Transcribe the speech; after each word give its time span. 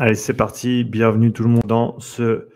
Allez, 0.00 0.16
c'est 0.16 0.34
parti. 0.34 0.82
Bienvenue 0.82 1.32
tout 1.32 1.44
le 1.44 1.50
monde 1.50 1.66
dans 1.66 2.00
ce 2.00 2.48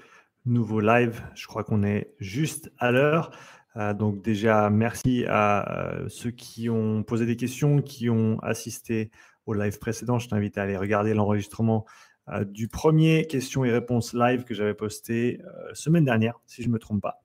nouveau 0.44 0.80
live. 0.80 1.22
Je 1.36 1.46
crois 1.46 1.62
qu'on 1.62 1.84
est 1.84 2.12
juste 2.18 2.72
à 2.78 2.90
l'heure. 2.90 3.30
Euh, 3.76 3.94
donc 3.94 4.22
déjà, 4.22 4.70
merci 4.70 5.24
à 5.28 5.92
euh, 5.92 6.08
ceux 6.08 6.32
qui 6.32 6.68
ont 6.68 7.04
posé 7.04 7.26
des 7.26 7.36
questions, 7.36 7.80
qui 7.80 8.10
ont 8.10 8.40
assisté 8.40 9.12
au 9.46 9.54
live 9.54 9.78
précédent. 9.78 10.18
Je 10.18 10.28
t'invite 10.28 10.58
à 10.58 10.64
aller 10.64 10.76
regarder 10.76 11.14
l'enregistrement 11.14 11.86
euh, 12.28 12.44
du 12.44 12.66
premier 12.66 13.24
questions 13.28 13.64
et 13.64 13.70
réponses 13.70 14.14
live 14.14 14.42
que 14.42 14.52
j'avais 14.52 14.74
posté 14.74 15.40
semaine 15.74 16.04
dernière, 16.04 16.40
si 16.44 16.64
je 16.64 16.66
ne 16.66 16.72
me 16.72 16.80
trompe 16.80 17.02
pas. 17.02 17.22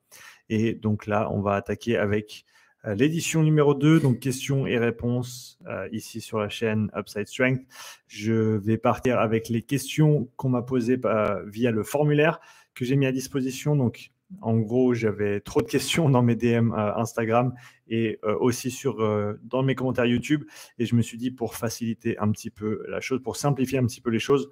Et 0.48 0.76
donc 0.76 1.08
là, 1.08 1.28
on 1.32 1.42
va 1.42 1.56
attaquer 1.56 1.98
avec 1.98 2.46
l'édition 2.86 3.44
numéro 3.44 3.74
2, 3.74 4.00
donc 4.00 4.20
questions 4.20 4.68
et 4.68 4.78
réponses 4.78 5.58
euh, 5.68 5.88
ici 5.92 6.22
sur 6.22 6.40
la 6.40 6.50
chaîne 6.50 6.92
Upside 6.96 7.28
Strength. 7.28 7.62
Je 8.08 8.34
vais 8.34 8.78
partir 8.78 9.20
avec 9.20 9.50
les 9.50 9.62
questions 9.62 10.30
qu'on 10.36 10.50
m'a 10.50 10.62
posées 10.62 11.00
euh, 11.06 11.44
via 11.48 11.72
le 11.72 11.84
formulaire 11.84 12.40
que 12.76 12.84
j'ai 12.86 12.96
mis 12.96 13.06
à 13.06 13.12
disposition. 13.12 13.76
Donc, 13.76 14.12
en 14.42 14.58
gros, 14.58 14.94
j'avais 14.94 15.40
trop 15.40 15.62
de 15.62 15.68
questions 15.68 16.10
dans 16.10 16.24
mes 16.24 16.36
DM 16.36 16.74
Instagram 16.74 17.54
et 17.88 18.20
aussi 18.40 18.72
sur, 18.72 18.98
dans 19.44 19.62
mes 19.62 19.76
commentaires 19.76 20.08
YouTube. 20.08 20.44
Et 20.80 20.88
je 20.88 20.96
me 20.96 21.04
suis 21.04 21.20
dit, 21.20 21.30
pour 21.30 21.54
faciliter 21.54 22.18
un 22.18 22.32
petit 22.32 22.50
peu 22.50 22.84
la 22.88 23.00
chose, 23.00 23.22
pour 23.22 23.36
simplifier 23.36 23.78
un 23.78 23.86
petit 23.86 24.02
peu 24.02 24.10
les 24.10 24.18
choses, 24.18 24.50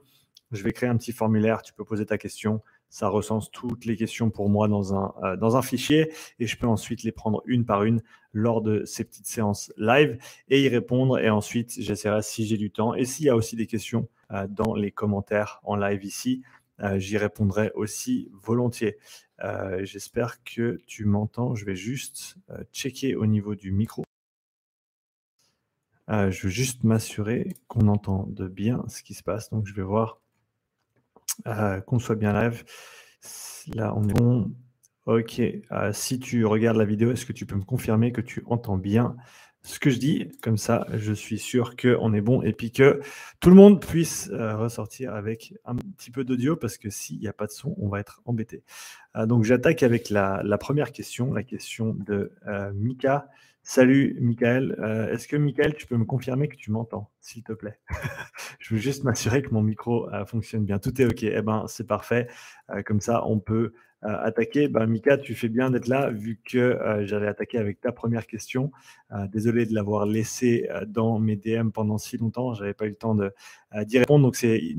je 0.52 0.62
vais 0.64 0.72
créer 0.72 0.88
un 0.88 0.98
petit 0.98 1.14
formulaire. 1.14 1.64
Tu 1.64 1.74
peux 1.74 1.84
poser 1.84 2.06
ta 2.06 2.20
question 2.20 2.62
ça 2.92 3.08
recense 3.08 3.50
toutes 3.50 3.86
les 3.86 3.96
questions 3.96 4.30
pour 4.30 4.50
moi 4.50 4.68
dans 4.68 4.94
un, 4.94 5.14
euh, 5.24 5.38
dans 5.38 5.56
un 5.56 5.62
fichier 5.62 6.12
et 6.40 6.46
je 6.46 6.58
peux 6.58 6.68
ensuite 6.68 7.04
les 7.04 7.14
prendre 7.14 7.42
une 7.46 7.66
par 7.66 7.86
une 7.86 8.04
lors 8.34 8.62
de 8.62 8.84
ces 8.84 9.06
petites 9.06 9.28
séances 9.28 9.74
live 9.78 10.18
et 10.50 10.62
y 10.62 10.68
répondre. 10.68 11.18
Et 11.18 11.30
ensuite, 11.30 11.74
j'essaierai 11.80 12.22
si 12.22 12.46
j'ai 12.46 12.58
du 12.58 12.70
temps 12.70 12.94
et 12.94 13.06
s'il 13.06 13.26
y 13.26 13.30
a 13.30 13.36
aussi 13.36 13.56
des 13.56 13.66
questions 13.66 14.10
euh, 14.32 14.46
dans 14.48 14.76
les 14.76 14.92
commentaires 14.92 15.62
en 15.64 15.78
live 15.78 16.04
ici, 16.04 16.44
euh, 16.82 17.00
j'y 17.00 17.18
répondrai 17.18 17.72
aussi 17.74 18.30
volontiers. 18.34 18.98
J'espère 19.80 20.44
que 20.44 20.80
tu 20.86 21.06
m'entends. 21.06 21.56
Je 21.56 21.66
vais 21.66 21.76
juste 21.76 22.36
checker 22.74 23.16
au 23.16 23.26
niveau 23.26 23.56
du 23.56 23.72
micro. 23.72 24.04
je 26.08 26.44
veux 26.44 26.50
juste 26.50 26.84
m'assurer 26.84 27.56
qu'on 27.68 27.88
entend 27.88 28.28
de 28.28 28.48
bien 28.48 28.86
ce 28.88 29.02
qui 29.02 29.16
se 29.16 29.24
passe. 29.24 29.50
Donc, 29.50 29.66
je 29.66 29.74
vais 29.74 29.82
voir 29.82 30.21
euh, 31.48 31.82
qu'on 31.82 32.00
soit 32.00 32.16
bien 32.16 32.34
live. 32.34 32.64
Là, 33.74 33.94
on 33.96 34.08
est 34.08 34.14
bon. 34.14 34.52
Ok. 35.06 35.40
Euh, 35.40 35.94
si 35.94 36.20
tu 36.20 36.46
regardes 36.46 36.78
la 36.78 36.86
vidéo, 36.86 37.12
est-ce 37.12 37.26
que 37.26 37.34
tu 37.34 37.46
peux 37.46 37.56
me 37.56 37.64
confirmer 37.64 38.12
que 38.12 38.22
tu 38.22 38.44
entends 38.46 38.78
bien 38.78 39.16
ce 39.64 39.80
que 39.80 39.90
je 39.90 39.98
dis? 39.98 40.32
Comme 40.42 40.58
ça, 40.58 40.88
je 40.94 41.14
suis 41.14 41.40
sûr 41.40 41.76
qu'on 41.76 42.14
est 42.14 42.22
bon 42.22 42.42
et 42.42 42.54
puis 42.54 42.72
que 42.72 43.02
tout 43.40 43.50
le 43.50 43.56
monde 43.56 43.84
puisse 43.84 44.30
euh, 44.32 44.56
ressortir 44.56 45.14
avec 45.14 45.54
un 45.66 45.76
petit 45.76 46.12
peu 46.12 46.24
d'audio 46.24 46.56
parce 46.56 46.78
que 46.78 46.90
s'il 46.90 47.20
n'y 47.20 47.28
a 47.28 47.34
pas 47.34 47.48
de 47.48 47.52
son, 47.52 47.76
on 47.78 47.90
va 47.90 48.00
être 48.00 48.22
embêté. 48.26 48.64
donc, 49.26 49.44
j'attaque 49.44 49.84
avec 49.84 50.10
la, 50.10 50.42
la, 50.44 50.58
première 50.58 50.92
question, 50.92 51.34
la 51.34 51.44
question 51.44 51.94
de 51.94 52.32
Mika. 52.74 53.30
Salut 53.64 54.18
Michael. 54.20 54.76
Euh, 54.80 55.14
est-ce 55.14 55.28
que 55.28 55.36
Michael, 55.36 55.76
tu 55.76 55.86
peux 55.86 55.96
me 55.96 56.06
confirmer 56.06 56.48
que 56.48 56.56
tu 56.56 56.72
m'entends, 56.72 57.12
s'il 57.20 57.44
te 57.44 57.54
plaît? 57.54 57.80
Je 58.60 58.74
veux 58.74 58.80
juste 58.80 59.04
m'assurer 59.04 59.44
que 59.44 59.52
mon 59.52 59.62
micro 59.62 60.10
euh, 60.12 60.26
fonctionne 60.26 60.66
bien. 60.66 60.80
Tout 60.80 61.00
est 61.00 61.06
OK. 61.06 61.24
Eh 61.24 61.42
ben, 61.42 61.66
c'est 61.68 61.86
parfait. 61.86 62.28
Euh, 62.72 62.82
comme 62.82 63.02
ça, 63.02 63.26
on 63.28 63.40
peut 63.40 63.74
euh, 64.04 64.18
attaquer. 64.24 64.68
Ben, 64.68 64.88
Mika, 64.88 65.18
tu 65.18 65.36
fais 65.36 65.48
bien 65.48 65.70
d'être 65.70 65.88
là 65.88 66.10
vu 66.10 66.40
que 66.44 66.58
euh, 66.58 67.06
j'allais 67.06 67.28
attaquer 67.28 67.60
avec 67.60 67.82
ta 67.82 67.92
première 67.92 68.26
question. 68.26 68.72
Euh, 69.12 69.28
désolé 69.28 69.68
de 69.68 69.76
l'avoir 69.76 70.08
laissé 70.08 70.68
dans 70.88 71.20
mes 71.20 71.36
DM 71.36 71.70
pendant 71.70 72.00
si 72.00 72.18
longtemps. 72.18 72.56
J'avais 72.56 72.74
pas 72.74 72.86
eu 72.86 72.90
le 72.90 72.96
temps 72.96 73.16
d'y 73.84 74.00
répondre. 74.00 74.26
Donc, 74.26 74.36
c'est 74.36 74.76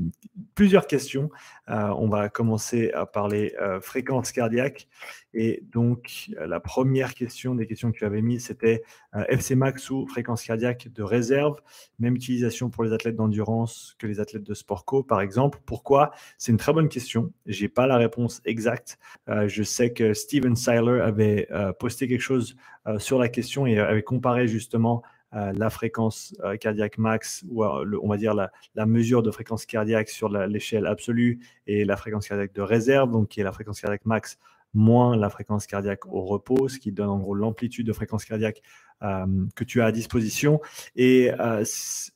plusieurs 0.55 0.87
questions. 0.87 1.29
on 1.67 2.09
va 2.09 2.27
commencer 2.29 2.91
à 2.91 3.05
parler 3.05 3.53
fréquence 3.81 4.31
cardiaque. 4.31 4.87
Et 5.35 5.63
donc, 5.71 6.31
la 6.37 6.59
première 6.59 7.13
question 7.13 7.55
des 7.55 7.65
questions 7.65 7.91
que 7.91 7.97
tu 7.97 8.05
avais 8.05 8.21
mises, 8.21 8.45
c'était 8.45 8.83
FC 9.29 9.55
max 9.55 9.89
ou 9.89 10.07
fréquence 10.07 10.43
cardiaque 10.43 10.89
de 10.93 11.03
réserve? 11.03 11.61
Même 11.99 12.15
utilisation 12.15 12.69
pour 12.69 12.83
les 12.83 12.91
athlètes 12.91 13.15
d'endurance 13.15 13.95
que 13.99 14.07
les 14.07 14.19
athlètes 14.19 14.43
de 14.43 14.53
sport 14.53 14.85
co, 14.85 15.03
par 15.03 15.21
exemple. 15.21 15.59
Pourquoi? 15.65 16.11
C'est 16.37 16.51
une 16.51 16.57
très 16.57 16.73
bonne 16.73 16.89
question. 16.89 17.31
J'ai 17.45 17.69
pas 17.69 17.87
la 17.87 17.97
réponse 17.97 18.41
exacte. 18.45 18.97
Euh, 19.29 19.47
je 19.47 19.63
sais 19.63 19.93
que 19.93 20.13
Steven 20.13 20.55
Seiler 20.55 21.01
avait 21.01 21.47
euh, 21.51 21.73
posté 21.73 22.07
quelque 22.07 22.21
chose 22.21 22.55
euh, 22.87 22.99
sur 22.99 23.19
la 23.19 23.29
question 23.29 23.65
et 23.65 23.79
avait 23.79 24.03
comparé 24.03 24.47
justement 24.47 25.03
la 25.35 25.71
fréquence 25.71 26.35
cardiaque 26.61 26.99
max, 26.99 27.43
ou 27.49 27.65
on 27.65 28.07
va 28.07 28.17
dire 28.17 28.35
la, 28.35 28.51
mesure 28.85 29.23
de 29.23 29.31
fréquence 29.31 29.65
cardiaque 29.65 30.09
sur 30.09 30.29
l'échelle 30.29 30.85
absolue 30.85 31.39
et 31.65 31.85
la 31.85 31.97
fréquence 31.97 32.27
cardiaque 32.27 32.53
de 32.53 32.61
réserve, 32.61 33.09
donc 33.09 33.29
qui 33.29 33.41
est 33.41 33.43
la 33.43 33.51
fréquence 33.51 33.81
cardiaque 33.81 34.05
max 34.05 34.37
moins 34.75 35.17
la 35.17 35.31
fréquence 35.31 35.65
cardiaque 35.65 36.05
au 36.05 36.21
repos, 36.21 36.69
ce 36.69 36.77
qui 36.77 36.91
donne 36.91 37.09
en 37.09 37.17
gros 37.17 37.33
l'amplitude 37.33 37.87
de 37.87 37.93
fréquence 37.93 38.25
cardiaque 38.25 38.61
que 39.01 39.63
tu 39.63 39.81
as 39.81 39.85
à 39.85 39.91
disposition. 39.91 40.61
Et 40.95 41.31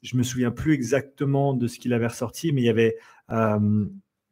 je 0.03 0.15
me 0.15 0.21
souviens 0.21 0.51
plus 0.51 0.73
exactement 0.73 1.55
de 1.55 1.65
ce 1.65 1.79
qu'il 1.79 1.93
avait 1.93 2.05
ressorti, 2.05 2.51
mais 2.51 2.61
il 2.61 2.65
y 2.65 2.69
avait 2.69 2.97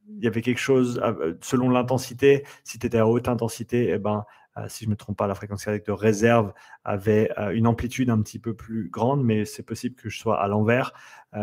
il 0.08 0.24
y 0.24 0.28
avait 0.28 0.42
quelque 0.42 0.60
chose, 0.60 1.00
euh, 1.04 1.34
selon 1.42 1.70
l'intensité, 1.70 2.46
si 2.64 2.80
tu 2.80 2.88
étais 2.88 2.98
à 2.98 3.08
haute 3.08 3.28
intensité, 3.28 3.90
eh 3.90 3.98
ben, 3.98 4.26
euh, 4.58 4.66
si 4.70 4.86
je 4.86 4.90
ne 4.90 4.92
me 4.92 4.96
trompe 4.96 5.18
pas, 5.18 5.28
la 5.28 5.36
fréquence 5.36 5.66
cardiaque 5.66 5.86
de 5.86 5.92
réserve 5.92 6.54
avait 6.84 7.32
euh, 7.38 7.50
une 7.50 7.68
amplitude 7.68 8.10
un 8.10 8.22
petit 8.22 8.40
peu 8.40 8.54
plus 8.54 8.90
grande, 8.90 9.24
mais 9.24 9.46
c'est 9.46 9.64
possible 9.64 9.96
que 9.96 10.10
je 10.10 10.18
sois 10.18 10.42
à 10.42 10.48
l'envers. 10.48 10.94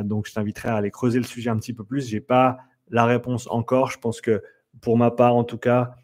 donc, 0.05 0.27
je 0.27 0.33
t'inviterai 0.33 0.71
à 0.71 0.77
aller 0.77 0.91
creuser 0.91 1.19
le 1.19 1.25
sujet 1.25 1.51
un 1.51 1.59
petit 1.59 1.75
peu 1.75 1.85
plus. 1.85 2.09
Je 2.09 2.15
n'ai 2.15 2.21
pas 2.21 2.59
la 2.89 3.05
réponse 3.05 3.47
encore. 3.51 3.91
Je 3.91 3.99
pense 3.99 4.21
que 4.21 4.43
pour 4.81 4.97
ma 4.97 5.11
part, 5.11 5.35
en 5.35 5.45
tout 5.45 5.59
cas, 5.59 5.97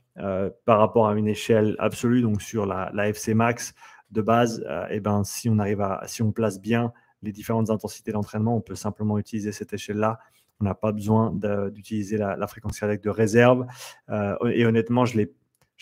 par 0.67 0.79
rapport 0.79 1.09
à 1.09 1.15
une 1.15 1.29
échelle 1.29 1.75
absolue, 1.79 2.21
donc 2.21 2.43
sur 2.43 2.67
la, 2.67 3.09
FC 3.09 3.33
max 3.33 3.75
de 4.11 4.21
base, 4.21 4.63
eh 4.91 5.01
ben, 5.01 5.25
si 5.25 5.49
on 5.49 5.59
arrive 5.59 5.81
à, 5.81 6.03
si 6.07 6.21
on 6.23 6.33
place 6.33 6.61
bien 6.61 6.93
les 7.23 7.33
différentes 7.33 7.71
intensités 7.71 8.13
d'entraînement, 8.13 8.55
on 8.57 8.61
peut 8.61 8.75
simplement 8.75 9.19
utiliser 9.19 9.53
cette 9.53 9.73
échelle-là 9.73 10.19
on 10.61 10.65
n'a 10.65 10.75
pas 10.75 10.93
besoin 10.93 11.33
d'utiliser 11.71 12.17
la, 12.17 12.47
fréquence 12.47 12.79
cardiaque 12.79 13.03
de 13.03 13.11
réserve. 13.11 13.67
Euh, 14.11 14.37
et 14.53 14.67
honnêtement, 14.67 15.05
je 15.05 15.19
ne 15.19 15.27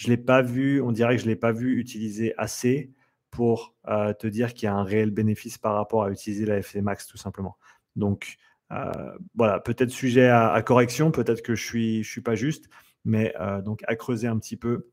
l'ai 0.07 0.17
pas 0.17 0.43
vu, 0.43 0.81
on 0.83 0.93
dirait 0.93 1.17
que 1.17 1.23
je 1.23 1.27
ne 1.27 1.31
l'ai 1.31 1.37
pas 1.37 1.53
vu 1.53 1.79
utiliser 1.79 2.35
assez 2.37 2.91
pour 3.31 3.75
euh, 3.89 4.13
te 4.13 4.27
dire 4.27 4.55
qu'il 4.55 4.65
y 4.65 4.69
a 4.69 4.75
un 4.75 4.85
réel 4.85 5.11
bénéfice 5.11 5.59
par 5.59 5.75
rapport 5.75 6.05
à 6.05 6.11
utiliser 6.11 6.47
la 6.47 6.59
FC 6.59 6.81
Max 6.81 7.07
tout 7.07 7.17
simplement. 7.17 7.57
Donc 7.97 8.37
euh, 8.73 8.91
voilà, 9.35 9.61
peut-être 9.61 9.91
sujet 9.91 10.29
à, 10.29 10.61
correction, 10.63 11.11
peut-être 11.11 11.43
que 11.43 11.55
je 11.55 11.63
ne 11.63 11.67
suis, 11.67 12.03
je 12.03 12.11
suis 12.11 12.21
pas 12.21 12.35
juste, 12.35 12.69
mais 13.05 13.35
donc 13.65 13.83
à 13.87 13.97
creuser 13.97 14.27
un 14.27 14.39
petit 14.39 14.57
peu 14.57 14.91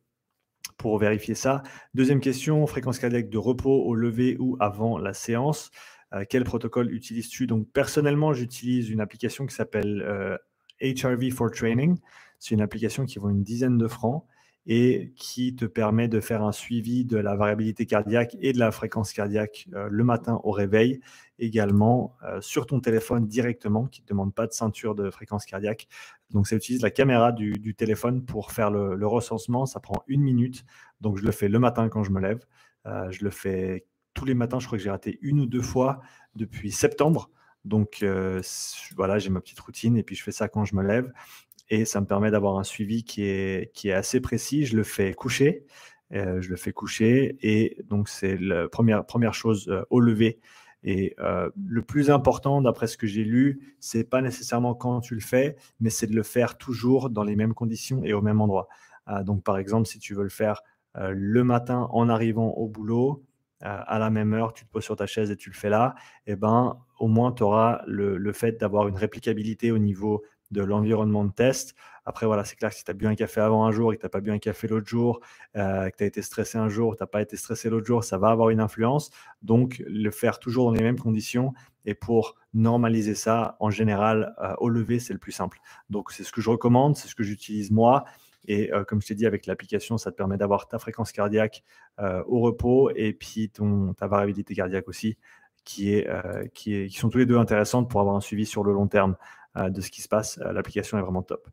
pour 0.77 0.97
vérifier 0.97 1.35
ça. 1.35 1.63
Deuxième 1.93 2.19
question, 2.19 2.65
fréquence 2.67 2.99
cardiaque 2.99 3.29
de 3.29 3.37
repos 3.37 3.83
au 3.83 3.95
lever 3.95 4.37
ou 4.39 4.57
avant 4.59 4.97
la 4.97 5.13
séance. 5.13 5.71
Euh, 6.13 6.25
quel 6.29 6.43
protocole 6.43 6.91
utilises-tu? 6.91 7.47
Donc, 7.47 7.67
personnellement, 7.71 8.33
j'utilise 8.33 8.89
une 8.89 9.01
application 9.01 9.45
qui 9.45 9.55
s'appelle 9.55 10.39
HRV 10.81 11.23
euh, 11.23 11.31
for 11.31 11.51
Training. 11.51 11.97
C'est 12.39 12.55
une 12.55 12.61
application 12.61 13.05
qui 13.05 13.19
vaut 13.19 13.29
une 13.29 13.43
dizaine 13.43 13.77
de 13.77 13.87
francs 13.87 14.25
et 14.65 15.11
qui 15.17 15.55
te 15.55 15.65
permet 15.65 16.07
de 16.07 16.21
faire 16.21 16.41
un 16.41 16.53
suivi 16.53 17.03
de 17.03 17.17
la 17.17 17.35
variabilité 17.35 17.85
cardiaque 17.85 18.37
et 18.39 18.53
de 18.53 18.59
la 18.59 18.71
fréquence 18.71 19.11
cardiaque 19.11 19.67
euh, 19.73 19.89
le 19.91 20.03
matin 20.05 20.39
au 20.45 20.51
réveil, 20.51 21.01
également 21.37 22.15
sur 22.39 22.65
ton 22.65 22.79
téléphone 22.79 23.27
directement, 23.27 23.85
qui 23.87 24.01
ne 24.01 24.05
te 24.05 24.13
demande 24.13 24.33
pas 24.33 24.47
de 24.47 24.53
ceinture 24.53 24.95
de 24.95 25.09
fréquence 25.09 25.45
cardiaque. 25.45 25.87
Donc 26.29 26.47
ça 26.47 26.55
utilise 26.55 26.81
la 26.81 26.91
caméra 26.91 27.33
du, 27.33 27.75
téléphone 27.75 28.23
pour 28.23 28.51
faire 28.51 28.71
le, 28.71 28.95
le, 28.95 29.07
recensement. 29.07 29.65
Ça 29.65 29.81
prend 29.81 30.03
une 30.07 30.21
minute. 30.21 30.63
Donc 31.01 31.17
je 31.17 31.23
le 31.23 31.31
fais 31.31 31.49
le 31.49 31.59
matin 31.59 31.89
quand 31.89 32.03
je 32.03 32.11
me 32.11 32.21
lève. 32.21 32.45
je 32.85 33.23
le 33.25 33.31
fais 33.31 33.85
tous 34.13 34.25
les 34.25 34.33
matins. 34.33 34.59
Je 34.59 34.67
crois 34.67 34.77
que 34.77 34.83
j'ai 34.83 34.89
raté 34.89 35.19
une 35.21 35.39
ou 35.39 35.45
deux 35.45 35.61
fois 35.61 36.01
depuis 36.35 36.71
septembre. 36.71 37.29
Donc 37.65 37.99
euh, 38.03 38.41
voilà, 38.95 39.19
j'ai 39.19 39.29
ma 39.29 39.39
petite 39.41 39.59
routine 39.59 39.97
et 39.97 40.03
puis 40.03 40.15
je 40.15 40.23
fais 40.23 40.31
ça 40.31 40.47
quand 40.47 40.65
je 40.65 40.75
me 40.75 40.83
lève. 40.83 41.11
Et 41.69 41.85
ça 41.85 42.01
me 42.01 42.05
permet 42.05 42.29
d'avoir 42.29 42.57
un 42.57 42.63
suivi 42.63 43.03
qui 43.03 43.23
est, 43.23 43.71
qui 43.73 43.89
est 43.89 43.93
assez 43.93 44.19
précis. 44.19 44.65
Je 44.65 44.75
le 44.75 44.83
fais 44.83 45.13
coucher. 45.13 45.65
Euh, 46.13 46.41
je 46.41 46.49
le 46.49 46.57
fais 46.57 46.73
coucher. 46.73 47.37
Et 47.41 47.77
donc, 47.85 48.09
c'est 48.09 48.37
la 48.37 48.67
première, 48.67 49.05
première 49.05 49.33
chose 49.33 49.67
euh, 49.69 49.83
au 49.89 49.99
lever. 49.99 50.39
Et 50.85 51.15
le 51.17 51.81
plus 51.81 52.11
important, 52.11 52.61
d'après 52.61 52.87
ce 52.87 52.97
que 52.97 53.07
j'ai 53.07 53.23
lu, 53.23 53.73
c'est 53.79 54.03
pas 54.03 54.21
nécessairement 54.21 54.75
quand 54.75 54.99
tu 54.99 55.15
le 55.15 55.21
fais, 55.21 55.55
mais 55.79 55.89
c'est 55.89 56.07
de 56.07 56.13
le 56.15 56.23
faire 56.23 56.57
toujours 56.57 57.09
dans 57.09 57.23
les 57.23 57.37
mêmes 57.37 57.53
conditions 57.53 58.03
et 58.03 58.11
au 58.11 58.21
même 58.21 58.41
endroit. 58.41 58.67
donc, 59.21 59.45
par 59.45 59.57
exemple, 59.57 59.87
si 59.87 59.97
tu 59.97 60.13
veux 60.13 60.23
le 60.23 60.29
faire 60.29 60.61
le 60.97 61.45
matin 61.45 61.87
en 61.91 62.09
arrivant 62.09 62.49
au 62.49 62.67
boulot, 62.67 63.23
à 63.63 63.97
la 63.99 64.09
même 64.09 64.33
heure, 64.33 64.53
tu 64.53 64.65
te 64.65 64.71
poses 64.71 64.83
sur 64.83 64.95
ta 64.95 65.05
chaise 65.05 65.31
et 65.31 65.37
tu 65.37 65.49
le 65.49 65.55
fais 65.55 65.69
là, 65.69 65.95
eh 66.27 66.35
ben, 66.35 66.77
au 66.99 67.07
moins 67.07 67.31
tu 67.31 67.43
auras 67.43 67.81
le, 67.87 68.33
fait 68.33 68.59
d'avoir 68.59 68.87
une 68.87 68.97
réplicabilité 68.97 69.71
au 69.71 69.77
niveau 69.77 70.23
de 70.51 70.61
l'environnement 70.61 71.25
de 71.25 71.31
test. 71.31 71.75
Après, 72.05 72.25
voilà, 72.25 72.43
c'est 72.43 72.55
clair 72.55 72.69
que 72.69 72.75
si 72.75 72.83
tu 72.83 72.91
as 72.91 72.93
bu 72.93 73.07
un 73.07 73.15
café 73.15 73.39
avant 73.41 73.65
un 73.65 73.71
jour 73.71 73.93
et 73.93 73.95
que 73.95 74.01
tu 74.01 74.05
n'as 74.05 74.09
pas 74.09 74.19
bu 74.19 74.31
un 74.31 74.37
café 74.37 74.67
l'autre 74.67 74.87
jour, 74.87 75.21
euh, 75.55 75.89
que 75.89 75.97
tu 75.97 76.03
as 76.03 76.07
été 76.07 76.21
stressé 76.21 76.57
un 76.57 76.67
jour, 76.67 76.97
tu 76.97 77.03
n'as 77.03 77.07
pas 77.07 77.21
été 77.21 77.37
stressé 77.37 77.69
l'autre 77.69 77.87
jour, 77.87 78.03
ça 78.03 78.17
va 78.17 78.29
avoir 78.29 78.49
une 78.49 78.59
influence. 78.59 79.09
Donc, 79.41 79.81
le 79.87 80.11
faire 80.11 80.39
toujours 80.39 80.65
dans 80.65 80.77
les 80.77 80.83
mêmes 80.83 80.99
conditions 80.99 81.53
Et 81.85 81.95
pour 81.95 82.35
normaliser 82.53 83.15
ça, 83.15 83.55
en 83.59 83.69
général, 83.69 84.35
au 84.59 84.69
lever, 84.69 84.99
c'est 84.99 85.13
le 85.13 85.19
plus 85.19 85.31
simple. 85.31 85.59
Donc, 85.89 86.11
c'est 86.11 86.23
ce 86.23 86.31
que 86.31 86.41
je 86.41 86.49
recommande, 86.49 86.95
c'est 86.97 87.07
ce 87.07 87.15
que 87.15 87.23
j'utilise 87.23 87.71
moi. 87.71 88.03
Et 88.45 88.71
comme 88.87 89.01
je 89.01 89.07
t'ai 89.07 89.15
dit, 89.15 89.25
avec 89.25 89.45
l'application, 89.45 89.97
ça 89.97 90.11
te 90.11 90.17
permet 90.17 90.37
d'avoir 90.37 90.67
ta 90.67 90.79
fréquence 90.79 91.11
cardiaque 91.11 91.63
au 91.99 92.39
repos 92.39 92.89
et 92.95 93.13
puis 93.13 93.49
ton, 93.49 93.93
ta 93.93 94.07
variabilité 94.07 94.53
cardiaque 94.55 94.87
aussi, 94.87 95.17
qui, 95.63 95.93
est, 95.93 96.07
qui, 96.53 96.75
est, 96.75 96.87
qui 96.87 96.97
sont 96.97 97.09
tous 97.09 97.19
les 97.19 97.25
deux 97.25 97.37
intéressantes 97.37 97.89
pour 97.89 98.01
avoir 98.01 98.15
un 98.15 98.21
suivi 98.21 98.45
sur 98.45 98.63
le 98.63 98.73
long 98.73 98.87
terme 98.87 99.15
de 99.55 99.81
ce 99.81 99.91
qui 99.91 100.01
se 100.01 100.07
passe. 100.07 100.39
l'application 100.39 100.97
est 100.97 101.01
vraiment 101.01 101.21
top. 101.21 101.47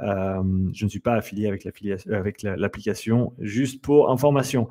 je 0.00 0.84
ne 0.84 0.88
suis 0.88 1.00
pas 1.00 1.14
affilié 1.14 1.46
avec 1.46 2.42
l'application, 2.42 3.32
juste 3.38 3.82
pour 3.82 4.10
information. 4.10 4.68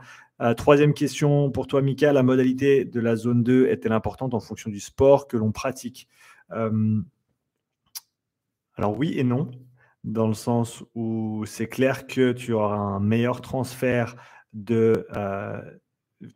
troisième 0.58 0.94
question 0.94 1.50
pour 1.50 1.68
toi, 1.68 1.82
Mika. 1.82 2.14
La 2.14 2.24
modalité 2.24 2.86
de 2.86 3.00
la 3.00 3.16
zone 3.16 3.44
2 3.44 3.68
est-elle 3.68 3.94
importante 3.94 4.34
en 4.34 4.40
fonction 4.40 4.70
du 4.70 4.80
sport 4.80 5.28
que 5.28 5.38
l'on 5.38 5.52
pratique? 5.52 6.08
Alors 8.76 8.98
oui 8.98 9.18
et 9.18 9.24
non 9.24 9.50
dans 10.04 10.28
le 10.28 10.34
sens 10.34 10.84
où 10.96 11.46
c'est 11.46 11.68
clair 11.68 12.08
que 12.08 12.32
tu 12.32 12.54
auras 12.54 12.76
un 12.76 13.00
meilleur 13.00 13.42
transfert 13.42 14.16
de 14.54 15.08
euh, 15.16 15.62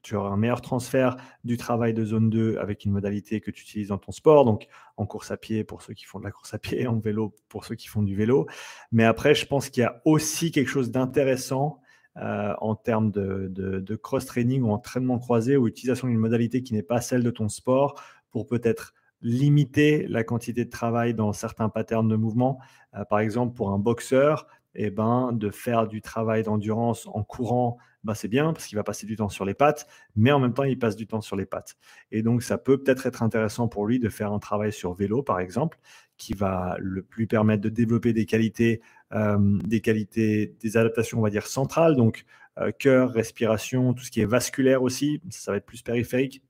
tu 0.02 0.16
auras 0.16 0.30
un 0.30 0.38
meilleur 0.38 0.62
transfert 0.62 1.18
du 1.44 1.58
travail 1.58 1.94
de 1.94 2.04
zone 2.04 2.30
2 2.30 2.58
avec 2.58 2.86
une 2.86 2.92
modalité 2.92 3.40
que 3.40 3.52
tu 3.52 3.64
utilises 3.64 3.90
dans 3.90 3.98
ton 3.98 4.12
sport, 4.12 4.46
donc 4.46 4.68
en 4.98 5.06
course 5.06 5.32
à 5.32 5.38
pied 5.38 5.64
pour 5.64 5.82
ceux 5.82 5.94
qui 5.94 6.06
font 6.06 6.20
de 6.20 6.26
la 6.26 6.32
course 6.32 6.54
à 6.54 6.60
pied, 6.60 6.88
en 6.88 7.00
vélo 7.00 7.36
pour 7.48 7.66
ceux 7.66 7.76
qui 7.76 7.88
font 7.88 8.04
du 8.04 8.16
vélo. 8.16 8.48
Mais 8.92 9.06
après, 9.06 9.36
je 9.36 9.46
pense 9.46 9.70
qu'il 9.70 9.84
y 9.84 9.86
a 9.86 10.02
aussi 10.06 10.52
quelque 10.52 10.70
chose 10.70 10.92
d'intéressant 10.92 11.80
euh, 12.18 12.54
en 12.60 12.76
termes 12.76 13.12
de, 13.12 13.48
de 13.50 13.96
cross-training 13.96 14.64
ou 14.64 14.72
entraînement 14.72 15.20
croisé 15.20 15.56
ou 15.56 15.68
utilisation 15.68 16.08
d'une 16.08 16.18
modalité 16.18 16.64
qui 16.64 16.74
n'est 16.74 16.84
pas 16.84 17.00
celle 17.00 17.24
de 17.24 17.32
ton 17.32 17.48
sport 17.48 18.02
pour 18.32 18.48
peut-être 18.48 18.94
limiter 19.22 20.06
la 20.08 20.24
quantité 20.24 20.66
de 20.66 20.70
travail 20.70 21.14
dans 21.14 21.34
certains 21.34 21.70
patterns 21.70 22.08
de 22.08 22.16
mouvement. 22.16 22.60
Euh, 22.96 23.04
par 23.06 23.20
exemple, 23.20 23.56
pour 23.56 23.72
un 23.72 23.80
boxeur, 23.80 24.48
eh 24.76 24.92
ben, 24.92 25.32
de 25.34 25.50
faire 25.50 25.88
du 25.88 26.02
travail 26.02 26.44
d'endurance 26.44 27.08
en 27.08 27.24
courant, 27.24 27.78
ben, 28.04 28.14
c'est 28.14 28.28
bien 28.28 28.54
parce 28.54 28.68
qu'il 28.68 28.78
va 28.78 28.84
passer 28.84 29.08
du 29.08 29.16
temps 29.16 29.30
sur 29.30 29.44
les 29.44 29.56
pattes, 29.56 29.88
mais 30.16 30.32
en 30.32 30.40
même 30.40 30.54
temps, 30.54 30.64
il 30.64 30.78
passe 30.78 30.96
du 30.96 31.08
temps 31.08 31.22
sur 31.22 31.36
les 31.36 31.48
pattes. 31.48 31.76
Et 32.12 32.22
donc, 32.22 32.44
ça 32.44 32.58
peut 32.58 32.78
peut-être 32.78 33.08
être 33.08 33.24
intéressant 33.24 33.68
pour 33.68 33.88
lui 33.88 34.00
de 34.00 34.08
faire 34.08 34.32
un 34.32 34.40
travail 34.40 34.72
sur 34.72 34.94
vélo, 34.94 35.24
par 35.24 35.40
exemple, 35.40 35.80
qui 36.18 36.34
va 36.34 36.78
lui 36.80 37.28
permettre 37.28 37.62
de 37.62 37.70
développer 37.70 38.14
des 38.14 38.26
qualités, 38.26 38.82
euh, 39.14 39.60
des 39.66 39.82
qualités, 39.82 40.56
des 40.60 40.78
adaptations, 40.78 41.20
on 41.20 41.22
va 41.24 41.30
dire, 41.32 41.48
centrales, 41.48 41.96
donc 41.96 42.26
euh, 42.60 42.72
cœur, 42.72 43.12
respiration, 43.12 43.94
tout 43.94 44.04
ce 44.04 44.12
qui 44.12 44.22
est 44.22 44.26
vasculaire 44.26 44.84
aussi, 44.84 45.22
ça 45.30 45.52
va 45.52 45.58
être 45.58 45.66
plus 45.66 45.82
périphérique 45.82 46.44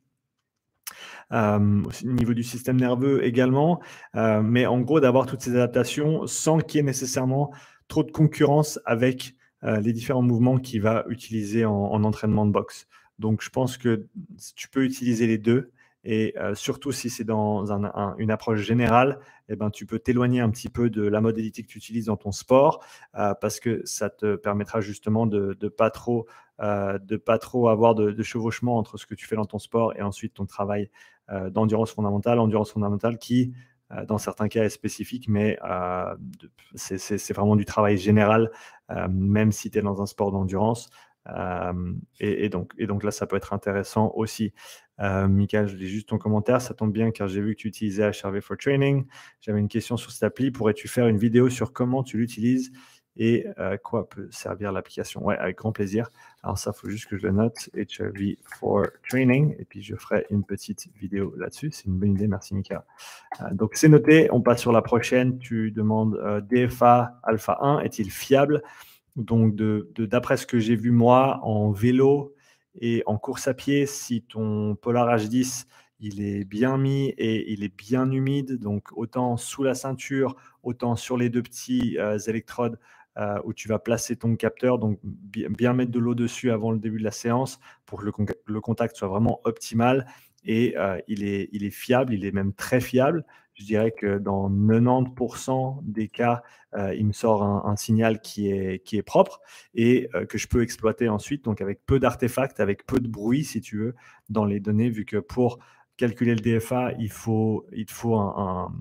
euh, 1.34 1.84
au 1.84 2.08
niveau 2.08 2.34
du 2.34 2.44
système 2.44 2.78
nerveux 2.80 3.26
également, 3.26 3.82
euh, 4.16 4.42
mais 4.42 4.66
en 4.66 4.80
gros 4.80 5.00
d'avoir 5.00 5.26
toutes 5.26 5.42
ces 5.42 5.52
adaptations 5.52 6.26
sans 6.26 6.60
qu'il 6.60 6.78
y 6.78 6.80
ait 6.80 6.84
nécessairement 6.84 7.52
trop 7.88 8.04
de 8.04 8.12
concurrence 8.12 8.80
avec 8.86 9.36
euh, 9.64 9.80
les 9.82 9.92
différents 9.92 10.22
mouvements 10.22 10.58
qu'il 10.58 10.82
va 10.82 11.06
utiliser 11.10 11.66
en, 11.66 12.04
entraînement 12.04 12.46
de 12.46 12.52
boxe. 12.52 12.88
Donc 13.20 13.42
je 13.42 13.50
pense 13.50 13.78
que 13.78 14.06
tu 14.56 14.70
peux 14.70 14.84
utiliser 14.86 15.28
les 15.28 15.38
deux. 15.38 15.72
Et 16.10 16.36
surtout 16.54 16.94
si 16.94 17.10
c'est 17.10 17.26
dans 17.26 17.66
une 18.18 18.32
approche 18.32 18.62
générale, 18.62 19.20
eh 19.50 19.58
ben, 19.58 19.70
tu 19.70 19.86
peux 19.86 20.00
t'éloigner 20.00 20.40
un 20.40 20.50
petit 20.50 20.70
peu 20.70 20.90
de 20.90 21.02
la 21.02 21.20
modalité 21.20 21.64
que 21.64 21.68
tu 21.68 21.80
utilises 21.80 22.06
dans 22.06 22.16
ton 22.16 22.32
sport 22.32 22.86
parce 23.12 23.60
que 23.60 23.82
ça 23.84 24.10
te 24.10 24.38
permettra 24.38 24.80
justement 24.80 25.26
de 25.26 25.58
ne 25.62 25.68
pas 25.68 25.90
trop 25.90 26.26
euh, 26.60 26.98
de 26.98 27.18
pas 27.18 27.38
trop 27.38 27.70
avoir 27.70 27.94
de, 27.94 28.24
chevauchement 28.24 28.78
entre 28.78 28.98
ce 28.98 29.06
que 29.06 29.14
tu 29.14 29.28
fais 29.28 29.36
dans 29.36 29.46
ton 29.46 29.60
sport 29.60 29.96
et 29.96 30.02
ensuite 30.02 30.34
ton 30.34 30.48
travail 30.48 30.90
euh, 31.30 31.52
d'endurance 31.52 31.92
fondamentale, 31.92 32.40
endurance 32.40 32.72
fondamentale 32.72 33.20
qui, 33.20 33.54
euh, 33.92 34.06
dans 34.06 34.18
certains 34.18 34.48
cas, 34.48 34.64
est 34.64 34.70
spécifique, 34.70 35.28
mais 35.30 35.60
c'est 36.74 37.34
vraiment 37.34 37.56
du 37.56 37.66
travail 37.66 37.98
général, 37.98 38.52
même 39.10 39.52
si 39.52 39.70
tu 39.70 39.78
es 39.78 39.82
dans 39.82 40.02
un 40.02 40.08
sport 40.08 40.32
d'endurance. 40.32 40.90
Et, 42.20 42.50
donc, 42.50 42.74
et 42.78 42.88
donc 42.88 43.04
là, 43.04 43.12
ça 43.12 43.28
peut 43.28 43.36
être 43.36 43.54
intéressant 43.54 44.12
aussi. 44.16 44.54
Michael, 44.98 45.68
je 45.68 45.76
lis 45.76 45.90
juste 45.90 46.10
ton 46.10 46.18
commentaire. 46.18 46.60
Ça 46.62 46.74
tombe 46.74 46.92
bien 46.92 47.12
car 47.12 47.28
j'ai 47.28 47.42
vu 47.42 47.56
que 47.56 47.62
tu 47.62 47.68
utilisais 47.68 48.10
HRV 48.10 48.40
for 48.42 48.58
Training. 48.58 49.06
J'avais 49.42 49.60
une 49.60 49.68
question 49.68 49.96
sur 49.96 50.12
cette 50.12 50.24
appli. 50.24 50.50
Pourrais-tu 50.50 50.88
faire 50.88 51.08
une 51.08 51.18
vidéo 51.18 51.50
sur 51.50 51.72
comment 51.72 52.02
tu 52.02 52.18
l'utilises 52.18 52.72
et 53.18 53.48
euh, 53.58 53.78
quoi 53.78 54.08
peut 54.08 54.28
servir 54.32 54.72
l'application. 54.72 55.26
Ouais, 55.26 55.38
avec 55.38 55.58
grand 55.58 55.72
plaisir. 55.72 56.10
Alors 56.44 56.58
ça, 56.58 56.72
il 56.74 56.80
faut 56.80 56.90
juste 56.90 57.08
que 57.08 57.18
je 57.18 57.24
le 57.24 57.34
note, 57.34 57.70
HRV 57.76 58.36
for 58.60 58.86
Training, 59.10 59.56
et 59.60 59.66
puis 59.66 59.82
je 59.82 59.96
ferai 59.96 60.26
une 60.30 60.44
petite 60.44 60.88
vidéo 60.96 61.34
là-dessus. 61.36 61.72
C'est 61.72 61.86
une 61.86 61.98
bonne 61.98 62.12
idée, 62.12 62.28
merci 62.28 62.54
Mika. 62.54 62.86
Euh, 63.42 63.54
donc 63.54 63.72
c'est 63.76 63.90
noté, 63.90 64.30
on 64.32 64.42
passe 64.42 64.62
sur 64.62 64.72
la 64.72 64.82
prochaine. 64.82 65.40
Tu 65.40 65.72
demandes 65.72 66.16
euh, 66.24 66.42
DFA 66.42 67.20
Alpha 67.24 67.58
1, 67.62 67.80
est-il 67.80 68.12
fiable? 68.12 68.62
Donc 69.16 69.56
d'après 69.56 70.36
de, 70.36 70.40
ce 70.40 70.46
que 70.46 70.60
j'ai 70.60 70.76
vu 70.76 70.92
moi 70.92 71.40
en 71.42 71.72
vélo 71.72 72.36
et 72.80 73.02
en 73.08 73.18
course 73.18 73.48
à 73.48 73.56
pied, 73.56 73.88
si 73.88 74.22
ton 74.22 74.76
Polar 74.76 75.08
H10 75.18 75.66
il 76.00 76.22
est 76.22 76.44
bien 76.44 76.78
mis 76.78 77.08
et 77.18 77.52
il 77.52 77.64
est 77.64 77.76
bien 77.76 78.12
humide, 78.12 78.60
donc 78.60 78.96
autant 78.96 79.36
sous 79.36 79.64
la 79.64 79.74
ceinture, 79.74 80.36
autant 80.62 80.96
sur 80.96 81.18
les 81.18 81.32
deux 81.32 81.42
petits 81.42 81.98
électrodes 82.28 82.78
euh, 83.18 83.40
où 83.46 83.54
tu 83.54 83.68
vas 83.68 83.80
placer 83.80 84.16
ton 84.16 84.36
capteur, 84.36 84.78
donc 84.78 85.00
bien 85.04 85.74
mettre 85.74 85.92
de 85.92 85.98
l'eau 85.98 86.14
dessus 86.14 86.52
avant 86.52 86.72
le 86.72 86.78
début 86.78 87.00
de 87.00 87.04
la 87.04 87.12
séance 87.12 87.60
pour 87.88 88.00
que 88.00 88.06
le, 88.46 88.62
contact 88.62 88.96
soit 88.96 89.08
vraiment 89.08 89.42
optimal. 89.44 90.06
Et 90.44 90.78
euh, 90.78 91.00
il, 91.08 91.24
est, 91.24 91.50
il 91.52 91.64
est 91.64 91.72
fiable, 91.72 92.14
il 92.14 92.26
est 92.26 92.32
même 92.32 92.54
très 92.54 92.80
fiable. 92.80 93.26
Je 93.56 93.66
dirais 93.66 93.92
que 93.92 94.20
dans 94.20 94.52
90% 94.52 95.80
des 95.82 96.10
cas, 96.10 96.44
euh, 96.76 96.94
il 96.94 97.08
me 97.08 97.12
sort 97.12 97.42
un, 97.42 97.76
signal 97.76 98.22
qui 98.22 98.52
est, 98.52 98.84
qui 98.86 98.98
est 98.98 99.04
propre 99.04 99.42
et 99.74 100.10
que 100.30 100.38
je 100.38 100.48
peux 100.48 100.62
exploiter 100.62 101.10
ensuite, 101.10 101.44
donc 101.44 101.60
avec 101.60 101.84
peu 101.88 102.00
d'artefacts, 102.00 102.60
avec 102.60 102.86
peu 102.86 103.00
de 103.00 103.08
bruit, 103.08 103.44
si 103.44 103.62
tu 103.62 103.78
veux, 103.80 103.96
dans 104.30 104.46
les 104.46 104.60
données, 104.60 104.92
vu 104.92 105.06
que 105.06 105.18
pour 105.18 105.58
calculer 105.98 106.36
le 106.36 106.42
DFA, 106.42 106.92
il 107.00 107.10
faut, 107.10 107.66
il 107.72 107.90
faut 107.90 108.16
un 108.16 108.72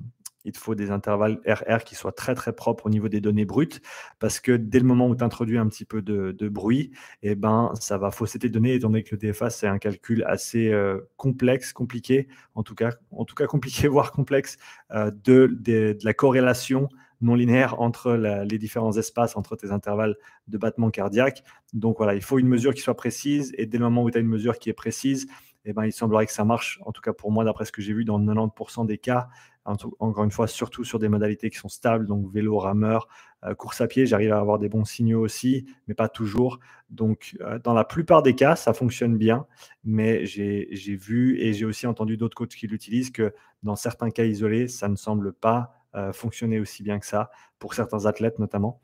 il 0.46 0.52
te 0.52 0.58
faut 0.58 0.74
des 0.74 0.90
intervalles 0.90 1.40
RR 1.46 1.84
qui 1.84 1.94
soient 1.94 2.12
très 2.12 2.34
très 2.34 2.54
propres 2.54 2.86
au 2.86 2.90
niveau 2.90 3.08
des 3.08 3.20
données 3.20 3.44
brutes, 3.44 3.82
parce 4.18 4.40
que 4.40 4.52
dès 4.52 4.78
le 4.78 4.86
moment 4.86 5.08
où 5.08 5.16
tu 5.16 5.24
introduis 5.24 5.58
un 5.58 5.66
petit 5.68 5.84
peu 5.84 6.00
de, 6.00 6.48
bruit, 6.48 6.92
eh 7.22 7.34
ben, 7.34 7.72
ça 7.80 7.98
va 7.98 8.10
fausser 8.10 8.38
tes 8.38 8.48
données, 8.48 8.74
étant 8.74 8.88
donné 8.88 9.02
que 9.02 9.14
le 9.16 9.18
DFA, 9.18 9.50
c'est 9.50 9.66
un 9.66 9.78
calcul 9.78 10.24
assez 10.26 10.72
euh, 10.72 11.00
complexe, 11.16 11.72
compliqué, 11.72 12.28
en 12.54 12.62
tout 12.62 12.74
cas, 12.74 12.90
en 13.10 13.24
tout 13.24 13.34
cas 13.34 13.46
compliqué, 13.46 13.88
voire 13.88 14.12
complexe, 14.12 14.56
euh, 14.92 15.10
de, 15.24 15.48
de, 15.60 15.98
la 16.02 16.14
corrélation 16.14 16.88
non 17.22 17.34
linéaire 17.34 17.80
entre 17.80 18.12
les 18.12 18.58
différents 18.58 18.96
espaces, 18.96 19.36
entre 19.36 19.56
tes 19.56 19.70
intervalles 19.70 20.16
de 20.48 20.58
battement 20.58 20.90
cardiaque. 20.90 21.42
Donc 21.72 21.96
voilà, 21.96 22.14
il 22.14 22.20
faut 22.20 22.38
une 22.38 22.46
mesure 22.46 22.74
qui 22.74 22.82
soit 22.82 22.94
précise, 22.94 23.54
et 23.56 23.64
dès 23.64 23.78
le 23.78 23.84
moment 23.84 24.02
où 24.02 24.10
tu 24.10 24.18
as 24.18 24.20
une 24.20 24.28
mesure 24.28 24.58
qui 24.58 24.68
est 24.68 24.74
précise, 24.74 25.26
eh 25.64 25.72
ben, 25.72 25.84
il 25.84 25.92
semblerait 25.92 26.26
que 26.26 26.32
ça 26.32 26.44
marche, 26.44 26.80
en 26.84 26.92
tout 26.92 27.02
cas 27.02 27.12
pour 27.12 27.32
moi, 27.32 27.44
d'après 27.44 27.64
ce 27.64 27.72
que 27.72 27.82
j'ai 27.82 27.92
vu 27.92 28.04
dans 28.04 28.20
90% 28.20 28.86
des 28.86 28.98
cas, 28.98 29.28
encore 29.66 30.24
une 30.24 30.30
fois, 30.30 30.46
surtout 30.46 30.84
sur 30.84 30.98
des 30.98 31.08
modalités 31.08 31.50
qui 31.50 31.58
sont 31.58 31.68
stables, 31.68 32.06
donc 32.06 32.30
vélo, 32.32 32.58
rameur, 32.58 33.08
euh, 33.44 33.54
course 33.54 33.80
à 33.80 33.86
pied, 33.86 34.06
j'arrive 34.06 34.32
à 34.32 34.38
avoir 34.38 34.58
des 34.58 34.68
bons 34.68 34.84
signaux 34.84 35.20
aussi, 35.20 35.66
mais 35.88 35.94
pas 35.94 36.08
toujours. 36.08 36.58
Donc, 36.90 37.36
euh, 37.40 37.58
dans 37.58 37.74
la 37.74 37.84
plupart 37.84 38.22
des 38.22 38.34
cas, 38.34 38.56
ça 38.56 38.72
fonctionne 38.72 39.16
bien, 39.16 39.46
mais 39.84 40.24
j'ai 40.26 40.96
vu 40.96 41.40
et 41.40 41.52
j'ai 41.52 41.64
aussi 41.64 41.86
entendu 41.86 42.16
d'autres 42.16 42.36
coachs 42.36 42.54
qui 42.54 42.66
l'utilisent 42.66 43.10
que 43.10 43.34
dans 43.62 43.76
certains 43.76 44.10
cas 44.10 44.24
isolés, 44.24 44.68
ça 44.68 44.88
ne 44.88 44.96
semble 44.96 45.32
pas 45.32 45.72
euh, 45.94 46.12
fonctionner 46.12 46.60
aussi 46.60 46.82
bien 46.82 46.98
que 46.98 47.06
ça, 47.06 47.30
pour 47.58 47.74
certains 47.74 48.06
athlètes 48.06 48.38
notamment. 48.38 48.80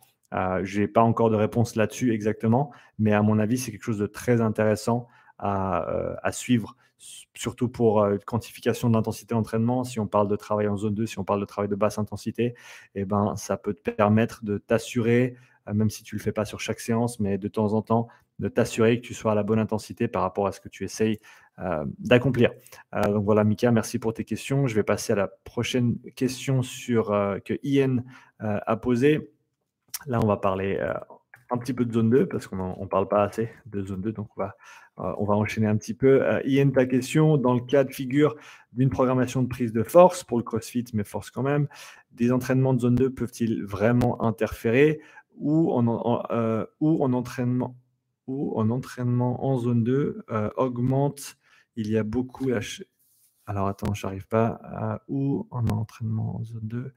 je 0.62 0.80
n'ai 0.80 0.88
pas 0.88 1.02
encore 1.02 1.30
de 1.30 1.36
réponse 1.36 1.76
là-dessus 1.76 2.12
exactement, 2.12 2.72
mais 2.98 3.12
à 3.12 3.22
mon 3.22 3.38
avis, 3.38 3.58
c'est 3.58 3.70
quelque 3.70 3.84
chose 3.84 3.98
de 3.98 4.06
très 4.06 4.40
intéressant 4.40 5.06
à, 5.38 5.84
à 6.22 6.32
suivre 6.32 6.76
surtout 7.34 7.68
pour 7.68 8.02
euh, 8.02 8.16
quantification 8.24 8.88
de 8.88 8.94
l'intensité 8.94 9.34
d'entraînement, 9.34 9.84
si 9.84 10.00
on 10.00 10.06
parle 10.06 10.28
de 10.28 10.36
travail 10.36 10.68
en 10.68 10.76
zone 10.76 10.94
2, 10.94 11.06
si 11.06 11.18
on 11.18 11.24
parle 11.24 11.40
de 11.40 11.44
travail 11.44 11.68
de 11.68 11.74
basse 11.74 11.98
intensité, 11.98 12.54
eh 12.94 13.04
ben, 13.04 13.34
ça 13.36 13.56
peut 13.56 13.74
te 13.74 13.90
permettre 13.90 14.44
de 14.44 14.58
t'assurer, 14.58 15.36
euh, 15.68 15.74
même 15.74 15.90
si 15.90 16.02
tu 16.02 16.14
ne 16.14 16.18
le 16.20 16.22
fais 16.22 16.32
pas 16.32 16.44
sur 16.44 16.60
chaque 16.60 16.80
séance, 16.80 17.20
mais 17.20 17.38
de 17.38 17.48
temps 17.48 17.72
en 17.72 17.82
temps, 17.82 18.08
de 18.38 18.48
t'assurer 18.48 19.00
que 19.00 19.06
tu 19.06 19.14
sois 19.14 19.32
à 19.32 19.34
la 19.34 19.42
bonne 19.42 19.58
intensité 19.58 20.08
par 20.08 20.22
rapport 20.22 20.46
à 20.46 20.52
ce 20.52 20.60
que 20.60 20.68
tu 20.68 20.84
essayes 20.84 21.18
euh, 21.58 21.84
d'accomplir. 21.98 22.50
donc 23.06 23.24
voilà, 23.24 23.44
Mika, 23.44 23.70
merci 23.70 23.98
pour 23.98 24.14
tes 24.14 24.24
questions. 24.24 24.66
Je 24.66 24.74
vais 24.74 24.82
passer 24.82 25.12
à 25.12 25.16
la 25.16 25.28
prochaine 25.28 25.98
question 26.16 26.62
que 26.62 27.58
Ian 27.62 27.98
a 28.40 28.76
posée. 28.76 29.30
Là, 30.06 30.18
on 30.20 30.26
va 30.26 30.38
parler 30.38 30.80
un 31.52 31.58
petit 31.58 31.74
peu 31.74 31.84
de 31.84 31.92
zone 31.92 32.10
2 32.10 32.26
parce 32.26 32.46
qu'on 32.46 32.80
ne 32.80 32.86
parle 32.86 33.08
pas 33.08 33.22
assez 33.24 33.50
de 33.66 33.82
zone 33.82 34.00
2, 34.00 34.12
donc 34.12 34.28
on 34.36 34.40
va 34.40 34.56
euh, 34.98 35.14
on 35.18 35.24
va 35.24 35.34
enchaîner 35.34 35.66
un 35.66 35.76
petit 35.76 35.94
peu. 35.94 36.22
Euh, 36.22 36.40
Ian, 36.44 36.70
ta 36.70 36.86
question, 36.86 37.36
dans 37.36 37.54
le 37.54 37.60
cas 37.60 37.84
de 37.84 37.92
figure 37.92 38.36
d'une 38.72 38.90
programmation 38.90 39.42
de 39.42 39.48
prise 39.48 39.72
de 39.72 39.82
force 39.82 40.24
pour 40.24 40.38
le 40.38 40.44
CrossFit, 40.44 40.84
mais 40.92 41.04
force 41.04 41.30
quand 41.30 41.42
même, 41.42 41.68
des 42.10 42.32
entraînements 42.32 42.74
de 42.74 42.80
zone 42.80 42.94
2 42.96 43.10
peuvent-ils 43.10 43.64
vraiment 43.64 44.22
interférer 44.22 45.00
ou 45.36 45.72
en, 45.72 46.22
euh, 46.30 46.66
ou 46.80 47.02
en 47.04 47.12
entraînement 47.12 47.76
ou 48.26 48.58
en 48.58 48.70
entraînement 48.70 49.44
en 49.44 49.58
zone 49.58 49.82
2 49.82 50.24
augmente, 50.56 51.36
il 51.74 51.90
y 51.90 51.98
a 51.98 52.04
beaucoup 52.04 52.50
alors 53.46 53.66
attends, 53.66 53.92
je 53.94 54.06
n'arrive 54.06 54.28
pas 54.28 54.60
à 54.62 55.02
où 55.08 55.48
en 55.50 55.66
entraînement 55.68 56.36
en 56.36 56.44
zone 56.44 56.68
2 56.68 56.94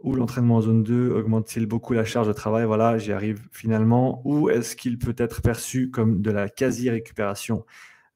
Où 0.00 0.14
l'entraînement 0.14 0.56
en 0.56 0.60
zone 0.62 0.82
2 0.82 1.10
augmente-t-il 1.10 1.66
beaucoup 1.66 1.92
la 1.92 2.04
charge 2.04 2.28
de 2.28 2.32
travail? 2.32 2.64
Voilà, 2.64 2.98
j'y 2.98 3.12
arrive 3.12 3.46
finalement. 3.52 4.22
Ou 4.24 4.50
est-ce 4.50 4.76
qu'il 4.76 4.98
peut 4.98 5.14
être 5.18 5.42
perçu 5.42 5.90
comme 5.90 6.22
de 6.22 6.30
la 6.30 6.48
quasi-récupération? 6.48 7.64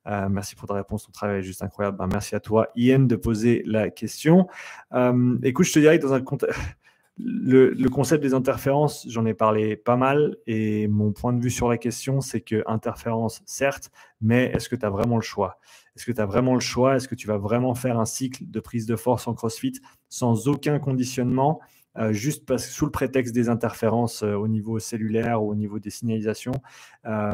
Euh, 0.06 0.28
merci 0.28 0.54
pour 0.54 0.68
ta 0.68 0.74
réponse, 0.74 1.04
ton 1.04 1.12
travail 1.12 1.40
est 1.40 1.42
juste 1.42 1.62
incroyable. 1.62 1.98
Ben, 1.98 2.06
merci 2.06 2.34
à 2.34 2.40
toi, 2.40 2.68
Ian, 2.76 3.00
de 3.00 3.16
poser 3.16 3.62
la 3.66 3.90
question. 3.90 4.46
Euh, 4.92 5.36
écoute, 5.42 5.66
je 5.66 5.72
te 5.72 5.78
dirais 5.78 5.98
que 5.98 6.06
dans 6.06 6.12
un 6.12 6.20
contexte 6.20 6.58
le, 7.18 7.88
concept 7.88 8.22
des 8.22 8.34
interférences, 8.34 9.06
j'en 9.08 9.24
ai 9.24 9.34
parlé 9.34 9.76
pas 9.76 9.96
mal 9.96 10.36
et 10.46 10.86
mon 10.88 11.12
point 11.12 11.32
de 11.32 11.42
vue 11.42 11.50
sur 11.50 11.68
la 11.68 11.78
question, 11.78 12.20
c'est 12.20 12.42
que 12.42 12.62
interférence, 12.66 13.42
certes, 13.46 13.90
mais 14.20 14.50
est-ce 14.54 14.68
que 14.68 14.76
tu 14.76 14.84
as 14.84 14.90
vraiment 14.90 15.16
le 15.16 15.22
choix? 15.22 15.58
Est-ce 15.94 16.04
que 16.04 16.12
tu 16.12 16.20
as 16.20 16.26
vraiment 16.26 16.54
le 16.54 16.60
choix? 16.60 16.96
Est-ce 16.96 17.08
que 17.08 17.14
tu 17.14 17.26
vas 17.26 17.38
vraiment 17.38 17.74
faire 17.74 17.98
un 17.98 18.04
cycle 18.04 18.44
de 18.46 18.60
prise 18.60 18.84
de 18.86 18.96
force 18.96 19.26
en 19.28 19.34
CrossFit 19.34 19.80
sans 20.10 20.48
aucun 20.48 20.78
conditionnement 20.78 21.60
euh, 21.98 22.12
juste 22.12 22.44
parce, 22.44 22.66
sous 22.66 22.84
le 22.84 22.90
prétexte 22.90 23.34
des 23.34 23.48
interférences 23.48 24.22
euh, 24.22 24.34
au 24.34 24.48
niveau 24.48 24.78
cellulaire 24.78 25.42
ou 25.42 25.50
au 25.50 25.54
niveau 25.54 25.78
des 25.78 25.88
signalisations 25.88 26.52
euh, 27.06 27.32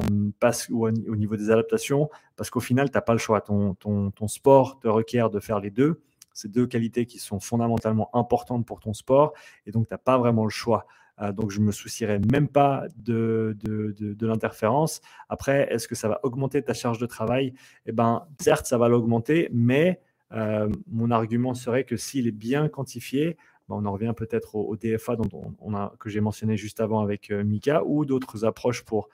ou 0.70 0.86
au, 0.86 1.16
niveau 1.16 1.36
des 1.36 1.50
adaptations, 1.50 2.08
parce 2.36 2.50
qu'au 2.50 2.60
final, 2.60 2.88
tu 2.88 2.96
n'as 2.96 3.00
pas 3.00 3.12
le 3.12 3.18
choix. 3.18 3.40
ton 3.40 4.28
sport 4.28 4.78
te 4.78 4.86
requiert 4.86 5.30
de 5.30 5.40
faire 5.40 5.58
les 5.58 5.70
deux. 5.70 6.00
C'est 6.34 6.50
deux 6.50 6.66
qualités 6.66 7.06
qui 7.06 7.18
sont 7.18 7.40
fondamentalement 7.40 8.10
importantes 8.14 8.66
pour 8.66 8.80
ton 8.80 8.92
sport 8.92 9.32
et 9.66 9.70
donc 9.70 9.88
tu 9.88 9.94
n'as 9.94 9.98
pas 9.98 10.18
vraiment 10.18 10.44
le 10.44 10.50
choix. 10.50 10.86
Euh, 11.20 11.32
donc 11.32 11.50
je 11.50 11.60
ne 11.60 11.66
me 11.66 11.72
soucierai 11.72 12.18
même 12.18 12.48
pas 12.48 12.84
de, 12.96 13.56
de, 13.62 14.26
l'interférence. 14.26 15.00
Après, 15.28 15.72
est-ce 15.72 15.88
que 15.88 15.94
ça 15.94 16.08
va 16.08 16.20
augmenter 16.22 16.62
ta 16.62 16.74
charge 16.74 16.98
de 16.98 17.06
travail? 17.06 17.54
Eh 17.86 17.92
bien, 17.92 18.24
certes, 18.40 18.66
ça 18.66 18.78
va 18.78 18.88
l'augmenter, 18.88 19.48
mais 19.52 20.00
euh, 20.32 20.70
mon 20.90 21.10
argument 21.10 21.54
serait 21.54 21.84
que 21.84 21.96
s'il 21.96 22.26
est 22.26 22.32
bien 22.32 22.68
quantifié, 22.68 23.36
ben, 23.68 23.76
on 23.76 23.84
en 23.84 23.92
revient 23.92 24.14
peut-être 24.16 24.54
au, 24.54 24.76
DFA 24.76 25.16
dont 25.16 25.54
on, 25.60 25.74
a, 25.74 25.92
que 25.98 26.08
j'ai 26.08 26.20
mentionné 26.20 26.56
juste 26.56 26.80
avant 26.80 27.00
avec 27.00 27.30
euh, 27.30 27.44
Mika 27.44 27.84
ou 27.84 28.04
d'autres 28.04 28.44
approches 28.44 28.82
pour, 28.82 29.08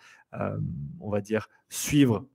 on 1.01 1.11
va 1.11 1.21
dire, 1.23 1.49
suivre 1.71 2.27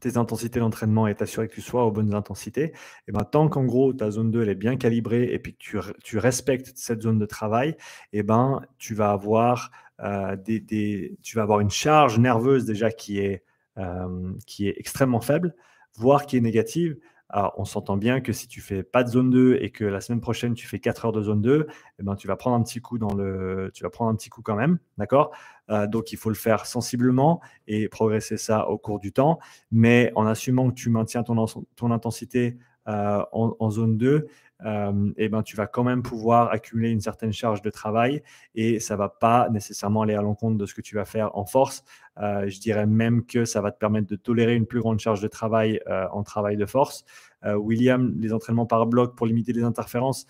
tes 0.00 0.16
intensités 0.16 0.60
d'entraînement 0.60 1.06
et 1.06 1.14
t'assurer 1.14 1.48
que 1.48 1.54
tu 1.54 1.60
sois 1.60 1.84
aux 1.84 1.90
bonnes 1.90 2.14
intensités, 2.14 2.72
et 3.08 3.12
ben, 3.12 3.24
tant 3.24 3.48
qu'en 3.48 3.64
gros 3.64 3.92
ta 3.92 4.10
zone 4.10 4.30
2 4.30 4.42
elle 4.42 4.48
est 4.48 4.54
bien 4.54 4.76
calibrée 4.76 5.24
et 5.24 5.40
que 5.40 5.50
tu, 5.58 5.78
tu 6.02 6.18
respectes 6.18 6.72
cette 6.74 7.02
zone 7.02 7.18
de 7.18 7.26
travail, 7.26 7.76
et 8.12 8.22
ben, 8.22 8.60
tu, 8.78 8.94
vas 8.94 9.10
avoir, 9.10 9.70
euh, 10.00 10.36
des, 10.36 11.16
tu 11.22 11.36
vas 11.36 11.42
avoir 11.42 11.60
une 11.60 11.70
charge 11.70 12.18
nerveuse 12.18 12.64
déjà 12.64 12.90
qui 12.90 13.18
est, 13.18 13.44
euh, 13.78 14.32
qui 14.46 14.68
est 14.68 14.74
extrêmement 14.76 15.20
faible, 15.20 15.54
voire 15.96 16.26
qui 16.26 16.36
est 16.36 16.40
négative. 16.40 16.96
On 17.30 17.64
s'entend 17.64 17.96
bien 17.96 18.20
que 18.20 18.32
si 18.32 18.46
tu 18.46 18.60
fais 18.60 18.82
pas 18.82 19.02
de 19.02 19.08
zone 19.08 19.30
2 19.30 19.58
et 19.60 19.70
que 19.70 19.84
la 19.84 20.00
semaine 20.00 20.20
prochaine 20.20 20.54
tu 20.54 20.68
fais 20.68 20.78
4 20.78 21.06
heures 21.06 21.12
de 21.12 21.22
zone 21.22 21.40
2, 21.40 21.66
eh 21.98 22.02
ben, 22.02 22.14
tu 22.14 22.28
vas 22.28 22.36
prendre 22.36 22.56
un 22.56 22.62
petit 22.62 22.80
coup 22.80 22.98
dans 22.98 23.12
le, 23.12 23.70
tu 23.74 23.82
vas 23.82 23.90
prendre 23.90 24.10
un 24.10 24.14
petit 24.14 24.28
coup 24.28 24.42
quand 24.42 24.54
même, 24.54 24.78
d'accord? 24.98 25.32
Euh, 25.70 25.86
Donc 25.86 26.12
il 26.12 26.16
faut 26.16 26.28
le 26.28 26.36
faire 26.36 26.66
sensiblement 26.66 27.40
et 27.66 27.88
progresser 27.88 28.36
ça 28.36 28.68
au 28.68 28.78
cours 28.78 29.00
du 29.00 29.12
temps, 29.12 29.38
mais 29.72 30.12
en 30.14 30.26
assumant 30.26 30.68
que 30.70 30.74
tu 30.74 30.90
maintiens 30.90 31.22
ton, 31.22 31.44
ton 31.76 31.90
intensité 31.90 32.58
euh, 32.86 33.24
en, 33.32 33.70
zone 33.70 33.96
2, 33.96 34.26
euh, 34.64 35.12
eh 35.16 35.28
ben, 35.28 35.42
tu 35.42 35.56
vas 35.56 35.66
quand 35.66 35.84
même 35.84 36.02
pouvoir 36.02 36.50
accumuler 36.50 36.90
une 36.90 37.00
certaine 37.00 37.32
charge 37.32 37.62
de 37.62 37.70
travail 37.70 38.22
et 38.54 38.80
ça 38.80 38.96
va 38.96 39.08
pas 39.08 39.48
nécessairement 39.50 40.02
aller 40.02 40.14
à 40.14 40.22
l'encontre 40.22 40.56
de 40.56 40.66
ce 40.66 40.74
que 40.74 40.80
tu 40.80 40.94
vas 40.94 41.04
faire 41.04 41.36
en 41.36 41.44
force. 41.44 41.84
Euh, 42.18 42.48
je 42.48 42.58
dirais 42.60 42.86
même 42.86 43.26
que 43.26 43.44
ça 43.44 43.60
va 43.60 43.70
te 43.70 43.78
permettre 43.78 44.06
de 44.06 44.16
tolérer 44.16 44.54
une 44.54 44.66
plus 44.66 44.80
grande 44.80 45.00
charge 45.00 45.20
de 45.20 45.28
travail 45.28 45.80
euh, 45.88 46.06
en 46.12 46.22
travail 46.22 46.56
de 46.56 46.66
force. 46.66 47.04
William, 47.46 48.14
les 48.20 48.32
entraînements 48.32 48.64
par 48.64 48.86
bloc 48.86 49.14
pour 49.14 49.26
limiter 49.26 49.52
les 49.52 49.64
interférences, 49.64 50.26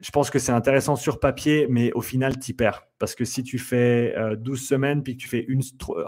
je 0.00 0.10
pense 0.10 0.30
que 0.30 0.40
c'est 0.40 0.50
intéressant 0.50 0.96
sur 0.96 1.20
papier, 1.20 1.68
mais 1.70 1.92
au 1.92 2.00
final, 2.00 2.40
tu 2.40 2.54
perds. 2.54 2.88
Parce 2.98 3.14
que 3.14 3.24
si 3.24 3.44
tu 3.44 3.56
fais 3.56 4.16
12 4.36 4.60
semaines, 4.60 5.04
puis 5.04 5.16
que 5.16 5.22
tu 5.22 5.28
fais 5.28 5.46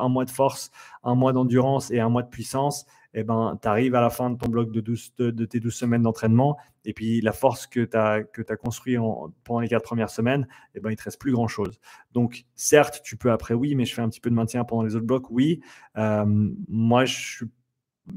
un 0.00 0.08
mois 0.08 0.24
de 0.24 0.30
force, 0.30 0.72
un 1.04 1.14
mois 1.14 1.32
d'endurance 1.32 1.92
et 1.92 2.00
un 2.00 2.08
mois 2.08 2.24
de 2.24 2.28
puissance, 2.28 2.86
eh 3.14 3.24
ben, 3.24 3.58
tu 3.60 3.68
arrives 3.68 3.94
à 3.94 4.00
la 4.00 4.10
fin 4.10 4.30
de 4.30 4.36
ton 4.36 4.48
bloc 4.48 4.70
de, 4.72 4.80
de, 4.80 5.44
tes 5.44 5.60
12 5.60 5.74
semaines 5.74 6.02
d'entraînement, 6.02 6.56
et 6.84 6.92
puis 6.92 7.20
la 7.20 7.32
force 7.32 7.66
que 7.66 7.80
tu 7.80 7.96
as, 7.96 8.22
que 8.22 8.42
pendant 9.44 9.60
les 9.60 9.68
quatre 9.68 9.84
premières 9.84 10.10
semaines, 10.10 10.48
eh 10.74 10.80
ben, 10.80 10.90
il 10.90 10.92
ne 10.92 10.96
te 10.96 11.04
reste 11.04 11.20
plus 11.20 11.32
grand-chose. 11.32 11.78
Donc, 12.12 12.44
certes, 12.54 13.02
tu 13.04 13.16
peux 13.16 13.30
après, 13.30 13.54
oui, 13.54 13.74
mais 13.74 13.84
je 13.84 13.94
fais 13.94 14.02
un 14.02 14.08
petit 14.08 14.20
peu 14.20 14.30
de 14.30 14.34
maintien 14.34 14.64
pendant 14.64 14.82
les 14.82 14.96
autres 14.96 15.06
blocs, 15.06 15.30
oui. 15.30 15.60
Euh, 15.98 16.24
moi, 16.68 17.04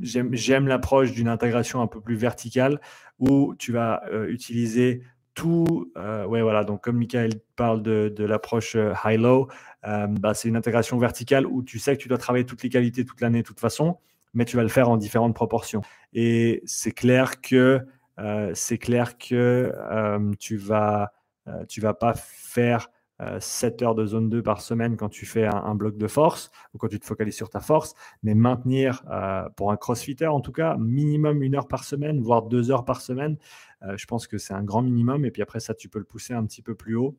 j'aime 0.01 0.67
l'approche 0.67 1.11
d'une 1.11 1.27
intégration 1.27 1.81
un 1.81 1.87
peu 1.87 1.99
plus 1.99 2.15
verticale, 2.15 2.79
où 3.19 3.53
tu 3.55 3.71
vas 3.71 4.01
euh, 4.11 4.27
utiliser 4.27 5.01
tout, 5.33 5.91
euh, 5.97 6.25
ouais, 6.25 6.41
voilà, 6.41 6.63
donc 6.63 6.81
comme 6.81 6.97
Michael 6.97 7.33
parle 7.57 7.83
de, 7.83 8.07
de 8.15 8.23
l'approche 8.23 8.77
high-low, 9.03 9.49
bah, 9.83 10.33
c'est 10.33 10.47
une 10.47 10.55
intégration 10.55 10.97
verticale 10.97 11.45
où 11.45 11.61
tu 11.61 11.77
sais 11.77 11.95
que 11.95 12.01
tu 12.01 12.07
dois 12.07 12.17
travailler 12.17 12.45
toutes 12.45 12.63
les 12.63 12.69
qualités 12.69 13.05
toute 13.05 13.21
l'année 13.21 13.43
de 13.43 13.47
toute 13.47 13.59
façon 13.59 13.99
mais 14.35 14.45
tu 14.45 14.55
vas 14.55 14.63
le 14.63 14.69
faire 14.69 14.89
en 14.89 14.97
différentes 14.97 15.33
proportions. 15.33 15.81
Et 16.13 16.61
c'est 16.65 16.91
clair 16.91 17.41
que 17.41 17.81
euh, 18.19 18.51
c'est 18.53 18.77
clair 18.77 19.17
que 19.17 19.73
euh, 19.75 20.31
tu 20.39 20.57
vas 20.57 21.11
euh, 21.47 21.65
tu 21.67 21.81
vas 21.81 21.93
pas 21.93 22.13
faire 22.13 22.89
7 23.39 23.81
heures 23.81 23.95
de 23.95 24.05
zone 24.05 24.29
2 24.29 24.43
par 24.43 24.59
semaine 24.59 24.97
quand 24.97 25.07
tu 25.07 25.25
fais 25.25 25.45
un, 25.45 25.73
bloc 25.73 25.95
de 25.95 26.05
force 26.05 26.51
ou 26.73 26.77
quand 26.77 26.89
tu 26.89 26.99
te 26.99 27.05
focalises 27.05 27.37
sur 27.37 27.49
ta 27.49 27.61
force, 27.61 27.93
mais 28.23 28.35
maintenir 28.35 29.03
pour 29.55 29.71
un 29.71 29.77
crossfitter 29.77 30.27
en 30.27 30.41
tout 30.41 30.51
cas 30.51 30.75
minimum 30.75 31.41
une 31.41 31.55
heure 31.55 31.69
par 31.69 31.85
semaine, 31.85 32.19
voire 32.19 32.41
deux 32.41 32.71
heures 32.71 32.83
par 32.83 32.99
semaine. 32.99 33.37
je 33.95 34.05
pense 34.05 34.27
que 34.27 34.37
c'est 34.37 34.53
un 34.53 34.63
grand 34.65 34.81
minimum 34.81 35.23
et 35.23 35.31
puis 35.31 35.41
après 35.41 35.61
ça 35.61 35.73
tu 35.73 35.87
peux 35.87 35.99
le 35.99 36.03
pousser 36.03 36.33
un 36.33 36.45
petit 36.45 36.61
peu 36.61 36.75
plus 36.75 36.97
haut 36.97 37.17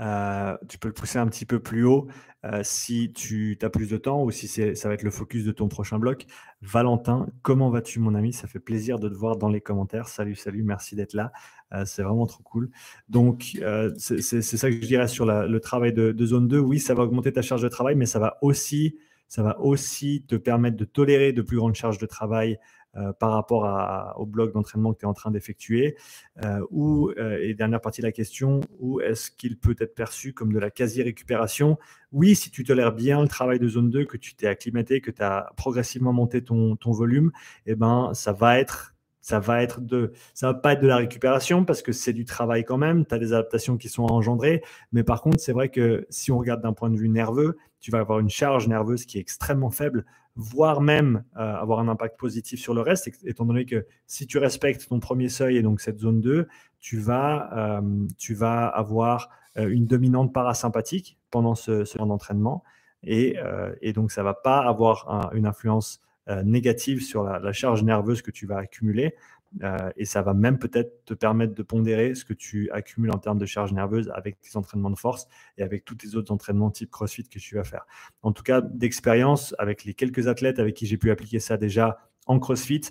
euh, 0.00 0.56
tu 0.68 0.78
peux 0.78 0.88
le 0.88 0.94
pousser 0.94 1.18
un 1.18 1.26
petit 1.26 1.44
peu 1.44 1.60
plus 1.60 1.84
haut 1.84 2.08
euh, 2.46 2.62
si 2.64 3.12
tu 3.12 3.58
as 3.60 3.68
plus 3.68 3.90
de 3.90 3.98
temps 3.98 4.22
ou 4.22 4.30
si 4.30 4.48
ça 4.48 4.88
va 4.88 4.94
être 4.94 5.02
le 5.02 5.10
focus 5.10 5.44
de 5.44 5.52
ton 5.52 5.68
prochain 5.68 5.98
bloc. 5.98 6.24
Valentin, 6.62 7.26
comment 7.42 7.68
vas-tu 7.68 8.00
mon 8.00 8.14
ami? 8.14 8.32
Ça 8.32 8.48
fait 8.48 8.60
plaisir 8.60 8.98
de 8.98 9.08
te 9.08 9.14
voir 9.14 9.36
dans 9.36 9.48
les 9.48 9.60
commentaires. 9.60 10.08
Salut, 10.08 10.34
salut, 10.34 10.62
merci 10.62 10.96
d'être 10.96 11.12
là. 11.12 11.32
Euh, 11.74 11.84
c'est 11.84 12.02
vraiment 12.02 12.26
trop 12.26 12.42
cool. 12.42 12.70
Donc, 13.08 13.58
c'est 13.98 14.20
ça 14.20 14.70
que 14.70 14.76
je 14.76 14.86
dirais 14.86 15.08
sur 15.08 15.26
le 15.26 15.60
travail 15.60 15.92
de, 15.92 16.26
zone 16.26 16.48
2. 16.48 16.58
Oui, 16.58 16.80
ça 16.80 16.94
va 16.94 17.02
augmenter 17.02 17.32
ta 17.32 17.42
charge 17.42 17.62
de 17.62 17.68
travail, 17.68 17.94
mais 17.94 18.06
ça 18.06 18.18
va 18.18 18.38
aussi, 18.40 18.96
ça 19.28 19.42
va 19.42 19.60
aussi 19.60 20.24
te 20.26 20.36
permettre 20.36 20.78
de 20.78 20.84
tolérer 20.84 21.32
de 21.32 21.42
plus 21.42 21.58
grandes 21.58 21.74
charges 21.74 21.98
de 21.98 22.06
travail 22.06 22.58
euh, 22.96 23.12
par 23.12 23.30
rapport 23.30 24.16
au 24.16 24.26
bloc 24.26 24.52
d'entraînement 24.52 24.92
que 24.92 24.98
tu 24.98 25.04
es 25.04 25.08
en 25.08 25.14
train 25.14 25.30
d'effectuer 25.30 25.96
euh, 26.44 26.60
Ou, 26.70 27.10
euh, 27.18 27.38
et 27.40 27.54
dernière 27.54 27.80
partie 27.80 28.00
de 28.00 28.06
la 28.06 28.12
question, 28.12 28.60
ou 28.80 29.00
est-ce 29.00 29.30
qu'il 29.30 29.58
peut 29.58 29.76
être 29.78 29.94
perçu 29.94 30.32
comme 30.32 30.52
de 30.52 30.58
la 30.58 30.70
quasi-récupération? 30.70 31.78
Oui, 32.10 32.34
si 32.34 32.50
tu 32.50 32.64
tolères 32.64 32.92
bien 32.92 33.22
le 33.22 33.28
travail 33.28 33.60
de 33.60 33.68
zone 33.68 33.90
2, 33.90 34.06
que 34.06 34.16
tu 34.16 34.34
t'es 34.34 34.48
acclimaté, 34.48 35.00
que 35.00 35.12
tu 35.12 35.22
as 35.22 35.52
progressivement 35.56 36.12
monté 36.12 36.42
ton, 36.42 36.74
ton 36.74 36.90
volume, 36.90 37.30
eh 37.66 37.76
ben, 37.76 38.10
ça 38.12 38.32
va 38.32 38.58
être 38.58 38.94
ça 39.20 39.38
va 39.38 39.62
être 39.62 39.80
de 39.80 40.12
ça 40.34 40.48
va 40.48 40.54
pas 40.54 40.72
être 40.72 40.80
de 40.80 40.86
la 40.88 40.96
récupération 40.96 41.64
parce 41.64 41.82
que 41.82 41.92
c'est 41.92 42.14
du 42.14 42.24
travail 42.24 42.64
quand 42.64 42.78
même, 42.78 43.06
tu 43.06 43.14
as 43.14 43.18
des 43.18 43.32
adaptations 43.32 43.76
qui 43.76 43.88
sont 43.88 44.04
engendrées, 44.04 44.62
mais 44.92 45.04
par 45.04 45.22
contre, 45.22 45.38
c'est 45.40 45.52
vrai 45.52 45.68
que 45.68 46.06
si 46.10 46.32
on 46.32 46.38
regarde 46.38 46.62
d'un 46.62 46.72
point 46.72 46.90
de 46.90 46.96
vue 46.96 47.08
nerveux, 47.08 47.56
tu 47.80 47.90
vas 47.90 47.98
avoir 47.98 48.18
une 48.18 48.30
charge 48.30 48.66
nerveuse 48.66 49.04
qui 49.06 49.18
est 49.18 49.20
extrêmement 49.20 49.70
faible 49.70 50.04
voire 50.36 50.80
même 50.80 51.24
euh, 51.36 51.54
avoir 51.54 51.80
un 51.80 51.88
impact 51.88 52.18
positif 52.18 52.60
sur 52.60 52.74
le 52.74 52.80
reste, 52.80 53.10
étant 53.24 53.44
donné 53.44 53.64
que 53.66 53.86
si 54.06 54.26
tu 54.26 54.38
respectes 54.38 54.88
ton 54.88 55.00
premier 55.00 55.28
seuil 55.28 55.56
et 55.56 55.62
donc 55.62 55.80
cette 55.80 55.98
zone 55.98 56.20
2, 56.20 56.48
tu 56.78 56.98
vas, 56.98 57.78
euh, 57.80 58.06
tu 58.16 58.34
vas 58.34 58.66
avoir 58.66 59.28
euh, 59.58 59.68
une 59.68 59.86
dominante 59.86 60.32
parasympathique 60.32 61.18
pendant 61.30 61.54
ce, 61.54 61.84
ce 61.84 61.98
temps 61.98 62.06
d'entraînement 62.06 62.62
et, 63.02 63.36
et, 63.80 63.94
donc 63.94 64.12
ça 64.12 64.20
ne 64.20 64.26
va 64.26 64.34
pas 64.34 64.58
avoir 64.58 65.30
une 65.32 65.46
influence 65.46 66.02
négative 66.44 67.02
sur 67.02 67.22
la, 67.22 67.52
charge 67.52 67.82
nerveuse 67.82 68.20
que 68.20 68.30
tu 68.30 68.44
vas 68.44 68.58
accumuler. 68.58 69.14
Euh, 69.62 69.90
et 69.96 70.04
ça 70.04 70.22
va 70.22 70.32
même 70.32 70.58
peut-être 70.58 71.04
te 71.04 71.14
permettre 71.14 71.54
de 71.54 71.62
pondérer 71.62 72.14
ce 72.14 72.24
que 72.24 72.34
tu 72.34 72.70
accumules 72.70 73.10
en 73.10 73.18
termes 73.18 73.38
de 73.38 73.46
charge 73.46 73.72
nerveuse 73.72 74.10
avec 74.14 74.40
tes 74.40 74.56
entraînements 74.56 74.90
de 74.90 74.98
force 74.98 75.26
et 75.58 75.62
avec 75.62 75.84
tous 75.84 75.96
tes 75.96 76.14
autres 76.14 76.32
entraînements 76.32 76.70
type 76.70 76.90
CrossFit 76.90 77.24
que 77.24 77.38
tu 77.38 77.56
vas 77.56 77.64
faire. 77.64 77.86
En 78.22 78.32
tout 78.32 78.42
cas, 78.42 78.60
d'expérience, 78.60 79.54
avec 79.58 79.84
les 79.84 79.94
quelques 79.94 80.28
athlètes 80.28 80.58
avec 80.58 80.74
qui 80.74 80.86
j'ai 80.86 80.96
pu 80.96 81.10
appliquer 81.10 81.40
ça 81.40 81.56
déjà 81.56 81.98
en 82.26 82.38
CrossFit, 82.38 82.82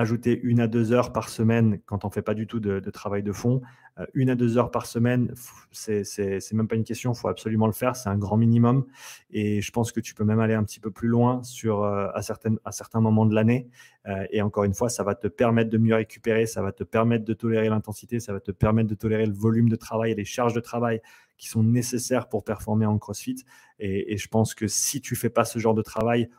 ajouter 0.00 0.40
une 0.42 0.60
à 0.60 0.66
deux 0.66 0.92
heures 0.92 1.12
par 1.12 1.28
semaine 1.28 1.80
quand 1.84 2.04
on 2.04 2.08
ne 2.08 2.12
fait 2.12 2.22
pas 2.22 2.34
du 2.34 2.46
tout 2.46 2.58
de, 2.58 2.80
travail 2.90 3.22
de 3.22 3.32
fond. 3.32 3.60
Euh, 3.98 4.06
une 4.14 4.30
à 4.30 4.34
deux 4.34 4.56
heures 4.56 4.70
par 4.70 4.86
semaine, 4.86 5.32
c'est 5.72 6.52
même 6.52 6.68
pas 6.68 6.76
une 6.76 6.84
question, 6.84 7.12
il 7.12 7.18
faut 7.18 7.28
absolument 7.28 7.66
le 7.66 7.72
faire, 7.72 7.96
c'est 7.96 8.08
un 8.08 8.16
grand 8.16 8.36
minimum. 8.36 8.86
Et 9.30 9.60
je 9.60 9.70
pense 9.70 9.92
que 9.92 10.00
tu 10.00 10.14
peux 10.14 10.24
même 10.24 10.40
aller 10.40 10.54
un 10.54 10.64
petit 10.64 10.80
peu 10.80 10.90
plus 10.90 11.08
loin 11.08 11.42
sur, 11.42 11.82
euh, 11.82 12.08
à, 12.14 12.22
certains 12.22 13.00
moments 13.00 13.26
de 13.26 13.34
l'année. 13.34 13.68
Euh, 14.06 14.24
et 14.30 14.40
encore 14.40 14.64
une 14.64 14.74
fois, 14.74 14.88
ça 14.88 15.04
va 15.04 15.14
te 15.14 15.28
permettre 15.28 15.70
de 15.70 15.78
mieux 15.78 15.94
récupérer, 15.94 16.46
ça 16.46 16.62
va 16.62 16.72
te 16.72 16.84
permettre 16.84 17.24
de 17.24 17.34
tolérer 17.34 17.68
l'intensité, 17.68 18.20
ça 18.20 18.32
va 18.32 18.40
te 18.40 18.52
permettre 18.52 18.88
de 18.88 18.94
tolérer 18.94 19.26
le 19.26 19.34
volume 19.34 19.68
de 19.68 19.76
travail 19.76 20.12
et 20.12 20.14
les 20.14 20.24
charges 20.24 20.54
de 20.54 20.60
travail 20.60 21.02
qui 21.36 21.48
sont 21.48 21.62
nécessaires 21.62 22.28
pour 22.28 22.44
performer 22.44 22.86
en 22.86 22.98
CrossFit. 22.98 23.44
Et, 23.78 24.14
et 24.14 24.16
je 24.16 24.28
pense 24.28 24.54
que 24.54 24.66
si 24.66 25.00
tu 25.00 25.14
fais 25.14 25.30
pas 25.30 25.44
ce 25.44 25.58
genre 25.58 25.74
de 25.74 25.82
travail, 25.82 26.30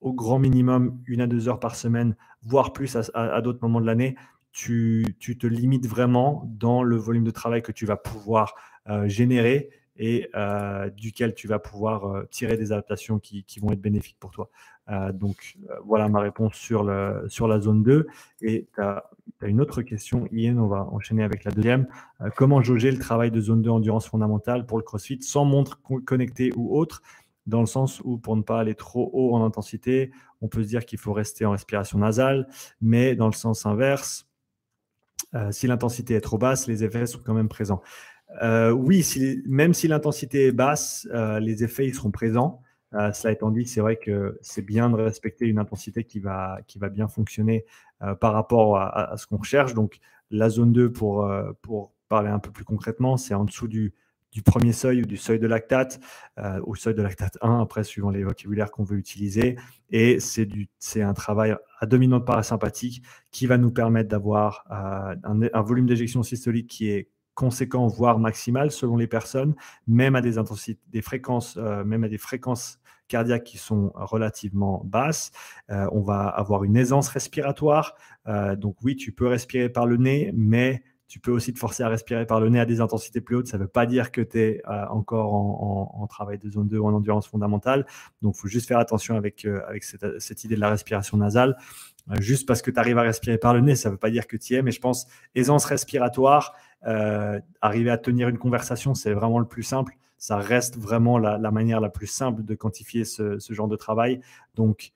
au 0.00 0.12
grand 0.12 0.38
minimum 0.38 0.98
une 1.06 1.20
à 1.20 1.26
deux 1.26 1.48
heures 1.48 1.60
par 1.60 1.76
semaine, 1.76 2.16
voire 2.42 2.72
plus 2.72 2.96
à, 3.14 3.40
d'autres 3.42 3.60
moments 3.62 3.80
de 3.80 3.86
l'année, 3.86 4.16
tu, 4.52 5.16
te 5.20 5.46
limites 5.46 5.86
vraiment 5.86 6.50
dans 6.58 6.82
le 6.82 6.96
volume 6.96 7.24
de 7.24 7.30
travail 7.30 7.62
que 7.62 7.72
tu 7.72 7.86
vas 7.86 7.96
pouvoir 7.96 8.54
euh, 8.88 9.08
générer 9.08 9.70
et 9.96 10.28
euh, 10.34 10.88
duquel 10.90 11.34
tu 11.34 11.46
vas 11.46 11.58
pouvoir 11.58 12.06
euh, 12.06 12.24
tirer 12.30 12.56
des 12.56 12.72
adaptations 12.72 13.18
qui, 13.18 13.44
vont 13.60 13.70
être 13.72 13.80
bénéfiques 13.80 14.16
pour 14.18 14.30
toi. 14.30 14.48
donc 15.12 15.58
voilà 15.84 16.08
ma 16.08 16.20
réponse 16.20 16.54
sur, 16.54 16.82
la 16.82 17.60
zone 17.60 17.82
2. 17.82 18.06
Et 18.40 18.66
tu 18.74 18.80
as, 18.80 19.04
une 19.42 19.60
autre 19.60 19.82
question, 19.82 20.26
Ian, 20.32 20.56
on 20.58 20.66
va 20.66 20.88
enchaîner 20.90 21.22
avec 21.22 21.44
la 21.44 21.50
deuxième. 21.52 21.86
comment 22.36 22.60
jauger 22.62 22.90
le 22.90 22.98
travail 22.98 23.30
de 23.30 23.40
zone 23.40 23.62
2 23.62 23.70
endurance 23.70 24.08
fondamentale 24.08 24.66
pour 24.66 24.78
le 24.78 24.82
CrossFit 24.82 25.22
sans 25.22 25.44
montre 25.44 25.80
connectée 26.04 26.50
ou 26.56 26.76
autre 26.76 27.02
dans 27.46 27.60
le 27.60 27.66
sens 27.66 28.00
où 28.04 28.18
pour 28.18 28.36
ne 28.36 28.42
pas 28.42 28.60
aller 28.60 28.74
trop 28.74 29.10
haut 29.12 29.34
en 29.34 29.44
intensité, 29.44 30.12
on 30.40 30.48
peut 30.48 30.62
se 30.62 30.68
dire 30.68 30.84
qu'il 30.84 30.98
faut 30.98 31.12
rester 31.12 31.44
en 31.44 31.52
respiration 31.52 31.98
nasale, 31.98 32.48
mais 32.80 33.14
dans 33.14 33.26
le 33.26 33.32
sens 33.32 33.66
inverse, 33.66 34.26
euh, 35.34 35.52
si 35.52 35.66
l'intensité 35.66 36.14
est 36.14 36.20
trop 36.20 36.38
basse, 36.38 36.66
les 36.66 36.84
effets 36.84 37.06
sont 37.06 37.20
quand 37.24 37.34
même 37.34 37.48
présents. 37.48 37.82
Euh, 38.42 38.70
oui, 38.70 39.04
même 39.46 39.74
si 39.74 39.88
l'intensité 39.88 40.46
est 40.46 40.52
basse, 40.52 41.08
euh, 41.12 41.40
les 41.40 41.64
effets 41.64 41.86
ils 41.86 41.94
seront 41.94 42.10
présents. 42.10 42.62
cela 42.92 43.32
étant 43.32 43.50
dit, 43.50 43.66
c'est 43.66 43.80
vrai 43.80 43.96
que 43.96 44.38
c'est 44.42 44.62
bien 44.62 44.90
de 44.90 44.96
respecter 44.96 45.46
une 45.46 45.58
intensité 45.58 46.04
qui 46.04 46.20
va, 46.20 46.58
qui 46.66 46.78
va 46.78 46.88
bien 46.88 47.08
fonctionner 47.08 47.64
par 48.20 48.32
rapport 48.32 48.78
à, 48.78 49.12
à 49.12 49.16
ce 49.16 49.26
qu'on 49.26 49.36
recherche. 49.36 49.74
Donc, 49.74 49.98
la 50.30 50.48
zone 50.48 50.72
2, 50.72 50.92
pour, 50.92 51.30
pour 51.62 51.92
parler 52.08 52.30
un 52.30 52.40
peu 52.40 52.50
plus 52.50 52.64
concrètement, 52.64 53.16
c'est 53.16 53.34
en 53.34 53.44
dessous 53.44 53.68
du 53.68 53.94
du 54.32 54.42
premier 54.42 54.72
seuil 54.72 55.02
ou 55.02 55.06
du 55.06 55.16
seuil 55.16 55.38
de 55.38 55.46
lactate, 55.46 56.00
euh, 56.38 56.60
au 56.64 56.74
seuil 56.74 56.94
de 56.94 57.02
lactate 57.02 57.36
1, 57.40 57.60
après, 57.60 57.84
suivant 57.84 58.10
les 58.10 58.22
vocabulaires 58.22 58.70
qu'on 58.70 58.84
veut 58.84 58.98
utiliser. 58.98 59.56
Et 59.90 60.18
c'est 60.20 61.02
un 61.02 61.14
travail 61.14 61.56
à 61.78 61.86
dominante 61.86 62.24
parasympathique 62.24 63.02
qui 63.32 63.46
va 63.46 63.58
nous 63.58 63.72
permettre 63.72 64.08
d'avoir 64.08 64.64
euh, 64.70 65.16
un, 65.52 65.62
volume 65.62 65.86
d'éjection 65.86 66.22
systolique 66.22 66.68
qui 66.68 66.90
est 66.90 67.08
conséquent, 67.34 67.86
voire 67.86 68.18
maximal 68.18 68.70
selon 68.70 68.96
les 68.96 69.06
personnes, 69.06 69.54
même 69.86 70.14
à 70.14 70.20
des 70.20 70.38
intensités, 70.38 70.80
des 70.88 71.02
fréquences, 71.02 71.56
euh, 71.56 71.84
même 71.84 72.04
à 72.04 72.08
des 72.08 72.18
fréquences 72.18 72.78
cardiaques 73.08 73.44
qui 73.44 73.58
sont 73.58 73.90
relativement 73.96 74.82
basses. 74.84 75.32
on 75.68 76.00
va 76.00 76.28
avoir 76.28 76.62
une 76.62 76.76
aisance 76.76 77.08
respiratoire. 77.08 77.96
donc 78.56 78.76
oui, 78.84 78.94
tu 78.94 79.10
peux 79.10 79.26
respirer 79.26 79.68
par 79.68 79.86
le 79.86 79.96
nez, 79.96 80.30
mais 80.32 80.84
tu 81.10 81.18
peux 81.18 81.32
aussi 81.32 81.52
te 81.52 81.58
forcer 81.58 81.82
à 81.82 81.88
respirer 81.88 82.24
par 82.24 82.38
le 82.38 82.48
nez 82.50 82.60
à 82.60 82.64
des 82.64 82.80
intensités 82.80 83.20
plus 83.20 83.34
hautes. 83.34 83.48
Ça 83.48 83.58
ne 83.58 83.64
veut 83.64 83.68
pas 83.68 83.84
dire 83.84 84.12
que 84.12 84.20
tu 84.20 84.38
es 84.38 84.62
euh, 84.68 84.86
encore 84.90 85.34
en, 85.34 86.06
travail 86.06 86.38
de 86.38 86.48
zone 86.48 86.68
2 86.68 86.78
ou 86.78 86.86
en 86.86 86.94
endurance 86.94 87.26
fondamentale. 87.26 87.84
Donc, 88.22 88.36
il 88.36 88.40
faut 88.40 88.46
juste 88.46 88.68
faire 88.68 88.78
attention 88.78 89.16
avec, 89.16 89.44
euh, 89.44 89.60
avec 89.66 89.82
cette, 89.82 90.44
idée 90.44 90.54
de 90.54 90.60
la 90.60 90.70
respiration 90.70 91.16
nasale. 91.16 91.56
Euh, 92.12 92.14
juste 92.20 92.46
parce 92.46 92.62
que 92.62 92.70
tu 92.70 92.78
arrives 92.78 92.96
à 92.96 93.02
respirer 93.02 93.38
par 93.38 93.54
le 93.54 93.60
nez, 93.60 93.74
ça 93.74 93.88
ne 93.88 93.94
veut 93.94 93.98
pas 93.98 94.10
dire 94.10 94.28
que 94.28 94.36
tu 94.36 94.52
y 94.52 94.56
es. 94.56 94.62
Mais 94.62 94.70
je 94.70 94.80
pense, 94.80 95.08
aisance 95.34 95.64
respiratoire, 95.64 96.54
arriver 97.60 97.90
à 97.90 97.98
tenir 97.98 98.28
une 98.28 98.38
conversation, 98.38 98.94
c'est 98.94 99.12
vraiment 99.12 99.40
le 99.40 99.46
plus 99.46 99.64
simple. 99.64 99.96
Ça 100.16 100.36
reste 100.36 100.78
vraiment 100.78 101.18
la, 101.18 101.38
manière 101.50 101.80
la 101.80 101.90
plus 101.90 102.06
simple 102.06 102.44
de 102.44 102.54
quantifier 102.54 103.04
ce, 103.04 103.36
genre 103.50 103.68
de 103.68 103.76
travail. 103.76 104.20
Donc, 104.54 104.92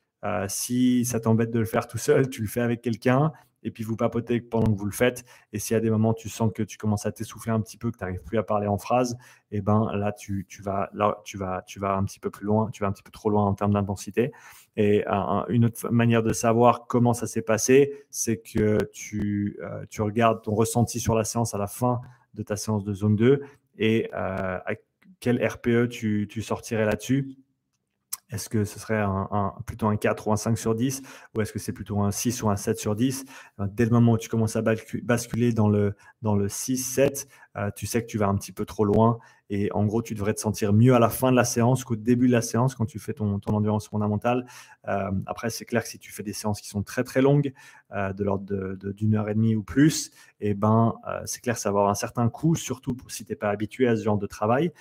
si 0.46 1.04
ça 1.04 1.18
t'embête 1.18 1.50
de 1.50 1.58
le 1.58 1.64
faire 1.64 1.88
tout 1.88 1.98
seul, 1.98 2.30
tu 2.30 2.40
le 2.40 2.46
fais 2.46 2.60
avec 2.60 2.82
quelqu'un 2.82 3.32
et 3.64 3.70
puis 3.70 3.82
vous 3.82 3.96
papotez 3.96 4.40
pendant 4.40 4.72
que 4.72 4.78
vous 4.78 4.86
le 4.86 4.92
faites. 4.92 5.24
Et 5.52 5.58
y 5.58 5.74
a 5.74 5.80
des 5.80 5.90
moments 5.90 6.14
tu 6.14 6.28
sens 6.28 6.52
que 6.54 6.62
tu 6.62 6.76
commences 6.76 7.06
à 7.06 7.12
t'essouffler 7.12 7.50
un 7.52 7.60
petit 7.60 7.76
peu, 7.76 7.90
que 7.90 7.96
tu 7.96 8.04
n'arrives 8.04 8.22
plus 8.22 8.38
à 8.38 8.42
parler 8.42 8.66
en 8.66 8.78
phrase, 8.78 9.16
et 9.50 9.58
eh 9.58 9.60
ben 9.60 9.90
là 9.94 10.12
tu, 10.12 10.46
vas 10.62 10.90
là 10.92 11.20
tu 11.24 11.38
vas 11.38 11.62
tu 11.66 11.80
vas 11.80 11.96
un 11.96 12.04
petit 12.04 12.20
peu 12.20 12.30
plus 12.30 12.44
loin, 12.44 12.70
tu 12.70 12.82
vas 12.82 12.88
un 12.88 12.92
petit 12.92 13.02
peu 13.02 13.10
trop 13.10 13.30
loin 13.30 13.44
en 13.44 13.54
termes 13.54 13.72
d'intensité. 13.72 14.32
Et 14.76 15.04
une 15.48 15.64
autre 15.64 15.88
manière 15.90 16.22
de 16.22 16.32
savoir 16.32 16.86
comment 16.86 17.14
ça 17.14 17.26
s'est 17.26 17.42
passé, 17.42 18.04
c'est 18.10 18.38
que 18.38 18.78
tu, 18.92 19.56
euh, 19.62 19.84
tu 19.88 20.02
regardes 20.02 20.42
ton 20.42 20.54
ressenti 20.54 21.00
sur 21.00 21.14
la 21.14 21.24
séance 21.24 21.54
à 21.54 21.58
la 21.58 21.68
fin 21.68 22.00
de 22.34 22.42
ta 22.42 22.56
séance 22.56 22.84
de 22.84 22.92
zone 22.92 23.16
2 23.16 23.42
et 23.78 24.10
euh, 24.12 24.58
à 24.66 24.74
quel 25.20 25.44
RPE 25.44 25.88
tu, 25.88 26.26
tu 26.28 26.42
sortirais 26.42 26.84
là-dessus 26.84 27.36
est-ce 28.34 28.48
que 28.48 28.64
ce 28.64 28.78
serait 28.78 29.04
plutôt 29.66 29.86
un 29.86 29.96
4 29.96 30.28
ou 30.28 30.32
un 30.32 30.36
5 30.36 30.58
sur 30.58 30.74
10 30.74 31.02
ou 31.34 31.40
est-ce 31.40 31.52
que 31.52 31.58
c'est 31.58 31.72
plutôt 31.72 32.00
un 32.00 32.10
6 32.10 32.42
ou 32.42 32.50
un 32.50 32.56
7 32.56 32.78
sur 32.78 32.96
10 32.96 33.24
Dès 33.68 33.84
le 33.84 33.90
moment 33.90 34.12
où 34.12 34.18
tu 34.18 34.28
commences 34.28 34.56
à 34.56 34.62
basculer 34.62 35.52
dans 35.52 35.68
le, 35.68 35.94
dans 36.22 36.34
le 36.34 36.48
6-7, 36.48 37.26
euh, 37.56 37.70
tu 37.76 37.86
sais 37.86 38.02
que 38.02 38.06
tu 38.06 38.18
vas 38.18 38.26
un 38.26 38.34
petit 38.34 38.52
peu 38.52 38.64
trop 38.64 38.84
loin 38.84 39.18
et 39.50 39.70
en 39.72 39.84
gros, 39.84 40.02
tu 40.02 40.14
devrais 40.14 40.34
te 40.34 40.40
sentir 40.40 40.72
mieux 40.72 40.94
à 40.94 40.98
la 40.98 41.10
fin 41.10 41.30
de 41.30 41.36
la 41.36 41.44
séance 41.44 41.84
qu'au 41.84 41.96
début 41.96 42.28
de 42.28 42.32
la 42.32 42.42
séance 42.42 42.74
quand 42.74 42.86
tu 42.86 42.98
fais 42.98 43.12
ton, 43.12 43.40
endurance 43.46 43.88
fondamentale. 43.88 44.46
Euh, 44.88 45.10
après, 45.26 45.50
c'est 45.50 45.64
clair 45.64 45.82
que 45.82 45.88
si 45.88 45.98
tu 45.98 46.12
fais 46.12 46.22
des 46.22 46.32
séances 46.32 46.60
qui 46.60 46.68
sont 46.68 46.82
très 46.82 47.04
très 47.04 47.20
longues, 47.20 47.52
euh, 47.92 48.12
de 48.12 48.24
l'ordre 48.24 48.74
d'une 48.92 49.14
heure 49.14 49.28
et 49.28 49.34
demie 49.34 49.54
ou 49.54 49.62
plus, 49.62 50.10
eh 50.40 50.54
ben, 50.54 50.94
c'est 51.26 51.40
clair 51.40 51.54
que 51.54 51.60
ça 51.60 51.70
va 51.70 51.80
avoir 51.80 51.90
un 51.90 51.94
certain 51.94 52.28
coût, 52.28 52.54
surtout 52.54 52.96
si 53.08 53.24
tu 53.24 53.32
n'es 53.32 53.36
pas 53.36 53.50
habitué 53.50 53.86
à 53.86 53.96
ce 53.96 54.02
genre 54.02 54.18
de 54.18 54.26
travail. 54.26 54.72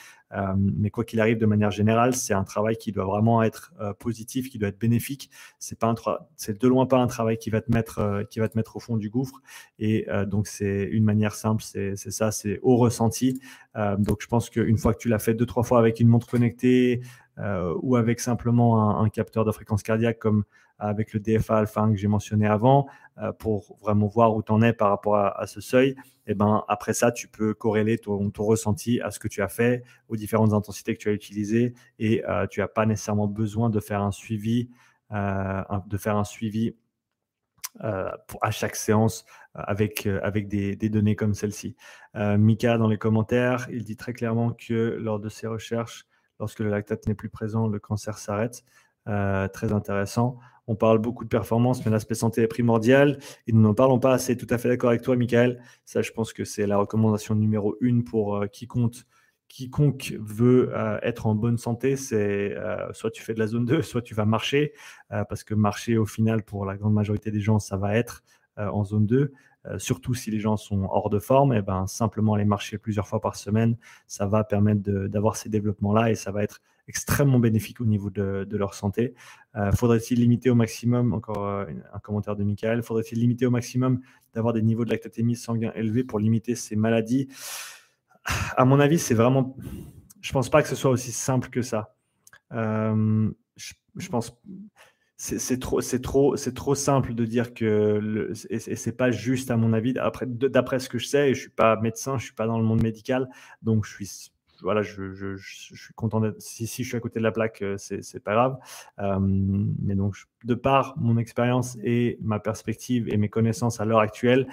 mais 0.58 0.89
quoi 0.89 1.04
qu'il 1.06 1.19
arrive, 1.21 1.38
de 1.38 1.45
manière 1.45 1.71
générale, 1.71 2.15
c'est 2.15 2.34
un 2.34 2.43
travail 2.43 2.76
qui 2.76 2.91
doit 2.91 3.06
vraiment 3.06 3.43
être 3.43 3.73
positif, 3.99 4.49
qui 4.49 4.58
doit 4.58 4.69
être 4.69 4.80
bénéfique. 4.80 5.30
C'est 5.60 5.78
pas 5.78 5.93
c'est 6.36 6.60
de 6.60 6.67
loin 6.67 6.86
pas 6.88 6.97
un 6.97 7.08
travail 7.08 7.38
qui 7.38 7.49
va 7.49 7.62
te 7.62 7.71
mettre, 7.71 8.26
qui 8.30 8.39
va 8.39 8.49
te 8.49 8.58
mettre 8.58 8.76
au 8.76 8.80
fond 8.80 8.97
du 8.97 9.10
gouffre. 9.10 9.41
Et 9.78 10.08
donc, 10.26 10.47
c'est 10.47 10.84
une 10.84 11.04
manière 11.04 11.36
simple, 11.36 11.63
c'est 11.63 11.95
ça, 11.95 12.32
c'est 12.32 12.60
au 12.63 12.78
ressenti. 12.78 13.39
Euh, 13.76 13.95
donc, 13.97 14.21
je 14.21 14.28
pense 14.28 14.49
qu'une 14.54 14.78
fois 14.78 14.94
que 14.94 15.00
tu 15.00 15.10
l'as 15.10 15.20
fait 15.20 15.34
deux, 15.34 15.46
trois 15.46 15.63
fois 15.63 15.80
avec 15.80 16.00
une 16.00 16.08
montre 16.08 16.28
connectée 16.28 17.02
euh, 17.39 17.74
ou 17.82 17.96
avec 17.96 18.20
simplement 18.20 19.00
un, 19.00 19.10
capteur 19.10 19.44
de 19.44 19.52
fréquence 19.52 19.82
cardiaque 19.84 20.20
comme 20.20 20.44
avec 20.80 21.13
le 21.13 21.20
DFA 21.20 21.60
alpha 21.60 21.88
que 21.88 21.96
j'ai 21.96 22.08
mentionné 22.08 22.46
avant, 22.46 22.88
euh, 23.18 23.32
pour 23.32 23.78
vraiment 23.82 24.08
voir 24.08 24.36
où 24.36 24.44
tu 24.44 24.52
en 24.52 24.62
es 24.62 24.74
par 24.74 24.89
rapport 24.89 25.16
à, 25.18 25.48
ce 25.48 25.62
seuil, 25.62 25.89
et 25.89 26.32
eh 26.32 26.36
ben, 26.36 26.63
après 26.68 26.94
ça, 26.94 27.12
tu 27.12 27.28
peux 27.28 27.54
corréler 27.54 27.98
ton, 27.98 28.30
ton, 28.32 28.44
ressenti 28.44 29.00
à 29.02 29.12
ce 29.12 29.20
que 29.20 29.28
tu 29.28 29.42
as 29.42 29.48
fait, 29.48 29.84
aux 30.10 30.16
différentes 30.16 30.54
intensités 30.54 30.94
que 30.96 31.00
tu 31.00 31.10
as 31.10 31.13
utilisées, 31.13 31.74
et 32.00 32.24
tu 32.50 32.60
n'as 32.60 32.68
pas 32.68 32.86
nécessairement 32.86 33.28
besoin 33.28 33.70
de 33.70 33.80
faire 33.80 34.02
un 34.02 34.12
suivi, 34.12 34.70
de 35.12 35.98
faire 35.98 36.18
un 36.18 36.24
suivi 36.24 36.76
à 37.80 38.52
chaque 38.52 38.76
séance 38.76 39.26
avec, 39.56 40.08
euh, 40.08 40.20
avec 40.24 40.48
des, 40.48 40.76
données 40.76 41.16
comme 41.16 41.34
celle-ci. 41.34 41.76
Euh, 42.16 42.38
Mika, 42.38 42.78
dans 42.78 42.88
les 42.88 42.98
commentaires, 42.98 43.68
il 43.72 43.84
dit 43.84 43.96
très 43.96 44.13
clairement 44.13 44.52
que 44.52 44.98
lors 45.00 45.20
de 45.20 45.30
ses 45.30 45.48
recherches, 45.48 46.06
lorsque 46.39 46.60
le 46.60 46.70
lactate 46.70 47.08
n'est 47.08 47.16
plus 47.16 47.30
présent, 47.30 47.68
le 47.68 47.80
cancer 47.80 48.18
s'arrête. 48.18 48.63
Euh, 49.10 49.50
très 49.50 49.74
intéressant. 49.74 50.39
On 50.66 50.76
parle 50.76 51.00
beaucoup 51.00 51.26
de 51.26 51.30
performance, 51.30 51.86
mais 51.86 51.92
l'aspect 51.92 52.16
santé 52.16 52.42
est 52.42 52.48
primordial 52.48 53.20
et 53.48 53.52
nous 53.52 53.60
n'en 53.60 53.74
parlons 53.74 54.00
pas 54.00 54.13
assez. 54.13 54.38
Tout 54.38 54.48
à 54.50 54.58
fait 54.58 54.70
d'accord 54.70 54.92
avec 54.92 55.02
toi, 55.02 55.18
Michael. 55.18 55.62
Ça, 55.84 56.02
je 56.02 56.12
pense 56.12 56.32
que 56.32 56.46
c'est 56.46 56.66
la 56.66 56.78
recommandation 56.78 57.36
numéro 57.36 57.76
une 57.82 58.06
pour 58.06 58.46
quiconque, 58.50 58.96
quiconque 59.50 60.16
veut 60.22 60.72
être 61.02 61.28
en 61.28 61.36
bonne 61.36 61.58
santé. 61.58 61.98
C'est 61.98 62.56
soit 62.94 63.12
tu 63.12 63.22
fais 63.22 63.34
de 63.34 63.39
la 63.39 63.48
zone 63.48 63.66
2, 63.66 63.82
soit 63.82 64.02
tu 64.02 64.16
vas 64.16 64.24
marcher, 64.24 64.72
parce 65.10 65.44
que 65.44 65.54
marcher, 65.54 65.98
au 65.98 66.06
final, 66.06 66.44
pour 66.44 66.66
la 66.66 66.78
grande 66.78 66.94
majorité 66.94 67.30
des 67.30 67.42
gens, 67.42 67.60
ça 67.60 67.76
va 67.76 67.98
être 67.98 68.24
en 68.58 68.84
zone 68.84 69.06
2. 69.06 69.34
Euh, 69.66 69.80
surtout 69.80 70.13
si 70.13 70.30
les 70.30 70.39
gens 70.39 70.58
sont 70.58 70.84
hors 70.92 71.10
de 71.10 71.20
forme, 71.20 71.54
et 71.54 71.60
eh 71.60 71.62
ben, 71.62 71.88
simplement 71.88 72.34
aller 72.34 72.44
marcher 72.44 72.78
plusieurs 72.78 73.08
fois 73.08 73.22
par 73.22 73.36
semaine, 73.38 73.78
ça 74.08 74.26
va 74.28 74.44
permettre 74.44 74.82
d'avoir 74.82 75.38
ces 75.38 75.48
développements-là 75.50 76.12
et 76.12 76.16
ça 76.16 76.32
va 76.32 76.44
être 76.44 76.62
extrêmement 76.89 77.39
bénéfique 77.39 77.80
au 77.80 77.86
niveau 77.86 78.10
de, 78.10 78.46
leur 78.52 78.74
santé. 78.74 79.13
Euh, 79.56 79.72
faudrait-il 79.72 80.20
limiter 80.20 80.50
au 80.50 80.56
maximum, 80.56 81.13
encore 81.13 81.48
un 81.48 82.00
commentaire 82.00 82.36
de 82.36 82.44
Michael, 82.44 82.84
faudrait-il 82.84 83.20
limiter 83.20 83.46
au 83.46 83.52
maximum 83.52 84.02
d'avoir 84.34 84.54
des 84.54 84.62
niveaux 84.62 84.84
de 84.84 84.89
lactatémie 84.89 85.38
sanguin 85.38 85.72
élevés 85.76 86.04
pour 86.04 86.20
limiter 86.20 86.56
ces 86.56 86.76
maladies? 86.76 87.30
À 88.58 88.66
mon 88.66 88.82
avis, 88.82 89.00
c'est 89.00 89.13
vraiment. 89.13 89.56
Je 90.22 90.32
pense 90.34 90.50
pas 90.50 90.62
que 90.62 90.68
ce 90.68 90.76
soit 90.76 90.92
aussi 90.92 91.12
simple 91.13 91.50
que 91.50 91.62
ça. 91.62 91.96
je 92.52 94.10
pense 94.10 94.38
c'est 95.24 95.60
trop, 95.60 95.80
c'est 95.80 96.02
trop, 96.02 96.36
c'est 96.36 96.54
trop 96.54 96.76
simple 96.76 97.14
de 97.14 97.24
dire 97.26 97.54
que 97.54 97.64
le, 98.02 98.34
et, 98.50 98.60
c'est 98.60 98.98
pas 98.98 99.10
juste 99.10 99.52
à 99.52 99.58
mon 99.58 99.72
avis. 99.72 99.98
Après, 99.98 100.26
d'après 100.28 100.80
ce 100.80 100.90
que 100.90 100.98
je 100.98 101.08
sais, 101.08 101.30
et 101.32 101.34
je 101.34 101.40
suis 101.40 101.50
pas 101.50 101.80
médecin, 101.80 102.18
je 102.18 102.26
suis 102.26 102.34
pas 102.34 102.46
dans 102.46 102.58
le 102.58 102.66
monde 102.66 102.84
médical, 102.84 103.30
donc 103.62 103.86
je 103.86 103.94
suis, 103.94 104.32
voilà, 104.62 104.82
je, 104.82 105.38
suis 105.38 105.94
content 105.94 106.20
d'être. 106.20 106.42
Si, 106.42 106.66
je 106.66 106.90
suis 106.90 106.98
à 106.98 107.00
côté 107.00 107.20
de 107.20 107.24
la 107.24 107.32
plaque, 107.32 107.62
euh, 107.62 107.78
c'est 107.78 108.22
pas 108.22 108.34
grave. 108.34 108.58
Euh, 109.00 109.18
mais 109.22 109.96
donc, 109.96 110.18
de 110.44 110.56
par 110.56 110.94
mon 110.98 111.18
expérience 111.18 111.78
et 111.84 112.18
ma 112.22 112.42
perspective 112.42 113.08
et 113.08 113.16
mes 113.16 113.30
connaissances 113.30 113.80
à 113.80 113.86
l'heure 113.86 114.00
actuelle, 114.00 114.46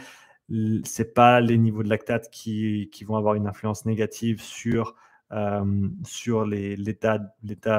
c'est 0.84 1.14
pas 1.14 1.40
les 1.40 1.58
niveaux 1.58 1.82
de 1.82 1.88
lactate 1.88 2.30
qui 2.30 3.04
vont 3.04 3.16
avoir 3.16 3.34
une 3.34 3.48
influence 3.48 3.86
négative 3.86 4.40
sur 4.40 4.94
euh, 5.32 5.88
sur 6.04 6.44
l'état 6.44 7.20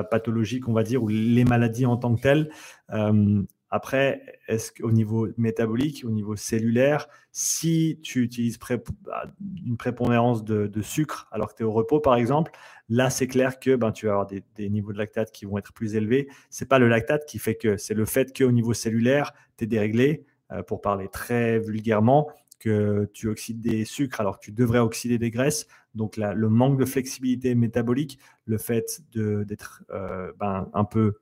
pathologique, 0.09 0.67
on 0.67 0.73
va 0.73 0.83
dire, 0.83 1.03
ou 1.03 1.07
les 1.07 1.45
maladies 1.45 1.85
en 1.85 1.97
tant 1.97 2.15
que 2.15 2.21
telles. 2.21 2.49
Euh, 2.91 3.43
Après, 3.73 4.21
est-ce 4.47 4.71
qu'au 4.71 4.91
niveau 4.91 5.29
métabolique, 5.37 6.03
au 6.05 6.11
niveau 6.11 6.35
cellulaire, 6.35 7.07
si 7.31 7.99
tu 8.03 8.21
utilises 8.21 8.59
bah, 9.05 9.23
une 9.65 9.77
prépondérance 9.77 10.43
de, 10.43 10.81
sucre 10.81 11.27
alors 11.31 11.51
que 11.51 11.57
tu 11.57 11.63
es 11.63 11.65
au 11.65 11.71
repos, 11.71 12.01
par 12.01 12.15
exemple, 12.15 12.51
là, 12.89 13.09
c'est 13.09 13.27
clair 13.27 13.59
que 13.59 13.75
ben, 13.75 13.91
tu 13.91 14.07
vas 14.07 14.13
avoir 14.13 14.27
des, 14.27 14.69
niveaux 14.69 14.91
de 14.91 14.97
lactate 14.97 15.31
qui 15.31 15.45
vont 15.45 15.57
être 15.57 15.71
plus 15.71 15.95
élevés. 15.95 16.27
Ce 16.49 16.63
n'est 16.63 16.67
pas 16.67 16.79
le 16.79 16.89
lactate 16.89 17.25
qui 17.25 17.39
fait 17.39 17.55
que, 17.55 17.77
c'est 17.77 17.93
le 17.93 18.05
fait 18.05 18.37
qu'au 18.37 18.51
niveau 18.51 18.73
cellulaire, 18.73 19.33
tu 19.57 19.63
es 19.63 19.67
déréglé, 19.67 20.25
euh, 20.51 20.63
pour 20.63 20.81
parler 20.81 21.07
très 21.07 21.59
vulgairement, 21.59 22.29
que 22.61 23.09
tu 23.13 23.27
oxydes 23.27 23.59
des 23.59 23.85
sucres 23.85 24.21
alors 24.21 24.39
que 24.39 24.45
tu 24.45 24.51
devrais 24.51 24.79
oxyder 24.79 25.17
des 25.17 25.31
graisses. 25.31 25.67
Donc 25.95 26.15
le 26.15 26.47
manque 26.47 26.79
de 26.79 26.85
flexibilité 26.85 27.55
métabolique, 27.55 28.19
le 28.45 28.57
fait 28.57 29.01
d'être 29.13 29.83
euh, 29.89 30.31
ben, 30.39 30.69
un 30.73 30.85
peu 30.85 31.15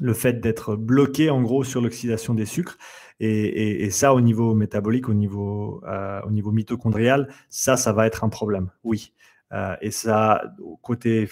le 0.00 0.14
fait 0.14 0.34
d'être 0.34 0.76
bloqué 0.76 1.30
en 1.30 1.42
gros 1.42 1.64
sur 1.64 1.80
l'oxydation 1.80 2.34
des 2.34 2.46
sucres. 2.46 2.76
Et, 3.20 3.90
ça, 3.90 4.14
au 4.14 4.20
niveau 4.20 4.54
métabolique, 4.54 5.08
au 5.08 5.14
niveau, 5.14 5.82
euh, 5.86 6.20
au 6.22 6.30
niveau 6.30 6.52
mitochondrial, 6.52 7.28
ça, 7.48 7.76
ça 7.76 7.92
va 7.92 8.06
être 8.06 8.22
un 8.22 8.28
problème, 8.28 8.70
oui. 8.84 9.12
Euh, 9.52 9.74
et 9.80 9.90
ça, 9.90 10.54
côté, 10.82 11.28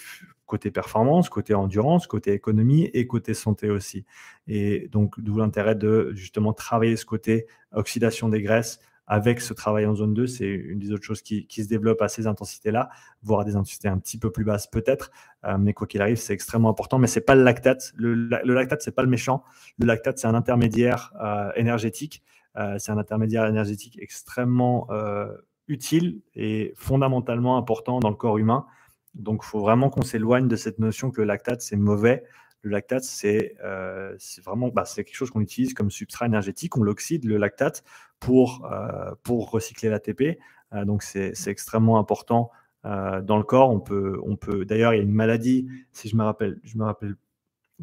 côté 0.46 0.70
performance, 0.72 1.28
côté 1.28 1.54
endurance, 1.54 2.08
côté 2.08 2.32
économie 2.32 2.84
et 2.92 3.06
côté 3.06 3.34
santé 3.34 3.70
aussi. 3.70 4.04
Et 4.48 4.88
donc, 4.88 5.20
d'où 5.20 5.36
l'intérêt 5.36 5.76
de 5.76 6.12
justement 6.14 6.52
travailler 6.52 6.96
ce 6.96 7.04
côté 7.04 7.46
oxydation 7.72 8.28
des 8.28 8.42
graisses, 8.42 8.80
avec 9.06 9.40
ce 9.40 9.54
travail 9.54 9.86
en 9.86 9.94
zone 9.94 10.14
2, 10.14 10.26
c'est 10.26 10.46
une 10.46 10.80
des 10.80 10.92
autres 10.92 11.04
choses 11.04 11.22
qui, 11.22 11.46
se 11.48 11.68
développe 11.68 12.02
à 12.02 12.08
ces 12.08 12.26
intensités-là, 12.26 12.88
voire 13.22 13.44
des 13.44 13.54
intensités 13.54 13.88
un 13.88 13.98
petit 13.98 14.18
peu 14.18 14.30
plus 14.30 14.44
basses 14.44 14.66
peut-être. 14.66 15.10
Euh, 15.44 15.58
mais 15.58 15.72
quoi 15.74 15.86
qu'il 15.86 16.02
arrive, 16.02 16.16
c'est 16.16 16.32
extrêmement 16.32 16.70
important. 16.70 16.98
Mais 16.98 17.06
ce 17.06 17.18
n'est 17.18 17.24
pas 17.24 17.36
le 17.36 17.44
lactate. 17.44 17.92
Le, 17.96 18.14
lactate, 18.14 18.82
ce 18.82 18.90
n'est 18.90 18.94
pas 18.94 19.02
le 19.02 19.08
méchant. 19.08 19.44
Le 19.78 19.86
lactate, 19.86 20.18
c'est 20.18 20.26
un 20.26 20.34
intermédiaire 20.34 21.12
euh, 21.22 21.52
énergétique. 21.54 22.22
Euh, 22.56 22.76
c'est 22.78 22.90
un 22.90 22.98
intermédiaire 22.98 23.46
énergétique 23.46 23.98
extrêmement 24.00 24.88
utile 25.68 26.20
et 26.34 26.72
fondamentalement 26.76 27.56
important 27.56 28.00
dans 28.00 28.10
le 28.10 28.16
corps 28.16 28.38
humain. 28.38 28.66
Donc, 29.14 29.42
il 29.44 29.46
faut 29.46 29.60
vraiment 29.60 29.88
qu'on 29.88 30.02
s'éloigne 30.02 30.48
de 30.48 30.56
cette 30.56 30.78
notion 30.78 31.10
que 31.10 31.20
le 31.20 31.26
lactate, 31.26 31.62
c'est 31.62 31.76
mauvais. 31.76 32.24
Le 32.66 32.72
lactate, 32.72 33.04
c'est 33.04 33.54
vraiment 34.44 34.68
bah, 34.68 34.82
quelque 34.96 35.14
chose 35.14 35.30
qu'on 35.30 35.40
utilise 35.40 35.72
comme 35.72 35.90
substrat 35.90 36.26
énergétique. 36.26 36.76
On 36.76 36.82
l'oxyde, 36.82 37.24
le 37.24 37.36
lactate, 37.36 37.84
pour, 38.20 38.68
euh, 38.70 39.14
pour 39.22 39.50
recycler 39.50 39.88
l'ATP. 39.88 40.38
Euh, 40.72 40.84
donc 40.84 41.02
c'est 41.02 41.32
extrêmement 41.46 41.98
important 41.98 42.50
euh, 42.84 43.20
dans 43.20 43.36
le 43.36 43.44
corps. 43.44 43.70
On 43.70 43.80
peut, 43.80 44.18
on 44.24 44.36
peut. 44.36 44.64
D'ailleurs, 44.64 44.94
il 44.94 44.98
y 44.98 45.00
a 45.00 45.02
une 45.02 45.12
maladie, 45.12 45.68
si 45.92 46.08
je 46.08 46.16
me 46.16 46.24
rappelle, 46.24 46.58
je 46.64 46.76
me 46.78 46.84
rappelle 46.84 47.16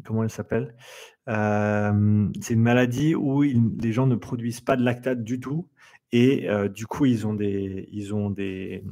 comment 0.04 0.24
elle 0.24 0.30
s'appelle. 0.30 0.74
c'est 1.26 2.54
une 2.54 2.62
maladie 2.62 3.14
où 3.14 3.42
les 3.42 3.92
gens 3.92 4.06
ne 4.06 4.16
produisent 4.16 4.60
pas 4.60 4.76
de 4.76 4.82
lactate 4.82 5.22
du 5.22 5.38
tout 5.38 5.68
et 6.10 6.48
du 6.74 6.86
coup 6.88 7.06
ils 7.06 7.28
ont 7.28 7.34
des, 7.34 7.88
ils 7.92 8.12
ont 8.12 8.28
des, 8.28 8.82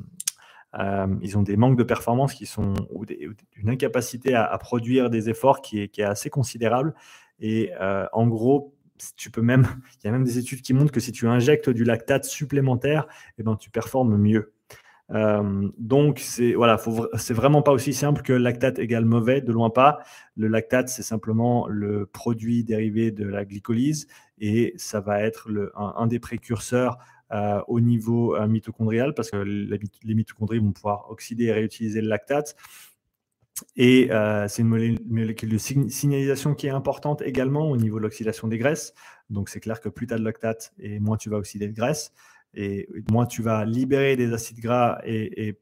ils 0.74 1.37
ont 1.37 1.42
des 1.42 1.56
manques 1.56 1.76
de 1.76 1.85
performance 1.85 2.35
qui 2.35 2.46
sont 2.46 2.74
ou, 2.90 3.04
une 3.56 3.68
incapacité 3.68 4.35
à, 4.35 4.56
produire 4.58 5.11
des 5.11 5.28
efforts 5.28 5.61
qui 5.61 5.80
est, 5.80 6.00
assez 6.00 6.30
considérable. 6.30 6.94
Et 7.40 7.72
en 8.12 8.26
gros, 8.26 8.74
tu 9.16 9.30
peux 9.30 9.42
même, 9.42 9.66
il 10.02 10.06
y 10.06 10.08
a 10.08 10.12
même 10.12 10.24
des 10.24 10.38
études 10.38 10.62
qui 10.62 10.74
montrent 10.74 10.92
que 10.92 11.00
si 11.00 11.12
tu 11.12 11.26
injectes 11.26 11.70
du 11.70 11.85
lactate 11.85 12.24
supplémentaire, 12.24 13.06
eh 13.38 13.42
ben, 13.42 13.56
tu 13.56 13.70
performes 13.70 14.16
mieux. 14.16 14.52
Euh, 15.11 15.68
donc, 15.78 16.20
c'est 16.20 16.54
voilà, 16.54 16.80
c'est 17.16 17.35
vraiment 17.35 17.62
pas 17.62 17.72
aussi 17.72 17.92
simple 17.92 18.22
que 18.22 18.32
lactate 18.32 18.78
égale 18.78 19.04
mauvais, 19.04 19.40
de 19.40 19.52
loin 19.52 19.70
pas. 19.70 19.98
Le 20.37 20.48
lactate, 20.48 20.88
c'est 20.88 21.02
simplement 21.02 21.68
le 21.68 22.06
produit 22.06 22.64
dérivé 22.64 23.11
de 23.11 23.26
la 23.26 23.44
glycolyse 23.44 24.06
et 24.38 24.72
ça 24.76 25.00
va 25.00 25.20
être 25.20 25.50
le, 25.50 25.72
un, 25.76 26.06
des 26.06 26.18
précurseurs 26.18 26.98
euh, 27.33 27.62
au 27.66 27.81
niveau 27.81 28.37
euh, 28.37 28.47
mitochondrial 28.47 29.14
parce 29.14 29.31
que 29.31 29.38
les 29.38 30.14
mitochondries 30.14 30.59
vont 30.59 30.73
pouvoir 30.73 31.11
oxyder 31.11 31.45
et 31.45 31.53
réutiliser 31.53 32.03
le 32.03 32.09
lactate. 32.09 32.57
Et 33.75 34.12
euh, 34.12 34.49
c'est 34.49 34.61
une 34.61 34.99
molécule 35.09 35.49
de 35.49 35.57
signalisation 35.57 36.55
qui 36.55 36.66
est 36.66 36.71
importante 36.71 37.23
également 37.23 37.71
au 37.71 37.77
niveau 37.79 37.97
de 37.99 38.03
l'oxydation 38.03 38.49
des 38.49 38.59
graisses. 38.59 38.92
Donc 39.31 39.49
c'est 39.49 39.61
clair 39.61 39.81
que 39.81 39.88
plus 39.88 40.07
tu 40.07 40.12
as 40.12 40.18
de 40.18 40.25
lactate 40.25 40.75
et 40.79 41.01
moins 41.01 41.16
tu 41.16 41.31
vas 41.31 41.38
oxyder 41.38 41.68
de 41.68 41.73
graisse. 41.73 42.12
Et 42.55 42.87
moins 43.11 43.25
tu 43.25 43.40
vas 43.40 43.64
libérer 43.64 44.14
des 44.14 44.35
acides 44.35 44.61
gras 44.61 45.01
et, 45.07 45.57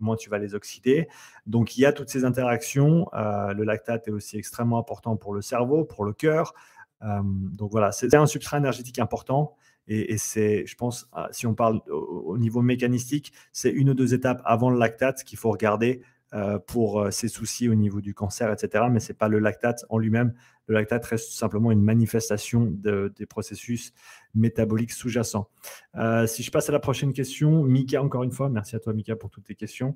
moins 0.00 0.16
tu 0.16 0.28
vas 0.28 0.38
les 0.38 0.56
oxyder. 0.56 1.06
Donc 1.46 1.76
il 1.76 1.82
y 1.82 1.86
a 1.86 1.92
toutes 1.92 2.08
ces 2.08 2.24
interactions. 2.24 3.06
Le 3.12 3.62
lactate 3.62 4.08
est 4.08 4.10
aussi 4.10 4.38
extrêmement 4.38 4.78
important 4.78 5.16
pour 5.16 5.34
le 5.34 5.42
cerveau, 5.42 5.84
pour 5.84 6.04
le 6.04 6.12
cœur. 6.12 6.52
Donc 7.00 7.70
voilà, 7.70 7.92
c'est 7.92 8.12
un 8.14 8.26
substrat 8.26 8.58
énergétique 8.58 8.98
important. 8.98 9.56
Et, 9.88 10.16
c'est, 10.16 10.64
je 10.66 10.74
pense, 10.76 11.08
si 11.32 11.46
on 11.46 11.54
parle 11.54 11.80
au 11.90 12.38
niveau 12.38 12.62
mécanistique, 12.62 13.32
c'est 13.52 13.70
une 13.70 13.90
ou 13.90 13.94
deux 13.94 14.14
étapes 14.14 14.40
avant 14.44 14.70
le 14.70 14.78
lactate 14.78 15.24
qu'il 15.24 15.38
faut 15.38 15.50
regarder 15.50 16.02
euh, 16.34 16.58
pour 16.58 17.12
ses 17.12 17.26
euh, 17.26 17.28
soucis 17.28 17.68
au 17.68 17.74
niveau 17.74 18.00
du 18.00 18.14
cancer, 18.14 18.50
etc. 18.50 18.84
Mais 18.90 19.00
ce 19.00 19.12
n'est 19.12 19.18
pas 19.18 19.28
le 19.28 19.38
lactate 19.38 19.84
en 19.90 19.98
lui-même. 19.98 20.32
Le 20.66 20.72
lactate 20.76 21.04
reste 21.04 21.30
simplement 21.32 21.70
une 21.70 21.82
manifestation 21.82 22.72
des 22.72 23.26
processus 23.26 23.92
métaboliques 24.34 24.92
sous-jacents. 24.92 25.50
Euh, 25.96 26.26
si 26.26 26.42
je 26.42 26.50
passe 26.50 26.70
à 26.70 26.72
la 26.72 26.78
prochaine 26.78 27.12
question, 27.12 27.62
Mika, 27.64 28.02
encore 28.02 28.22
une 28.22 28.30
fois, 28.30 28.48
merci 28.48 28.74
à 28.76 28.78
toi 28.78 28.94
Mika 28.94 29.14
pour 29.14 29.28
toutes 29.28 29.44
tes 29.44 29.56
questions. 29.56 29.94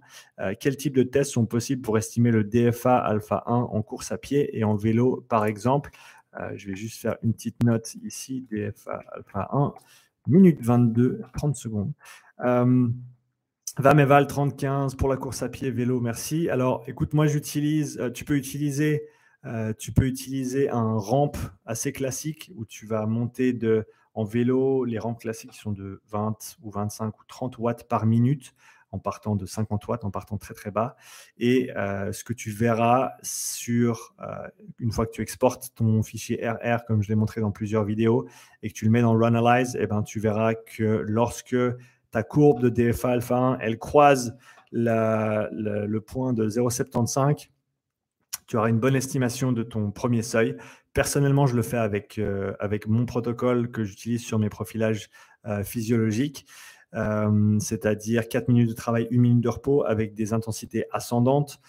quel 0.61 0.77
type 0.77 0.95
de 0.95 1.05
tests 1.05 1.31
sont 1.31 1.47
possibles 1.47 1.81
pour 1.81 1.97
estimer 1.97 2.31
le 2.31 2.45
DFA 2.45 2.99
alpha 2.99 3.45
1 3.47 3.55
en 3.55 3.81
course 3.81 4.13
à 4.13 4.19
pied 4.19 4.59
et 4.59 4.63
en 4.63 4.75
vélo, 4.75 5.25
par 5.31 5.47
exemple? 5.47 5.91
Je 6.55 6.69
vais 6.69 6.77
juste 6.77 7.01
faire 7.01 7.17
une 7.23 7.33
petite 7.33 7.63
note 7.63 7.95
ici, 8.05 8.47
DFA 8.51 9.03
alpha 9.13 9.49
1, 9.53 9.75
minute 10.27 10.61
22, 10.61 11.23
30 11.33 11.57
secondes. 11.57 11.93
Vameval 13.79 14.27
3015 14.27 14.95
pour 14.95 15.11
la 15.11 15.19
course 15.19 15.43
à 15.43 15.51
pied, 15.51 15.71
vélo, 15.71 16.01
merci. 16.01 16.49
Alors, 16.49 16.83
écoute, 16.87 17.13
moi, 17.13 17.27
j'utilise, 17.27 17.99
euh, 17.99 18.11
tu 18.11 18.25
peux 18.25 18.37
utiliser, 18.37 19.07
euh, 19.45 19.75
tu 19.79 19.93
peux 19.93 20.07
utiliser 20.07 20.71
un 20.71 20.95
rampe 20.95 21.37
assez 21.67 21.93
classique 21.93 22.51
où 22.57 22.65
tu 22.65 22.87
vas 22.87 23.05
monter 23.05 23.53
de, 23.53 23.87
en 24.15 24.25
vélo. 24.25 24.87
Les 24.87 24.99
rampes 24.99 25.21
classiques 25.21 25.53
sont 25.53 25.73
de 25.73 26.01
20 26.09 26.57
ou 26.63 26.71
25 26.71 27.21
ou 27.21 27.25
30 27.29 27.59
watts 27.59 27.87
par 27.87 28.07
minute 28.07 28.55
en 28.97 28.99
partant 28.99 29.37
de 29.37 29.47
50 29.47 29.87
watts, 29.87 30.05
en 30.05 30.11
partant 30.11 30.39
très 30.39 30.55
très 30.55 30.71
bas. 30.71 30.97
Et 31.39 31.71
euh, 31.77 32.13
ce 32.13 32.25
que 32.25 32.33
tu 32.33 32.51
verras 32.51 33.13
sur, 33.23 34.15
une 34.79 34.91
fois 34.91 35.07
que 35.07 35.13
tu 35.13 35.23
exportes 35.23 35.73
ton 35.75 36.03
fichier 36.03 36.41
RR, 36.49 36.85
comme 36.87 37.03
je 37.03 37.09
l'ai 37.09 37.15
montré 37.15 37.41
dans 37.41 37.53
plusieurs 37.53 37.85
vidéos, 37.85 38.27
et 38.63 38.69
que 38.69 38.75
tu 38.75 38.85
le 38.85 38.91
mets 38.91 39.03
dans 39.03 39.13
Runalyze, 39.13 39.77
eh 39.81 39.87
ben, 39.87 40.03
tu 40.03 40.21
verras 40.21 40.55
que 40.55 41.05
lorsque 41.07 41.57
ta 42.11 42.23
courbe 42.23 42.61
de 42.61 42.69
DFA 42.69 43.11
alpha 43.11 43.37
1, 43.37 43.59
elle 43.61 43.79
croise 43.79 44.37
le 44.73 45.99
point 45.99 46.33
de 46.33 46.49
0,75, 46.49 47.49
tu 48.47 48.57
auras 48.57 48.69
une 48.69 48.79
bonne 48.79 48.97
estimation 48.97 49.53
de 49.53 49.63
ton 49.63 49.91
premier 49.91 50.23
seuil. 50.23 50.57
Personnellement, 50.93 51.47
je 51.47 51.57
le 51.57 51.63
fais 51.63 51.77
avec, 51.77 52.19
euh, 52.19 52.55
avec 52.61 52.87
mon 52.87 53.05
protocole 53.05 53.71
que 53.71 53.85
j'utilise 53.85 54.25
sur 54.25 54.39
mes 54.39 54.49
profilages 54.49 55.11
euh, 55.47 55.63
physiologiques, 55.63 56.47
euh, 56.97 57.59
c'est-à-dire 57.61 58.29
4 58.29 58.49
minutes 58.49 58.69
de 58.69 58.75
travail, 58.75 59.09
1 59.13 59.19
minute 59.19 59.41
de 59.41 59.49
repos 59.49 59.85
avec 59.85 60.15
des 60.15 60.33
intensités 60.33 60.87
ascendantes, 60.93 61.61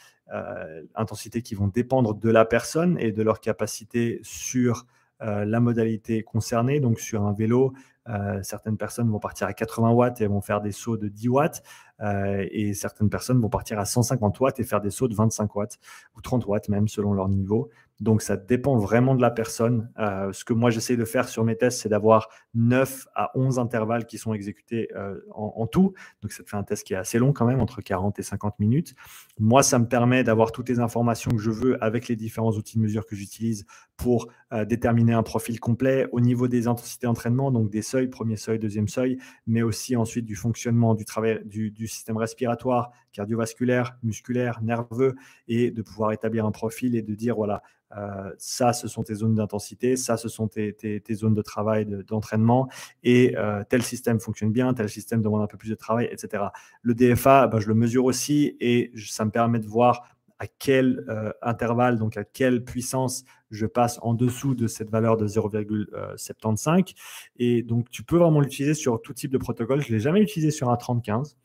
intensités 0.94 1.42
qui 1.42 1.56
vont 1.56 1.70
dépendre 1.70 2.13
de 2.13 2.30
la 2.30 2.44
personne 2.44 2.98
et 3.00 3.13
de 3.13 3.24
leur 3.24 3.40
capacité 3.40 4.20
sur 4.24 4.86
la 5.22 5.62
modalité 5.62 6.22
concernée. 6.22 6.82
Donc 6.82 7.00
sur 7.00 7.24
un 7.24 7.32
vélo, 7.32 7.72
euh, 8.10 8.42
certaines 8.42 8.78
personnes 8.78 9.10
vont 9.10 9.20
partir 9.20 9.48
à 9.48 9.54
80 9.54 9.92
watts 9.92 10.22
et 10.22 10.28
vont 10.28 10.42
faire 10.42 10.62
des 10.62 10.72
sauts 10.72 10.98
de 10.98 11.08
10 11.08 11.30
watts. 11.30 11.63
Euh, 12.01 12.45
et 12.51 12.73
certaines 12.73 13.10
personnes 13.10 13.39
vont 13.39 13.49
partir 13.49 13.79
à 13.79 13.86
150 13.86 14.39
watts 14.39 14.60
et 14.60 14.63
faire 14.63 14.81
des 14.81 14.91
sauts 14.91 15.07
de 15.07 15.15
25 15.15 15.55
watts 15.55 15.79
ou 16.15 16.21
30 16.21 16.45
watts 16.45 16.69
même 16.69 16.88
selon 16.88 17.13
leur 17.13 17.29
niveau. 17.29 17.69
Donc 17.99 18.21
ça 18.21 18.38
dépend 18.38 18.77
vraiment 18.77 19.15
de 19.15 19.21
la 19.21 19.31
personne. 19.31 19.89
Euh, 19.97 20.31
ce 20.31 20.45
que 20.45 20.53
moi 20.53 20.69
j'essaie 20.69 20.97
de 20.97 21.05
faire 21.05 21.27
sur 21.27 21.43
mes 21.43 21.55
tests, 21.55 21.81
c'est 21.81 21.89
d'avoir 21.89 22.29
9 22.53 23.07
à 23.15 23.31
11 23.33 23.57
intervalles 23.57 24.05
qui 24.05 24.19
sont 24.19 24.33
exécutés 24.33 24.89
en, 25.33 25.65
tout. 25.65 25.93
Donc 26.21 26.31
ça 26.31 26.43
te 26.43 26.49
fait 26.49 26.57
un 26.57 26.63
test 26.63 26.86
qui 26.86 26.93
est 26.93 26.97
assez 26.97 27.17
long 27.17 27.33
quand 27.33 27.45
même, 27.45 27.60
entre 27.60 27.81
40 27.81 28.19
et 28.19 28.23
50 28.23 28.60
minutes. 28.60 28.93
Moi, 29.39 29.63
ça 29.63 29.79
me 29.79 29.88
permet 29.88 30.23
d'avoir 30.23 30.51
toutes 30.51 30.69
les 30.69 30.79
informations 30.79 31.31
que 31.31 31.39
je 31.39 31.51
veux 31.51 31.83
avec 31.83 32.07
les 32.07 32.15
différents 32.15 32.51
outils 32.51 32.77
de 32.77 32.83
mesure 32.83 33.05
que 33.05 33.15
j'utilise 33.15 33.65
pour 33.95 34.27
déterminer 34.67 35.13
un 35.13 35.23
profil 35.23 35.60
complet 35.60 36.07
au 36.12 36.21
niveau 36.21 36.47
des 36.47 36.67
intensités 36.67 37.07
d'entraînement, 37.07 37.51
donc 37.51 37.69
des 37.69 37.81
seuils, 37.81 38.07
premier 38.07 38.38
seuil, 38.38 38.60
deuxième 38.60 38.88
seuil, 38.88 39.17
mais 39.47 39.63
aussi 39.63 39.95
ensuite 39.95 40.25
du 40.25 40.36
fonctionnement 40.36 40.93
du, 40.93 41.05
travail, 41.05 41.41
du, 41.45 41.87
système 41.88 42.17
respiratoire, 42.17 42.91
cardiovasculaire, 43.12 43.97
musculaire, 44.04 44.62
nerveux, 44.62 45.15
et 45.47 45.71
de 45.71 45.82
pouvoir 45.82 46.12
établir 46.12 46.45
un 46.45 46.52
profil 46.52 46.95
et 46.95 47.02
de 47.02 47.15
dire, 47.15 47.36
voilà, 47.36 47.62
euh, 47.95 48.32
ça, 48.38 48.73
ce 48.73 48.88
sont 48.88 49.04
tes 49.04 49.15
zones 49.15 49.36
d'intensité, 49.36 49.95
ça, 49.95 50.17
ce 50.17 50.28
sont 50.28 50.47
tes, 50.47 50.76
zones 51.12 51.34
de 51.34 51.41
travail, 51.41 51.86
d'entraînement, 52.08 52.67
et 53.04 53.36
euh, 53.38 53.63
tel 53.67 53.82
système 53.82 54.19
fonctionne 54.19 54.52
bien, 54.52 54.73
tel 54.73 54.89
système 54.89 55.21
demande 55.21 55.41
un 55.41 55.47
peu 55.47 55.58
plus 55.58 55.69
de 55.69 55.76
travail, 55.76 56.10
etc. 56.12 56.43
Le 56.82 56.93
DFA, 56.93 57.47
ben, 57.47 57.60
je 57.60 57.67
le 57.67 57.76
mesure 57.76 58.06
aussi, 58.06 58.58
et 58.60 58.91
ça 58.97 59.26
me 59.26 59.32
permet 59.32 59.60
de 59.60 59.67
voir 59.67 60.15
à 60.39 60.45
quel 60.45 61.04
intervalle, 61.41 61.97
donc 61.97 62.15
à 62.15 62.23
quelle 62.23 62.63
puissance 62.63 63.23
je 63.52 63.65
passe 63.65 64.00
en 64.02 64.13
dessous 64.13 64.56
de 64.56 64.67
cette 64.67 64.89
valeur 64.89 65.17
de 65.17 65.28
0,75. 65.28 66.93
Et 67.38 67.63
donc, 67.63 67.89
tu 67.89 68.04
peux 68.04 68.17
vraiment 68.17 68.39
l'utiliser 68.39 68.73
sur 68.73 69.02
tout 69.02 69.13
type 69.13 69.32
de 69.32 69.38
protocole. 69.38 69.82
Je 69.82 69.89
ne 69.89 69.97
l'ai 69.97 70.00
jamais 70.00 70.21
utilisé 70.21 70.52
sur 70.52 70.69
un 70.69 70.76
30-15. 70.76 71.36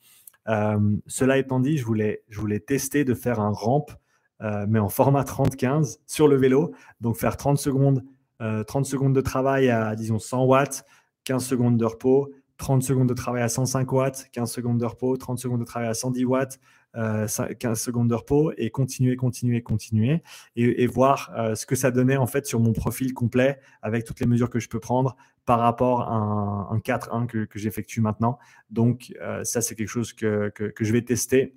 Cela 0.46 1.38
étant 1.38 1.60
dit, 1.60 1.78
je 1.78 1.84
voulais, 1.84 2.60
tester 2.66 3.04
de 3.04 3.14
faire 3.14 3.40
un 3.40 3.52
ramp, 3.52 3.86
mais 4.68 4.78
en 4.78 4.88
format 4.88 5.22
30-15 5.22 5.98
sur 6.06 6.28
le 6.28 6.36
vélo. 6.36 6.72
Donc, 7.00 7.16
faire 7.16 7.36
30 7.36 7.58
secondes, 7.58 8.04
30 8.66 8.84
secondes 8.86 9.14
de 9.14 9.20
travail 9.20 9.70
à, 9.70 9.94
disons, 9.94 10.18
100 10.18 10.44
watts, 10.44 10.84
15 11.24 11.44
secondes 11.44 11.76
de 11.76 11.84
repos, 11.84 12.32
30 12.56 12.82
secondes 12.82 13.08
de 13.08 13.14
travail 13.14 13.42
à 13.42 13.48
105 13.48 13.90
watts, 13.92 14.28
15 14.32 14.50
secondes 14.50 14.78
de 14.78 14.84
repos, 14.84 15.16
30 15.16 15.38
secondes 15.38 15.60
de 15.60 15.64
travail 15.64 15.88
à 15.88 15.94
110 15.94 16.24
watts, 16.24 16.60
15 16.94 17.40
euh, 17.64 17.74
secondes 17.74 18.08
de 18.08 18.14
repos 18.14 18.52
et 18.56 18.70
continuer, 18.70 19.16
continuer, 19.16 19.62
continuer 19.62 20.22
et, 20.56 20.86
voir 20.86 21.32
euh, 21.36 21.54
ce 21.54 21.64
que 21.64 21.74
ça 21.74 21.90
donnait 21.90 22.16
en 22.16 22.26
fait 22.26 22.46
sur 22.46 22.60
mon 22.60 22.72
profil 22.72 23.14
complet 23.14 23.60
avec 23.80 24.04
toutes 24.04 24.20
les 24.20 24.26
mesures 24.26 24.50
que 24.50 24.60
je 24.60 24.68
peux 24.68 24.80
prendre 24.80 25.16
par 25.44 25.58
rapport 25.58 26.02
à 26.02 26.14
un, 26.70 26.78
4-1 26.78 27.26
que, 27.26 27.46
j'effectue 27.54 28.00
maintenant. 28.00 28.38
Donc 28.70 29.12
euh, 29.20 29.42
ça, 29.44 29.60
c'est 29.60 29.74
quelque 29.74 29.88
chose 29.88 30.12
que, 30.12 30.50
que, 30.50 30.72
je 30.84 30.92
vais 30.92 31.02
tester 31.02 31.54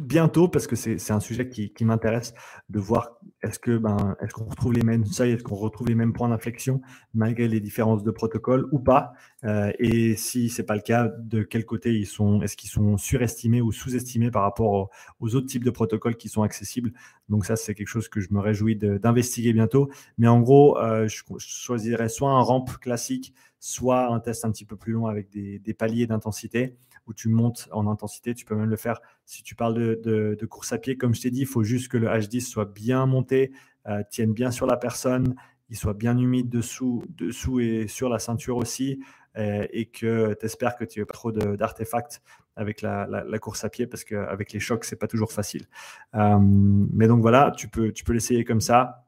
bientôt 0.00 0.48
parce 0.48 0.66
que 0.66 0.74
c'est 0.74 1.10
un 1.12 1.20
sujet 1.20 1.48
qui, 1.48 1.84
m'intéresse 1.84 2.34
de 2.68 2.80
voir 2.80 3.18
est-ce 3.42 3.60
que 3.60 3.78
ben, 3.78 4.16
est-ce 4.20 4.34
qu'on 4.34 4.46
retrouve 4.46 4.72
les 4.72 4.82
mêmes 4.82 5.04
seuils, 5.04 5.32
est-ce 5.32 5.44
qu'on 5.44 5.54
retrouve 5.54 5.86
les 5.86 5.94
mêmes 5.94 6.12
points 6.12 6.28
d'inflexion 6.28 6.80
malgré 7.14 7.46
les 7.46 7.60
différences 7.60 8.02
de 8.02 8.10
protocole 8.10 8.66
ou 8.72 8.80
pas 8.80 9.12
euh, 9.44 9.70
et 9.78 10.16
si 10.16 10.48
c'est 10.48 10.64
pas 10.64 10.74
le 10.74 10.80
cas 10.80 11.08
de 11.18 11.44
quel 11.44 11.64
côté 11.64 11.94
ils 11.94 12.06
sont 12.06 12.42
est-ce 12.42 12.56
qu'ils 12.56 12.70
sont 12.70 12.96
surestimés 12.96 13.60
ou 13.60 13.70
sous-estimés 13.70 14.32
par 14.32 14.42
rapport 14.42 14.90
aux, 15.20 15.34
autres 15.36 15.46
types 15.46 15.64
de 15.64 15.70
protocoles 15.70 16.16
qui 16.16 16.28
sont 16.28 16.42
accessibles. 16.42 16.92
Donc 17.28 17.46
ça 17.46 17.54
c'est 17.54 17.74
quelque 17.74 17.86
chose 17.86 18.08
que 18.08 18.20
je 18.20 18.32
me 18.32 18.40
réjouis 18.40 18.74
d'investiguer 18.76 19.52
bientôt. 19.52 19.88
Mais 20.18 20.26
en 20.26 20.40
gros 20.40 20.78
euh, 20.78 21.06
je, 21.06 21.22
choisirais 21.38 22.08
soit 22.08 22.30
un 22.30 22.40
ramp 22.40 22.64
classique 22.80 23.34
soit 23.60 24.12
un 24.12 24.20
test 24.20 24.44
un 24.44 24.50
petit 24.50 24.64
peu 24.64 24.76
plus 24.76 24.92
long 24.92 25.06
avec 25.06 25.30
des, 25.30 25.58
des 25.58 25.74
paliers 25.74 26.06
d'intensité 26.06 26.76
où 27.06 27.14
tu 27.14 27.28
montes 27.28 27.68
en 27.72 27.86
intensité. 27.86 28.34
Tu 28.34 28.44
peux 28.44 28.54
même 28.54 28.68
le 28.68 28.76
faire 28.76 29.00
si 29.24 29.42
tu 29.42 29.54
parles 29.54 29.74
de, 29.74 30.46
course 30.48 30.72
à 30.72 30.78
pied. 30.78 30.96
Comme 30.96 31.14
je 31.14 31.22
t'ai 31.22 31.30
dit, 31.30 31.40
il 31.40 31.46
faut 31.46 31.62
juste 31.62 31.88
que 31.88 31.96
le 31.96 32.08
H10 32.08 32.40
soit 32.40 32.64
bien 32.64 33.06
monté, 33.06 33.52
euh, 33.86 34.02
tienne 34.10 34.32
bien 34.32 34.50
sur 34.50 34.66
la 34.66 34.76
personne, 34.76 35.34
il 35.68 35.76
soit 35.76 35.94
bien 35.94 36.16
humide 36.18 36.48
dessous, 36.48 37.04
dessous 37.08 37.60
et 37.60 37.86
sur 37.88 38.08
la 38.08 38.18
ceinture 38.18 38.56
aussi, 38.56 39.00
euh, 39.36 39.66
et 39.70 39.86
que 39.86 40.34
tu 40.34 40.46
espères 40.46 40.76
que 40.76 40.84
tu 40.84 41.00
n'as 41.00 41.06
pas 41.06 41.14
trop 41.14 41.32
d'artefacts 41.32 42.22
avec 42.56 42.82
la, 42.82 43.06
course 43.40 43.64
à 43.64 43.68
pied 43.68 43.86
parce 43.86 44.04
qu'avec 44.04 44.52
les 44.52 44.60
chocs, 44.60 44.84
c'est 44.84 44.96
pas 44.96 45.08
toujours 45.08 45.32
facile. 45.32 45.66
Euh, 46.14 46.38
mais 46.40 47.06
donc 47.06 47.20
voilà, 47.20 47.52
tu 47.56 47.68
peux, 47.68 47.92
tu 47.92 48.04
peux 48.04 48.12
l'essayer 48.12 48.44
comme 48.44 48.60
ça 48.60 49.04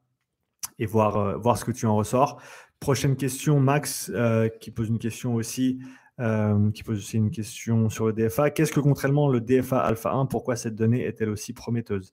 et 0.78 0.86
voir, 0.86 1.38
voir 1.40 1.56
ce 1.56 1.64
que 1.64 1.72
tu 1.72 1.86
en 1.86 1.96
ressors. 1.96 2.40
Prochaine 2.78 3.16
question, 3.16 3.58
Max, 3.58 4.12
qui 4.60 4.70
pose 4.70 4.88
une 4.88 5.00
question 5.00 5.34
aussi. 5.34 5.80
Euh, 6.20 6.72
qui 6.72 6.82
pose 6.82 6.98
aussi 6.98 7.16
une 7.16 7.30
question 7.30 7.88
sur 7.88 8.06
le 8.06 8.12
DFA. 8.12 8.50
Qu'est-ce 8.50 8.72
que 8.72 8.80
contrairement 8.80 9.28
le 9.28 9.40
DFA 9.40 9.78
Alpha 9.78 10.10
1 10.10 10.26
Pourquoi 10.26 10.56
cette 10.56 10.74
donnée 10.74 11.04
est-elle 11.04 11.28
aussi 11.28 11.52
prometteuse? 11.52 12.12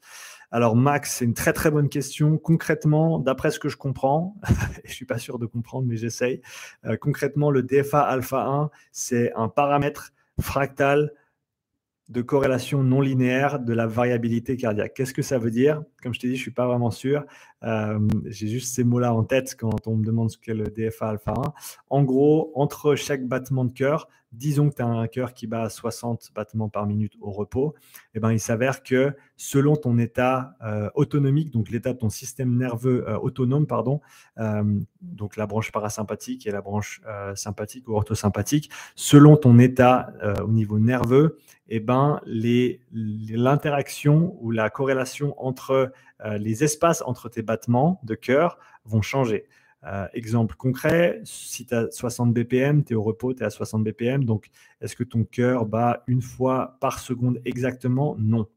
Alors 0.51 0.75
Max, 0.75 1.15
c'est 1.15 1.25
une 1.25 1.33
très 1.33 1.53
très 1.53 1.71
bonne 1.71 1.89
question. 1.89 2.37
Concrètement, 2.37 3.17
d'après 3.17 3.49
ce 3.49 3.59
que 3.59 3.67
je 3.67 3.77
comprends, 3.77 4.35
je 4.85 4.93
suis 4.93 5.07
pas 5.07 5.17
sûr 5.17 5.39
de 5.39 5.47
comprendre, 5.47 5.87
mais 5.87 5.97
j'essaye. 5.97 6.41
Euh, 6.85 6.97
concrètement, 6.97 7.49
le 7.49 7.63
DFA 7.63 7.99
Alpha 7.99 8.45
1, 8.45 8.69
c'est 8.91 9.33
un 9.33 9.49
paramètre 9.49 10.13
fractal 10.39 11.11
de 12.09 12.21
corrélation 12.21 12.83
non 12.83 13.01
linéaire 13.01 13.59
de 13.59 13.73
la 13.73 13.87
variabilité 13.87 14.55
cardiaque. 14.55 14.93
Qu'est-ce 14.93 15.15
que 15.15 15.23
ça 15.23 15.39
veut 15.39 15.49
dire? 15.49 15.81
Comme 16.03 16.13
je 16.13 16.19
t'ai 16.19 16.27
dit, 16.27 16.35
je 16.35 16.41
ne 16.41 16.43
suis 16.43 16.51
pas 16.51 16.67
vraiment 16.67 16.91
sûr. 16.91 17.25
Euh, 17.63 17.99
j'ai 18.25 18.47
juste 18.47 18.73
ces 18.73 18.83
mots-là 18.83 19.13
en 19.13 19.23
tête 19.23 19.55
quand 19.57 19.87
on 19.87 19.95
me 19.95 20.05
demande 20.05 20.29
ce 20.29 20.37
qu'est 20.37 20.53
le 20.53 20.65
DFA 20.65 21.09
alpha 21.09 21.33
1. 21.33 21.53
En 21.89 22.03
gros, 22.03 22.51
entre 22.55 22.95
chaque 22.95 23.25
battement 23.25 23.65
de 23.65 23.71
cœur, 23.71 24.07
disons 24.31 24.69
que 24.69 24.75
tu 24.75 24.81
as 24.81 24.87
un 24.87 25.07
cœur 25.07 25.33
qui 25.33 25.47
bat 25.47 25.61
à 25.61 25.69
60 25.69 26.31
battements 26.35 26.67
par 26.67 26.85
minute 26.85 27.13
au 27.21 27.31
repos, 27.31 27.73
eh 28.13 28.19
ben, 28.19 28.33
il 28.33 28.39
s'avère 28.39 28.83
que 28.83 29.13
selon 29.37 29.77
ton 29.77 29.97
état 29.97 30.55
euh, 30.61 30.89
autonomique, 30.93 31.51
donc 31.51 31.69
l'état 31.69 31.93
de 31.93 31.99
ton 31.99 32.09
système 32.09 32.57
nerveux 32.57 33.07
euh, 33.07 33.17
autonome, 33.17 33.65
pardon, 33.65 34.01
donc 35.01 35.37
la 35.37 35.47
branche 35.47 35.71
parasympathique 35.71 36.45
et 36.47 36.51
la 36.51 36.61
branche 36.61 37.01
sympathique 37.35 37.87
ou 37.87 37.93
orthosympathique, 37.93 38.69
selon 38.95 39.37
ton 39.37 39.59
état 39.59 40.11
au 40.43 40.51
niveau 40.51 40.79
nerveux, 40.79 41.37
eh 41.69 41.79
ben, 41.79 42.19
l'interaction 42.91 44.37
ou 44.41 44.51
la 44.51 44.69
corrélation 44.69 45.33
entre 45.43 45.93
euh, 46.23 46.37
les 46.37 46.63
espaces 46.63 47.03
entre 47.05 47.29
tes 47.29 47.41
battements 47.41 47.99
de 48.03 48.15
cœur 48.15 48.57
vont 48.85 49.01
changer. 49.01 49.45
Euh, 49.83 50.07
exemple 50.13 50.55
concret, 50.55 51.21
si 51.25 51.65
tu 51.65 51.75
as 51.75 51.91
60 51.91 52.33
BPM, 52.33 52.83
tu 52.83 52.93
es 52.93 52.95
au 52.95 53.03
repos, 53.03 53.33
tu 53.33 53.43
es 53.43 53.45
à 53.45 53.49
60 53.49 53.83
BPM, 53.83 54.23
donc 54.23 54.47
est-ce 54.81 54.95
que 54.95 55.03
ton 55.03 55.25
cœur 55.25 55.65
bat 55.65 56.03
une 56.07 56.21
fois 56.21 56.77
par 56.79 56.99
seconde 56.99 57.39
exactement? 57.45 58.15
Non. 58.17 58.47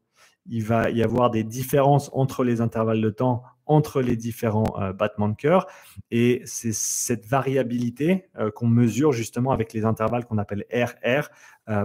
Il 0.47 0.63
va 0.63 0.89
y 0.89 1.03
avoir 1.03 1.29
des 1.29 1.43
différences 1.43 2.09
entre 2.13 2.43
les 2.43 2.61
intervalles 2.61 3.01
de 3.01 3.09
temps 3.09 3.43
entre 3.67 4.01
les 4.01 4.15
différents 4.15 4.73
euh, 4.81 4.93
battements 4.93 5.29
de 5.29 5.35
cœur. 5.35 5.67
Et 6.09 6.41
c'est 6.45 6.73
cette 6.73 7.27
variabilité 7.27 8.25
qu'on 8.55 8.67
mesure 8.67 9.11
justement 9.11 9.51
avec 9.51 9.73
les 9.73 9.85
intervalles 9.85 10.25
qu'on 10.25 10.39
appelle 10.39 10.65
RR, 10.73 11.29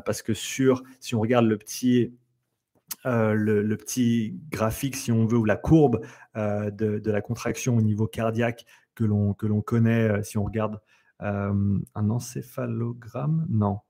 parce 0.06 0.22
que 0.22 0.32
sur, 0.32 0.82
si 0.98 1.14
on 1.14 1.20
regarde 1.20 1.44
le 1.44 1.58
petit, 1.58 2.14
le, 3.04 3.74
petit 3.76 4.40
graphique, 4.50 4.96
si 4.96 5.12
on 5.12 5.26
veut, 5.26 5.38
ou 5.38 5.44
la 5.44 5.56
courbe 5.56 6.00
de, 6.34 7.10
la 7.10 7.20
contraction 7.20 7.76
au 7.76 7.82
niveau 7.82 8.06
cardiaque 8.06 8.64
que 8.94 9.04
l'on 9.04 9.34
connaît, 9.62 10.22
si 10.22 10.38
on 10.38 10.44
regarde 10.44 10.80
un 11.20 12.10
encéphalogramme, 12.10 13.46
non. 13.48 13.80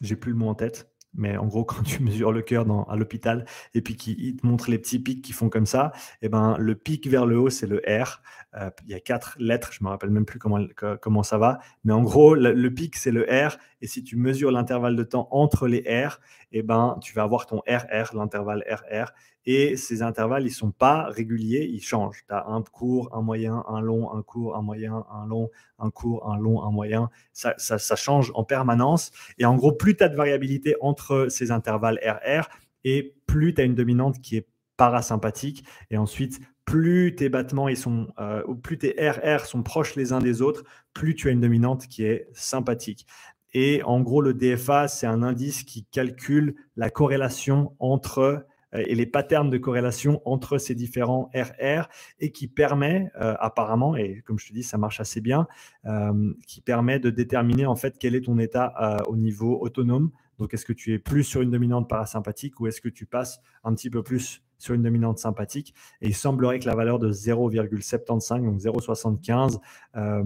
J'ai 0.00 0.16
plus 0.16 0.32
le 0.32 0.38
mot 0.38 0.48
en 0.48 0.54
tête. 0.54 0.94
Mais 1.16 1.36
en 1.36 1.46
gros, 1.46 1.64
quand 1.64 1.82
tu 1.82 2.02
mesures 2.02 2.32
le 2.32 2.42
cœur 2.42 2.66
à 2.88 2.96
l'hôpital 2.96 3.46
et 3.72 3.80
puis 3.80 3.96
qu'il 3.96 4.36
te 4.36 4.46
montre 4.46 4.70
les 4.70 4.78
petits 4.78 4.98
pics 4.98 5.22
qui 5.22 5.32
font 5.32 5.48
comme 5.48 5.66
ça, 5.66 5.92
et 6.20 6.26
eh 6.26 6.28
ben, 6.28 6.56
le 6.58 6.74
pic 6.74 7.08
vers 7.08 7.26
le 7.26 7.38
haut, 7.38 7.50
c'est 7.50 7.66
le 7.66 7.82
R. 7.86 8.20
Euh, 8.54 8.70
il 8.84 8.90
y 8.90 8.94
a 8.94 9.00
quatre 9.00 9.36
lettres, 9.38 9.72
je 9.72 9.78
ne 9.80 9.86
me 9.86 9.90
rappelle 9.90 10.10
même 10.10 10.26
plus 10.26 10.38
comment, 10.38 10.60
comment 11.00 11.22
ça 11.22 11.38
va. 11.38 11.60
Mais 11.84 11.92
en 11.92 12.02
gros, 12.02 12.34
le, 12.34 12.68
pic, 12.70 12.96
c'est 12.96 13.12
le 13.12 13.22
R. 13.22 13.56
Et 13.84 13.86
si 13.86 14.02
tu 14.02 14.16
mesures 14.16 14.50
l'intervalle 14.50 14.96
de 14.96 15.02
temps 15.02 15.28
entre 15.30 15.68
les 15.68 15.82
R, 15.82 16.18
eh 16.52 16.62
ben, 16.62 16.96
tu 17.02 17.12
vas 17.12 17.22
avoir 17.22 17.44
ton 17.44 17.58
RR, 17.68 18.16
l'intervalle 18.16 18.64
RR. 18.66 19.12
Et 19.44 19.76
ces 19.76 20.00
intervalles, 20.00 20.44
ils 20.44 20.46
ne 20.46 20.54
sont 20.54 20.70
pas 20.70 21.04
réguliers, 21.10 21.68
ils 21.70 21.82
changent. 21.82 22.24
Tu 22.26 22.32
as 22.32 22.46
un 22.46 22.62
court, 22.62 23.14
un 23.14 23.20
moyen, 23.20 23.62
un 23.68 23.82
long, 23.82 24.10
un 24.10 24.22
court, 24.22 24.56
un 24.56 24.62
moyen, 24.62 25.04
un 25.12 25.26
long, 25.26 25.50
un 25.78 25.90
court, 25.90 26.32
un 26.32 26.38
long, 26.38 26.62
un 26.62 26.70
moyen. 26.70 27.10
Ça, 27.34 27.76
change 27.78 28.32
en 28.34 28.42
permanence. 28.42 29.12
Et 29.36 29.44
en 29.44 29.54
gros, 29.54 29.72
plus 29.72 29.98
tu 29.98 30.02
as 30.02 30.08
de 30.08 30.16
variabilité 30.16 30.76
entre 30.80 31.26
ces 31.28 31.50
intervalles 31.50 32.00
RR, 32.02 32.48
et 32.84 33.14
plus 33.26 33.52
tu 33.52 33.60
as 33.60 33.64
une 33.64 33.74
dominante 33.74 34.18
qui 34.22 34.38
est 34.38 34.48
parasympathique. 34.78 35.66
Et 35.90 35.98
ensuite, 35.98 36.40
plus 36.64 37.14
tes 37.14 37.28
battements 37.28 37.68
ils 37.68 37.76
sont, 37.76 38.08
euh, 38.18 38.42
plus 38.54 38.78
tes 38.78 38.96
RR 38.98 39.44
sont 39.44 39.62
proches 39.62 39.96
les 39.96 40.12
uns 40.12 40.20
des 40.20 40.40
autres, 40.40 40.64
plus 40.94 41.14
tu 41.14 41.28
as 41.28 41.32
une 41.32 41.40
dominante 41.40 41.86
qui 41.88 42.04
est 42.04 42.28
sympathique. 42.32 43.06
Et 43.54 43.82
en 43.84 44.00
gros, 44.00 44.20
le 44.20 44.34
DFA, 44.34 44.88
c'est 44.88 45.06
un 45.06 45.22
indice 45.22 45.62
qui 45.62 45.84
calcule 45.84 46.56
la 46.76 46.90
corrélation 46.90 47.74
entre 47.78 48.46
euh, 48.74 48.82
et 48.86 48.94
les 48.94 49.06
patterns 49.06 49.50
de 49.50 49.58
corrélation 49.58 50.20
entre 50.24 50.58
ces 50.58 50.74
différents 50.74 51.30
RR 51.34 51.88
et 52.18 52.32
qui 52.32 52.48
permet 52.48 53.10
euh, 53.20 53.34
apparemment, 53.38 53.96
et 53.96 54.22
comme 54.26 54.38
je 54.38 54.48
te 54.48 54.52
dis, 54.52 54.62
ça 54.62 54.78
marche 54.78 55.00
assez 55.00 55.20
bien, 55.20 55.46
euh, 55.86 56.32
qui 56.46 56.60
permet 56.60 56.98
de 56.98 57.10
déterminer 57.10 57.66
en 57.66 57.76
fait 57.76 57.96
quel 57.98 58.14
est 58.14 58.24
ton 58.24 58.38
état 58.38 59.02
au 59.08 59.16
niveau 59.16 59.58
autonome. 59.60 60.10
Donc, 60.38 60.52
est-ce 60.52 60.64
que 60.64 60.72
tu 60.72 60.92
es 60.92 60.98
plus 60.98 61.22
sur 61.22 61.42
une 61.42 61.50
dominante 61.50 61.88
parasympathique 61.88 62.58
ou 62.58 62.66
est-ce 62.66 62.80
que 62.80 62.88
tu 62.88 63.06
passes 63.06 63.40
un 63.62 63.74
petit 63.74 63.90
peu 63.90 64.02
plus 64.02 64.42
sur 64.58 64.74
une 64.74 64.82
dominante 64.82 65.18
sympathique? 65.18 65.74
Et 66.00 66.08
il 66.08 66.14
semblerait 66.14 66.58
que 66.58 66.66
la 66.66 66.74
valeur 66.74 66.98
de 66.98 67.12
0,75, 67.12 68.44
donc 68.44 68.58
0,75, 68.58 69.60
euh, 69.96 70.24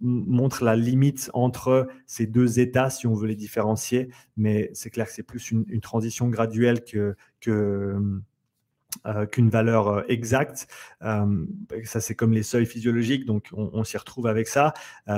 montre 0.00 0.64
la 0.64 0.76
limite 0.76 1.30
entre 1.34 1.88
ces 2.06 2.26
deux 2.26 2.60
états 2.60 2.90
si 2.90 3.06
on 3.06 3.14
veut 3.14 3.26
les 3.26 3.36
différencier. 3.36 4.08
Mais 4.36 4.70
c'est 4.74 4.90
clair 4.90 5.06
que 5.06 5.12
c'est 5.12 5.22
plus 5.22 5.50
une, 5.50 5.80
transition 5.80 6.28
graduelle 6.28 6.84
que, 6.84 7.16
euh, 9.06 9.26
qu'une 9.26 9.50
valeur 9.50 9.88
euh, 9.88 10.02
exacte. 10.08 10.66
Euh, 11.02 11.46
ça, 11.84 12.00
c'est 12.00 12.14
comme 12.14 12.32
les 12.32 12.42
seuils 12.42 12.66
physiologiques, 12.66 13.24
donc 13.24 13.48
on, 13.52 13.70
on 13.72 13.84
s'y 13.84 13.96
retrouve 13.96 14.26
avec 14.26 14.48
ça. 14.48 14.74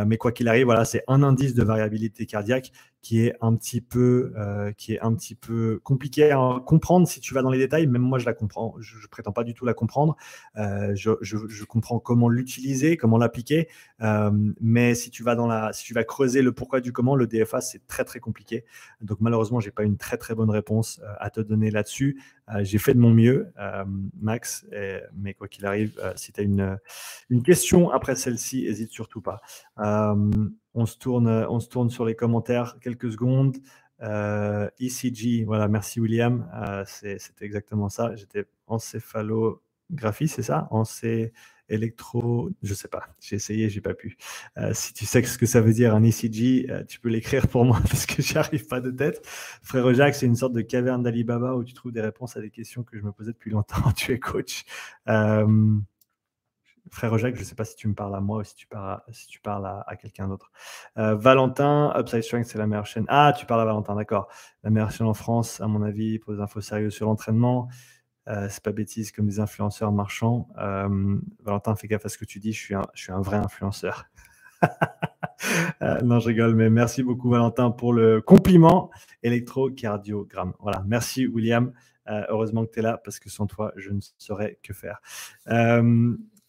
mais 0.06 0.16
quoi 0.18 0.32
qu'il 0.32 0.48
arrive, 0.48 0.66
voilà, 0.66 0.84
c'est 0.84 1.04
un 1.08 1.22
indice 1.22 1.54
de 1.54 1.62
variabilité 1.62 2.26
cardiaque 2.26 2.72
qui 3.02 3.26
est 3.26 3.34
un 3.40 3.56
petit 3.56 3.80
peu, 3.80 4.32
euh, 4.36 4.70
qui 4.72 4.94
est 4.94 5.00
un 5.00 5.12
petit 5.14 5.34
peu 5.34 5.80
compliqué 5.82 6.30
à 6.30 6.38
comprendre 6.64 7.08
si 7.08 7.20
tu 7.20 7.34
vas 7.34 7.42
dans 7.42 7.50
les 7.50 7.58
détails. 7.58 7.88
Même 7.88 8.02
moi, 8.02 8.20
je 8.20 8.24
la 8.24 8.32
comprends. 8.32 8.76
Je, 8.78 8.96
je 8.96 9.08
prétends 9.08 9.32
pas 9.32 9.42
du 9.42 9.54
tout 9.54 9.66
la 9.66 9.74
comprendre. 9.74 10.16
Euh, 10.56 10.92
je, 10.94 11.10
je, 11.20 11.64
comprends 11.64 11.98
comment 11.98 12.28
l'utiliser, 12.28 12.96
comment 12.96 13.18
l'appliquer. 13.18 13.68
Euh, 14.02 14.30
mais 14.60 14.94
si 14.94 15.10
tu 15.10 15.24
vas 15.24 15.34
dans 15.34 15.48
la, 15.48 15.72
si 15.72 15.84
tu 15.84 15.94
vas 15.94 16.04
creuser 16.04 16.42
le 16.42 16.52
pourquoi 16.52 16.80
du 16.80 16.92
comment, 16.92 17.16
le 17.16 17.26
DFA 17.26 17.60
c'est 17.60 17.84
très 17.88 18.04
très 18.04 18.20
compliqué. 18.20 18.64
Donc 19.00 19.20
malheureusement, 19.20 19.58
j'ai 19.58 19.72
pas 19.72 19.82
une 19.82 19.96
très 19.96 20.16
très 20.16 20.36
bonne 20.36 20.50
réponse 20.50 21.00
à 21.18 21.30
te 21.30 21.40
donner 21.40 21.70
là-dessus. 21.70 22.22
J'ai 22.60 22.78
fait 22.78 22.94
de 22.94 22.98
mon 22.98 23.10
mieux, 23.10 23.52
Max. 24.20 24.66
Mais 25.16 25.34
quoi 25.34 25.48
qu'il 25.48 25.66
arrive, 25.66 26.00
si 26.16 26.32
tu 26.32 26.40
as 26.40 26.44
une 26.44 26.78
une 27.30 27.42
question 27.42 27.90
après 27.90 28.14
celle-ci, 28.14 28.66
hésite 28.66 28.92
surtout 28.92 29.22
pas. 29.22 29.40
On 30.74 30.86
se 30.86 30.96
tourne, 30.96 31.28
on 31.28 31.60
se 31.60 31.68
tourne 31.68 31.90
sur 31.90 32.04
les 32.04 32.14
commentaires 32.14 32.76
quelques 32.80 33.12
secondes. 33.12 33.56
Euh, 34.02 34.68
ECG, 34.80 35.44
voilà, 35.44 35.68
merci 35.68 36.00
William. 36.00 36.48
Euh, 36.54 36.84
c'est 36.86 37.18
exactement 37.40 37.88
ça. 37.88 38.14
J'étais 38.16 38.46
encéphalographie, 38.66 40.28
c'est 40.28 40.42
ça? 40.42 40.66
Encé 40.70 41.32
électro, 41.68 42.50
je 42.62 42.74
sais 42.74 42.88
pas. 42.88 43.08
J'ai 43.20 43.36
essayé, 43.36 43.68
j'ai 43.68 43.80
pas 43.80 43.94
pu. 43.94 44.16
Euh, 44.58 44.72
si 44.74 44.92
tu 44.92 45.06
sais 45.06 45.22
ce 45.22 45.38
que 45.38 45.46
ça 45.46 45.60
veut 45.60 45.72
dire 45.72 45.94
un 45.94 46.02
ECG, 46.02 46.66
euh, 46.70 46.84
tu 46.84 47.00
peux 47.00 47.08
l'écrire 47.08 47.48
pour 47.48 47.64
moi 47.64 47.80
parce 47.88 48.06
que 48.06 48.20
j'y 48.22 48.36
arrive 48.36 48.66
pas 48.66 48.80
de 48.80 48.90
tête. 48.90 49.26
Frère 49.62 49.92
Jacques, 49.94 50.16
c'est 50.16 50.26
une 50.26 50.36
sorte 50.36 50.52
de 50.52 50.62
caverne 50.62 51.02
d'Alibaba 51.02 51.54
où 51.54 51.64
tu 51.64 51.72
trouves 51.72 51.92
des 51.92 52.00
réponses 52.00 52.36
à 52.36 52.40
des 52.40 52.50
questions 52.50 52.82
que 52.82 52.98
je 52.98 53.02
me 53.02 53.12
posais 53.12 53.32
depuis 53.32 53.50
longtemps. 53.50 53.92
tu 53.96 54.12
es 54.12 54.18
coach. 54.18 54.64
Frère 56.92 57.16
Jacques, 57.16 57.36
je 57.36 57.40
ne 57.40 57.44
sais 57.46 57.54
pas 57.54 57.64
si 57.64 57.74
tu 57.74 57.88
me 57.88 57.94
parles 57.94 58.14
à 58.14 58.20
moi 58.20 58.40
ou 58.40 58.44
si 58.44 58.54
tu 58.54 58.66
parles 58.66 59.66
à, 59.86 59.96
quelqu'un 59.96 60.28
d'autre. 60.28 60.52
Euh, 60.98 61.14
Valentin, 61.14 61.90
Upside 61.96 62.22
Strength, 62.22 62.44
c'est 62.44 62.58
la 62.58 62.66
meilleure 62.66 62.84
chaîne. 62.84 63.06
Ah, 63.08 63.32
tu 63.36 63.46
parles 63.46 63.62
à 63.62 63.64
Valentin, 63.64 63.94
d'accord. 63.94 64.28
La 64.62 64.68
meilleure 64.68 64.90
chaîne 64.90 65.06
en 65.06 65.14
France, 65.14 65.62
à 65.62 65.68
mon 65.68 65.82
avis, 65.82 66.18
pour 66.18 66.34
des 66.34 66.40
infos 66.40 66.60
sérieuses 66.60 66.92
sur 66.92 67.06
l'entraînement. 67.06 67.68
Euh, 68.28 68.46
c'est 68.50 68.62
pas 68.62 68.72
bêtise 68.72 69.10
comme 69.10 69.26
des 69.26 69.40
influenceurs 69.40 69.90
marchands. 69.90 70.48
Euh, 70.58 71.16
Valentin, 71.42 71.74
fais 71.76 71.88
gaffe 71.88 72.04
à 72.04 72.10
ce 72.10 72.18
que 72.18 72.26
tu 72.26 72.40
dis, 72.40 72.52
je 72.52 72.60
suis 72.60 72.74
un, 73.12 73.20
vrai 73.20 73.38
influenceur. 73.38 74.04
Non, 76.04 76.20
je 76.20 76.28
rigole, 76.28 76.54
mais 76.54 76.70
merci 76.70 77.02
beaucoup 77.02 77.28
Valentin 77.28 77.72
pour 77.72 77.92
le 77.92 78.20
compliment 78.20 78.90
électrocardiogramme. 79.24 80.52
Voilà, 80.60 80.84
merci 80.86 81.26
William. 81.26 81.72
Heureusement 82.06 82.64
que 82.64 82.70
tu 82.70 82.78
es 82.78 82.82
là 82.82 83.00
parce 83.02 83.18
que 83.18 83.28
sans 83.28 83.48
toi, 83.48 83.72
je 83.74 83.90
ne 83.90 83.98
saurais 84.18 84.60
que 84.62 84.72
faire. 84.72 85.00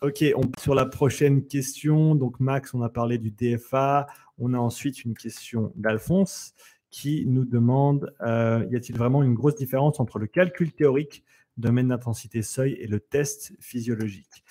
Ok, 0.04 0.22
sur 0.60 0.76
la 0.76 0.86
prochaine 0.86 1.48
question. 1.48 2.14
Donc 2.14 2.42
Max, 2.42 2.74
on 2.74 2.82
a 2.82 2.90
parlé 2.90 3.18
du 3.18 3.32
DFA. 3.32 4.06
On 4.38 4.54
a 4.54 4.58
ensuite 4.58 5.06
une 5.06 5.14
question 5.14 5.72
d'Alphonse 5.78 6.54
qui 6.90 7.24
nous 7.26 7.46
demande 7.46 8.14
euh, 8.20 8.68
y 8.70 8.76
a-t-il 8.76 8.98
vraiment 8.98 9.24
une 9.24 9.34
grosse 9.34 9.56
différence 9.56 10.02
entre 10.02 10.20
le 10.20 10.28
calcul 10.28 10.74
théorique, 10.74 11.24
domaine 11.56 11.88
d'intensité 11.88 12.42
seuil 12.42 12.74
et 12.82 12.88
le 12.88 13.00
test 13.00 13.54
physiologique? 13.62 14.44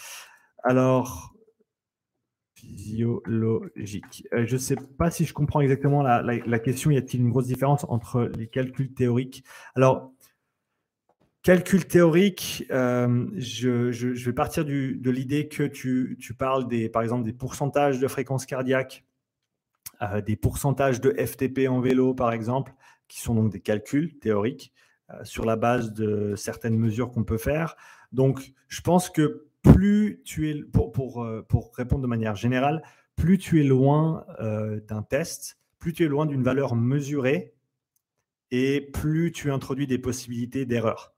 Alors, 0.64 1.34
physiologique. 2.54 4.26
Euh, 4.32 4.46
je 4.46 4.54
ne 4.54 4.58
sais 4.58 4.76
pas 4.96 5.10
si 5.10 5.26
je 5.26 5.34
comprends 5.34 5.60
exactement 5.60 6.02
la, 6.02 6.22
la 6.22 6.58
question. 6.60 6.90
Y 6.90 6.96
a-t-il 6.96 7.20
une 7.20 7.30
grosse 7.30 7.48
différence 7.48 7.84
entre 7.90 8.30
les 8.38 8.46
calculs 8.46 8.94
théoriques? 8.94 9.44
Alors, 9.74 10.12
Calcul 11.42 11.86
théorique, 11.86 12.64
euh, 12.70 13.26
je, 13.36 14.24
vais 14.24 14.32
partir 14.32 14.64
de 14.64 15.10
l'idée 15.10 15.48
que 15.48 15.64
tu, 15.64 16.16
parles 16.38 16.68
des, 16.68 16.88
par 16.88 17.02
exemple 17.02 17.24
des 17.24 17.32
pourcentages 17.32 17.98
de 17.98 18.06
fréquence 18.06 18.46
cardiaque, 18.46 19.04
euh, 20.02 20.20
des 20.20 20.36
pourcentages 20.36 21.00
de 21.00 21.10
FTP 21.10 21.66
en 21.68 21.80
vélo, 21.80 22.14
par 22.14 22.32
exemple, 22.32 22.72
qui 23.08 23.20
sont 23.20 23.34
donc 23.34 23.50
des 23.50 23.58
calculs 23.58 24.20
théoriques 24.20 24.72
euh, 25.10 25.24
sur 25.24 25.44
la 25.44 25.56
base 25.56 25.92
de 25.92 26.36
certaines 26.36 26.78
mesures 26.78 27.10
qu'on 27.10 27.24
peut 27.24 27.38
faire. 27.38 27.74
Donc, 28.12 28.52
je 28.68 28.80
pense 28.80 29.10
que 29.10 29.48
plus 29.62 30.22
tu 30.24 30.48
es, 30.48 30.62
pour, 30.62 31.26
répondre 31.74 32.02
de 32.02 32.06
manière 32.06 32.36
générale, 32.36 32.84
plus 33.16 33.38
tu 33.38 33.60
es 33.60 33.64
loin 33.64 34.24
d'un 34.38 35.02
test, 35.02 35.58
plus 35.80 35.92
tu 35.92 36.04
es 36.04 36.08
loin 36.08 36.26
d'une 36.26 36.42
valeur 36.44 36.76
mesurée 36.76 37.52
et 38.52 38.80
plus 38.80 39.32
tu 39.32 39.50
introduis 39.50 39.88
des 39.88 39.98
possibilités 39.98 40.66
d'erreur. 40.66 41.11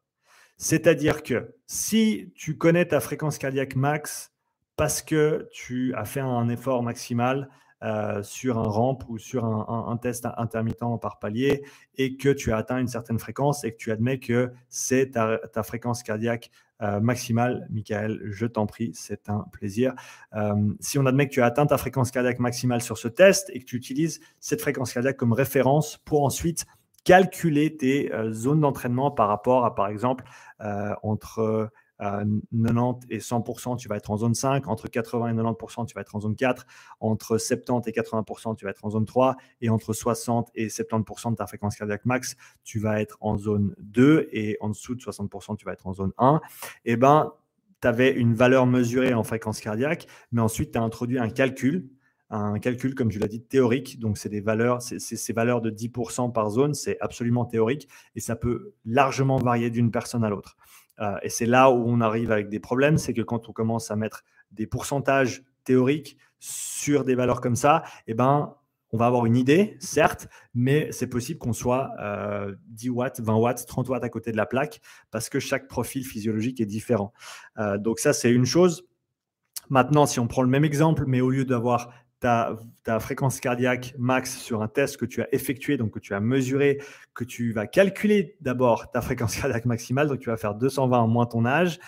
C'est-à-dire 0.57 1.23
que 1.23 1.55
si 1.67 2.33
tu 2.35 2.57
connais 2.57 2.87
ta 2.87 3.01
fréquence 3.01 3.39
cardiaque 3.39 3.77
max 3.77 4.33
parce 4.77 5.03
que 5.03 5.49
tu 5.53 5.95
as 5.95 6.05
fait 6.05 6.21
un 6.21 6.49
effort 6.49 6.83
maximal 6.83 7.49
euh, 7.85 8.23
sur 8.23 8.59
un 8.59 8.69
ramp 8.69 8.99
ou 9.09 9.19
sur 9.19 9.45
un, 9.45 9.97
test 9.99 10.27
intermittent 10.39 10.99
par 11.03 11.19
palier 11.19 11.65
et 11.97 12.17
que 12.17 12.31
tu 12.31 12.51
as 12.51 12.57
atteint 12.57 12.79
une 12.79 12.89
certaine 12.89 13.19
fréquence 13.19 13.63
et 13.63 13.73
que 13.73 13.77
tu 13.77 13.93
admets 13.93 14.19
que 14.19 14.53
c'est 14.71 15.11
ta, 15.11 15.63
fréquence 15.63 16.03
cardiaque 16.03 16.51
euh, 16.81 16.99
maximale, 17.01 17.67
Michael, 17.71 18.21
je 18.25 18.47
t'en 18.47 18.67
prie, 18.67 18.93
c'est 18.95 19.29
un 19.29 19.45
plaisir. 19.53 19.93
Euh, 20.35 20.55
si 20.81 20.99
on 20.99 21.05
admet 21.05 21.29
que 21.29 21.35
tu 21.35 21.43
as 21.43 21.47
atteint 21.47 21.67
ta 21.67 21.77
fréquence 21.77 22.11
cardiaque 22.11 22.39
maximale 22.39 22.81
sur 22.81 22.97
ce 22.97 23.09
test 23.09 23.51
et 23.53 23.61
que 23.61 23.65
tu 23.65 23.77
utilises 23.77 24.21
cette 24.41 24.63
fréquence 24.63 24.93
cardiaque 24.93 25.19
comme 25.19 25.35
référence 25.35 25.99
pour 26.07 26.25
ensuite 26.25 26.65
calculer 27.05 27.77
tes 27.77 28.13
euh, 28.13 28.33
zones 28.33 28.61
d'entraînement 28.61 29.11
par 29.11 29.29
rapport 29.29 29.65
à, 29.65 29.75
par 29.75 29.89
exemple, 29.89 30.25
euh, 30.61 30.95
entre 31.03 31.71
90 32.01 32.43
euh, 32.61 32.93
et 33.11 33.19
100%, 33.19 33.77
tu 33.77 33.89
vas 33.89 33.97
être 33.97 34.11
en 34.11 34.17
zone 34.17 34.35
5. 34.35 34.67
Entre 34.67 34.89
80 34.89 35.29
et 35.29 35.33
90%, 35.35 35.87
tu 35.87 35.95
vas 35.95 36.01
être 36.01 36.17
en 36.17 36.21
zone 36.21 36.35
4. 36.35 36.67
Entre 37.01 37.39
70 37.39 37.89
et 37.89 37.93
80%, 37.93 38.57
tu 38.57 38.65
vas 38.65 38.71
être 38.71 38.85
en 38.85 38.91
zone 38.91 39.05
3. 39.05 39.37
Et 39.61 39.69
entre 39.69 39.93
60 39.93 40.51
et 40.55 40.69
70% 40.69 41.33
de 41.33 41.37
ta 41.37 41.47
fréquence 41.47 41.77
cardiaque 41.77 42.05
max, 42.05 42.37
tu 42.65 42.79
vas 42.79 43.01
être 43.01 43.17
en 43.21 43.37
zone 43.37 43.75
2. 43.79 44.29
Et 44.33 44.57
en 44.61 44.71
dessous 44.71 44.95
de 44.95 45.01
60%, 45.01 45.57
tu 45.57 45.65
vas 45.65 45.73
être 45.73 45.87
en 45.87 45.93
zone 45.93 46.13
1. 46.19 46.41
Eh 46.85 46.97
ben, 46.97 47.33
tu 47.81 47.89
avais 47.89 48.13
une 48.13 48.35
valeur 48.35 48.67
mesurée 48.67 49.13
en 49.13 49.25
fréquence 49.25 49.61
cardiaque, 49.61 50.07
mais 50.33 50.41
ensuite, 50.41 50.73
tu 50.73 50.79
as 50.79 50.83
introduit 50.83 51.19
un 51.19 51.29
calcul 51.29 51.91
un 52.37 52.59
calcul, 52.59 52.95
comme 52.95 53.11
je 53.11 53.19
l'ai 53.19 53.29
dit, 53.29 53.43
théorique. 53.43 54.01
Donc, 54.01 54.19
c'est 54.19 54.29
des 54.29 54.41
valeurs, 54.41 54.83
c'est 54.83 54.99
ces 54.99 55.33
valeurs 55.33 55.61
de 55.61 55.71
10% 55.71 56.33
par 56.33 56.51
zone, 56.51 56.75
c'est 56.75 56.99
absolument 57.01 57.45
théorique 57.45 57.89
et 58.15 58.21
ça 58.21 58.37
peut 58.37 58.73
largement 58.85 59.37
varier 59.37 59.71
d'une 59.71 59.91
personne 59.91 60.25
à 60.25 60.29
l'autre. 60.29 60.57
Euh, 61.01 61.17
et 61.23 61.29
c'est 61.29 61.47
là 61.47 61.71
où 61.71 61.85
on 61.87 62.01
arrive 62.01 62.31
avec 62.31 62.49
des 62.49 62.61
problèmes, 62.61 62.99
c'est 62.99 63.15
que 63.15 63.23
quand 63.23 63.49
on 63.49 63.53
commence 63.53 63.91
à 63.91 63.97
mettre 63.97 64.25
des 64.53 64.67
pourcentages 64.67 65.45
théoriques 65.65 66.17
sur 66.39 67.05
des 67.05 67.15
valeurs 67.15 67.41
comme 67.41 67.57
ça, 67.57 67.83
eh 68.07 68.15
ben, 68.15 68.55
on 68.95 68.97
va 68.97 69.07
avoir 69.07 69.27
une 69.27 69.37
idée, 69.37 69.77
certes, 69.81 70.29
mais 70.55 70.93
c'est 70.93 71.09
possible 71.09 71.41
qu'on 71.41 71.53
soit 71.53 71.91
10 72.69 72.89
euh, 72.89 72.93
watts, 72.93 73.21
20 73.21 73.35
watts, 73.35 73.67
30 73.67 73.89
watts 73.89 74.05
à 74.05 74.09
côté 74.09 74.31
de 74.31 74.37
la 74.37 74.47
plaque 74.47 74.81
parce 75.11 75.29
que 75.29 75.41
chaque 75.41 75.67
profil 75.67 76.05
physiologique 76.05 76.61
est 76.61 76.67
différent. 76.67 77.13
Euh, 77.59 77.77
donc 77.77 77.99
ça, 77.99 78.13
c'est 78.13 78.31
une 78.31 78.45
chose. 78.45 78.87
Maintenant, 79.69 80.07
si 80.07 80.21
on 80.21 80.29
prend 80.29 80.43
le 80.43 80.49
même 80.49 80.65
exemple, 80.65 81.05
mais 81.09 81.21
au 81.21 81.31
lieu 81.31 81.45
d'avoir 81.45 81.93
ta, 82.21 82.57
fréquence 83.01 83.41
cardiaque 83.41 83.95
max 83.99 84.39
sur 84.39 84.63
un 84.63 84.69
test 84.69 84.97
que 84.97 85.05
tu 85.05 85.23
as 85.23 85.29
effectué, 85.33 85.77
donc 85.77 85.93
que 85.93 85.99
tu 85.99 86.15
as 86.15 86.21
mesuré, 86.21 86.81
que 87.15 87.25
tu 87.25 87.53
vas 87.53 87.67
calculer 87.67 88.37
d'abord 88.41 88.91
ta 88.91 89.01
fréquence 89.01 89.37
cardiaque 89.41 89.67
maximale, 89.67 90.09
donc 90.09 90.21
tu 90.21 90.31
vas 90.31 90.37
faire 90.37 90.55
220 90.55 91.07
moins 91.07 91.27
ton 91.27 91.45
âge, 91.45 91.79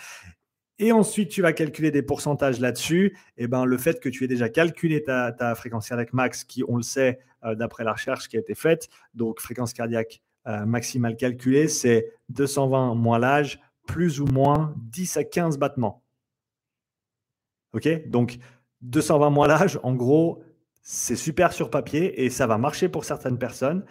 et 0.79 0.91
ensuite 0.91 1.29
tu 1.29 1.41
vas 1.41 1.53
calculer 1.53 1.89
des 1.89 2.03
pourcentages 2.03 2.59
là-dessus, 2.59 3.17
et 3.37 3.47
ben 3.47 3.65
le 3.65 3.77
fait 3.77 3.99
que 3.99 4.09
tu 4.09 4.23
aies 4.23 4.27
déjà 4.27 4.49
calculé 4.49 5.03
ta, 5.03 5.55
fréquence 5.55 5.89
cardiaque 5.89 6.13
max, 6.13 6.43
qui 6.43 6.63
on 6.67 6.77
le 6.77 6.83
sait 6.83 7.19
euh, 7.43 7.55
d'après 7.55 7.83
la 7.83 7.93
recherche 7.93 8.27
qui 8.27 8.37
a 8.37 8.39
été 8.39 8.53
faite, 8.53 8.89
donc 9.15 9.39
fréquence 9.39 9.73
cardiaque 9.73 10.21
euh, 10.47 10.65
maximale 10.65 11.17
calculée, 11.17 11.67
c'est 11.67 12.13
220 12.29 12.93
moins 12.95 13.19
l'âge, 13.19 13.59
plus 13.87 14.21
ou 14.21 14.25
moins 14.25 14.75
10 14.77 15.17
à 15.17 15.23
15 15.23 15.57
battements. 15.57 16.03
OK? 17.73 18.07
Donc 18.07 18.37
220 18.81 19.29
mois 19.29 19.47
l'âge, 19.47 19.79
en 19.83 19.93
gros, 19.95 20.43
c'est 20.81 21.15
super 21.15 21.53
sur 21.53 21.69
papier 21.69 22.23
et 22.23 22.29
ça 22.29 22.47
va 22.47 22.57
marcher 22.57 22.89
pour 22.89 23.05
certaines 23.05 23.37
personnes, 23.37 23.83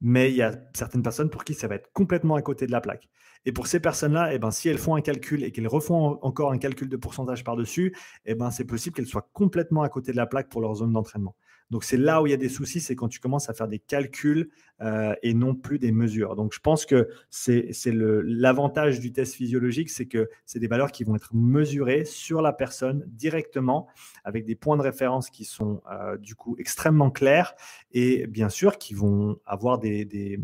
mais 0.00 0.30
il 0.30 0.36
y 0.36 0.42
a 0.42 0.52
certaines 0.74 1.02
personnes 1.02 1.30
pour 1.30 1.44
qui 1.44 1.54
ça 1.54 1.68
va 1.68 1.76
être 1.76 1.90
complètement 1.92 2.34
à 2.34 2.42
côté 2.42 2.66
de 2.66 2.72
la 2.72 2.80
plaque. 2.80 3.08
Et 3.44 3.52
pour 3.52 3.66
ces 3.66 3.80
personnes-là, 3.80 4.34
eh 4.34 4.38
ben, 4.38 4.50
si 4.50 4.68
elles 4.68 4.78
font 4.78 4.94
un 4.94 5.00
calcul 5.00 5.42
et 5.44 5.50
qu'elles 5.50 5.68
refont 5.68 6.18
encore 6.22 6.52
un 6.52 6.58
calcul 6.58 6.88
de 6.88 6.96
pourcentage 6.96 7.42
par-dessus, 7.42 7.94
eh 8.24 8.34
ben, 8.34 8.50
c'est 8.50 8.64
possible 8.64 8.94
qu'elles 8.94 9.06
soient 9.06 9.28
complètement 9.32 9.82
à 9.82 9.88
côté 9.88 10.12
de 10.12 10.16
la 10.16 10.26
plaque 10.26 10.48
pour 10.48 10.60
leur 10.60 10.74
zone 10.74 10.92
d'entraînement. 10.92 11.34
Donc 11.72 11.84
c'est 11.84 11.96
là 11.96 12.20
où 12.20 12.26
il 12.26 12.30
y 12.30 12.34
a 12.34 12.36
des 12.36 12.50
soucis, 12.50 12.80
c'est 12.80 12.94
quand 12.94 13.08
tu 13.08 13.18
commences 13.18 13.48
à 13.48 13.54
faire 13.54 13.66
des 13.66 13.78
calculs 13.78 14.50
euh, 14.82 15.14
et 15.22 15.32
non 15.32 15.54
plus 15.54 15.78
des 15.78 15.90
mesures. 15.90 16.36
Donc 16.36 16.52
je 16.52 16.60
pense 16.60 16.84
que 16.84 17.08
c'est 17.30 17.72
l'avantage 17.86 19.00
du 19.00 19.10
test 19.10 19.34
physiologique, 19.34 19.88
c'est 19.88 20.04
que 20.04 20.28
c'est 20.44 20.58
des 20.58 20.66
valeurs 20.66 20.92
qui 20.92 21.02
vont 21.02 21.16
être 21.16 21.34
mesurées 21.34 22.04
sur 22.04 22.42
la 22.42 22.52
personne 22.52 23.04
directement 23.06 23.88
avec 24.22 24.44
des 24.44 24.54
points 24.54 24.76
de 24.76 24.82
référence 24.82 25.30
qui 25.30 25.46
sont 25.46 25.80
euh, 25.90 26.18
du 26.18 26.34
coup 26.34 26.56
extrêmement 26.58 27.10
clairs 27.10 27.54
et 27.92 28.26
bien 28.26 28.50
sûr 28.50 28.76
qui 28.76 28.92
vont 28.92 29.38
avoir 29.46 29.78
des, 29.78 30.38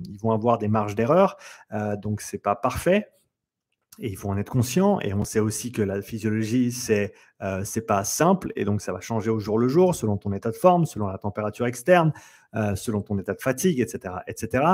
marges 0.70 0.94
d'erreur. 0.94 1.36
Euh, 1.72 1.94
donc 1.96 2.22
c'est 2.22 2.38
pas 2.38 2.56
parfait. 2.56 3.06
Et 3.98 4.10
il 4.10 4.16
faut 4.16 4.28
en 4.28 4.36
être 4.36 4.50
conscient. 4.50 5.00
Et 5.00 5.12
on 5.12 5.24
sait 5.24 5.40
aussi 5.40 5.72
que 5.72 5.82
la 5.82 6.00
physiologie, 6.02 6.70
c'est 6.72 7.12
euh, 7.42 7.62
c'est 7.64 7.86
pas 7.86 8.04
simple. 8.04 8.52
Et 8.56 8.64
donc, 8.64 8.80
ça 8.80 8.92
va 8.92 9.00
changer 9.00 9.30
au 9.30 9.40
jour 9.40 9.58
le 9.58 9.68
jour, 9.68 9.94
selon 9.94 10.16
ton 10.16 10.32
état 10.32 10.50
de 10.50 10.56
forme, 10.56 10.86
selon 10.86 11.06
la 11.06 11.18
température 11.18 11.66
externe, 11.66 12.12
euh, 12.54 12.74
selon 12.76 13.02
ton 13.02 13.18
état 13.18 13.34
de 13.34 13.42
fatigue, 13.42 13.78
etc. 13.78 14.14
etc. 14.26 14.64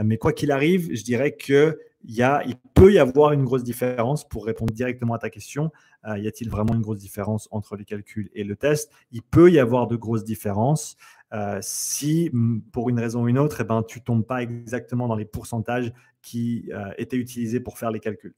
Mais 0.00 0.18
quoi 0.18 0.32
qu'il 0.32 0.52
arrive, 0.52 0.88
je 0.94 1.02
dirais 1.02 1.32
que 1.32 1.80
y 2.04 2.22
a, 2.22 2.44
il 2.46 2.54
peut 2.74 2.92
y 2.92 2.98
avoir 3.00 3.32
une 3.32 3.44
grosse 3.44 3.64
différence 3.64 4.28
pour 4.28 4.46
répondre 4.46 4.72
directement 4.72 5.14
à 5.14 5.18
ta 5.18 5.30
question. 5.30 5.72
Euh, 6.06 6.16
y 6.16 6.28
a-t-il 6.28 6.48
vraiment 6.48 6.74
une 6.74 6.80
grosse 6.80 7.00
différence 7.00 7.48
entre 7.50 7.74
les 7.76 7.84
calculs 7.84 8.30
et 8.34 8.44
le 8.44 8.54
test? 8.54 8.92
Il 9.10 9.22
peut 9.22 9.50
y 9.50 9.58
avoir 9.58 9.88
de 9.88 9.96
grosses 9.96 10.22
différences. 10.22 10.96
Euh, 11.32 11.58
si 11.60 12.30
pour 12.70 12.88
une 12.88 13.00
raison 13.00 13.24
ou 13.24 13.28
une 13.28 13.38
autre, 13.38 13.62
eh 13.62 13.64
ben, 13.64 13.82
tu 13.82 14.00
tombes 14.00 14.24
pas 14.24 14.42
exactement 14.42 15.08
dans 15.08 15.16
les 15.16 15.24
pourcentages 15.24 15.92
qui 16.22 16.70
étaient 16.96 17.16
utilisés 17.16 17.58
pour 17.58 17.78
faire 17.78 17.90
les 17.90 18.00
calculs. 18.00 18.34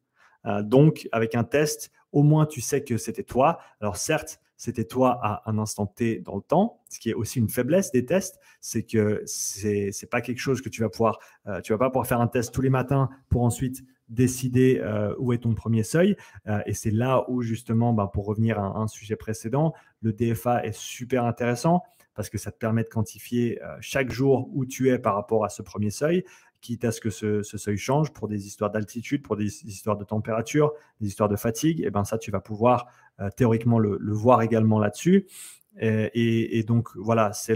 Euh, 0.47 0.62
donc, 0.62 1.09
avec 1.12 1.34
un 1.34 1.44
test, 1.44 1.90
au 2.12 2.22
moins 2.22 2.47
tu 2.47 2.61
sais 2.61 2.82
que 2.82 2.97
c'était 2.97 3.22
toi. 3.22 3.59
Alors 3.80 3.97
certes, 3.97 4.40
c'était 4.57 4.84
toi 4.84 5.18
à 5.22 5.42
un 5.51 5.59
instant 5.59 5.86
T 5.86 6.20
dans 6.20 6.36
le 6.36 6.40
temps, 6.40 6.80
ce 6.88 6.99
qui 6.99 7.11
est 7.11 7.14
aussi 7.14 7.38
une 7.38 7.51
faiblesse 7.51 7.92
des 7.92 8.07
tests, 8.07 8.40
c'est 8.61 8.84
que 8.84 9.22
c'est 9.26 9.90
n'est 9.90 10.09
pas 10.09 10.22
quelque 10.22 10.38
chose 10.38 10.62
que 10.62 10.70
tu 10.70 10.80
vas 10.80 10.88
pouvoir, 10.88 11.18
euh, 11.47 11.61
tu 11.61 11.72
vas 11.72 11.78
pas 11.78 11.90
pouvoir 11.90 12.07
faire 12.07 12.20
un 12.20 12.26
test 12.26 12.55
tous 12.55 12.62
les 12.62 12.70
matins 12.70 13.11
pour 13.28 13.42
ensuite 13.42 13.84
décider 14.09 14.80
euh, 14.80 15.14
où 15.18 15.32
est 15.32 15.38
ton 15.38 15.55
premier 15.55 15.82
seuil. 15.82 16.16
et 16.64 16.74
c'est 16.74 16.92
là 16.92 17.24
où 17.28 17.42
justement, 17.42 17.92
ben, 17.92 18.07
pour 18.07 18.24
revenir 18.24 18.59
à 18.59 18.78
un 18.78 18.86
sujet 18.86 19.16
précédent, 19.16 19.74
le 20.01 20.12
DFA 20.12 20.64
est 20.64 20.76
super 20.76 21.24
intéressant 21.24 21.82
parce 22.14 22.30
que 22.30 22.38
ça 22.38 22.51
te 22.51 22.57
permet 22.57 22.82
de 22.82 22.88
quantifier 22.88 23.61
chaque 23.80 24.11
jour 24.11 24.49
où 24.55 24.64
tu 24.64 24.88
es 24.88 24.99
par 24.99 25.16
rapport 25.16 25.44
à 25.44 25.51
ce 25.51 25.61
premier 25.61 25.90
seuil 25.90 26.24
quitte 26.66 26.84
à 26.84 26.92
ce 26.92 27.00
que 27.00 27.10
ce, 27.10 27.42
seuil 27.42 27.76
change 27.76 28.12
pour 28.12 28.28
des 28.28 28.46
histoires 28.46 28.70
d'altitude, 28.70 29.22
pour 29.22 29.36
des, 29.36 29.64
histoires 29.66 29.96
de 29.96 30.04
température, 30.04 30.72
des 31.00 31.08
histoires 31.08 31.28
de 31.28 31.36
fatigue, 31.36 31.80
et 31.80 31.90
ben 31.90 32.04
ça, 32.04 32.18
tu 32.18 32.30
vas 32.30 32.40
pouvoir 32.40 32.86
euh, 33.20 33.30
théoriquement 33.36 33.78
le, 33.78 33.98
voir 34.12 34.42
également 34.42 34.78
là-dessus. 34.78 35.26
Et, 35.78 36.64
donc 36.66 36.88
voilà, 36.96 37.32
c'est 37.34 37.54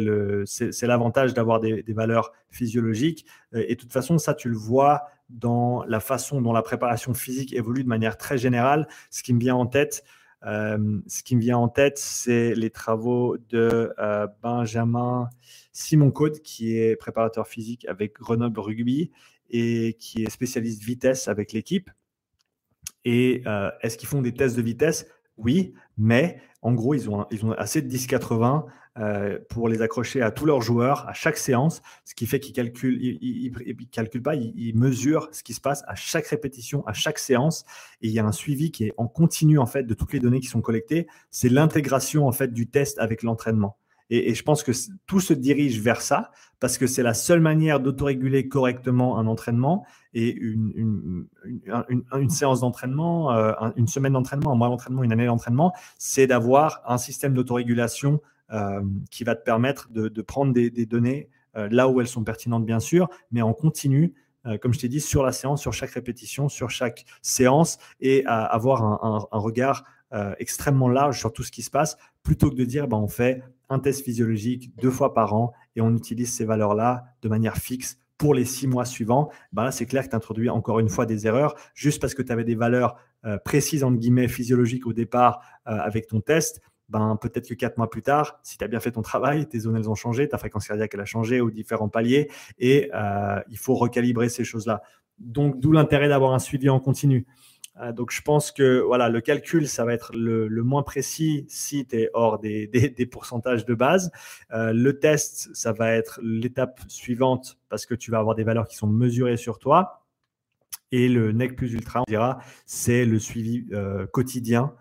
l'avantage 0.82 1.32
d'avoir 1.32 1.58
des, 1.58 1.82
valeurs 1.88 2.32
physiologiques. 2.50 3.24
Et 3.54 3.74
de 3.74 3.80
toute 3.80 3.92
façon, 3.92 4.18
ça, 4.18 4.34
tu 4.34 4.50
le 4.50 4.56
vois 4.56 5.04
dans 5.30 5.84
la 5.84 6.00
façon 6.00 6.42
dont 6.42 6.52
la 6.52 6.62
préparation 6.62 7.14
physique 7.14 7.54
évolue 7.54 7.82
de 7.82 7.88
manière 7.88 8.18
très 8.18 8.36
générale. 8.36 8.88
Ce 9.10 9.22
qui 9.22 9.32
me 9.32 9.40
vient 9.40 9.56
en 9.56 9.66
tête, 9.66 10.04
euh, 10.46 11.00
ce 11.06 11.22
qui 11.22 11.36
me 11.36 11.40
vient 11.40 11.58
en 11.58 11.68
tête, 11.68 11.98
c'est 11.98 12.54
les 12.54 12.70
travaux 12.70 13.36
de 13.48 13.92
euh, 13.98 14.26
Benjamin 14.42 15.28
Simon 15.72 16.10
Code, 16.10 16.40
qui 16.40 16.76
est 16.76 16.96
préparateur 16.96 17.46
physique 17.46 17.86
avec 17.86 18.14
Grenoble 18.14 18.60
Rugby 18.60 19.10
et 19.50 19.96
qui 19.98 20.22
est 20.22 20.30
spécialiste 20.30 20.82
vitesse 20.82 21.28
avec 21.28 21.52
l'équipe. 21.52 21.90
Et 23.04 23.42
euh, 23.46 23.70
est-ce 23.82 23.96
qu'ils 23.96 24.08
font 24.08 24.22
des 24.22 24.32
tests 24.32 24.56
de 24.56 24.62
vitesse? 24.62 25.06
Oui, 25.36 25.74
mais 25.96 26.40
en 26.62 26.72
gros, 26.72 26.94
ils 26.94 27.08
ont, 27.08 27.26
ils 27.30 27.44
ont 27.44 27.52
assez 27.52 27.82
de 27.82 27.90
10-80 27.90 28.66
euh, 28.98 29.38
pour 29.48 29.68
les 29.68 29.82
accrocher 29.82 30.20
à 30.20 30.32
tous 30.32 30.44
leurs 30.44 30.60
joueurs 30.60 31.08
à 31.08 31.12
chaque 31.12 31.38
séance, 31.38 31.80
ce 32.04 32.14
qui 32.14 32.26
fait 32.26 32.40
qu'ils 32.40 32.52
calculent, 32.52 32.98
ils, 33.00 33.52
calculent 33.90 34.22
pas, 34.22 34.34
ils, 34.34 34.76
mesurent 34.76 35.28
ce 35.32 35.44
qui 35.44 35.54
se 35.54 35.60
passe 35.60 35.84
à 35.86 35.94
chaque 35.94 36.26
répétition, 36.26 36.84
à 36.86 36.92
chaque 36.92 37.20
séance, 37.20 37.64
et 38.02 38.08
il 38.08 38.12
y 38.12 38.18
a 38.18 38.26
un 38.26 38.32
suivi 38.32 38.72
qui 38.72 38.86
est 38.86 38.92
en 38.96 39.06
continu 39.06 39.58
en 39.58 39.66
fait 39.66 39.84
de 39.84 39.94
toutes 39.94 40.12
les 40.12 40.18
données 40.18 40.40
qui 40.40 40.48
sont 40.48 40.60
collectées. 40.60 41.06
C'est 41.30 41.48
l'intégration 41.48 42.26
en 42.26 42.32
fait 42.32 42.52
du 42.52 42.66
test 42.66 42.98
avec 42.98 43.22
l'entraînement. 43.22 43.78
Et, 44.10 44.34
je 44.34 44.42
pense 44.42 44.62
que 44.62 44.72
tout 45.06 45.20
se 45.20 45.32
dirige 45.32 45.80
vers 45.80 46.02
ça 46.02 46.30
parce 46.58 46.76
que 46.76 46.86
c'est 46.86 47.02
la 47.02 47.14
seule 47.14 47.40
manière 47.40 47.80
d'autoréguler 47.80 48.48
correctement 48.48 49.18
un 49.18 49.26
entraînement 49.26 49.86
et 50.12 50.34
une, 50.34 51.26
une, 52.14 52.30
séance 52.30 52.60
d'entraînement, 52.60 53.32
euh, 53.32 53.52
une 53.76 53.86
semaine 53.86 54.12
d'entraînement, 54.12 54.52
un 54.52 54.56
mois 54.56 54.68
d'entraînement, 54.68 55.02
une 55.02 55.12
année 55.12 55.26
d'entraînement, 55.26 55.72
c'est 55.98 56.26
d'avoir 56.26 56.82
un 56.86 56.98
système 56.98 57.32
d'autorégulation 57.32 58.20
euh, 58.52 58.82
qui 59.10 59.24
va 59.24 59.36
te 59.36 59.44
permettre 59.44 59.88
de, 59.90 60.22
prendre 60.22 60.52
des, 60.52 60.70
données 60.86 61.30
euh, 61.56 61.68
là 61.70 61.88
où 61.88 62.00
elles 62.00 62.08
sont 62.08 62.24
pertinentes, 62.24 62.66
bien 62.66 62.80
sûr, 62.80 63.08
mais 63.30 63.42
en 63.42 63.54
continu 63.54 64.14
comme 64.62 64.72
je 64.72 64.78
t'ai 64.78 64.88
dit, 64.88 65.00
sur 65.00 65.22
la 65.22 65.32
séance, 65.32 65.60
sur 65.60 65.74
chaque 65.74 65.90
répétition, 65.90 66.48
sur 66.48 66.70
chaque 66.70 67.04
séance, 67.20 67.76
et 68.00 68.24
avoir 68.24 68.82
un, 68.82 69.38
regard 69.38 69.84
extrêmement 70.38 70.88
large 70.88 71.18
sur 71.18 71.32
tout 71.32 71.42
ce 71.42 71.52
qui 71.52 71.62
se 71.62 71.70
passe, 71.70 71.96
plutôt 72.22 72.50
que 72.50 72.56
de 72.56 72.64
dire 72.64 72.88
ben, 72.88 72.96
on 72.96 73.08
fait 73.08 73.42
un 73.68 73.78
test 73.78 74.04
physiologique 74.04 74.72
deux 74.80 74.90
fois 74.90 75.14
par 75.14 75.34
an 75.34 75.52
et 75.76 75.80
on 75.80 75.94
utilise 75.94 76.32
ces 76.32 76.44
valeurs-là 76.44 77.04
de 77.22 77.28
manière 77.28 77.56
fixe 77.56 78.00
pour 78.20 78.34
les 78.34 78.44
six 78.44 78.66
mois 78.66 78.84
suivants, 78.84 79.30
ben 79.54 79.64
là, 79.64 79.70
c'est 79.72 79.86
clair 79.86 80.04
que 80.04 80.10
tu 80.10 80.14
introduis 80.14 80.50
encore 80.50 80.78
une 80.78 80.90
fois 80.90 81.06
des 81.06 81.26
erreurs 81.26 81.54
juste 81.74 82.02
parce 82.02 82.12
que 82.12 82.20
tu 82.20 82.30
avais 82.30 82.44
des 82.44 82.54
valeurs 82.54 82.96
euh, 83.24 83.38
précises, 83.38 83.82
entre 83.82 83.96
guillemets, 83.96 84.28
physiologiques 84.28 84.86
au 84.86 84.92
départ 84.92 85.40
euh, 85.66 85.78
avec 85.78 86.06
ton 86.06 86.20
test. 86.20 86.60
Ben, 86.90 87.16
peut-être 87.16 87.48
que 87.48 87.54
quatre 87.54 87.78
mois 87.78 87.88
plus 87.88 88.02
tard, 88.02 88.38
si 88.42 88.58
tu 88.58 88.64
as 88.64 88.68
bien 88.68 88.78
fait 88.78 88.90
ton 88.90 89.00
travail, 89.00 89.48
tes 89.48 89.60
zones 89.60 89.76
elles 89.76 89.88
ont 89.88 89.94
changé, 89.94 90.28
ta 90.28 90.36
fréquence 90.36 90.68
cardiaque 90.68 90.90
elle 90.92 91.00
a 91.00 91.06
changé 91.06 91.40
aux 91.40 91.50
différents 91.50 91.88
paliers 91.88 92.28
et 92.58 92.90
euh, 92.94 93.40
il 93.48 93.56
faut 93.56 93.74
recalibrer 93.74 94.28
ces 94.28 94.44
choses-là. 94.44 94.82
Donc, 95.18 95.58
d'où 95.58 95.72
l'intérêt 95.72 96.08
d'avoir 96.08 96.34
un 96.34 96.38
suivi 96.38 96.68
en 96.68 96.78
continu. 96.78 97.26
Euh, 97.80 97.92
donc, 97.92 98.10
je 98.10 98.22
pense 98.22 98.52
que 98.52 98.80
voilà, 98.80 99.08
le 99.08 99.20
calcul, 99.20 99.68
ça 99.68 99.84
va 99.84 99.94
être 99.94 100.12
le, 100.14 100.48
moins 100.62 100.82
précis 100.82 101.46
si 101.48 101.86
tu 101.86 101.96
es 101.96 102.10
hors 102.14 102.38
des, 102.40 103.08
pourcentages 103.10 103.64
de 103.64 103.74
base. 103.74 104.10
Euh, 104.52 104.72
le 104.72 104.98
test, 104.98 105.54
ça 105.54 105.72
va 105.72 105.92
être 105.92 106.20
l'étape 106.22 106.80
suivante 106.88 107.58
parce 107.68 107.86
que 107.86 107.94
tu 107.94 108.10
vas 108.10 108.18
avoir 108.18 108.34
des 108.34 108.44
valeurs 108.44 108.68
qui 108.68 108.76
sont 108.76 108.86
mesurées 108.86 109.36
sur 109.36 109.58
toi. 109.58 110.04
Et 110.92 111.08
le 111.08 111.32
NEC 111.32 111.56
plus 111.56 111.72
ultra, 111.72 112.00
on 112.00 112.04
dira, 112.08 112.40
c'est 112.66 113.04
le 113.04 113.18
suivi 113.18 113.66
euh, 113.72 114.06
quotidien 114.06 114.74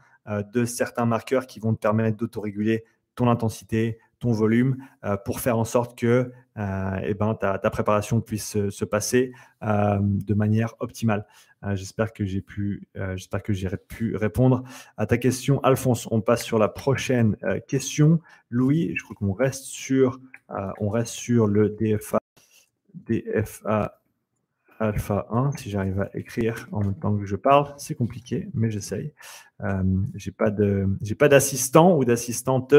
de 0.53 0.63
certains 0.63 1.07
marqueurs 1.07 1.47
qui 1.47 1.59
vont 1.59 1.73
te 1.73 1.79
permettre 1.79 2.15
d'autoréguler 2.15 2.83
ton 3.15 3.27
intensité, 3.29 3.97
ton 4.19 4.31
volume 4.31 4.77
pour 5.25 5.39
faire 5.39 5.57
en 5.57 5.63
sorte 5.63 5.97
que 5.97 6.31
eh 6.55 7.13
ben, 7.15 7.33
ta, 7.33 7.57
préparation 7.71 8.21
puisse 8.21 8.69
se, 8.69 8.85
passer 8.85 9.31
de 9.63 10.33
manière 10.35 10.75
optimale. 10.81 11.25
Euh, 11.65 11.75
j'espère 11.75 12.13
que 12.13 12.25
j'ai 12.25 12.41
pu, 12.41 12.87
euh, 12.95 13.17
j'espère 13.17 13.43
que 13.43 13.53
j'ai 13.53 13.69
pu 13.87 14.15
répondre 14.15 14.63
à 14.97 15.05
ta 15.05 15.17
question, 15.17 15.59
Alphonse. 15.61 16.07
On 16.11 16.21
passe 16.21 16.43
sur 16.43 16.57
la 16.57 16.69
prochaine 16.69 17.35
euh, 17.43 17.59
question. 17.59 18.21
Louis, 18.49 18.93
je 18.95 19.03
crois 19.03 19.15
qu'on 19.15 19.33
reste 19.33 19.65
sur, 19.65 20.19
sur 21.05 21.47
le 21.47 21.69
DFA, 21.69 22.19
DFA 22.93 23.98
Alpha 24.79 25.27
1, 25.29 25.51
si 25.57 25.69
j'arrive 25.69 25.99
à 25.99 26.09
écrire 26.13 26.67
en 26.71 26.79
même 26.79 26.95
temps 26.95 27.15
que 27.17 27.25
je 27.25 27.35
parle. 27.35 27.73
C'est 27.77 27.95
compliqué, 27.95 28.49
mais 28.53 28.71
j'essaye. 28.71 29.13
Euh, 29.61 29.83
de, 29.83 30.87
j'ai 31.01 31.15
pas 31.15 31.27
d'assistant 31.27 31.97
ou 31.97 32.05
d'assistante 32.05 32.73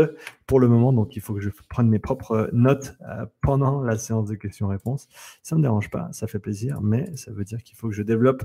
pour 0.46 0.60
le 0.60 0.68
moment, 0.68 0.94
donc 0.94 1.14
il 1.14 1.20
faut 1.20 1.34
que 1.34 1.40
je 1.40 1.50
prenne 1.68 1.90
mes 1.90 1.98
propres 1.98 2.48
notes 2.54 2.96
euh, 3.02 3.26
pendant 3.42 3.82
la 3.82 3.98
séance 3.98 4.28
de 4.28 4.34
questions-réponses. 4.34 5.08
Ça 5.42 5.56
me 5.56 5.62
dérange 5.62 5.90
pas, 5.90 6.08
ça 6.12 6.26
fait 6.26 6.38
plaisir, 6.38 6.80
mais 6.80 7.14
ça 7.16 7.32
veut 7.32 7.44
dire 7.44 7.62
qu'il 7.62 7.76
faut 7.76 7.88
que 7.88 7.94
je 7.94 8.02
développe 8.02 8.44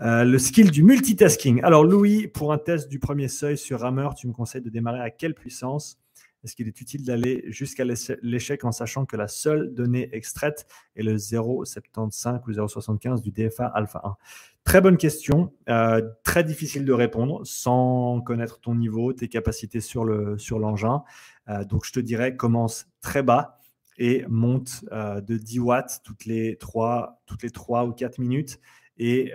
euh, 0.00 0.24
le 0.24 0.38
skill 0.38 0.72
du 0.72 0.82
multitasking. 0.82 1.62
Alors 1.62 1.84
Louis, 1.84 2.26
pour 2.26 2.52
un 2.52 2.58
test 2.58 2.88
du 2.88 2.98
premier 2.98 3.28
seuil 3.28 3.56
sur 3.56 3.80
Rammer, 3.80 4.08
tu 4.16 4.26
me 4.26 4.32
conseilles 4.32 4.62
de 4.62 4.70
démarrer 4.70 5.00
à 5.00 5.10
quelle 5.10 5.34
puissance? 5.34 6.00
Est-ce 6.46 6.54
qu'il 6.54 6.68
est 6.68 6.80
utile 6.80 7.04
d'aller 7.04 7.42
jusqu'à 7.48 7.84
l'échec 8.22 8.64
en 8.64 8.70
sachant 8.70 9.04
que 9.04 9.16
la 9.16 9.26
seule 9.26 9.74
donnée 9.74 10.08
extraite 10.12 10.64
est 10.94 11.02
le 11.02 11.16
0,75 11.16 12.40
ou 12.46 12.52
0,75 12.52 13.20
du 13.20 13.32
DFA 13.32 13.66
alpha 13.66 14.00
1 14.04 14.16
Très 14.62 14.80
bonne 14.80 14.96
question, 14.96 15.52
euh, 15.68 16.08
très 16.22 16.44
difficile 16.44 16.84
de 16.84 16.92
répondre 16.92 17.44
sans 17.44 18.20
connaître 18.20 18.60
ton 18.60 18.76
niveau, 18.76 19.12
tes 19.12 19.26
capacités 19.26 19.80
sur 19.80 20.04
l'engin. 20.04 20.38
Sur 20.38 20.60
euh, 21.48 21.64
donc 21.64 21.84
je 21.84 21.92
te 21.92 21.98
dirais, 21.98 22.36
commence 22.36 22.86
très 23.00 23.24
bas 23.24 23.58
et 23.98 24.24
monte 24.28 24.84
euh, 24.92 25.20
de 25.20 25.38
10 25.38 25.58
watts 25.58 26.00
toutes 26.04 26.26
les 26.26 26.56
3, 26.58 27.22
toutes 27.26 27.42
les 27.42 27.50
3 27.50 27.86
ou 27.86 27.92
4 27.92 28.18
minutes. 28.20 28.60
Et 28.98 29.32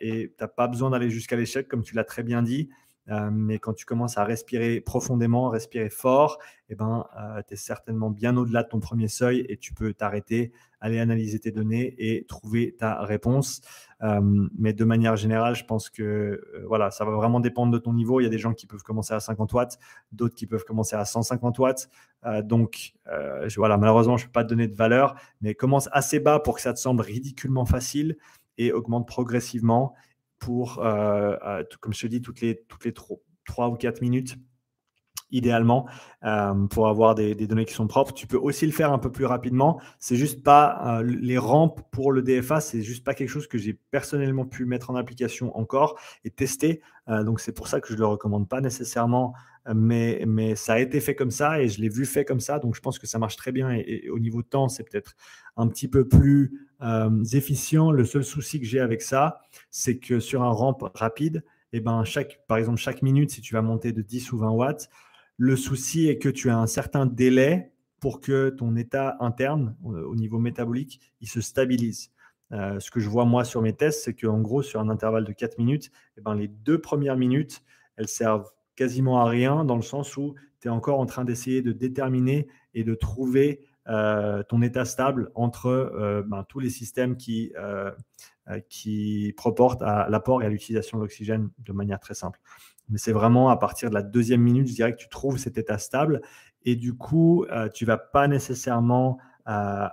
tu 0.00 0.32
n'as 0.40 0.48
pas 0.48 0.66
besoin 0.66 0.90
d'aller 0.90 1.08
jusqu'à 1.08 1.36
l'échec, 1.36 1.68
comme 1.68 1.84
tu 1.84 1.94
l'as 1.94 2.04
très 2.04 2.24
bien 2.24 2.42
dit. 2.42 2.68
Euh, 3.10 3.30
mais 3.32 3.58
quand 3.58 3.72
tu 3.72 3.86
commences 3.86 4.18
à 4.18 4.24
respirer 4.24 4.80
profondément, 4.80 5.48
respirer 5.48 5.88
fort, 5.88 6.38
eh 6.68 6.74
ben, 6.74 7.06
euh, 7.18 7.42
tu 7.46 7.54
es 7.54 7.56
certainement 7.56 8.10
bien 8.10 8.36
au-delà 8.36 8.62
de 8.62 8.68
ton 8.68 8.80
premier 8.80 9.08
seuil 9.08 9.46
et 9.48 9.56
tu 9.56 9.72
peux 9.72 9.94
t'arrêter, 9.94 10.52
aller 10.80 10.98
analyser 10.98 11.38
tes 11.38 11.50
données 11.50 11.94
et 11.98 12.24
trouver 12.26 12.74
ta 12.78 13.02
réponse. 13.02 13.62
Euh, 14.02 14.20
mais 14.58 14.74
de 14.74 14.84
manière 14.84 15.16
générale, 15.16 15.54
je 15.54 15.64
pense 15.64 15.88
que 15.88 16.40
voilà, 16.66 16.90
ça 16.90 17.04
va 17.04 17.12
vraiment 17.12 17.40
dépendre 17.40 17.72
de 17.72 17.78
ton 17.78 17.94
niveau. 17.94 18.20
Il 18.20 18.24
y 18.24 18.26
a 18.26 18.30
des 18.30 18.38
gens 18.38 18.52
qui 18.52 18.66
peuvent 18.66 18.82
commencer 18.82 19.14
à 19.14 19.20
50 19.20 19.52
watts, 19.54 19.78
d'autres 20.12 20.34
qui 20.34 20.46
peuvent 20.46 20.64
commencer 20.64 20.96
à 20.96 21.04
150 21.04 21.58
watts. 21.58 21.88
donc, 22.44 22.92
voilà, 23.56 23.78
malheureusement, 23.78 24.18
je 24.18 24.24
ne 24.24 24.28
peux 24.28 24.32
pas 24.32 24.44
te 24.44 24.50
donner 24.50 24.68
de 24.68 24.74
valeur, 24.74 25.14
mais 25.40 25.54
commence 25.54 25.88
assez 25.92 26.20
bas 26.20 26.40
pour 26.40 26.56
que 26.56 26.60
ça 26.60 26.74
te 26.74 26.78
semble 26.78 27.02
ridiculement 27.02 27.64
facile 27.64 28.18
et 28.58 28.72
augmente 28.72 29.06
progressivement 29.06 29.94
pour, 30.38 30.78
euh, 30.84 31.62
comme 31.80 31.92
je 31.92 32.02
te 32.02 32.06
dis, 32.06 32.20
toutes 32.20 32.40
les, 32.40 32.64
toutes 32.68 32.84
les 32.84 32.92
3 32.92 33.68
ou 33.68 33.74
4 33.74 34.00
minutes 34.00 34.36
idéalement, 35.30 35.86
euh, 36.24 36.66
pour 36.68 36.88
avoir 36.88 37.14
des, 37.14 37.34
données 37.34 37.64
qui 37.64 37.74
sont 37.74 37.86
propres. 37.86 38.12
Tu 38.12 38.26
peux 38.26 38.36
aussi 38.36 38.66
le 38.66 38.72
faire 38.72 38.92
un 38.92 38.98
peu 38.98 39.10
plus 39.10 39.26
rapidement. 39.26 39.80
C'est 39.98 40.16
juste 40.16 40.42
pas 40.42 41.00
euh, 41.00 41.02
les 41.02 41.38
rampes 41.38 41.82
pour 41.90 42.12
le 42.12 42.22
DFA, 42.22 42.60
c'est 42.60 42.82
juste 42.82 43.04
pas 43.04 43.14
quelque 43.14 43.28
chose 43.28 43.46
que 43.46 43.58
j'ai 43.58 43.74
personnellement 43.74 44.44
pu 44.44 44.64
mettre 44.64 44.90
en 44.90 44.96
application 44.96 45.56
encore 45.56 45.98
et 46.24 46.30
tester. 46.30 46.80
Euh, 47.08 47.24
donc 47.24 47.40
c'est 47.40 47.52
pour 47.52 47.68
ça 47.68 47.80
que 47.80 47.92
je 47.92 47.98
le 47.98 48.06
recommande 48.06 48.48
pas 48.48 48.60
nécessairement, 48.60 49.34
mais, 49.74 50.24
mais 50.26 50.54
ça 50.56 50.74
a 50.74 50.78
été 50.78 51.00
fait 51.00 51.14
comme 51.14 51.30
ça 51.30 51.60
et 51.60 51.68
je 51.68 51.80
l'ai 51.80 51.88
vu 51.88 52.06
fait 52.06 52.24
comme 52.24 52.40
ça. 52.40 52.58
Donc 52.58 52.74
je 52.74 52.80
pense 52.80 52.98
que 52.98 53.06
ça 53.06 53.18
marche 53.18 53.36
très 53.36 53.52
bien 53.52 53.70
et, 53.70 54.08
au 54.10 54.18
niveau 54.18 54.42
temps, 54.42 54.68
c'est 54.68 54.84
peut-être 54.84 55.14
un 55.56 55.68
petit 55.68 55.88
peu 55.88 56.06
plus 56.06 56.68
efficient. 57.32 57.90
Le 57.90 58.04
seul 58.04 58.24
souci 58.24 58.60
que 58.60 58.66
j'ai 58.66 58.80
avec 58.80 59.02
ça, 59.02 59.40
c'est 59.70 59.98
que 59.98 60.20
sur 60.20 60.42
un 60.42 60.50
ramp 60.50 60.78
rapide, 60.94 61.44
eh 61.72 61.80
ben 61.80 62.04
chaque, 62.04 62.40
par 62.46 62.56
exemple, 62.56 62.78
chaque 62.78 63.02
minute, 63.02 63.30
si 63.30 63.40
tu 63.40 63.54
vas 63.54 63.62
monter 63.62 63.92
de 63.92 64.02
10 64.02 64.32
ou 64.32 64.38
20 64.38 64.50
watts, 64.50 64.88
le 65.36 65.56
souci 65.56 66.08
est 66.08 66.18
que 66.18 66.28
tu 66.28 66.50
as 66.50 66.58
un 66.58 66.66
certain 66.66 67.06
délai 67.06 67.72
pour 68.00 68.20
que 68.20 68.50
ton 68.50 68.76
état 68.76 69.16
interne, 69.20 69.76
au 69.82 70.14
niveau 70.14 70.38
métabolique, 70.38 71.00
il 71.20 71.28
se 71.28 71.40
stabilise. 71.40 72.10
Euh, 72.52 72.80
ce 72.80 72.90
que 72.90 73.00
je 73.00 73.08
vois 73.08 73.24
moi 73.24 73.44
sur 73.44 73.60
mes 73.60 73.74
tests, 73.74 74.04
c'est 74.04 74.14
qu'en 74.14 74.40
gros, 74.40 74.62
sur 74.62 74.80
un 74.80 74.88
intervalle 74.88 75.24
de 75.24 75.32
4 75.32 75.58
minutes, 75.58 75.90
eh 76.16 76.20
ben, 76.20 76.34
les 76.34 76.48
deux 76.48 76.80
premières 76.80 77.16
minutes, 77.16 77.62
elles 77.96 78.08
servent 78.08 78.50
quasiment 78.78 79.20
à 79.20 79.24
rien 79.24 79.64
dans 79.64 79.76
le 79.76 79.82
sens 79.82 80.16
où 80.16 80.34
tu 80.60 80.68
es 80.68 80.70
encore 80.70 81.00
en 81.00 81.06
train 81.06 81.24
d'essayer 81.24 81.60
de 81.60 81.72
déterminer 81.72 82.46
et 82.74 82.84
de 82.84 82.94
trouver 82.94 83.60
euh, 83.88 84.42
ton 84.44 84.62
état 84.62 84.84
stable 84.84 85.30
entre 85.34 85.66
euh, 85.66 86.22
ben, 86.24 86.44
tous 86.48 86.60
les 86.60 86.70
systèmes 86.70 87.16
qui, 87.16 87.52
qui 88.68 89.34
proportent 89.36 89.82
à 89.82 90.08
l'apport 90.08 90.42
et 90.42 90.46
à 90.46 90.48
l'utilisation 90.48 90.98
de 90.98 91.02
l'oxygène 91.02 91.50
de 91.58 91.72
manière 91.72 92.00
très 92.00 92.14
simple. 92.14 92.40
Mais 92.88 92.98
c'est 92.98 93.12
vraiment 93.12 93.50
à 93.50 93.56
partir 93.56 93.90
de 93.90 93.94
la 93.94 94.02
deuxième 94.02 94.40
minute, 94.40 94.66
je 94.68 94.74
dirais 94.74 94.92
que 94.92 94.98
tu 94.98 95.08
trouves 95.08 95.38
cet 95.38 95.58
état 95.58 95.78
stable. 95.78 96.22
Et 96.64 96.76
du 96.76 96.94
coup, 96.94 97.44
euh, 97.50 97.68
tu 97.68 97.84
vas 97.84 97.98
pas 97.98 98.28
nécessairement 98.28 99.18
euh. 99.48 99.88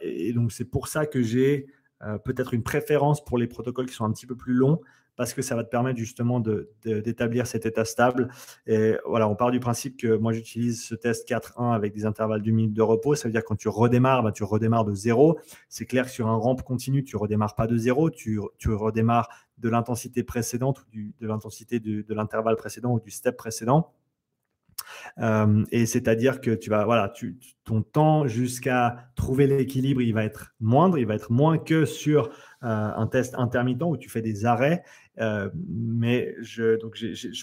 Et 0.00 0.32
donc, 0.32 0.52
c'est 0.52 0.64
pour 0.64 0.88
ça 0.88 1.06
que 1.06 1.22
j'ai 1.22 1.66
euh, 2.02 2.18
peut-être 2.18 2.54
une 2.54 2.62
préférence 2.62 3.24
pour 3.24 3.38
les 3.38 3.46
protocoles 3.46 3.86
qui 3.86 3.94
sont 3.94 4.04
un 4.04 4.12
petit 4.12 4.26
peu 4.26 4.36
plus 4.36 4.54
longs 4.54 4.80
parce 5.16 5.34
que 5.34 5.42
ça 5.42 5.56
va 5.56 5.64
te 5.64 5.70
permettre 5.70 5.98
justement 5.98 6.40
d'établir 6.40 7.46
cet 7.46 7.66
état 7.66 7.84
stable. 7.84 8.28
Et 8.66 8.94
voilà, 9.06 9.28
on 9.28 9.34
part 9.34 9.50
du 9.50 9.60
principe 9.60 9.96
que 9.96 10.16
moi 10.16 10.32
j'utilise 10.32 10.84
ce 10.84 10.94
test 10.94 11.28
4-1 11.28 11.74
avec 11.74 11.94
des 11.94 12.04
intervalles 12.04 12.42
d'une 12.42 12.54
minute 12.54 12.74
de 12.74 12.82
repos. 12.82 13.14
Ça 13.14 13.28
veut 13.28 13.32
dire 13.32 13.44
quand 13.44 13.56
tu 13.56 13.68
redémarres, 13.68 14.22
bah, 14.22 14.32
tu 14.32 14.44
redémarres 14.44 14.84
de 14.84 14.94
zéro. 14.94 15.38
C'est 15.68 15.86
clair 15.86 16.04
que 16.04 16.10
sur 16.10 16.28
un 16.28 16.36
rampe 16.36 16.62
continu, 16.62 17.02
tu 17.02 17.16
redémarres 17.16 17.54
pas 17.54 17.66
de 17.66 17.76
zéro, 17.76 18.10
tu, 18.10 18.38
tu 18.58 18.70
redémarres 18.70 19.28
de 19.58 19.68
l'intensité 19.68 20.22
précédente 20.22 20.80
ou 20.80 20.98
de 21.18 21.26
l'intensité 21.26 21.80
de, 21.80 22.04
l'intervalle 22.14 22.56
précédent 22.56 22.92
ou 22.92 23.00
du 23.00 23.10
step 23.10 23.36
précédent. 23.36 23.92
Et 25.70 25.86
c'est-à-dire 25.86 26.40
que 26.40 26.50
tu 26.50 26.70
vas, 26.70 26.84
voilà, 26.84 27.08
tu, 27.08 27.38
ton 27.64 27.82
temps 27.82 28.26
jusqu'à 28.26 29.10
trouver 29.14 29.46
l'équilibre, 29.46 30.02
il 30.02 30.12
va 30.12 30.24
être 30.24 30.54
moindre, 30.60 30.98
il 30.98 31.06
va 31.06 31.14
être 31.14 31.32
moins 31.32 31.58
que 31.58 31.84
sur 31.84 32.26
euh, 32.26 32.30
un 32.62 33.06
test 33.06 33.34
intermittent 33.36 33.82
où 33.82 33.96
tu 33.96 34.08
fais 34.08 34.22
des 34.22 34.44
arrêts. 34.46 34.82
Mais 35.18 36.34
je, 36.40 36.78
donc 36.78 36.96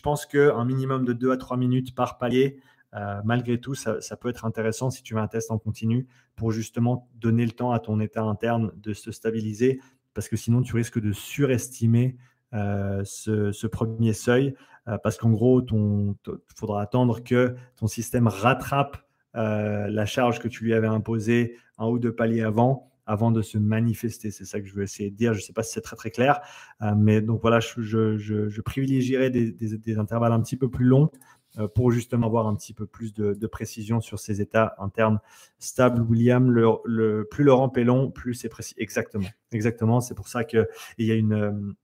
pense 0.04 0.26
qu'un 0.26 0.66
minimum 0.66 1.06
de 1.06 1.14
2 1.14 1.32
à 1.32 1.38
3 1.38 1.58
minutes 1.58 1.96
par 1.96 2.18
palier, 2.18 2.60
euh, 2.96 3.22
malgré 3.26 3.60
tout, 3.60 3.74
ça, 3.74 4.00
peut 4.18 4.30
être 4.30 4.46
intéressant 4.46 4.89
si 4.89 5.02
tu 5.02 5.16
veux 5.16 5.20
un 5.20 5.28
test 5.28 5.50
en 5.52 5.58
continu 5.58 6.08
pour 6.36 6.52
justement 6.52 7.10
donner 7.16 7.46
le 7.46 7.52
temps 7.52 7.72
à 7.72 7.80
ton 7.80 8.00
état 8.00 8.22
interne 8.22 8.72
de 8.76 8.94
se 8.94 9.12
stabiliser, 9.12 9.80
parce 10.14 10.30
que 10.30 10.36
sinon 10.36 10.62
tu 10.62 10.76
risques 10.76 11.00
de 11.00 11.12
surestimer 11.12 12.18
ce, 12.54 13.68
premier 13.68 14.14
seuil, 14.14 14.56
parce 15.04 15.18
qu'en 15.18 15.32
gros, 15.32 15.62
il 15.62 16.16
faudra 16.56 16.82
attendre 16.82 17.24
que 17.24 17.56
ton 17.76 17.88
système 17.88 18.28
rattrape 18.28 18.97
la 19.34 20.06
charge 20.06 20.39
que 20.39 20.47
tu 20.47 20.64
lui 20.64 20.74
avais 20.74 20.88
imposée 20.88 21.58
un 21.78 21.88
ou 21.88 21.99
deux 21.99 22.14
paliers 22.14 22.43
avant 22.43 22.93
avant 23.06 23.32
de 23.32 23.41
se 23.41 23.58
manifester. 23.58 24.32
C'est 24.32 24.45
ça 24.45 24.60
que 24.60 24.68
je 24.68 24.74
veux 24.74 24.84
essayer 24.84 25.10
de 25.12 25.16
dire. 25.16 25.34
Je 25.34 25.39
ne 25.39 25.43
sais 25.43 25.54
pas 25.54 25.64
si 25.64 25.74
c'est 25.74 25.82
très 25.82 25.95
très 25.95 26.12
clair, 26.12 26.41
euh, 26.82 26.93
mais 26.95 27.22
donc 27.22 27.41
voilà, 27.41 27.60
je, 27.60 27.82
je, 28.18 28.62
privilégierais 28.62 29.30
des, 29.30 29.97
intervalles 29.97 30.32
un 30.32 30.41
petit 30.41 30.58
peu 30.58 30.70
plus 30.70 30.86
longs 30.86 31.10
euh, 31.58 31.68
pour 31.68 31.91
justement 31.91 32.28
avoir 32.28 32.47
un 32.47 32.56
petit 32.56 32.74
peu 32.74 32.86
plus 32.86 33.14
de, 33.14 33.47
précision 33.47 34.01
sur 34.01 34.20
ces 34.20 34.41
états 34.41 34.76
internes 34.80 35.20
stables. 35.60 36.01
William, 36.01 36.49
le, 36.49 37.28
plus 37.30 37.43
le 37.43 37.54
ramp 37.54 37.74
est 37.76 37.84
long, 37.84 38.10
plus 38.10 38.34
c'est 38.34 38.49
précis. 38.49 38.76
Exactement, 38.78 39.28
exactement. 39.51 40.01
C'est 40.01 40.16
pour 40.16 40.28
ça 40.28 40.43
qu'il 40.43 40.66
y 40.99 41.12
a 41.12 41.16
une 41.16 41.76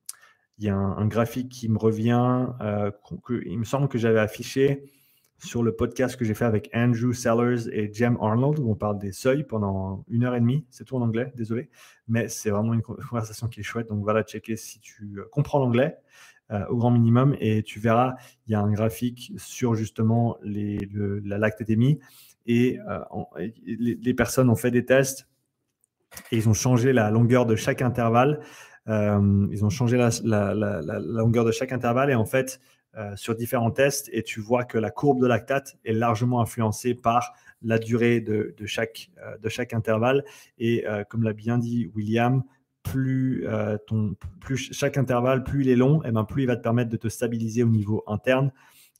il 0.60 0.66
y 0.66 0.70
a 0.70 0.76
un, 0.76 1.08
graphique 1.08 1.50
qui 1.50 1.70
me 1.70 1.78
revient, 1.78 2.48
euh, 2.62 2.92
il 3.46 3.58
me 3.58 3.64
semble 3.64 3.88
que 3.88 3.98
j'avais 3.98 4.20
affiché 4.20 4.84
sur 5.38 5.64
le 5.64 5.74
podcast 5.74 6.18
que 6.18 6.26
j'ai 6.26 6.34
fait 6.34 6.44
avec 6.44 6.70
Andrew 6.74 7.14
Sellers 7.14 7.70
et 7.72 7.94
Jem 7.94 8.18
Arnold, 8.20 8.60
où 8.60 8.70
on 8.70 8.76
parle 8.76 9.00
des 9.00 9.14
seuils 9.14 9.46
pendant 9.46 10.04
une 10.10 10.26
heure 10.26 10.36
et 10.36 10.42
demie. 10.42 10.66
C'est 10.70 10.84
tout 10.84 10.98
en 10.98 11.02
anglais, 11.02 11.32
désolé, 11.34 11.70
mais 12.10 12.28
c'est 12.28 12.50
vraiment 12.50 12.74
une 12.74 12.82
conversation 12.82 13.48
qui 13.48 13.62
est 13.62 13.64
chouette. 13.64 13.88
Donc 13.88 14.04
voilà, 14.04 14.24
checker 14.24 14.58
si 14.58 14.82
tu 14.82 15.18
euh, 15.18 15.30
comprends 15.32 15.60
l'anglais 15.60 15.98
euh, 16.52 16.66
au 16.68 16.76
grand 16.76 16.92
minimum 16.92 17.38
et 17.40 17.64
tu 17.64 17.80
verras, 17.80 18.16
il 18.48 18.52
y 18.52 18.56
a 18.56 18.60
un 18.60 18.72
graphique 18.72 19.32
sur 19.38 19.76
justement 19.76 20.38
la 20.44 21.38
lactétémie 21.38 22.00
et 22.46 22.80
les, 23.66 24.14
personnes 24.14 24.50
ont 24.50 24.56
fait 24.56 24.72
des 24.72 24.84
tests 24.84 25.28
et 26.32 26.38
ils 26.38 26.50
ont 26.50 26.54
changé 26.54 26.92
la 26.92 27.12
longueur 27.12 27.46
de 27.46 27.56
chaque 27.56 27.82
intervalle. 27.84 28.42
Ils 28.90 29.64
ont 29.64 29.70
changé 29.70 29.98
la, 29.98 30.10
longueur 31.00 31.46
de 31.46 31.52
chaque 31.52 31.72
intervalle 31.72 32.10
et 32.10 32.16
en 32.16 32.26
fait, 32.26 32.60
euh, 32.98 33.16
sur 33.16 33.36
différents 33.36 33.70
tests 33.70 34.10
et 34.12 34.24
tu 34.24 34.40
vois 34.40 34.64
que 34.64 34.80
la 34.80 34.90
courbe 34.90 35.22
de 35.22 35.28
lactate 35.28 35.78
est 35.86 35.94
largement 35.94 36.42
influencée 36.42 36.96
par 36.96 37.34
la 37.62 37.78
durée 37.78 38.20
de, 38.20 38.56
chaque, 38.66 39.12
euh, 39.24 39.50
chaque 39.50 39.74
intervalle. 39.74 40.26
Et 40.58 40.88
euh, 40.88 41.04
comme 41.04 41.24
l'a 41.24 41.34
bien 41.34 41.60
dit 41.60 41.92
William, 41.96 42.44
plus, 42.82 43.46
plus 44.40 44.74
chaque 44.74 44.98
intervalle, 44.98 45.44
plus 45.44 45.62
il 45.62 45.70
est 45.70 45.76
long, 45.76 46.02
et 46.04 46.12
ben, 46.12 46.24
plus 46.24 46.44
il 46.44 46.46
va 46.48 46.56
te 46.56 46.64
permettre 46.64 46.90
de 46.90 46.98
te 46.98 47.10
stabiliser 47.10 47.62
au 47.62 47.68
niveau 47.68 48.04
interne 48.08 48.52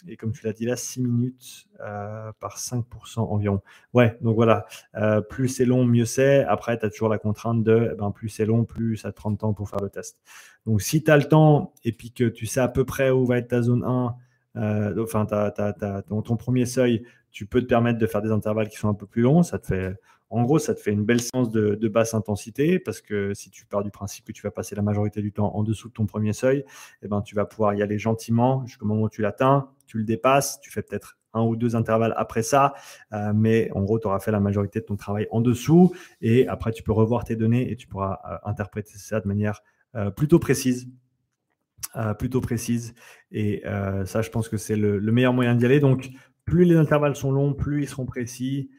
et 0.08 0.18
comme 0.18 0.32
tu 0.32 0.46
l'as 0.46 0.54
dit 0.54 0.66
là, 0.66 0.76
6 0.76 1.02
minutes 1.02 1.68
euh, 1.82 2.32
par 2.40 2.58
5% 2.58 3.20
environ. 3.20 3.62
Ouais, 3.94 4.18
donc 4.22 4.36
voilà, 4.36 4.66
euh, 4.96 5.22
plus 5.22 5.48
c'est 5.48 5.66
long, 5.66 5.86
mieux 5.86 6.06
c'est. 6.06 6.44
Après, 6.46 6.78
tu 6.78 6.86
as 6.86 6.90
toujours 6.90 7.10
la 7.10 7.18
contrainte 7.18 7.64
de, 7.64 7.90
eh 7.94 7.96
ben, 7.96 8.12
plus 8.12 8.30
c'est 8.30 8.46
long, 8.46 8.66
plus 8.66 8.98
ça 8.98 9.12
te 9.12 9.18
prend 9.18 9.32
de 9.32 9.38
temps 9.38 9.54
pour 9.54 9.70
faire 9.70 9.82
le 9.82 9.90
test. 9.90 10.18
Donc 10.66 10.82
si 10.82 11.04
tu 11.04 11.12
as 11.12 11.18
le 11.18 11.26
temps 11.26 11.74
et 11.84 11.92
puis 11.92 12.12
que 12.12 12.26
tu 12.26 12.46
sais 12.46 12.60
à 12.60 12.68
peu 12.68 12.86
près 12.86 13.10
où 13.10 13.26
va 13.26 13.38
être 13.38 13.50
ta 13.50 13.62
zone 13.62 13.84
1, 13.84 14.16
euh, 14.56 15.04
enfin, 15.04 15.26
ton, 15.26 16.22
ton, 16.22 16.38
premier 16.38 16.66
seuil, 16.66 17.06
tu 17.32 17.46
peux 17.46 17.62
te 17.62 17.68
permettre 17.68 18.00
de 18.00 18.08
faire 18.08 18.22
des 18.22 18.32
intervalles 18.32 18.68
qui 18.70 18.78
sont 18.78 18.90
un 18.90 18.94
peu 18.94 19.06
plus 19.06 19.22
longs. 19.22 19.44
Ça 19.44 19.60
te 19.60 19.68
fait, 19.68 19.96
en 20.30 20.44
gros, 20.44 20.60
ça 20.60 20.76
te 20.76 20.80
fait 20.80 20.92
une 20.92 21.06
belle 21.06 21.22
séance 21.22 21.50
de, 21.50 21.88
basse 21.88 22.14
intensité 22.14 22.80
parce 22.80 23.02
que 23.02 23.34
si 23.34 23.50
tu 23.50 23.66
pars 23.66 23.84
du 23.84 23.92
principe 23.92 24.26
que 24.26 24.32
tu 24.32 24.44
vas 24.44 24.52
passer 24.52 24.76
la 24.76 24.82
majorité 24.82 25.22
du 25.22 25.32
temps 25.32 25.56
en 25.56 25.64
dessous 25.64 25.90
de 25.90 25.94
ton 25.94 26.06
premier 26.06 26.34
seuil, 26.34 26.64
eh 27.02 27.08
ben, 27.08 27.22
tu 27.22 27.34
vas 27.36 27.46
pouvoir 27.46 27.74
y 27.74 27.82
aller 27.82 27.98
gentiment 27.98 28.66
jusqu'au 28.66 28.86
moment 28.86 29.04
où 29.04 29.10
tu 29.10 29.22
l'atteins 29.22 29.70
tu 29.90 29.98
le 29.98 30.04
dépasses, 30.04 30.60
tu 30.62 30.72
fais 30.72 30.84
peut-être 30.84 31.18
un 31.34 31.42
ou 31.42 31.56
deux 31.56 31.76
intervalles 31.76 32.14
après 32.16 32.44
ça, 32.44 32.74
euh, 33.12 33.34
mais 33.36 33.70
en 33.74 33.82
gros, 33.82 34.00
tu 34.00 34.08
auras 34.08 34.20
fait 34.20 34.32
la 34.32 34.40
majorité 34.40 34.80
de 34.80 34.86
ton 34.86 34.96
travail 34.96 35.28
en 35.32 35.42
dessous, 35.42 35.94
et 36.22 36.48
après, 36.48 36.72
tu 36.72 36.84
peux 36.84 36.92
revoir 36.92 37.26
tes 37.26 37.36
données 37.36 37.72
et 37.72 37.76
tu 37.76 37.88
pourras 37.88 38.20
euh, 38.30 38.50
interpréter 38.50 38.98
ça 38.98 39.20
de 39.20 39.28
manière 39.28 39.62
euh, 39.96 40.12
plutôt 40.12 40.40
précise. 40.40 40.88
plutôt 42.20 42.40
précise. 42.40 42.94
Et 43.32 43.64
ça, 44.06 44.22
je 44.22 44.30
pense 44.30 44.48
que 44.48 44.58
c'est 44.58 44.76
le, 44.76 45.00
meilleur 45.12 45.34
moyen 45.34 45.56
d'y 45.56 45.66
aller. 45.66 45.80
Donc, 45.80 46.12
plus 46.46 46.66
les 46.66 46.76
intervalles 46.76 47.16
sont 47.16 47.32
longs, 47.32 47.54
plus 47.54 47.84
ils 47.84 47.90
seront 47.90 48.06
précis. 48.06 48.70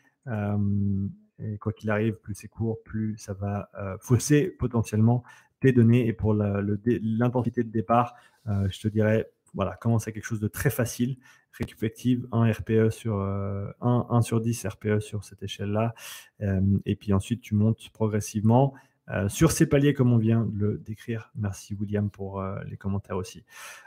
Et 1.43 1.59
quoi 1.59 1.72
qu'il 1.72 1.91
arrive, 1.91 2.14
plus 2.14 2.34
c'est 2.34 2.49
court, 2.49 2.82
plus 2.82 3.16
ça 3.18 3.34
va 3.34 3.70
fausser 4.01 4.49
potentiellement 4.49 5.24
tes 5.61 5.72
données. 5.72 6.07
Et 6.07 6.12
pour 6.12 6.34
l'intensité 6.34 7.62
de 7.64 7.70
départ, 7.70 8.14
je 8.47 8.80
te 8.80 8.88
dirais 8.88 9.30
voilà, 9.55 9.76
commence 9.76 10.07
à 10.09 10.12
quelque 10.12 10.24
chose 10.24 10.41
de 10.41 10.49
très 10.49 10.70
facile. 10.70 11.16
Récupérative, 11.53 12.26
1 12.32 12.53
RPE 12.53 12.91
sur 12.91 13.20
1, 13.20 13.74
euh, 13.82 14.20
sur 14.22 14.41
10 14.41 14.66
RPE 14.66 15.01
sur 15.01 15.24
cette 15.24 15.43
échelle-là. 15.43 15.95
Euh, 16.43 16.61
et 16.86 16.97
puis 16.97 17.12
ensuite, 17.12 17.41
tu 17.41 17.55
montes 17.55 17.91
progressivement 17.93 18.74
euh, 19.09 19.28
sur 19.28 19.51
ces 19.51 19.66
paliers, 19.66 19.93
comme 19.93 20.12
on 20.12 20.18
vient 20.18 20.47
de 20.47 20.59
le 20.59 20.78
décrire. 20.78 21.32
Merci 21.34 21.74
William 21.74 22.11
pour 22.11 22.43
les 22.66 22.76
commentaires 22.76 23.16
aussi. 23.16 23.45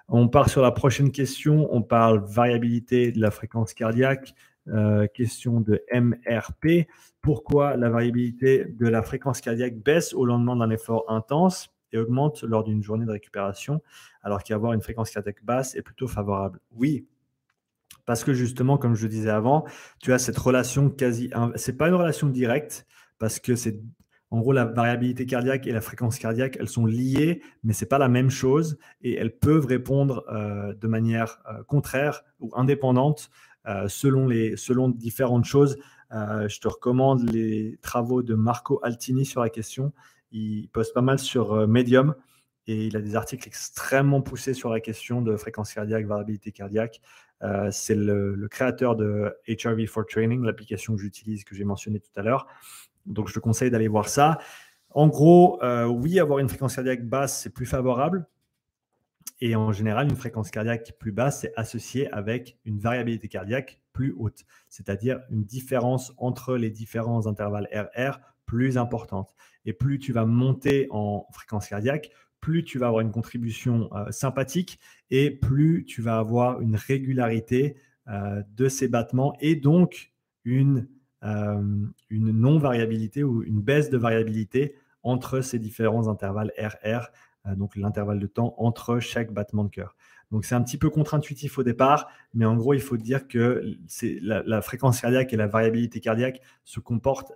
On 0.10 0.28
part 0.28 0.50
sur 0.50 0.62
la 0.62 0.72
prochaine 0.72 1.12
question. 1.12 1.74
On 1.74 1.82
parle 1.82 2.24
variabilité 2.26 3.12
de 3.12 3.22
la 3.22 3.32
fréquence 3.32 3.74
cardiaque. 3.74 4.36
Question 5.14 5.60
de 5.60 5.84
MRP. 5.94 6.88
Pourquoi 7.22 7.76
la 7.78 7.90
variabilité 7.90 8.66
de 8.66 8.88
la 8.88 9.02
fréquence 9.02 9.42
cardiaque 9.42 9.78
baisse 9.78 10.14
au 10.14 10.26
lendemain 10.26 10.56
d'un 10.56 10.70
effort 10.70 11.06
intense 11.10 11.74
et 11.92 11.98
augmente 11.98 12.44
lors 12.44 12.64
d'une 12.64 12.82
journée 12.82 13.06
de 13.06 13.12
récupération, 13.12 13.82
alors 14.24 14.44
qu'avoir 14.44 14.74
une 14.74 14.82
fréquence 14.82 15.12
cardiaque 15.12 15.44
basse 15.44 15.76
est 15.76 15.82
plutôt 15.82 16.08
favorable? 16.08 16.60
Oui, 16.72 17.06
parce 18.06 18.24
que 18.24 18.34
justement, 18.34 18.78
comme 18.78 18.96
je 18.96 19.08
disais 19.08 19.30
avant, 19.30 19.66
tu 20.02 20.14
as 20.14 20.20
cette 20.20 20.38
relation 20.38 20.90
quasi. 20.90 21.30
C'est 21.56 21.78
pas 21.78 21.88
une 21.88 21.96
relation 21.96 22.28
directe, 22.28 22.86
parce 23.20 23.40
que 23.40 23.56
c'est. 23.56 23.80
En 24.30 24.40
gros, 24.40 24.52
la 24.52 24.66
variabilité 24.66 25.28
cardiaque 25.28 25.68
et 25.68 25.72
la 25.72 25.80
fréquence 25.80 26.18
cardiaque, 26.18 26.58
elles 26.60 26.68
sont 26.68 26.88
liées, 26.88 27.44
mais 27.64 27.72
ce 27.72 27.86
n'est 27.86 27.88
pas 27.88 28.00
la 28.00 28.10
même 28.10 28.32
chose 28.32 28.80
et 29.04 29.14
elles 29.14 29.38
peuvent 29.38 29.68
répondre 29.68 30.26
euh, 30.34 30.74
de 30.74 30.88
manière 30.88 31.38
euh, 31.48 31.62
contraire 31.66 32.24
ou 32.40 32.50
indépendante 32.56 33.30
selon, 33.88 34.28
les, 34.28 34.58
selon 34.58 34.90
différentes 34.90 35.46
choses. 35.46 35.78
je 36.12 36.60
te 36.60 36.68
recommande 36.68 37.30
les 37.32 37.78
travaux 37.82 38.24
de 38.24 38.36
Marco 38.36 38.80
Altini 38.84 39.26
sur 39.26 39.42
la 39.42 39.50
question. 39.50 39.94
Il 40.32 40.68
poste 40.70 40.94
pas 40.94 41.02
mal 41.02 41.20
sur 41.20 41.68
Medium 41.68 42.16
et 42.68 42.88
il 42.88 42.96
a 42.96 43.02
des 43.02 43.16
articles 43.16 43.48
extrêmement 43.48 44.22
poussés 44.22 44.54
sur 44.54 44.70
la 44.70 44.80
question 44.80 45.22
de 45.22 45.36
fréquence 45.36 45.74
cardiaque, 45.74 46.06
variabilité 46.06 46.52
cardiaque. 46.52 47.02
Euh, 47.42 47.70
c'est 47.72 47.96
le, 47.96 48.48
créateur 48.50 48.96
de 48.96 49.36
HRV 49.48 49.86
for 49.86 50.06
Training, 50.06 50.44
l'application 50.44 50.96
que 50.96 51.02
j'utilise, 51.02 51.44
que 51.44 51.56
j'ai 51.56 51.66
mentionné 51.66 52.00
tout 52.00 52.12
à 52.16 52.22
l'heure. 52.22 52.48
Donc, 53.06 53.28
je 53.28 53.34
te 53.34 53.40
conseille 53.40 53.70
d'aller 53.70 53.90
voir 53.90 54.08
ça. 54.08 54.40
En 54.92 55.08
gros, 55.08 55.62
euh, 55.62 55.86
oui, 55.86 56.20
avoir 56.20 56.40
une 56.40 56.48
fréquence 56.48 56.76
cardiaque 56.76 57.06
basse, 57.06 57.42
c'est 57.42 57.50
plus 57.50 57.66
favorable. 57.66 58.26
Et 59.42 59.56
en 59.56 59.72
général, 59.72 60.10
une 60.10 60.16
fréquence 60.16 60.52
cardiaque 60.52 60.94
plus 61.00 61.12
basse, 61.12 61.42
c'est 61.42 61.54
associé 61.56 62.12
avec 62.12 62.58
une 62.66 62.80
variabilité 62.80 63.28
cardiaque 63.28 63.80
plus 63.92 64.14
haute, 64.18 64.46
c'est-à-dire 64.70 65.20
une 65.30 65.44
différence 65.44 66.14
entre 66.18 66.56
les 66.56 66.70
différents 66.70 67.28
intervalles 67.28 67.68
RR 67.74 68.20
plus 68.46 68.78
importante. 68.78 69.36
Et 69.66 69.74
plus 69.74 70.00
tu 70.00 70.14
vas 70.14 70.26
monter 70.26 70.88
en 70.92 71.28
fréquence 71.32 71.68
cardiaque, 71.68 72.12
plus 72.40 72.64
tu 72.64 72.78
vas 72.78 72.88
avoir 72.88 73.02
une 73.02 73.12
contribution 73.12 73.90
euh, 73.94 74.12
sympathique 74.12 74.80
et 75.10 75.32
plus 75.32 75.86
tu 75.86 76.02
vas 76.02 76.18
avoir 76.18 76.60
une 76.60 76.76
régularité 76.76 77.78
euh, 78.10 78.44
de 78.58 78.68
ces 78.68 78.90
battements 78.90 79.34
et 79.40 79.56
donc 79.56 80.12
une, 80.44 80.90
euh, 81.24 81.62
une 82.10 82.32
non-variabilité 82.32 83.24
ou 83.24 83.44
une 83.44 83.62
baisse 83.62 83.90
de 83.90 83.98
variabilité 83.98 84.76
entre 85.04 85.40
ces 85.40 85.58
différents 85.58 86.10
intervalles 86.10 86.52
RR, 86.58 87.08
donc 87.46 87.76
l'intervalle 87.76 88.20
de 88.20 88.28
temps 88.28 88.56
entre 88.58 89.00
chaque 89.00 89.34
battement 89.34 89.64
de 89.64 89.70
cœur. 89.70 89.96
Donc 90.32 90.46
c'est 90.46 90.56
un 90.56 90.62
petit 90.64 90.78
peu 90.78 90.90
contre-intuitif 90.90 91.58
au 91.58 91.64
départ, 91.64 92.10
mais 92.34 92.46
en 92.46 92.56
gros, 92.56 92.74
il 92.74 92.82
faut 92.82 92.98
dire 92.98 93.28
que 93.28 93.62
la, 94.22 94.44
la, 94.44 94.62
fréquence 94.62 95.02
cardiaque 95.02 95.34
et 95.34 95.38
la 95.38 95.48
variabilité 95.48 96.00
cardiaque 96.00 96.42
se 96.64 96.80
comportent 96.80 97.34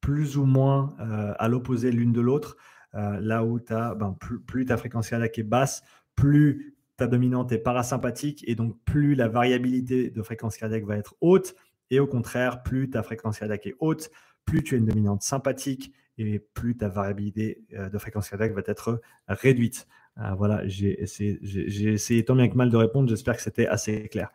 plus 0.00 0.36
ou 0.36 0.44
moins 0.44 0.94
à 1.38 1.48
l'opposé 1.48 1.90
l'une 1.90 2.12
de 2.12 2.20
l'autre. 2.20 2.56
Euh, 2.94 3.18
là 3.20 3.44
où 3.44 3.58
as, 3.70 3.94
ben, 3.94 4.16
plus, 4.46 4.64
ta 4.64 4.76
fréquence 4.76 5.08
cardiaque 5.08 5.38
est 5.38 5.42
basse, 5.42 5.82
plus 6.14 6.76
ta 6.96 7.06
dominante 7.08 7.50
est 7.50 7.58
parasympathique 7.58 8.44
et 8.46 8.54
donc 8.54 8.78
plus 8.84 9.16
la 9.16 9.26
variabilité 9.26 10.10
de 10.10 10.22
fréquence 10.22 10.56
cardiaque 10.56 10.84
va 10.84 10.96
être 10.96 11.16
haute. 11.20 11.54
Et 11.90 11.98
au 11.98 12.06
contraire, 12.06 12.62
plus 12.62 12.90
ta 12.90 13.02
fréquence 13.02 13.38
cardiaque 13.38 13.66
est 13.66 13.74
haute, 13.80 14.10
plus 14.44 14.62
tu 14.62 14.74
as 14.74 14.78
une 14.78 14.86
dominante 14.86 15.22
sympathique 15.22 15.92
et 16.18 16.38
plus 16.38 16.76
ta 16.76 16.88
variabilité 16.88 17.62
euh, 17.74 17.88
de 17.88 17.98
fréquence 17.98 18.28
cardiaque 18.28 18.52
va 18.52 18.62
être 18.66 19.00
réduite. 19.28 19.86
Euh, 20.18 20.32
voilà, 20.34 20.66
j'ai 20.66 21.02
essayé, 21.02 22.24
tant 22.24 22.36
bien 22.36 22.48
que 22.48 22.56
mal 22.56 22.70
de 22.70 22.76
répondre. 22.76 23.08
J'espère 23.08 23.36
que 23.36 23.42
c'était 23.42 23.66
assez 23.66 24.08
clair. 24.08 24.30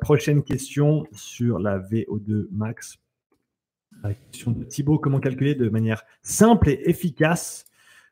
prochaine 0.00 0.42
question 0.42 1.06
sur 1.12 1.58
la 1.58 1.78
VO2 1.78 2.48
max. 2.50 2.98
La 4.02 4.14
question 4.14 4.52
de 4.52 4.64
Thibaut 4.64 4.98
comment 4.98 5.20
calculer 5.20 5.54
de 5.54 5.68
manière 5.68 6.04
simple 6.22 6.70
et 6.70 6.88
efficace 6.88 7.66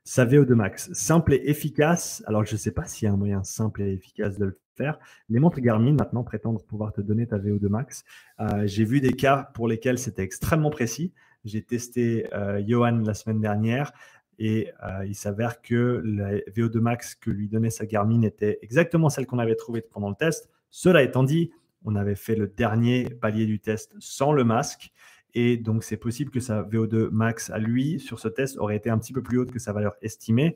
sa 0.09 0.25
VO2 0.25 0.55
max, 0.55 0.91
simple 0.95 1.35
et 1.35 1.43
efficace. 1.51 2.23
Alors, 2.27 2.43
je 2.47 2.55
ne 2.55 2.57
sais 2.57 2.71
pas 2.71 2.87
s'il 2.87 3.05
y 3.05 3.11
a 3.11 3.13
un 3.13 3.19
moyen 3.19 3.45
simple 3.45 3.83
et 3.83 3.93
efficace 3.93 4.39
de 4.39 4.47
le 4.47 4.59
faire. 4.75 4.99
Les 5.29 5.39
montres 5.39 5.61
Garmin 5.61 5.93
maintenant 5.93 6.25
prétendent 6.25 6.65
pouvoir 6.65 6.95
te 6.95 7.03
donner 7.03 7.27
ta 7.27 7.37
VO2 7.37 7.69
max. 7.69 8.05
Euh, 8.41 8.67
j'ai 8.67 8.85
vu 8.85 9.03
des 9.03 9.13
cas 9.13 9.51
pour 9.53 9.69
lesquels 9.69 9.99
c'était 9.99 10.23
extrêmement 10.23 10.71
précis. 10.71 11.13
J'ai 11.45 11.63
testé 11.63 12.27
euh, 12.35 12.63
Johan 12.67 13.03
la 13.05 13.15
semaine 13.15 13.41
dernière 13.41 13.93
et 14.39 14.71
euh, 14.85 15.05
il 15.07 15.15
s'avère 15.15 15.63
que 15.63 16.03
la 16.05 16.39
VO2 16.53 16.79
max 16.79 17.15
que 17.15 17.31
lui 17.31 17.49
donnait 17.49 17.71
sa 17.71 17.87
Garmin 17.87 18.23
était 18.23 18.59
exactement 18.63 19.09
celle 19.09 19.27
qu'on 19.27 19.39
avait 19.39 19.57
trouvée 19.57 19.81
pendant 19.81 20.09
le 20.09 20.15
test. 20.15 20.49
Cela 20.71 21.03
étant 21.03 21.25
dit, 21.25 21.51
on 21.85 21.97
avait 21.97 22.15
fait 22.15 22.35
le 22.35 22.47
dernier 22.49 23.09
palier 23.09 23.47
du 23.47 23.61
test 23.61 23.95
sans 23.99 24.33
le 24.33 24.45
masque 24.45 24.93
et 25.35 25.57
donc, 25.57 25.85
c'est 25.85 25.97
possible 25.97 26.31
que 26.31 26.41
sa 26.41 26.63
VO2 26.63 27.11
max 27.11 27.51
à 27.51 27.59
lui, 27.59 28.01
sur 28.01 28.19
ce 28.19 28.29
test, 28.29 28.59
aurait 28.59 28.77
été 28.77 28.91
un 28.91 28.99
petit 28.99 29.13
peu 29.13 29.23
plus 29.23 29.39
haute 29.39 29.51
que 29.51 29.59
sa 29.59 29.73
valeur 29.73 29.95
estimée. 30.03 30.55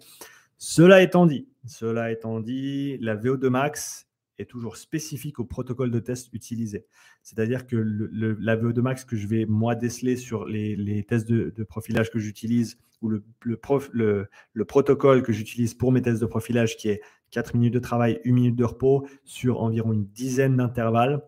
Cela 0.59 1.03
étant 1.03 1.27
dit, 1.27 1.49
cela 1.67 2.11
étant 2.11 2.41
dit, 2.41 2.99
la 2.99 3.17
VO2 3.17 3.49
max 3.49 4.09
est 4.43 4.47
toujours 4.47 4.77
spécifique 4.77 5.39
au 5.39 5.45
protocole 5.45 5.91
de 5.91 5.99
test 5.99 6.29
utilisé. 6.33 6.87
C'est-à-dire 7.23 7.67
que 7.67 7.77
la 7.77 8.57
VO2 8.57 8.81
max 8.81 9.05
que 9.05 9.17
je 9.17 9.27
vais 9.27 9.47
moi 9.47 9.75
déceler 9.75 10.17
sur 10.17 10.45
les, 10.45 11.05
tests 11.09 11.29
de, 11.29 11.65
profilage 11.65 12.11
que 12.11 12.19
j'utilise 12.19 12.79
ou 13.01 13.09
le, 13.09 13.25
le, 13.43 14.65
protocole 14.65 15.23
que 15.23 15.33
j'utilise 15.33 15.75
pour 15.75 15.91
mes 15.91 16.03
tests 16.03 16.21
de 16.21 16.27
profilage 16.27 16.77
qui 16.77 16.89
est 16.89 17.01
4 17.31 17.55
minutes 17.57 17.75
de 17.75 17.79
travail, 17.79 18.21
1 18.25 18.33
minute 18.33 18.57
de 18.57 18.65
repos 18.65 19.07
sur 19.25 19.63
environ 19.63 19.93
une 19.93 20.07
dizaine 20.07 20.57
d'intervalles, 20.57 21.23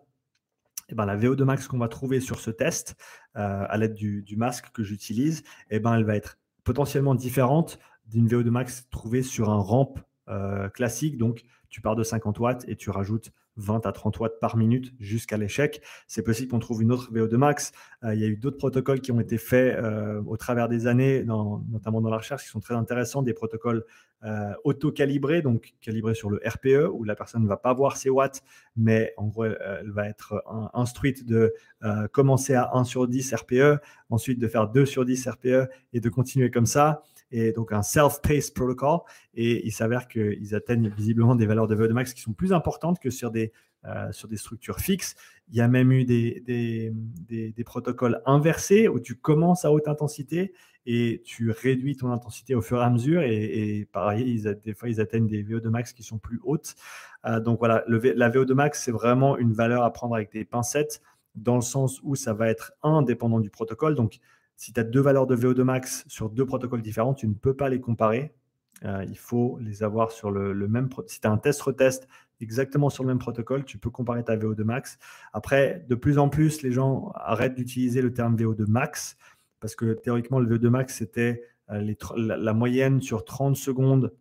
eh 0.89 0.95
ben, 0.95 1.05
la 1.05 1.17
VO2 1.17 1.43
max 1.43 1.67
qu'on 1.67 1.79
va 1.79 1.87
trouver 1.87 2.19
sur 2.19 2.39
ce 2.39 2.51
test, 2.51 2.95
euh, 3.35 3.65
à 3.67 3.77
l'aide 3.77 3.93
du, 3.93 4.35
masque 4.37 4.71
que 4.71 4.83
j'utilise, 4.83 5.43
eh 5.69 5.79
ben, 5.79 5.95
elle 5.95 6.05
va 6.05 6.15
être 6.15 6.37
potentiellement 6.63 7.15
différente 7.15 7.79
d'une 8.05 8.27
VO2 8.27 8.49
max 8.49 8.87
trouvée 8.89 9.23
sur 9.23 9.49
un 9.49 9.59
ramp 9.59 9.95
euh, 10.29 10.69
classique. 10.69 11.17
Donc, 11.17 11.43
tu 11.75 11.81
pars 11.81 11.97
de 11.97 12.03
50 12.03 12.39
watts 12.39 12.63
et 12.69 12.77
tu 12.77 12.89
rajoutes 12.89 13.33
20 13.57 13.85
à 13.85 13.91
30 13.91 14.17
watts 14.21 14.39
par 14.39 14.55
minute 14.55 14.93
jusqu'à 14.97 15.35
l'échec. 15.35 15.81
C'est 16.07 16.23
possible 16.23 16.49
qu'on 16.49 16.59
trouve 16.59 16.81
une 16.81 16.93
autre 16.93 17.11
VO2 17.11 17.35
max. 17.35 17.73
Euh, 18.05 18.15
il 18.15 18.21
y 18.21 18.23
a 18.23 18.27
eu 18.27 18.37
d'autres 18.37 18.55
protocoles 18.55 19.01
qui 19.01 19.11
ont 19.11 19.19
été 19.19 19.37
faits 19.37 19.77
au 20.25 20.37
travers 20.37 20.69
des 20.69 20.87
années, 20.87 21.25
notamment 21.25 21.99
dans 21.99 22.09
la 22.09 22.15
recherche, 22.15 22.43
qui 22.43 22.49
sont 22.49 22.61
très 22.61 22.75
intéressants, 22.75 23.23
des 23.23 23.33
protocoles 23.33 23.83
euh, 24.23 24.53
auto-calibré, 24.63 25.41
donc 25.41 25.73
calibré 25.81 26.15
sur 26.15 26.29
le 26.29 26.39
RPE, 26.45 26.89
où 26.93 27.03
la 27.03 27.13
personne 27.13 27.43
ne 27.43 27.47
va 27.49 27.57
pas 27.57 27.73
voir 27.73 27.97
ses 27.97 28.09
watts, 28.09 28.41
mais 28.77 29.13
en 29.17 29.27
gros, 29.27 29.43
elle, 29.43 29.91
va 29.91 30.07
être 30.07 30.41
instruite 30.73 31.25
de 31.25 31.53
euh, 31.83 32.07
commencer 32.07 32.55
à 32.55 32.71
1 32.73 32.85
sur 32.85 33.05
10 33.05 33.33
RPE, 33.33 33.81
ensuite 34.09 34.39
de 34.39 34.47
faire 34.47 34.69
2 34.69 34.85
sur 34.85 35.03
10 35.03 35.27
RPE 35.27 35.69
et 35.91 35.99
de 35.99 36.09
continuer 36.09 36.49
comme 36.49 36.65
ça. 36.65 37.03
Et 37.31 37.51
donc 37.51 37.71
un 37.71 37.81
self-paced 37.81 38.53
protocol. 38.53 38.99
Et 39.33 39.65
il 39.65 39.71
s'avère 39.71 40.07
qu'ils 40.07 40.55
atteignent 40.55 40.89
visiblement 40.89 41.35
des 41.35 41.45
valeurs 41.45 41.67
de 41.67 41.75
VO2 41.75 41.93
max 41.93 42.13
qui 42.13 42.21
sont 42.21 42.33
plus 42.33 42.53
importantes 42.53 42.99
que 42.99 43.09
sur 43.09 43.31
des, 43.31 43.51
euh, 43.87 44.11
sur 44.11 44.27
des 44.27 44.37
structures 44.37 44.79
fixes. 44.79 45.15
Il 45.49 45.55
y 45.55 45.61
a 45.61 45.67
même 45.67 45.91
eu 45.91 46.05
des, 46.05 46.41
des, 46.47 46.91
des, 47.51 47.63
protocoles 47.63 48.19
inversés 48.25 48.87
où 48.87 48.99
tu 48.99 49.15
commences 49.15 49.63
à 49.63 49.71
haute 49.71 49.87
intensité 49.87 50.53
et 50.87 51.21
tu 51.23 51.51
réduis 51.51 51.95
ton 51.95 52.11
intensité 52.11 52.55
au 52.55 52.63
fur 52.63 52.81
et 52.81 52.83
à 52.83 52.89
mesure. 52.89 53.21
Et, 53.21 53.87
pareil, 53.91 54.41
des 54.63 54.73
fois, 54.73 54.89
ils 54.89 54.99
atteignent 54.99 55.27
des 55.27 55.43
VO2 55.43 55.69
max 55.69 55.93
qui 55.93 56.01
sont 56.01 56.17
plus 56.17 56.39
hautes. 56.43 56.75
Euh, 57.25 57.39
donc 57.39 57.59
voilà, 57.59 57.83
la 57.87 58.29
VO2 58.31 58.53
max, 58.53 58.81
c'est 58.83 58.91
vraiment 58.91 59.37
une 59.37 59.53
valeur 59.53 59.83
à 59.83 59.93
prendre 59.93 60.15
avec 60.15 60.31
des 60.31 60.45
pincettes, 60.45 61.01
dans 61.35 61.55
le 61.55 61.61
sens 61.61 61.99
où 62.01 62.15
ça 62.15 62.33
va 62.33 62.49
être 62.49 62.73
indépendant 62.81 63.39
du 63.39 63.51
protocole. 63.51 63.93
Donc, 63.93 64.17
si 64.55 64.73
tu 64.73 64.79
as 64.79 64.83
deux 64.83 65.01
valeurs 65.01 65.27
de 65.27 65.35
VO2 65.35 65.63
max 65.63 66.05
sur 66.07 66.29
deux 66.29 66.45
protocoles 66.45 66.81
différents, 66.81 67.13
tu 67.13 67.27
ne 67.27 67.33
peux 67.33 67.55
pas 67.55 67.69
les 67.69 67.79
comparer. 67.79 68.33
Euh, 68.83 69.05
il 69.07 69.17
faut 69.17 69.57
les 69.61 69.83
avoir 69.83 70.11
sur 70.11 70.31
le, 70.31 70.53
même. 70.67 70.89
Si 71.07 71.21
tu 71.21 71.27
as 71.27 71.31
un 71.31 71.37
test-retest 71.37 72.07
exactement 72.41 72.89
sur 72.89 73.03
le 73.03 73.07
même 73.07 73.19
protocole, 73.19 73.63
tu 73.63 73.77
peux 73.77 73.89
comparer 73.89 74.23
ta 74.23 74.35
VO2 74.35 74.63
max. 74.63 74.97
Après, 75.33 75.85
de 75.87 75.95
plus 75.95 76.17
en 76.17 76.29
plus, 76.29 76.61
les 76.61 76.71
gens 76.71 77.11
arrêtent 77.15 77.55
d'utiliser 77.55 78.01
le 78.01 78.13
terme 78.13 78.35
VO2 78.35 78.65
max 78.67 79.17
parce 79.65 79.75
que 79.75 79.93
théoriquement, 79.93 80.39
le 80.39 80.57
VO2 80.57 80.69
max, 80.69 80.95
c'était 80.95 81.43
euh, 81.71 81.93
la, 82.15 82.53
moyenne 82.53 83.01
sur 83.01 83.25
30 83.25 83.55
secondes 83.55 84.13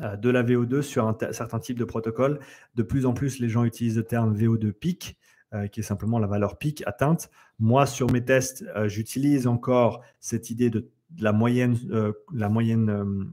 euh, 0.00 0.16
de 0.16 0.30
la 0.30 0.42
VO2 0.42 0.80
sur 0.80 1.06
un 1.06 1.16
certain 1.32 1.58
type 1.58 1.78
de 1.78 1.84
protocole. 1.84 2.40
De 2.74 2.82
plus 2.82 3.04
en 3.04 3.12
plus, 3.12 3.40
les 3.40 3.48
gens 3.50 3.64
utilisent 3.64 3.98
le 3.98 4.04
terme 4.04 4.34
VO2 4.34 4.72
pic, 4.72 5.18
euh, 5.52 5.66
qui 5.66 5.80
est 5.80 5.84
simplement 5.84 6.18
la 6.18 6.26
valeur 6.26 6.58
pic 6.58 6.82
atteinte. 6.86 7.30
Moi, 7.58 7.86
sur 7.86 8.10
mes 8.10 8.24
tests, 8.24 8.64
j'utilise 8.86 9.46
encore 9.46 10.00
cette 10.20 10.50
idée 10.50 10.70
de, 10.70 10.88
la 11.18 11.32
moyenne, 11.32 11.78
la 12.32 12.48
moyenne 12.48 13.32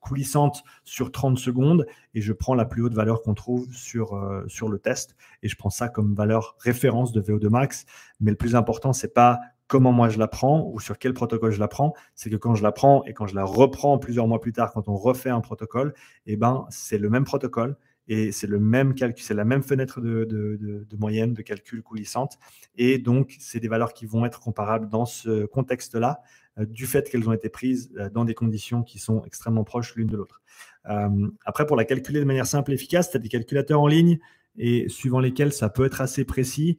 coulissante 0.00 0.62
sur 0.84 1.10
30 1.10 1.36
secondes 1.38 1.84
et 2.14 2.20
je 2.20 2.32
prends 2.32 2.54
la 2.54 2.64
plus 2.64 2.82
haute 2.82 2.94
valeur 2.94 3.22
qu'on 3.22 3.34
trouve 3.34 3.66
sur, 3.72 4.44
sur 4.46 4.68
le 4.68 4.78
test 4.78 5.16
et 5.42 5.48
je 5.48 5.56
prends 5.56 5.70
ça 5.70 5.88
comme 5.88 6.14
valeur 6.14 6.54
référence 6.60 7.10
de 7.10 7.20
VO2 7.20 7.48
max. 7.48 7.86
Mais 8.20 8.30
le 8.30 8.36
plus 8.36 8.54
important, 8.54 8.92
c'est 8.92 9.12
pas 9.12 9.40
comment 9.68 9.92
moi 9.92 10.08
je 10.08 10.18
la 10.18 10.28
prends 10.28 10.70
ou 10.72 10.80
sur 10.80 10.98
quel 10.98 11.12
protocole 11.12 11.50
je 11.50 11.60
la 11.60 11.68
prends, 11.68 11.94
c'est 12.14 12.30
que 12.30 12.36
quand 12.36 12.54
je 12.54 12.62
la 12.62 12.72
prends 12.72 13.04
et 13.04 13.14
quand 13.14 13.26
je 13.26 13.34
la 13.34 13.44
reprends 13.44 13.98
plusieurs 13.98 14.26
mois 14.26 14.40
plus 14.40 14.52
tard, 14.52 14.72
quand 14.72 14.88
on 14.88 14.96
refait 14.96 15.30
un 15.30 15.40
protocole, 15.40 15.94
eh 16.26 16.36
ben, 16.36 16.66
c'est 16.70 16.98
le 16.98 17.10
même 17.10 17.24
protocole 17.24 17.76
et 18.08 18.32
c'est 18.32 18.46
le 18.46 18.58
même 18.58 18.94
calcul, 18.94 19.24
c'est 19.24 19.34
la 19.34 19.44
même 19.44 19.62
fenêtre 19.62 20.00
de, 20.00 20.24
de, 20.24 20.96
moyenne 20.96 21.34
de 21.34 21.42
calcul 21.42 21.82
coulissante. 21.82 22.38
Et 22.76 22.98
donc, 22.98 23.36
c'est 23.40 23.60
des 23.60 23.68
valeurs 23.68 23.92
qui 23.92 24.06
vont 24.06 24.24
être 24.24 24.40
comparables 24.40 24.88
dans 24.88 25.06
ce 25.06 25.44
contexte-là, 25.46 26.22
euh, 26.58 26.66
du 26.66 26.86
fait 26.86 27.08
qu'elles 27.10 27.28
ont 27.28 27.32
été 27.32 27.48
prises 27.48 27.92
euh, 27.98 28.08
dans 28.08 28.24
des 28.24 28.34
conditions 28.34 28.82
qui 28.82 28.98
sont 28.98 29.22
extrêmement 29.24 29.64
proches 29.64 29.94
l'une 29.96 30.06
de 30.06 30.16
l'autre. 30.16 30.40
Euh, 30.88 31.28
après, 31.44 31.66
pour 31.66 31.76
la 31.76 31.84
calculer 31.84 32.20
de 32.20 32.24
manière 32.24 32.46
simple 32.46 32.70
et 32.70 32.74
efficace, 32.74 33.10
tu 33.10 33.16
as 33.16 33.20
des 33.20 33.28
calculateurs 33.28 33.80
en 33.80 33.88
ligne 33.88 34.18
et 34.56 34.88
suivant 34.88 35.20
lesquels 35.20 35.52
ça 35.52 35.68
peut 35.68 35.84
être 35.84 36.00
assez 36.00 36.24
précis. 36.24 36.78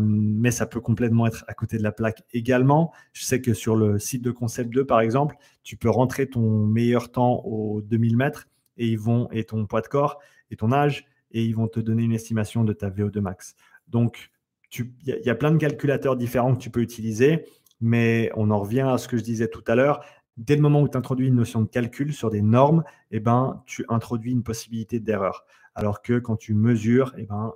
Mais 0.00 0.50
ça 0.50 0.66
peut 0.66 0.80
complètement 0.80 1.26
être 1.26 1.44
à 1.48 1.52
côté 1.52 1.78
de 1.78 1.82
la 1.82 1.90
plaque 1.90 2.22
également. 2.32 2.92
Je 3.12 3.24
sais 3.24 3.40
que 3.40 3.52
sur 3.54 3.76
le 3.76 3.98
site 3.98 4.22
de 4.22 4.30
Concept 4.30 4.70
2, 4.72 4.86
par 4.86 5.00
exemple, 5.00 5.36
tu 5.62 5.76
peux 5.76 5.90
rentrer 5.90 6.26
ton 6.26 6.64
meilleur 6.64 7.10
temps 7.10 7.42
aux 7.44 7.82
2000 7.82 8.16
mètres 8.16 8.48
et 8.78 8.86
ils 8.86 8.98
vont 8.98 9.28
et 9.30 9.44
ton 9.44 9.66
poids 9.66 9.80
de 9.80 9.88
corps 9.88 10.20
et 10.50 10.56
ton 10.56 10.72
âge 10.72 11.06
et 11.30 11.44
ils 11.44 11.54
vont 11.54 11.68
te 11.68 11.80
donner 11.80 12.02
une 12.02 12.12
estimation 12.12 12.64
de 12.64 12.72
ta 12.72 12.90
VO2 12.90 13.20
max. 13.20 13.54
Donc, 13.88 14.30
il 14.76 14.92
y, 15.06 15.30
a 15.30 15.34
plein 15.34 15.50
de 15.50 15.56
calculateurs 15.56 16.16
différents 16.16 16.54
que 16.54 16.60
tu 16.60 16.70
peux 16.70 16.80
utiliser, 16.80 17.46
mais 17.80 18.30
on 18.36 18.50
en 18.50 18.60
revient 18.60 18.82
à 18.82 18.98
ce 18.98 19.08
que 19.08 19.16
je 19.16 19.22
disais 19.22 19.48
tout 19.48 19.64
à 19.66 19.74
l'heure. 19.74 20.04
Dès 20.36 20.56
le 20.56 20.62
moment 20.62 20.82
où 20.82 20.88
tu 20.88 20.96
introduis 20.96 21.28
une 21.28 21.36
notion 21.36 21.62
de 21.62 21.68
calcul 21.68 22.12
sur 22.12 22.30
des 22.30 22.42
normes, 22.42 22.84
eh 23.10 23.18
ben, 23.18 23.62
tu 23.66 23.84
introduis 23.88 24.32
une 24.32 24.42
possibilité 24.42 25.00
d'erreur. 25.00 25.46
Alors 25.74 26.02
que 26.02 26.18
quand 26.18 26.36
tu 26.36 26.54
mesures, 26.54 27.14
eh 27.16 27.24
ben, 27.24 27.52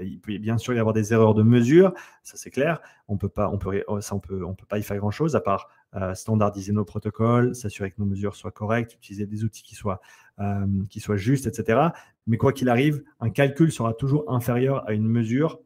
il 0.00 0.20
peut 0.20 0.36
bien 0.38 0.58
sûr 0.58 0.74
y 0.74 0.78
avoir 0.78 0.92
des 0.92 1.12
erreurs 1.12 1.34
de 1.34 1.42
mesure, 1.42 1.92
ça 2.22 2.36
c'est 2.36 2.50
clair. 2.50 2.80
On 3.08 3.16
peut 3.16 3.28
pas, 3.28 3.48
on 3.48 3.58
peut, 3.58 3.82
ça, 4.00 4.14
on 4.14 4.20
peut, 4.20 4.44
on 4.44 4.54
peut 4.54 4.66
pas 4.66 4.78
y 4.78 4.82
faire 4.82 4.98
grand 4.98 5.10
chose 5.10 5.34
à 5.34 5.40
part 5.40 5.68
euh, 5.94 6.14
standardiser 6.14 6.72
nos 6.72 6.84
protocoles, 6.84 7.54
s'assurer 7.54 7.90
que 7.90 7.96
nos 7.98 8.06
mesures 8.06 8.34
soient 8.34 8.50
correctes, 8.50 8.94
utiliser 8.94 9.26
des 9.26 9.44
outils 9.44 9.62
qui 9.62 9.74
soient, 9.74 10.00
euh, 10.38 10.66
qui 10.88 11.00
soient 11.00 11.16
justes, 11.16 11.46
etc. 11.46 11.88
Mais 12.26 12.36
quoi 12.36 12.52
qu'il 12.52 12.68
arrive, 12.68 13.02
un 13.20 13.30
calcul 13.30 13.70
sera 13.70 13.92
toujours 13.92 14.30
inférieur 14.32 14.88
à 14.88 14.92
une 14.92 15.06
mesure 15.06 15.60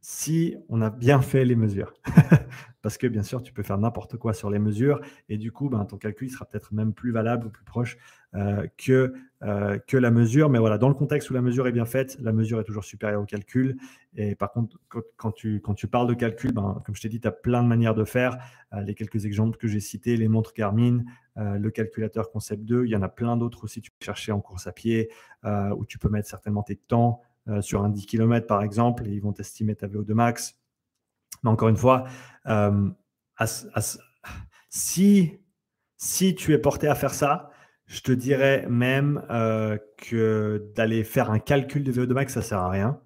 si 0.00 0.56
on 0.68 0.80
a 0.82 0.90
bien 0.90 1.20
fait 1.20 1.44
les 1.44 1.56
mesures. 1.56 1.92
Parce 2.86 2.98
que 2.98 3.08
bien 3.08 3.24
sûr, 3.24 3.42
tu 3.42 3.52
peux 3.52 3.64
faire 3.64 3.78
n'importe 3.78 4.16
quoi 4.16 4.32
sur 4.32 4.48
les 4.48 4.60
mesures 4.60 5.00
et 5.28 5.38
du 5.38 5.50
coup, 5.50 5.68
ben, 5.68 5.84
ton 5.86 5.96
calcul 5.96 6.30
sera 6.30 6.44
peut-être 6.44 6.72
même 6.72 6.92
plus 6.92 7.10
valable 7.10 7.48
ou 7.48 7.50
plus 7.50 7.64
proche 7.64 7.98
euh, 8.36 8.68
que, 8.78 9.12
euh, 9.42 9.76
que 9.88 9.96
la 9.96 10.12
mesure. 10.12 10.50
Mais 10.50 10.60
voilà, 10.60 10.78
dans 10.78 10.86
le 10.86 10.94
contexte 10.94 11.28
où 11.28 11.34
la 11.34 11.42
mesure 11.42 11.66
est 11.66 11.72
bien 11.72 11.84
faite, 11.84 12.16
la 12.20 12.30
mesure 12.30 12.60
est 12.60 12.62
toujours 12.62 12.84
supérieure 12.84 13.20
au 13.20 13.24
calcul. 13.24 13.76
Et 14.14 14.36
par 14.36 14.52
contre, 14.52 14.78
quand, 15.16 15.32
tu, 15.32 15.60
parles 15.90 16.06
de 16.06 16.14
calcul, 16.14 16.52
ben, 16.52 16.80
comme 16.86 16.94
je 16.94 17.00
t'ai 17.00 17.08
dit, 17.08 17.18
tu 17.18 17.26
as 17.26 17.32
plein 17.32 17.60
de 17.60 17.66
manières 17.66 17.96
de 17.96 18.04
faire. 18.04 18.38
Euh, 18.72 18.82
les 18.82 18.94
quelques 18.94 19.24
exemples 19.24 19.58
que 19.58 19.66
j'ai 19.66 19.80
cités, 19.80 20.16
les 20.16 20.28
montres 20.28 20.52
Garmin, 20.54 21.02
le 21.34 21.70
calculateur 21.70 22.30
Concept 22.30 22.62
2, 22.62 22.84
il 22.84 22.90
y 22.90 22.94
en 22.94 23.02
a 23.02 23.08
plein 23.08 23.36
d'autres 23.36 23.64
aussi. 23.64 23.80
Tu 23.80 23.90
peux 23.90 24.04
chercher 24.04 24.30
en 24.30 24.40
course 24.40 24.68
à 24.68 24.72
pied 24.72 25.10
où 25.44 25.84
tu 25.86 25.98
peux 25.98 26.08
mettre 26.08 26.28
certainement 26.28 26.62
tes 26.62 26.76
temps. 26.76 27.20
Sur 27.60 27.82
un 27.82 27.90
10 27.90 28.06
km 28.06 28.46
par 28.46 28.62
exemple, 28.62 29.06
et 29.06 29.10
ils 29.10 29.20
vont 29.20 29.34
estimer 29.34 29.74
ta 29.74 29.88
VO2 29.88 30.14
max. 30.14 30.56
Mais 31.42 31.50
encore 31.50 31.68
une 31.68 31.76
fois, 31.76 32.04
euh, 32.46 32.90
si, 34.68 35.38
si 35.96 36.34
tu 36.34 36.52
es 36.52 36.58
porté 36.58 36.88
à 36.88 36.94
faire 36.94 37.14
ça, 37.14 37.50
je 37.86 38.00
te 38.00 38.12
dirais 38.12 38.66
même 38.68 39.24
euh, 39.30 39.78
que 39.96 40.72
d'aller 40.74 41.04
faire 41.04 41.30
un 41.30 41.38
calcul 41.38 41.84
de 41.84 41.92
VO2 41.92 42.12
max, 42.12 42.34
ça 42.34 42.40
ne 42.40 42.44
sert 42.44 42.58
à 42.58 42.70
rien. 42.70 43.00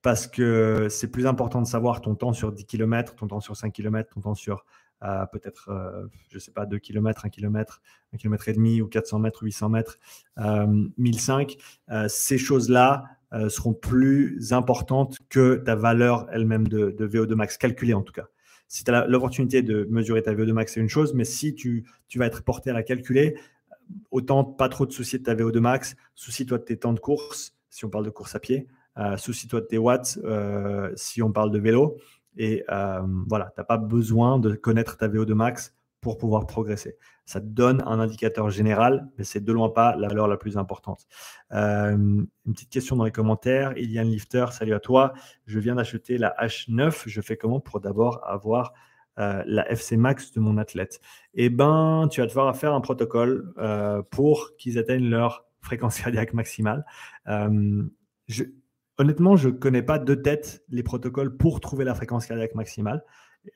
Parce 0.00 0.26
que 0.26 0.88
c'est 0.90 1.08
plus 1.08 1.26
important 1.26 1.60
de 1.62 1.66
savoir 1.66 2.00
ton 2.00 2.14
temps 2.14 2.32
sur 2.32 2.52
10 2.52 2.64
km, 2.66 3.14
ton 3.14 3.28
temps 3.28 3.40
sur 3.40 3.56
5 3.56 3.72
km, 3.72 4.12
ton 4.14 4.20
temps 4.20 4.34
sur 4.34 4.64
peut-être, 5.32 5.68
je 6.28 6.36
ne 6.36 6.38
sais 6.38 6.52
pas, 6.52 6.64
2 6.64 6.78
km, 6.78 7.24
1 7.24 7.28
km, 7.28 7.82
1 8.12 8.16
km 8.18 8.48
et 8.48 8.52
demi 8.52 8.80
ou 8.80 8.88
400 8.88 9.18
mètres, 9.18 9.42
800 9.42 9.68
mètres, 9.68 9.98
1005. 10.36 11.56
ces 12.08 12.38
choses-là, 12.38 13.04
euh, 13.32 13.48
seront 13.48 13.72
plus 13.72 14.52
importantes 14.52 15.18
que 15.28 15.56
ta 15.56 15.74
valeur 15.74 16.26
elle-même 16.32 16.68
de, 16.68 16.90
VO2 16.98 17.34
max, 17.34 17.56
calculée 17.56 17.94
en 17.94 18.02
tout 18.02 18.12
cas. 18.12 18.28
Si 18.68 18.84
tu 18.84 18.90
as 18.90 19.06
l'opportunité 19.06 19.62
de 19.62 19.86
mesurer 19.90 20.22
ta 20.22 20.34
VO2 20.34 20.52
max, 20.52 20.74
c'est 20.74 20.80
une 20.80 20.88
chose, 20.88 21.14
mais 21.14 21.24
si 21.24 21.54
tu, 21.54 21.86
tu, 22.08 22.18
vas 22.18 22.26
être 22.26 22.42
porté 22.42 22.70
à 22.70 22.72
la 22.72 22.82
calculer, 22.82 23.36
autant 24.10 24.44
pas 24.44 24.68
trop 24.68 24.86
de 24.86 24.92
soucier 24.92 25.18
de 25.18 25.24
ta 25.24 25.34
VO2 25.34 25.58
max, 25.60 25.96
soucie-toi 26.14 26.58
de 26.58 26.64
tes 26.64 26.76
temps 26.76 26.92
de 26.92 27.00
course, 27.00 27.54
si 27.68 27.84
on 27.84 27.90
parle 27.90 28.04
de 28.04 28.10
course 28.10 28.34
à 28.34 28.40
pied, 28.40 28.68
euh, 28.98 29.16
soucie-toi 29.16 29.60
de 29.60 29.66
tes 29.66 29.78
watts, 29.78 30.18
euh, 30.24 30.90
si 30.96 31.22
on 31.22 31.32
parle 31.32 31.50
de 31.50 31.58
vélo. 31.58 31.96
Et 32.36 32.64
voilà, 32.68 33.52
tu 33.54 33.60
n'as 33.60 33.64
pas 33.64 33.76
besoin 33.76 34.38
de 34.38 34.54
connaître 34.54 34.96
ta 34.96 35.06
VO2 35.08 35.34
max 35.34 35.74
pour 36.02 36.18
pouvoir 36.18 36.46
progresser. 36.46 36.98
Ça 37.24 37.40
te 37.40 37.46
donne 37.46 37.82
un 37.86 38.00
indicateur 38.00 38.50
général, 38.50 39.08
mais 39.16 39.24
c'est 39.24 39.40
de 39.40 39.52
loin 39.52 39.70
pas 39.70 39.96
la 39.96 40.08
valeur 40.08 40.26
la 40.26 40.36
plus 40.36 40.58
importante. 40.58 41.06
Euh, 41.52 41.92
une 41.92 42.28
petite 42.52 42.70
question 42.70 42.96
dans 42.96 43.04
les 43.04 43.12
commentaires. 43.12 43.72
Ilian 43.78 44.02
Lifter, 44.02 44.46
salut 44.50 44.74
à 44.74 44.80
toi. 44.80 45.14
Je 45.46 45.60
viens 45.60 45.76
d'acheter 45.76 46.18
la 46.18 46.34
H9. 46.42 47.04
Je 47.06 47.20
fais 47.20 47.36
comment 47.36 47.60
pour 47.60 47.80
d'abord 47.80 48.20
avoir 48.28 48.72
euh, 49.20 49.44
la 49.46 49.70
FC 49.70 49.96
Max 49.96 50.32
de 50.32 50.40
mon 50.40 50.58
athlète? 50.58 51.00
Eh 51.34 51.50
ben, 51.50 52.08
tu 52.10 52.20
vas 52.20 52.26
devoir 52.26 52.54
faire 52.56 52.74
un 52.74 52.80
protocole 52.80 53.54
euh, 53.58 54.02
pour 54.02 54.56
qu'ils 54.58 54.78
atteignent 54.78 55.08
leur 55.08 55.46
fréquence 55.60 56.00
cardiaque 56.00 56.34
maximale. 56.34 56.84
Honnêtement, 58.98 59.36
je 59.36 59.48
ne 59.48 59.54
connais 59.54 59.82
pas 59.82 59.98
de 59.98 60.14
tête 60.14 60.64
les 60.68 60.82
protocoles 60.82 61.36
pour 61.36 61.60
trouver 61.60 61.84
la 61.84 61.94
fréquence 61.94 62.26
cardiaque 62.26 62.56
maximale. 62.56 63.04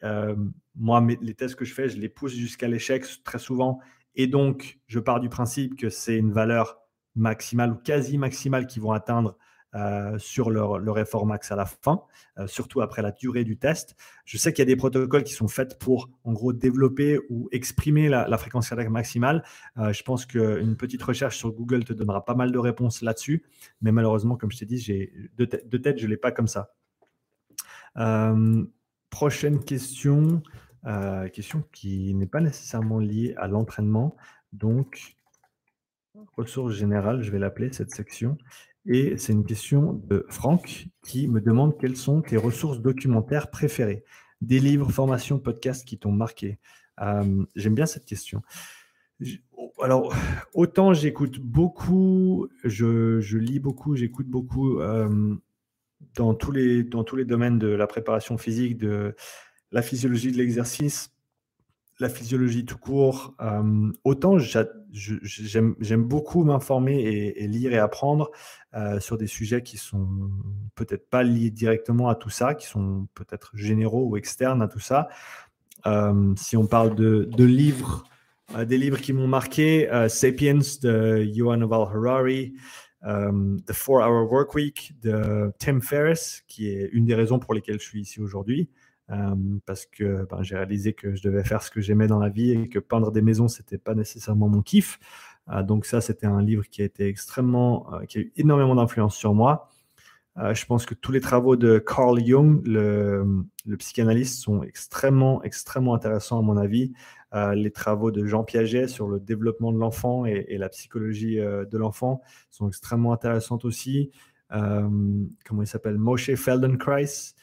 Euh, 0.02 0.34
moi, 0.74 1.04
les 1.20 1.34
tests 1.34 1.54
que 1.54 1.64
je 1.64 1.74
fais, 1.74 1.88
je 1.88 1.98
les 1.98 2.08
pousse 2.08 2.34
jusqu'à 2.34 2.68
l'échec 2.68 3.04
très 3.24 3.38
souvent. 3.38 3.80
Et 4.14 4.26
donc, 4.26 4.78
je 4.86 4.98
pars 4.98 5.20
du 5.20 5.28
principe 5.28 5.76
que 5.76 5.90
c'est 5.90 6.16
une 6.16 6.32
valeur 6.32 6.78
maximale 7.14 7.72
ou 7.72 7.76
quasi 7.76 8.18
maximale 8.18 8.66
qu'ils 8.66 8.82
vont 8.82 8.92
atteindre 8.92 9.36
euh, 9.74 10.18
sur 10.18 10.50
leur, 10.50 10.98
effort 10.98 11.26
max 11.26 11.52
à 11.52 11.56
la 11.56 11.66
fin, 11.66 12.02
euh, 12.38 12.46
surtout 12.46 12.80
après 12.80 13.02
la 13.02 13.10
durée 13.10 13.44
du 13.44 13.58
test. 13.58 13.94
Je 14.24 14.38
sais 14.38 14.52
qu'il 14.52 14.60
y 14.60 14.62
a 14.62 14.66
des 14.66 14.76
protocoles 14.76 15.22
qui 15.22 15.34
sont 15.34 15.48
faits 15.48 15.78
pour, 15.78 16.08
en 16.24 16.32
gros, 16.32 16.54
développer 16.54 17.18
ou 17.28 17.48
exprimer 17.52 18.08
la, 18.08 18.38
fréquence 18.38 18.68
cardiaque 18.68 18.88
maximale. 18.88 19.44
je 19.76 20.02
pense 20.02 20.24
qu'une 20.24 20.76
petite 20.76 21.02
recherche 21.02 21.36
sur 21.36 21.52
Google 21.52 21.84
te 21.84 21.92
donnera 21.92 22.24
pas 22.24 22.34
mal 22.34 22.52
de 22.52 22.58
réponses 22.58 23.02
là-dessus. 23.02 23.44
Mais 23.82 23.92
malheureusement, 23.92 24.36
comme 24.36 24.50
je 24.50 24.58
t'ai 24.58 24.66
dit, 24.66 25.10
de, 25.36 25.44
de, 25.44 25.78
tête, 25.78 25.98
je 25.98 26.04
ne 26.04 26.10
l'ai 26.10 26.16
pas 26.16 26.32
comme 26.32 26.48
ça. 26.48 26.72
Prochaine 29.10 29.64
question, 29.64 30.42
euh, 30.86 31.28
question 31.28 31.64
qui 31.72 32.14
n'est 32.14 32.26
pas 32.26 32.40
nécessairement 32.40 32.98
liée 32.98 33.34
à 33.36 33.46
l'entraînement. 33.46 34.16
Donc, 34.52 35.16
ressources 36.36 36.74
générales, 36.74 37.22
je 37.22 37.30
vais 37.30 37.38
l'appeler 37.38 37.72
cette 37.72 37.90
section. 37.90 38.36
Et 38.86 39.16
c'est 39.18 39.32
une 39.32 39.44
question 39.44 39.94
de 39.94 40.24
Franck 40.28 40.86
qui 41.02 41.26
me 41.28 41.40
demande 41.40 41.76
quelles 41.78 41.96
sont 41.96 42.22
tes 42.22 42.36
ressources 42.36 42.80
documentaires 42.80 43.50
préférées. 43.50 44.04
Des 44.40 44.60
livres, 44.60 44.90
formations, 44.90 45.38
podcasts 45.38 45.84
qui 45.84 45.98
t'ont 45.98 46.12
marqué. 46.12 46.58
Euh, 47.00 47.44
j'aime 47.56 47.74
bien 47.74 47.86
cette 47.86 48.04
question. 48.04 48.42
Alors, 49.82 50.14
autant 50.54 50.94
j'écoute 50.94 51.40
beaucoup, 51.40 52.48
je, 52.64 53.36
lis 53.36 53.58
beaucoup, 53.58 53.96
j'écoute 53.96 54.28
beaucoup. 54.28 54.78
Euh, 54.80 55.36
dans 56.14 56.34
tous, 56.34 56.52
les, 56.52 56.84
domaines 57.24 57.58
de 57.58 57.68
la 57.68 57.86
préparation 57.86 58.38
physique, 58.38 58.78
de 58.78 59.14
la 59.72 59.82
physiologie 59.82 60.32
de 60.32 60.36
l'exercice, 60.36 61.10
la 61.98 62.08
physiologie 62.08 62.64
tout 62.64 62.78
court. 62.78 63.34
Euh, 63.40 63.92
autant 64.04 64.36
j'aime 64.38 66.04
beaucoup 66.04 66.44
m'informer 66.44 67.02
et, 67.02 67.46
lire 67.46 67.72
et 67.72 67.78
apprendre 67.78 68.30
euh, 68.74 69.00
sur 69.00 69.16
des 69.16 69.26
sujets 69.26 69.62
qui 69.62 69.78
sont 69.78 70.08
peut-être 70.74 71.08
pas 71.08 71.22
liés 71.22 71.50
directement 71.50 72.08
à 72.08 72.14
tout 72.14 72.30
ça, 72.30 72.54
qui 72.54 72.66
sont 72.66 73.08
peut-être 73.14 73.52
généraux 73.54 74.06
ou 74.06 74.16
externes 74.16 74.62
à 74.62 74.68
tout 74.68 74.80
ça. 74.80 75.08
Euh, 75.86 76.34
si 76.36 76.56
on 76.56 76.66
parle 76.66 76.94
de, 76.94 77.44
livres, 77.44 78.04
des 78.66 78.78
livres 78.78 79.00
qui 79.00 79.12
m'ont 79.12 79.28
marqué, 79.28 79.88
Sapiens 80.08 80.58
de 80.82 81.22
Yuval 81.22 81.60
Noah 81.60 81.90
Harari, 81.90 82.54
euh, 83.06 83.56
The 83.66 83.72
Four 83.72 84.00
Hour 84.00 84.30
Work 84.30 84.54
Week 84.54 84.94
de 85.02 85.52
Tim 85.58 85.80
Ferriss, 85.80 86.42
qui 86.48 86.68
est 86.68 86.88
une 86.92 87.04
des 87.04 87.14
raisons 87.14 87.38
pour 87.38 87.54
lesquelles 87.54 87.80
je 87.80 87.86
suis 87.86 88.00
ici 88.00 88.20
aujourd'hui. 88.20 88.68
Euh, 89.10 89.36
parce 89.66 89.86
que 89.86 90.26
ben, 90.28 90.42
j'ai 90.42 90.56
réalisé 90.56 90.92
que 90.92 91.14
je 91.14 91.22
devais 91.22 91.44
faire 91.44 91.62
ce 91.62 91.70
que 91.70 91.80
j'aimais 91.80 92.08
dans 92.08 92.18
la 92.18 92.28
vie 92.28 92.50
et 92.50 92.68
que 92.68 92.80
peindre 92.80 93.12
des 93.12 93.22
maisons, 93.22 93.46
c'était 93.46 93.78
pas 93.78 93.94
nécessairement 93.94 94.48
mon 94.48 94.62
kiff. 94.62 94.98
Euh, 95.48 95.62
donc 95.62 95.86
ça, 95.86 96.00
c'était 96.00 96.26
un 96.26 96.42
livre 96.42 96.64
qui 96.68 96.82
a 96.82 96.84
été 96.84 97.06
extrêmement, 97.06 97.88
qui 98.08 98.18
a 98.18 98.20
eu 98.22 98.32
énormément 98.36 98.74
d'influence 98.74 99.14
sur 99.14 99.32
moi. 99.32 99.68
Je 100.36 100.66
pense 100.66 100.84
que 100.84 100.94
tous 100.94 101.12
les 101.12 101.20
travaux 101.20 101.56
de 101.56 101.78
Carl 101.78 102.22
Jung, 102.24 102.60
le, 102.66 103.46
psychanalyste, 103.78 104.42
sont 104.42 104.62
extrêmement, 104.62 105.42
extrêmement 105.42 105.94
intéressants 105.94 106.38
à 106.38 106.42
mon 106.42 106.56
avis. 106.56 106.92
Euh, 107.34 107.54
les 107.54 107.70
travaux 107.70 108.10
de 108.10 108.24
Jean 108.24 108.44
Piaget 108.44 108.88
sur 108.88 109.08
le 109.08 109.18
développement 109.18 109.72
de 109.72 109.78
l'enfant 109.78 110.24
et, 110.24 110.56
la 110.56 110.68
psychologie 110.68 111.40
euh, 111.40 111.64
de 111.64 111.76
l'enfant 111.76 112.22
sont 112.50 112.68
extrêmement 112.68 113.12
intéressantes 113.12 113.64
aussi. 113.64 114.10
Euh, 114.52 114.88
comment 115.44 115.62
il 115.62 115.66
s'appelle? 115.66 115.98
Moshe 115.98 116.34
Feldenkrais. 116.34 117.34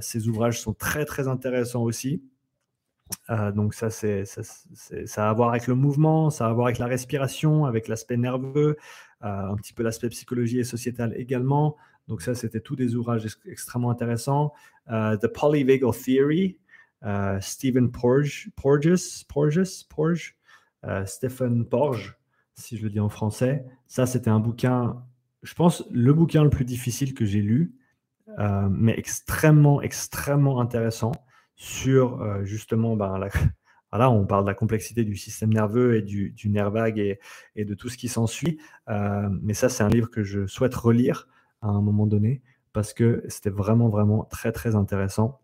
ses 0.00 0.28
ouvrages 0.28 0.60
sont 0.60 0.74
très 0.74 1.04
très 1.04 1.26
intéressants 1.26 1.82
aussi. 1.82 2.22
donc 3.54 3.74
ça, 3.74 3.90
c'est, 3.90 4.24
ça, 4.24 4.42
ça, 5.06 5.26
a 5.26 5.30
à 5.30 5.32
voir 5.32 5.50
avec 5.50 5.66
le 5.66 5.74
mouvement, 5.74 6.30
ça 6.30 6.46
a 6.46 6.50
à 6.50 6.52
voir 6.52 6.66
avec 6.66 6.78
la 6.78 6.86
respiration, 6.86 7.64
avec 7.64 7.88
l'aspect 7.88 8.16
nerveux, 8.16 8.76
un 9.20 9.56
petit 9.56 9.72
peu 9.72 9.82
l'aspect 9.82 10.10
psychologie 10.10 10.58
et 10.58 10.64
sociétal 10.64 11.14
également. 11.16 11.76
Donc 12.08 12.22
ça, 12.22 12.34
c'était 12.34 12.60
tous 12.60 12.76
des 12.76 12.94
ouvrages 12.94 13.26
extrêmement 13.46 13.90
intéressants. 13.90 14.52
The 14.88 15.26
Polyvagal 15.26 15.92
Theory, 15.92 16.58
euh, 17.04 17.38
Stephen 17.40 17.90
Porges, 17.90 18.48
Porges, 18.56 19.26
Porges, 19.88 20.36
euh, 20.84 21.04
Stephen 21.04 21.66
Porges, 21.66 22.16
si 22.54 22.78
je 22.78 22.84
le 22.84 22.90
dis 22.90 23.00
en 23.00 23.10
français. 23.10 23.64
Ça, 23.86 24.06
c'était 24.06 24.30
un 24.30 24.40
bouquin, 24.40 25.04
je 25.42 25.54
pense, 25.54 25.84
le 25.90 26.14
bouquin 26.14 26.42
le 26.42 26.50
plus 26.50 26.64
difficile 26.64 27.12
que 27.12 27.26
j'ai 27.26 27.42
lu, 27.42 27.74
euh, 28.38 28.68
mais 28.70 28.94
extrêmement, 28.96 29.82
extrêmement 29.82 30.60
intéressant 30.60 31.12
sur 31.56 32.44
justement 32.44 32.96
ben, 32.96 33.28
voilà, 33.92 34.10
on 34.10 34.26
parle 34.26 34.44
de 34.44 34.48
la 34.48 34.54
complexité 34.54 35.04
du 35.04 35.14
système 35.14 35.52
nerveux 35.52 35.96
et 35.96 36.02
du, 36.02 36.34
nerf 36.46 36.70
vague 36.70 36.98
et, 36.98 37.20
et, 37.54 37.64
de 37.64 37.74
tout 37.74 37.88
ce 37.88 37.98
qui 37.98 38.08
s'ensuit. 38.08 38.58
mais 38.88 39.54
ça, 39.54 39.68
c'est 39.68 39.84
un 39.84 39.90
livre 39.90 40.10
que 40.10 40.24
je 40.24 40.46
souhaite 40.46 40.74
relire 40.74 41.28
à 41.64 41.68
un 41.68 41.80
moment 41.80 42.06
donné 42.06 42.42
parce 42.72 42.92
que 42.92 43.24
c'était 43.28 43.50
vraiment, 43.50 43.88
vraiment 43.88 44.24
très, 44.24 44.52
très 44.52 44.74
intéressant. 44.74 45.40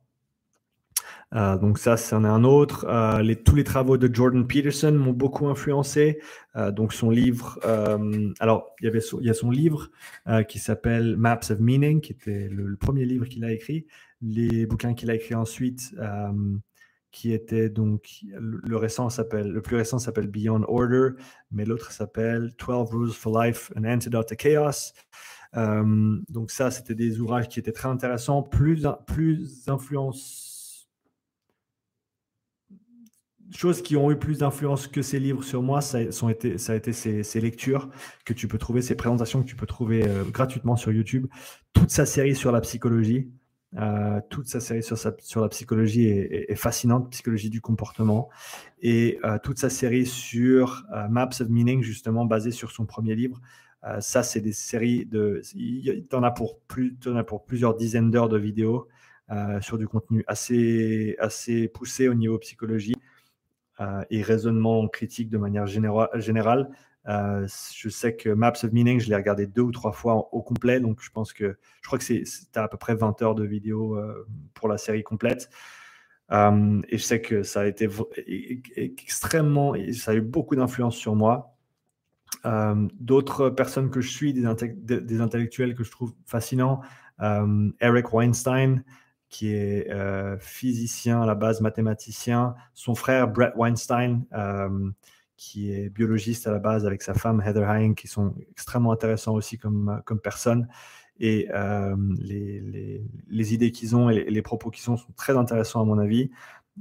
Euh, 1.35 1.57
donc 1.57 1.79
ça, 1.79 1.97
c'en 1.97 2.25
est 2.25 2.29
un 2.29 2.45
autre. 2.45 2.87
Euh, 2.89 3.35
tous 3.45 3.55
les 3.55 3.65
travaux 3.65 3.97
de 3.97 4.13
Jordan 4.13 4.47
Peterson 4.47 4.93
m'ont 4.93 5.13
beaucoup 5.13 5.47
influencé. 5.47 6.21
Euh, 6.57 6.73
donc 6.73 6.93
son 6.93 7.09
livre, 7.09 7.59
alors 8.41 8.75
il 8.81 8.87
y, 8.87 8.89
avait 8.89 9.01
il 9.21 9.27
y 9.27 9.31
a 9.31 9.35
son 9.35 9.51
livre 9.51 9.91
qui 10.49 10.59
s'appelle 10.59 11.17
Maps 11.17 11.41
of 11.51 11.61
Meaning, 11.61 12.01
qui 12.01 12.13
était 12.13 12.49
le, 12.49 12.77
premier 12.77 13.05
livre 13.05 13.27
qu'il 13.27 13.45
a 13.45 13.53
écrit. 13.53 13.87
Les 14.21 14.67
bouquins 14.67 14.93
qu'il 14.93 15.11
a 15.11 15.15
écrits 15.15 15.35
ensuite, 15.35 15.95
qui 17.13 17.33
était 17.33 17.71
donc 17.71 18.25
récent 18.71 19.09
le 19.33 19.61
plus 19.61 19.77
récent 19.77 19.99
s'appelle 19.99 20.27
Beyond 20.27 20.65
Order, 20.69 21.11
mais 21.53 21.65
l'autre 21.65 21.93
s'appelle 21.93 22.51
12 22.59 22.91
Rules 22.91 23.13
for 23.13 23.41
Life, 23.41 23.73
An 23.77 23.85
Antidote 23.85 24.29
to 24.29 24.35
Chaos. 24.37 24.93
Donc 25.53 26.51
ça, 26.51 26.71
c'était 26.71 26.95
des 26.95 27.21
ouvrages 27.21 27.49
qui 27.49 27.59
étaient 27.59 27.73
très 27.73 27.89
intéressants, 27.89 28.43
plus, 28.43 28.87
plus 29.07 29.69
influence 29.69 30.51
choses 33.57 33.83
qui 33.83 33.97
ont 33.97 34.11
eu 34.11 34.17
plus 34.17 34.39
d'influence 34.39 34.87
que 34.87 35.03
ces 35.03 35.19
livres 35.19 35.43
sur 35.43 35.63
moi, 35.63 35.81
ça, 35.81 35.99
a 35.99 36.31
été, 36.31 36.59
ça 36.59 36.73
a 36.73 36.77
été 36.77 36.93
ces, 36.93 37.41
lectures 37.41 37.89
que 38.25 38.33
tu 38.33 38.49
peux 38.49 38.59
trouver, 38.59 38.83
ces 38.83 38.95
présentations 38.95 39.43
que 39.43 39.49
tu 39.49 39.57
peux 39.57 39.67
trouver 39.67 40.07
euh, 40.07 40.25
gratuitement 40.25 40.77
sur 40.77 40.93
YouTube. 40.93 41.27
Toute 41.73 41.91
sa 41.91 42.07
série 42.07 42.35
sur 42.35 42.53
la 42.53 42.61
psychologie, 42.61 43.31
euh, 43.77 44.21
toute 44.31 44.49
sa 44.49 44.61
série 44.61 44.83
sur, 44.83 44.97
sur 44.99 45.41
la 45.41 45.49
psychologie 45.49 46.07
est, 46.07 46.55
fascinante, 46.55 47.11
psychologie 47.11 47.51
du 47.51 47.61
comportement, 47.61 48.29
et 48.81 49.19
euh, 49.25 49.39
toute 49.43 49.59
sa 49.59 49.71
série 49.71 50.07
sur 50.07 50.85
Maps 51.09 51.41
of 51.41 51.49
Meaning, 51.49 51.83
justement 51.83 52.25
basée 52.25 52.53
sur 52.53 52.71
son 52.71 52.87
premier 52.87 53.15
livre. 53.15 53.41
Ça, 54.01 54.23
c'est 54.23 54.41
des 54.41 54.53
séries 54.53 55.07
de. 55.07 55.41
Tu 55.45 56.07
en, 56.13 56.23
as 56.23 56.35
en 57.07 57.17
as 57.17 57.25
pour 57.25 57.45
plusieurs 57.45 57.75
dizaines 57.75 58.11
d'heures 58.11 58.29
de 58.29 58.39
vidéos 58.39 58.89
sur 59.61 59.79
du 59.79 59.89
contenu 59.89 60.25
assez, 60.27 61.17
assez 61.19 61.69
poussé 61.69 62.09
au 62.09 62.15
niveau 62.15 62.39
psychologie. 62.39 62.97
Euh, 63.81 64.05
et 64.11 64.21
raisonnement 64.21 64.87
critique 64.89 65.31
de 65.31 65.39
manière 65.39 65.67
générale. 65.67 66.69
Euh, 67.09 67.49
je 67.75 67.89
sais 67.89 68.15
que 68.15 68.29
Maps 68.29 68.53
of 68.63 68.73
Meaning, 68.73 69.01
je 69.01 69.09
l'ai 69.09 69.17
regardé 69.17 69.47
deux 69.47 69.63
ou 69.63 69.73
trois 69.73 69.93
fois 69.93 70.29
au 70.35 70.43
complet, 70.43 70.81
donc 70.81 71.01
je 71.01 71.09
pense 71.11 71.33
que 71.33 71.57
je 71.81 71.87
crois 71.87 71.99
que 71.99 72.05
c'est 72.05 72.57
à 72.57 72.69
peu 72.69 72.77
près 72.77 72.95
20 72.95 73.23
heures 73.23 73.35
de 73.35 73.45
vidéo 73.47 73.97
euh, 73.97 74.27
pour 74.53 74.69
la 74.69 74.77
série 74.77 75.03
complète. 75.03 75.49
et 76.31 76.99
je 76.99 77.03
sais 77.03 77.23
que 77.23 77.43
ça 77.43 77.63
a 77.63 77.67
été 77.67 77.89
extrêmement, 78.77 79.75
ça 79.95 80.11
a 80.11 80.15
eu 80.15 80.21
beaucoup 80.21 80.57
d'influence 80.57 80.97
sur 80.97 81.17
moi. 81.17 81.57
D'autres 82.45 83.51
personnes 83.51 83.91
que 83.91 84.01
je 84.01 84.11
suis, 84.11 84.33
des, 84.33 85.21
intellectuels 85.21 85.75
que 85.75 85.85
je 85.85 85.91
trouve 85.91 86.15
fascinants, 86.27 86.81
Eric 87.81 88.13
Weinstein, 88.13 88.83
qui 89.31 89.55
est 89.55 89.89
euh, 89.91 90.37
physicien 90.41 91.23
à 91.23 91.27
la 91.27 91.37
base, 91.37 91.61
mathématicien. 91.61 92.57
Son 92.75 92.97
frère, 92.97 93.29
Brett 93.29 93.55
Weinstein, 93.57 94.25
euh, 94.35 94.91
qui 95.37 95.73
est 95.73 95.89
biologiste 95.89 96.49
à 96.49 96.51
la 96.51 96.59
base 96.59 96.85
avec 96.85 97.01
sa 97.01 97.15
femme, 97.15 97.41
Heather 97.41 97.67
Hein, 97.71 97.95
qui 97.95 98.09
sont 98.09 98.35
extrêmement 98.51 98.93
intéressants 98.93 99.35
aussi 99.35 99.57
comme, 99.57 100.03
comme 100.05 100.21
personnes. 100.21 100.69
Et 101.21 101.49
euh, 101.55 101.97
les, 102.19 103.01
les, 103.29 103.55
idées 103.55 103.71
qu'ils 103.71 103.95
ont 103.95 104.11
et 104.11 104.25
les, 104.25 104.43
propos 104.43 104.71
qu'ils 104.71 104.91
ont 104.91 104.97
sont 104.97 105.13
très 105.13 105.37
intéressants 105.37 105.83
à 105.83 105.85
mon 105.85 105.99
avis. 105.99 106.31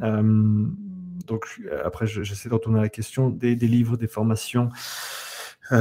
donc 0.02 1.62
après, 1.84 2.08
j'essaie 2.08 2.50
de 2.50 2.54
retourner 2.54 2.80
à 2.80 2.84
la 2.84 2.90
question 2.90 3.30
des, 3.30 3.56
des 3.56 3.68
livres, 3.68 3.96
des 3.96 4.08
formations, 4.08 4.70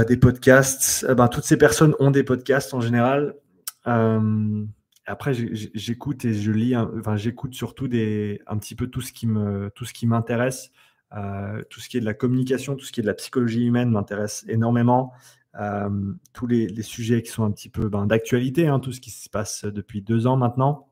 des 0.07 0.17
podcasts. 0.17 1.07
ben, 1.15 1.29
toutes 1.29 1.45
ces 1.45 1.57
personnes 1.57 1.95
ont 1.99 2.11
des 2.11 2.25
podcasts 2.25 2.75
en 2.75 2.81
général. 2.81 3.35
Après, 3.85 5.33
j'écoute 5.35 6.25
et 6.25 6.35
je 6.35 6.53
lis, 6.53 6.77
enfin, 6.77 7.17
j'écoute 7.17 7.55
surtout 7.55 7.89
des, 7.89 8.43
un 8.47 8.59
petit 8.59 8.75
peu 8.75 8.89
tout 8.89 9.01
ce 9.01 9.13
qui 9.13 9.27
me, 9.27 9.71
tout 9.75 9.85
ce 9.85 9.95
qui 9.95 10.07
m'intéresse. 10.07 10.71
Euh, 11.17 11.63
tout 11.71 11.81
ce 11.81 11.89
qui 11.89 11.97
est 11.97 12.01
de 12.01 12.05
la 12.05 12.15
communication, 12.15 12.77
tout 12.77 12.85
ce 12.85 12.93
qui 12.93 13.01
est 13.01 13.03
de 13.03 13.09
la 13.09 13.15
psychologie 13.15 13.65
humaine 13.65 13.91
m'intéresse 13.91 14.45
énormément. 14.49 15.13
Euh, 15.59 15.89
tous 16.35 16.47
les, 16.47 16.83
sujets 16.83 17.23
qui 17.23 17.31
sont 17.31 17.45
un 17.45 17.51
petit 17.51 17.71
peu 17.71 17.89
ben, 17.89 18.07
d'actualité, 18.07 18.69
hein, 18.69 18.79
tout 18.79 18.93
ce 18.93 19.01
qui 19.01 19.11
se 19.11 19.31
passe 19.31 19.65
depuis 19.65 20.03
deux 20.03 20.27
ans 20.27 20.37
maintenant, 20.37 20.88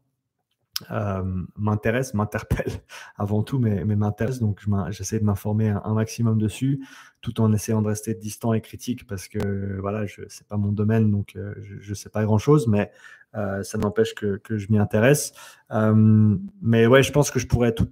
euh, 0.91 1.23
m'intéresse, 1.57 2.13
m'interpelle 2.15 2.71
avant 3.17 3.43
tout, 3.43 3.59
mais, 3.59 3.85
mais 3.85 3.97
m'intéresse. 3.97 4.41
Donc, 4.41 4.63
j'essaie 4.91 5.19
de 5.19 5.25
m'informer 5.25 5.71
un, 5.71 5.95
maximum 5.95 6.39
dessus, 6.39 6.87
tout 7.23 7.41
en 7.41 7.53
essayant 7.53 7.83
de 7.83 7.89
rester 7.89 8.15
distant 8.15 8.53
et 8.53 8.61
critique 8.61 9.07
parce 9.07 9.29
que 9.29 9.79
voilà, 9.81 10.07
je 10.07 10.23
c'est 10.29 10.47
pas 10.47 10.57
mon 10.57 10.73
domaine, 10.73 11.11
donc 11.11 11.35
euh, 11.37 11.55
je 11.61 11.89
ne 11.89 11.95
sais 11.95 12.11
pas 12.11 12.25
grand 12.25 12.39
chose, 12.39 12.67
mais 12.67 12.91
euh, 13.35 13.63
ça 13.63 13.79
n'empêche 13.79 14.15
que, 14.15 14.37
que, 14.37 14.59
je 14.59 14.71
m'y 14.71 14.79
intéresse. 14.79 15.33
mais 15.71 16.87
ouais, 16.87 17.03
je 17.03 17.13
pense 17.13 17.31
que 17.31 17.39
je 17.39 17.47
pourrais 17.47 17.73
tout, 17.75 17.91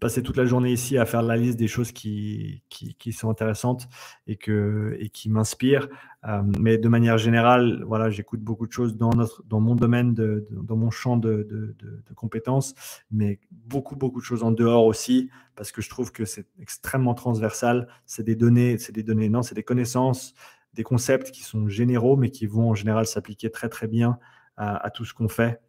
passer 0.00 0.22
toute 0.22 0.36
la 0.36 0.44
journée 0.44 0.72
ici 0.72 0.98
à 0.98 1.06
faire 1.06 1.22
la 1.22 1.36
liste 1.36 1.58
des 1.58 1.68
choses 1.68 1.92
qui, 1.92 2.62
qui, 2.68 3.12
sont 3.12 3.30
intéressantes 3.30 3.88
et, 4.26 4.36
que, 4.36 4.96
et 4.98 5.08
qui 5.08 5.30
m'inspirent. 5.30 5.88
Euh, 6.26 6.42
mais 6.58 6.78
de 6.78 6.88
manière 6.88 7.18
générale, 7.18 7.84
voilà, 7.86 8.10
j'écoute 8.10 8.40
beaucoup 8.40 8.66
de 8.66 8.72
choses 8.72 8.96
dans, 8.96 9.10
notre, 9.10 9.44
dans 9.44 9.60
mon 9.60 9.74
domaine, 9.74 10.14
dans 10.14 10.76
mon 10.76 10.90
champ 10.90 11.16
de, 11.16 11.46
de, 11.48 12.14
compétences, 12.14 12.74
mais 13.10 13.40
beaucoup, 13.50 13.96
beaucoup 13.96 14.20
de 14.20 14.24
choses 14.24 14.42
en 14.42 14.50
dehors 14.50 14.86
aussi, 14.86 15.30
parce 15.56 15.72
que 15.72 15.82
je 15.82 15.88
trouve 15.88 16.12
que 16.12 16.24
c'est 16.24 16.46
extrêmement 16.60 17.14
transversal. 17.14 17.88
C'est 18.06 18.24
des 18.24 18.36
données, 18.36 18.78
c'est 18.78 18.92
des 18.92 19.02
données, 19.02 19.28
non, 19.28 19.42
c'est 19.42 19.54
des 19.54 19.62
connaissances, 19.62 20.34
des 20.74 20.82
concepts 20.82 21.30
qui 21.30 21.42
sont 21.42 21.68
généraux, 21.68 22.16
mais 22.16 22.30
qui 22.30 22.46
vont 22.46 22.70
en 22.70 22.74
général 22.74 23.06
s'appliquer 23.06 23.50
très, 23.50 23.68
très 23.68 23.88
bien 23.88 24.18
à, 24.56 24.90
tout 24.90 25.04
ce 25.04 25.14
qu'on 25.14 25.28
fait. 25.28 25.60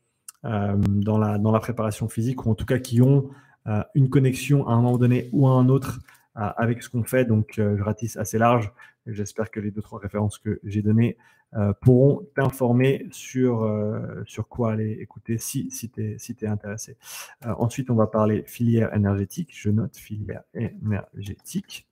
Euh, 0.44 0.78
dans, 0.78 1.18
la, 1.18 1.40
dans 1.40 1.52
la 1.52 1.60
préparation 1.60 2.08
physique, 2.08 2.46
ou 2.46 2.52
en 2.52 2.56
tout 2.56 2.66
cas 2.66 2.78
qui 2.78 3.02
ont 3.02 3.32
une 3.96 4.10
connexion 4.10 4.68
à 4.68 4.74
un 4.74 4.82
moment 4.82 4.98
donné 4.98 5.30
ou 5.32 5.48
à 5.48 5.52
un 5.52 5.70
autre 5.70 6.00
euh, 6.38 6.50
avec 6.58 6.84
ce 6.84 6.90
qu'on 6.90 7.04
fait. 7.04 7.26
Donc, 7.26 7.60
euh, 7.60 7.78
je 7.78 7.84
ratisse 7.84 8.18
assez 8.18 8.38
large. 8.38 8.72
J'espère 9.08 9.52
que 9.52 9.60
les 9.60 9.72
deux, 9.72 9.82
trois 9.82 10.00
références 10.00 10.38
que 10.38 10.60
j'ai 10.64 10.82
données 10.82 11.18
pourront 11.80 12.28
t'informer 12.36 13.08
sur, 13.12 13.72
sur 14.26 14.50
quoi 14.50 14.74
aller 14.74 14.98
écouter 15.00 15.38
si, 15.38 15.72
si 15.72 15.90
tu 15.90 16.04
es, 16.04 16.18
si 16.18 16.36
es 16.42 16.48
intéressé. 16.48 16.98
ensuite, 17.46 17.90
on 17.90 17.96
va 17.96 18.08
parler 18.08 18.44
filière 18.46 18.94
énergétique. 18.94 19.52
Je 19.54 19.70
note 19.70 19.96
filière 19.96 20.42
énergétique. 20.54 21.88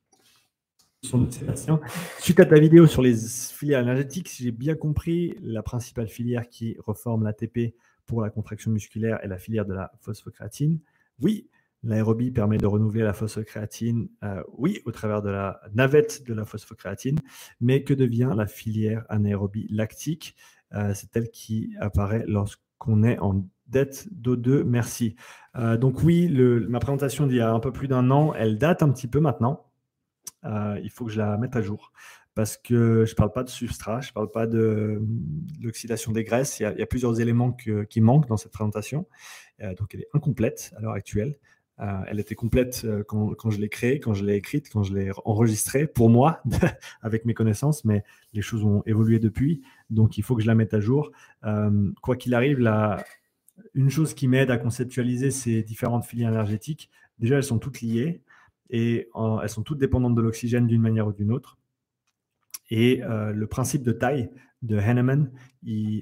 Suite 2.19 2.39
à 2.39 2.45
ta 2.45 2.59
vidéo 2.59 2.88
sur 2.88 3.01
les 3.01 3.15
filières 3.15 3.82
énergétiques, 3.82 4.30
si 4.30 4.43
j'ai 4.43 4.51
bien 4.51 4.76
compris, 4.76 5.38
la 5.41 5.61
principale 5.61 6.07
filière 6.07 6.47
qui 6.47 6.78
reforme 6.80 7.24
l'ATP 7.24 7.76
pour 8.05 8.21
la 8.21 8.30
contraction 8.30 8.71
musculaire 8.71 9.19
est 9.24 9.28
la 9.28 9.38
filière 9.38 9.65
de 9.65 9.74
la 9.74 9.91
phosphocréatine. 9.99 10.80
Oui, 11.21 11.47
L'aérobie 11.84 12.31
permet 12.31 12.57
de 12.57 12.65
renouveler 12.65 13.03
la 13.03 13.11
phosphocréatine, 13.11 14.07
euh, 14.23 14.41
oui, 14.57 14.79
au 14.86 14.91
travers 14.91 15.21
de 15.21 15.29
la 15.29 15.59
navette 15.73 16.23
de 16.25 16.34
la 16.34 16.45
phosphocréatine, 16.45 17.19
mais 17.59 17.84
que 17.84 17.93
devient 17.93 18.34
la 18.36 18.47
filière 18.47 19.05
anaérobie 19.09 19.67
lactique 19.69 20.36
euh, 20.73 20.93
C'est 20.93 21.15
elle 21.17 21.29
qui 21.29 21.75
apparaît 21.81 22.23
lorsqu'on 22.25 23.03
est 23.03 23.19
en 23.19 23.45
dette 23.67 24.07
d'O2. 24.13 24.63
Merci. 24.63 25.15
Euh, 25.57 25.75
donc 25.75 26.03
oui, 26.03 26.29
ma 26.69 26.79
présentation 26.79 27.27
d'il 27.27 27.38
y 27.38 27.41
a 27.41 27.51
un 27.51 27.59
peu 27.59 27.73
plus 27.73 27.89
d'un 27.89 28.09
an, 28.11 28.34
elle 28.34 28.57
date 28.57 28.81
un 28.81 28.89
petit 28.89 29.07
peu 29.07 29.19
maintenant. 29.19 29.69
il 30.45 30.89
faut 30.89 31.05
que 31.05 31.11
je 31.11 31.19
la 31.19 31.38
mette 31.38 31.55
à 31.57 31.61
jour 31.61 31.91
parce 32.34 32.57
que 32.57 33.05
je 33.05 33.11
ne 33.11 33.15
parle 33.15 33.31
pas 33.31 33.43
de 33.43 33.49
substrat, 33.49 34.01
je 34.01 34.09
ne 34.09 34.13
parle 34.13 34.31
pas 34.31 34.47
de, 34.47 35.01
l'oxydation 35.61 36.13
des 36.13 36.23
graisses. 36.23 36.59
Il 36.59 36.63
y, 36.63 36.81
a, 36.81 36.86
plusieurs 36.88 37.19
éléments 37.19 37.51
qui 37.51 38.01
manquent 38.01 38.27
dans 38.27 38.38
cette 38.38 38.53
présentation. 38.53 39.05
donc 39.59 39.93
elle 39.93 40.01
est 40.01 40.09
incomplète 40.13 40.73
à 40.77 40.81
l'heure 40.81 40.93
actuelle. 40.93 41.38
Euh, 41.80 42.01
elle 42.07 42.19
était 42.19 42.36
complète 42.36 42.84
euh, 42.86 43.03
quand, 43.03 43.49
je 43.49 43.59
l'ai 43.59 43.69
créée, 43.69 43.99
quand 43.99 44.13
je 44.13 44.24
l'ai 44.24 44.36
écrite, 44.36 44.69
quand 44.69 44.84
je 44.84 44.93
l'ai 44.93 45.11
enregistrée 45.26 45.88
pour 45.88 46.09
moi, 46.09 46.41
avec 47.01 47.26
mes 47.26 47.34
connaissances, 47.34 47.84
mais 47.84 48.03
les 48.34 48.41
choses 48.41 48.63
ont 48.63 48.84
évolué 48.86 49.19
depuis, 49.19 49.63
donc 49.89 50.17
il 50.17 50.24
faut 50.24 50.36
que 50.36 50.43
je 50.43 50.47
la 50.47 50.55
mette 50.55 50.74
à 50.74 50.80
jour. 50.80 51.11
Euh, 51.45 51.91
quoi 52.01 52.15
qu'il 52.15 52.36
arrive, 52.36 52.59
une 53.74 53.89
chose 53.89 54.13
qui 54.13 54.28
m'aide 54.28 54.51
à 54.51 54.57
conceptualiser 54.57 55.32
ces 55.32 55.63
différentes 55.63 56.05
filières 56.05 56.30
énergétiques, 56.30 56.91
déjà 57.17 57.38
elles 57.38 57.43
sont 57.43 57.59
toutes 57.59 57.82
liées 57.82 58.21
et 58.69 59.09
elles 59.41 59.49
sont 59.49 59.63
toutes 59.63 59.80
dépendantes 59.80 60.15
de 60.15 60.21
l'oxygène 60.21 60.67
d'une 60.67 60.82
manière 60.82 61.07
ou 61.07 61.13
d'une 61.13 61.32
autre. 61.32 61.57
Et 62.69 63.01
le 63.05 63.45
principe 63.45 63.84
de 63.84 63.91
taille 63.91 64.32
de 64.63 64.78
Henneman, 64.78 65.32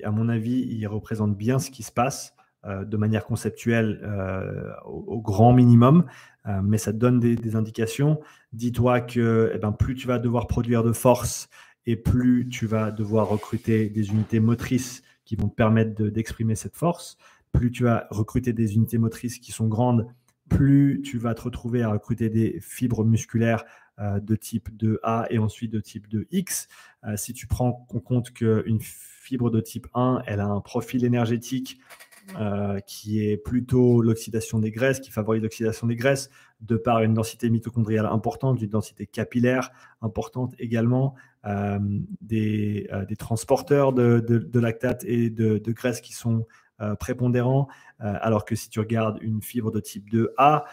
à 0.03 0.11
mon 0.11 0.29
avis, 0.29 0.67
il 0.69 0.87
représente 0.87 1.35
bien 1.35 1.59
ce 1.59 1.69
qui 1.69 1.83
se 1.83 1.91
passe 1.91 2.33
de 2.63 2.97
manière 2.97 3.25
conceptuelle 3.25 3.99
euh, 4.03 4.71
au, 4.85 5.19
grand 5.19 5.51
minimum, 5.51 6.05
euh, 6.45 6.61
mais 6.63 6.77
ça 6.77 6.93
te 6.93 6.97
donne 6.97 7.19
des, 7.19 7.55
indications. 7.55 8.19
Dis-toi 8.53 9.01
que 9.01 9.51
eh 9.55 9.57
ben, 9.57 9.71
plus 9.71 9.95
tu 9.95 10.07
vas 10.07 10.19
devoir 10.19 10.45
produire 10.45 10.83
de 10.83 10.91
force 10.91 11.49
et 11.87 11.95
plus 11.95 12.47
tu 12.49 12.67
vas 12.67 12.91
devoir 12.91 13.27
recruter 13.29 13.89
des 13.89 14.11
unités 14.11 14.39
motrices 14.39 15.01
qui 15.25 15.35
vont 15.35 15.47
te 15.47 15.55
permettre 15.55 16.03
d'exprimer 16.03 16.53
cette 16.53 16.75
force, 16.75 17.17
plus 17.51 17.71
tu 17.71 17.83
vas 17.83 18.05
recruter 18.11 18.53
des 18.53 18.75
unités 18.75 18.99
motrices 18.99 19.39
qui 19.39 19.51
sont 19.51 19.67
grandes, 19.67 20.07
plus 20.47 21.01
tu 21.03 21.17
vas 21.17 21.33
te 21.33 21.41
retrouver 21.41 21.81
à 21.81 21.89
recruter 21.89 22.29
des 22.29 22.59
fibres 22.61 23.03
musculaires 23.03 23.63
de 23.99 24.35
type 24.35 24.69
2A 24.77 25.27
et 25.29 25.37
ensuite 25.37 25.71
de 25.71 25.79
type 25.79 26.07
2X. 26.07 26.67
si 27.15 27.33
tu 27.33 27.47
prends 27.47 27.85
en 27.89 27.99
compte 27.99 28.31
qu'une 28.31 28.79
fibre 28.81 29.49
de 29.49 29.61
type 29.61 29.87
1, 29.93 30.23
elle 30.27 30.39
a 30.39 30.47
un 30.47 30.61
profil 30.61 31.05
énergétique 31.05 31.79
qui 32.85 33.25
est 33.25 33.37
plutôt 33.37 34.01
l'oxydation 34.01 34.59
des 34.59 34.71
graisses, 34.71 34.99
qui 34.99 35.11
favorise 35.11 35.41
l'oxydation 35.41 35.87
des 35.87 35.95
graisses, 35.95 36.29
de 36.61 36.77
par 36.77 37.01
une 37.01 37.13
densité 37.13 37.49
mitochondriale 37.49 38.05
importante, 38.05 38.61
une 38.61 38.69
densité 38.69 39.07
capillaire 39.07 39.71
importante 40.01 40.53
également, 40.59 41.15
euh, 41.45 41.79
des, 42.21 42.87
euh, 42.93 43.05
des, 43.05 43.15
transporteurs 43.15 43.93
de, 43.93 44.19
de, 44.19 44.59
lactate 44.59 45.03
et 45.05 45.31
de, 45.31 45.57
de 45.57 45.71
graisse 45.71 45.99
qui 46.01 46.13
sont 46.13 46.45
euh, 46.81 46.95
prépondérants, 46.95 47.67
alors 47.99 48.45
que 48.45 48.55
si 48.55 48.67
tu 48.67 48.79
regardes 48.79 49.19
une 49.21 49.43
fibre 49.43 49.69
de 49.69 49.79
type 49.79 50.11
2A 50.11 50.63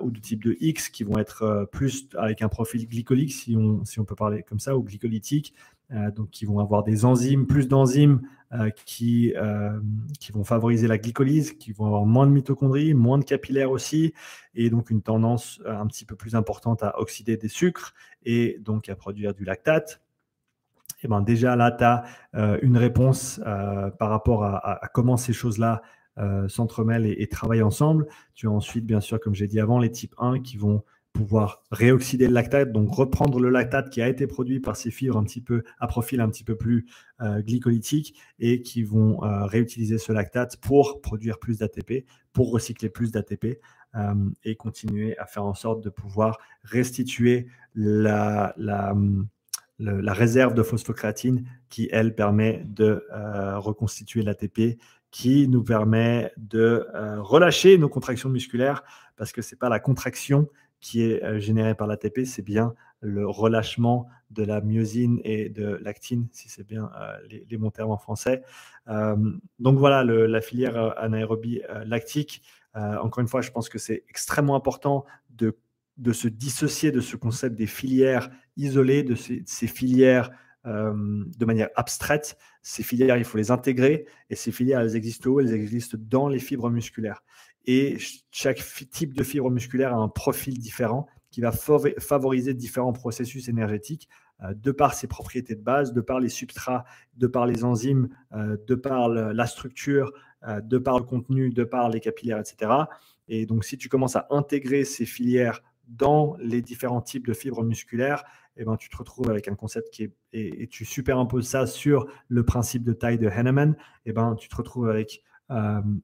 ou 0.00 0.10
de 0.10 0.18
type 0.18 0.44
2X, 0.44 0.90
qui 0.90 1.04
vont 1.04 1.16
être 1.16 1.68
plus 1.70 2.08
avec 2.18 2.42
un 2.42 2.48
profil 2.48 2.88
glycolique, 2.88 3.32
si 3.32 3.56
on, 3.56 4.04
peut 4.04 4.16
parler 4.16 4.42
comme 4.42 4.58
ça, 4.58 4.76
ou 4.76 4.82
glycolytique, 4.82 5.54
euh, 5.81 5.81
donc 6.16 6.30
qui 6.30 6.46
vont 6.46 6.58
avoir 6.58 6.84
des 6.84 7.04
enzymes, 7.04 7.46
plus 7.46 7.68
d'enzymes 7.68 8.22
euh, 8.54 8.68
qui, 8.84 9.32
euh, 9.36 9.80
qui 10.20 10.30
vont 10.30 10.44
favoriser 10.44 10.86
la 10.86 10.98
glycolyse, 10.98 11.52
qui 11.52 11.72
vont 11.72 11.86
avoir 11.86 12.04
moins 12.04 12.26
de 12.26 12.32
mitochondries, 12.32 12.92
moins 12.92 13.16
de 13.16 13.24
capillaires 13.24 13.70
aussi, 13.70 14.12
et 14.54 14.68
donc 14.68 14.90
une 14.90 15.00
tendance 15.00 15.62
un 15.64 15.86
petit 15.86 16.04
peu 16.04 16.16
plus 16.16 16.34
importante 16.34 16.82
à 16.82 17.00
oxyder 17.00 17.38
des 17.38 17.48
sucres 17.48 17.94
et 18.26 18.58
donc 18.60 18.90
à 18.90 18.94
produire 18.94 19.32
du 19.32 19.44
lactate. 19.44 20.02
Et 20.98 21.06
eh 21.06 21.08
ben 21.08 21.22
déjà 21.22 21.56
là, 21.56 21.70
tu 21.72 21.82
as 21.82 22.04
une 22.62 22.76
réponse 22.76 23.40
par 23.98 24.10
rapport 24.10 24.44
à, 24.44 24.82
comment 24.92 25.16
ces 25.16 25.32
choses-là 25.32 25.80
s'entremêlent 26.46 27.06
et, 27.06 27.22
et, 27.22 27.28
travaillent 27.28 27.62
ensemble. 27.62 28.06
Tu 28.34 28.46
as 28.46 28.50
ensuite, 28.50 28.84
bien 28.84 29.00
sûr, 29.00 29.18
comme 29.18 29.34
j'ai 29.34 29.48
dit 29.48 29.60
avant, 29.60 29.78
les 29.78 29.90
types 29.90 30.14
1 30.18 30.40
qui 30.40 30.58
vont 30.58 30.84
pouvoir 31.12 31.62
réoxyder 31.70 32.26
le 32.26 32.34
lactate, 32.34 32.72
donc 32.72 32.90
reprendre 32.94 33.38
le 33.38 33.50
lactate 33.50 33.90
qui 33.90 34.00
a 34.00 34.08
été 34.08 34.26
produit 34.26 34.60
par 34.60 34.76
ces 34.76 34.90
fibres 34.90 35.18
un 35.18 35.24
petit 35.24 35.40
peu 35.40 35.62
à 35.78 35.86
profil 35.86 36.20
un 36.20 36.28
petit 36.28 36.44
peu 36.44 36.56
plus 36.56 36.86
euh, 37.20 37.42
glycolytique 37.42 38.18
et 38.38 38.62
qui 38.62 38.82
vont 38.82 39.22
euh, 39.22 39.44
réutiliser 39.44 39.98
ce 39.98 40.12
lactate 40.12 40.56
pour 40.56 41.00
produire 41.00 41.38
plus 41.38 41.58
d'ATP, 41.58 42.06
pour 42.32 42.50
recycler 42.50 42.88
plus 42.88 43.12
d'ATP 43.12 43.60
euh, 43.94 44.14
et 44.44 44.56
continuer 44.56 45.16
à 45.18 45.26
faire 45.26 45.44
en 45.44 45.54
sorte 45.54 45.84
de 45.84 45.90
pouvoir 45.90 46.38
restituer 46.64 47.46
la, 47.74 48.54
la, 48.56 48.94
la 49.78 50.12
réserve 50.12 50.54
de 50.54 50.62
phosphocréatine 50.62 51.46
qui, 51.68 51.88
elle, 51.92 52.14
permet 52.14 52.64
de 52.66 53.04
reconstituer 53.56 54.22
l'ATP 54.22 54.78
qui 55.10 55.48
nous 55.48 55.62
permet 55.62 56.32
de 56.36 56.86
relâcher 57.18 57.76
nos 57.78 57.88
contractions 57.88 58.28
musculaires 58.28 58.82
parce 59.16 59.32
que 59.32 59.42
ce 59.42 59.54
n'est 59.54 59.58
pas 59.58 59.68
la 59.68 59.80
contraction 59.80 60.48
qui 60.82 61.02
est 61.02 61.22
euh, 61.22 61.38
généré 61.38 61.74
par 61.74 61.86
l'ATP, 61.86 62.24
c'est 62.26 62.42
bien 62.42 62.74
le 63.00 63.26
relâchement 63.26 64.08
de 64.30 64.44
la 64.44 64.60
myosine 64.60 65.20
et 65.24 65.48
de 65.48 65.78
l'actine, 65.82 66.28
si 66.32 66.48
c'est 66.48 66.66
bien 66.66 66.90
euh, 67.00 67.16
les, 67.48 67.56
bons 67.56 67.70
termes 67.70 67.90
en 67.90 67.96
français. 67.96 68.42
Euh, 68.88 69.16
donc 69.58 69.78
voilà, 69.78 70.04
la 70.04 70.40
filière 70.40 70.98
anaérobie 70.98 71.62
lactique. 71.84 72.42
encore 72.74 73.20
une 73.20 73.28
fois, 73.28 73.40
je 73.40 73.50
pense 73.50 73.68
que 73.68 73.78
c'est 73.78 74.04
extrêmement 74.08 74.56
important 74.56 75.04
de, 75.30 75.56
de, 75.96 76.12
se 76.12 76.28
dissocier 76.28 76.92
de 76.92 77.00
ce 77.00 77.16
concept 77.16 77.56
des 77.56 77.66
filières 77.66 78.30
isolées, 78.56 79.02
de 79.02 79.14
ces, 79.14 79.42
ces 79.46 79.66
filières 79.66 80.30
de 80.64 81.44
manière 81.44 81.70
abstraite. 81.74 82.38
Ces 82.62 82.84
filières, 82.84 83.16
il 83.16 83.24
faut 83.24 83.38
les 83.38 83.50
intégrer 83.50 84.06
et 84.30 84.36
ces 84.36 84.52
filières, 84.52 84.80
elles 84.80 84.94
existent 84.94 85.28
où? 85.28 85.40
Elles 85.40 85.52
existent 85.52 85.98
dans 86.00 86.28
les 86.28 86.38
fibres 86.38 86.70
musculaires. 86.70 87.22
Et 87.66 87.96
chaque 88.30 88.62
type 88.90 89.14
de 89.14 89.22
fibre 89.22 89.50
musculaire 89.50 89.92
a 89.94 89.96
un 89.96 90.08
profil 90.08 90.58
différent 90.58 91.06
qui 91.30 91.40
va 91.40 91.50
favoriser 91.50 92.54
différents 92.54 92.92
processus 92.92 93.48
énergétiques 93.48 94.08
euh, 94.42 94.54
de 94.54 94.70
par 94.70 94.94
ses 94.94 95.06
propriétés 95.06 95.54
de 95.54 95.62
base, 95.62 95.92
de 95.92 96.00
par 96.00 96.20
les 96.20 96.28
substrats, 96.28 96.84
de 97.16 97.26
par 97.26 97.46
les 97.46 97.64
enzymes, 97.64 98.08
euh, 98.32 98.56
de 98.66 98.74
par 98.74 99.08
la 99.08 99.46
structure, 99.46 100.12
euh, 100.46 100.60
de 100.60 100.78
par 100.78 100.98
le 100.98 101.04
contenu, 101.04 101.50
de 101.50 101.64
par 101.64 101.88
les 101.88 102.00
capillaires, 102.00 102.38
etc. 102.38 102.72
Et 103.28 103.46
donc, 103.46 103.64
si 103.64 103.78
tu 103.78 103.88
commences 103.88 104.16
à 104.16 104.26
intégrer 104.30 104.84
ces 104.84 105.06
filières 105.06 105.62
dans 105.88 106.36
les 106.40 106.60
différents 106.60 107.00
types 107.00 107.26
de 107.26 107.32
fibres 107.32 107.62
musculaires, 107.62 108.24
eh 108.56 108.64
ben, 108.64 108.76
tu 108.76 108.90
te 108.90 108.96
retrouves 108.96 109.30
avec 109.30 109.48
un 109.48 109.54
concept 109.54 109.90
qui 109.90 110.04
est, 110.04 110.12
et, 110.32 110.66
tu 110.66 110.84
superimposes 110.84 111.48
ça 111.48 111.66
sur 111.66 112.06
le 112.28 112.44
principe 112.44 112.82
de 112.82 112.92
taille 112.92 113.18
de 113.18 113.28
Henneman, 113.28 113.76
eh 114.04 114.12
ben, 114.12 114.34
tu 114.34 114.48
te 114.48 114.56
retrouves 114.56 114.88
avec 114.88 115.22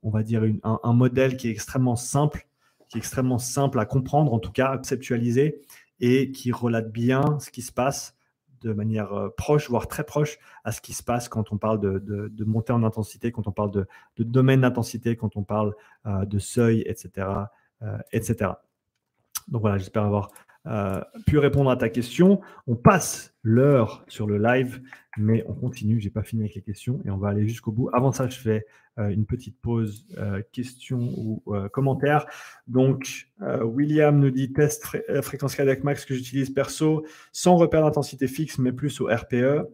on 0.03 0.11
va 0.11 0.22
dire, 0.22 0.42
un, 0.62 0.92
modèle 0.92 1.36
qui 1.36 1.49
est 1.49 1.51
extrêmement 1.51 1.96
simple, 1.96 2.46
qui 2.88 2.99
est 2.99 3.01
extrêmement 3.01 3.38
simple 3.38 3.78
à 3.78 3.84
comprendre, 3.84 4.32
en 4.32 4.38
tout 4.38 4.53
cas 4.53 4.68
à 4.68 4.78
conceptualiser, 4.78 5.61
et 6.01 6.30
qui 6.32 6.53
relate 6.53 6.92
bien 6.92 7.38
ce 7.40 7.51
qui 7.51 7.62
se 7.62 7.72
passe 7.72 8.14
de 8.61 8.72
manière 8.72 9.12
euh, 9.12 9.28
proche, 9.36 9.68
voire 9.68 9.86
très 9.86 10.05
proche 10.05 10.38
à 10.64 10.72
ce 10.72 10.80
qui 10.80 10.92
se 10.92 11.03
passe 11.03 11.28
quand 11.28 11.53
on 11.53 11.59
parle 11.59 11.80
de, 11.80 12.44
montée 12.44 12.72
en 12.72 12.82
intensité, 12.82 13.30
quand 13.30 13.46
on 13.46 13.53
parle 13.53 13.70
de, 13.70 13.86
domaine 14.18 14.62
d'intensité, 14.62 15.16
quand 15.16 15.36
on 15.36 15.44
parle 15.44 15.74
euh, 16.07 16.24
de 16.24 16.38
seuil, 16.38 16.82
etc., 16.86 17.26
etc. 18.12 18.51
Donc 19.46 19.61
voilà, 19.61 19.78
j'espère 19.78 20.03
avoir 20.05 20.30
pu 21.26 21.38
répondre 21.38 21.70
à 21.70 21.76
ta 21.76 21.88
question. 21.88 22.40
On 22.66 22.76
passe 22.76 23.34
l'heure 23.42 24.04
sur 24.09 24.26
le 24.26 24.38
live, 24.38 24.82
mais 25.16 25.44
on 25.48 25.54
continue. 25.54 26.00
J'ai 26.00 26.11
pas 26.11 26.22
fini 26.22 26.42
avec 26.42 26.54
les 26.54 26.62
questions 26.62 27.00
et 27.04 27.11
on 27.11 27.16
va 27.16 27.28
aller 27.28 27.46
jusqu'au 27.46 27.72
bout. 27.72 27.88
Avant 27.92 28.12
ça, 28.12 28.28
je 28.28 28.38
fais 28.38 28.66
euh, 28.98 29.11
une 29.11 29.26
petite 29.26 29.61
pause 29.61 30.06
euh, 30.16 30.42
questions 30.50 31.12
ou 31.16 31.42
euh, 31.48 31.68
commentaires. 31.68 32.26
Donc, 32.66 33.28
William 33.62 34.18
nous 34.18 34.30
dit 34.30 34.52
test 34.52 34.84
fréquence 35.22 35.54
cardiaque 35.54 35.84
max 35.84 36.04
que 36.04 36.14
j'utilise 36.14 36.50
perso, 36.50 37.06
sans 37.32 37.56
repère 37.56 37.82
d'intensité 37.82 38.26
fixe, 38.26 38.59
mais 38.59 38.72
plus 38.72 39.00
au 39.00 39.06
RPE. 39.06 39.68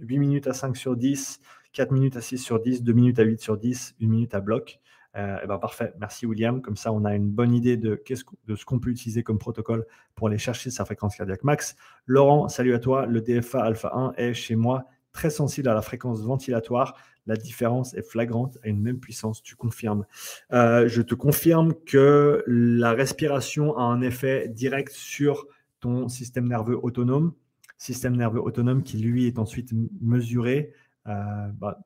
8 0.00 0.18
minutes 0.18 0.46
à 0.46 0.52
5 0.52 0.76
sur 0.76 0.96
10, 0.96 1.40
4 1.72 1.92
minutes 1.92 2.16
à 2.16 2.20
6 2.20 2.38
sur 2.38 2.60
10, 2.60 2.82
2 2.82 2.92
minutes 2.92 3.18
à 3.18 3.24
8 3.24 3.40
sur 3.40 3.58
10, 3.58 3.96
1 4.00 4.06
minute 4.06 4.34
à 4.34 4.40
bloc. 4.40 4.80
Eh 5.14 5.46
ben 5.48 5.58
parfait, 5.58 5.92
merci 5.98 6.26
William. 6.26 6.62
Comme 6.62 6.76
ça, 6.76 6.92
on 6.92 7.04
a 7.04 7.14
une 7.14 7.30
bonne 7.30 7.52
idée 7.52 7.76
de, 7.76 8.00
ce, 8.08 8.22
de 8.46 8.54
ce 8.54 8.64
qu'on 8.64 8.78
peut 8.78 8.90
utiliser 8.90 9.22
comme 9.22 9.38
protocole 9.38 9.84
pour 10.14 10.28
aller 10.28 10.38
chercher 10.38 10.70
sa 10.70 10.84
fréquence 10.84 11.16
cardiaque 11.16 11.42
max. 11.42 11.74
Laurent, 12.06 12.48
salut 12.48 12.74
à 12.74 12.78
toi. 12.78 13.06
Le 13.06 13.20
DFA 13.20 13.64
alpha 13.64 13.90
1 13.94 14.12
est 14.16 14.34
chez 14.34 14.54
moi 14.54 14.84
très 15.12 15.30
sensible 15.30 15.68
à 15.68 15.74
la 15.74 15.82
fréquence 15.82 16.22
ventilatoire. 16.22 16.96
La 17.26 17.36
différence 17.36 17.92
est 17.94 18.02
flagrante 18.02 18.56
à 18.62 18.68
une 18.68 18.80
même 18.80 19.00
puissance, 19.00 19.42
tu 19.42 19.56
confirmes. 19.56 20.06
Euh, 20.52 20.88
je 20.88 21.02
te 21.02 21.14
confirme 21.14 21.74
que 21.86 22.42
la 22.46 22.92
respiration 22.92 23.76
a 23.76 23.82
un 23.82 24.00
effet 24.00 24.48
direct 24.48 24.92
sur 24.92 25.46
ton 25.80 26.08
système 26.08 26.48
nerveux 26.48 26.78
autonome, 26.82 27.34
système 27.76 28.16
nerveux 28.16 28.40
autonome 28.40 28.82
qui 28.82 28.98
lui 28.98 29.26
est 29.26 29.38
ensuite 29.38 29.72
mesuré 30.00 30.72
euh, 31.06 31.48
bah, 31.52 31.80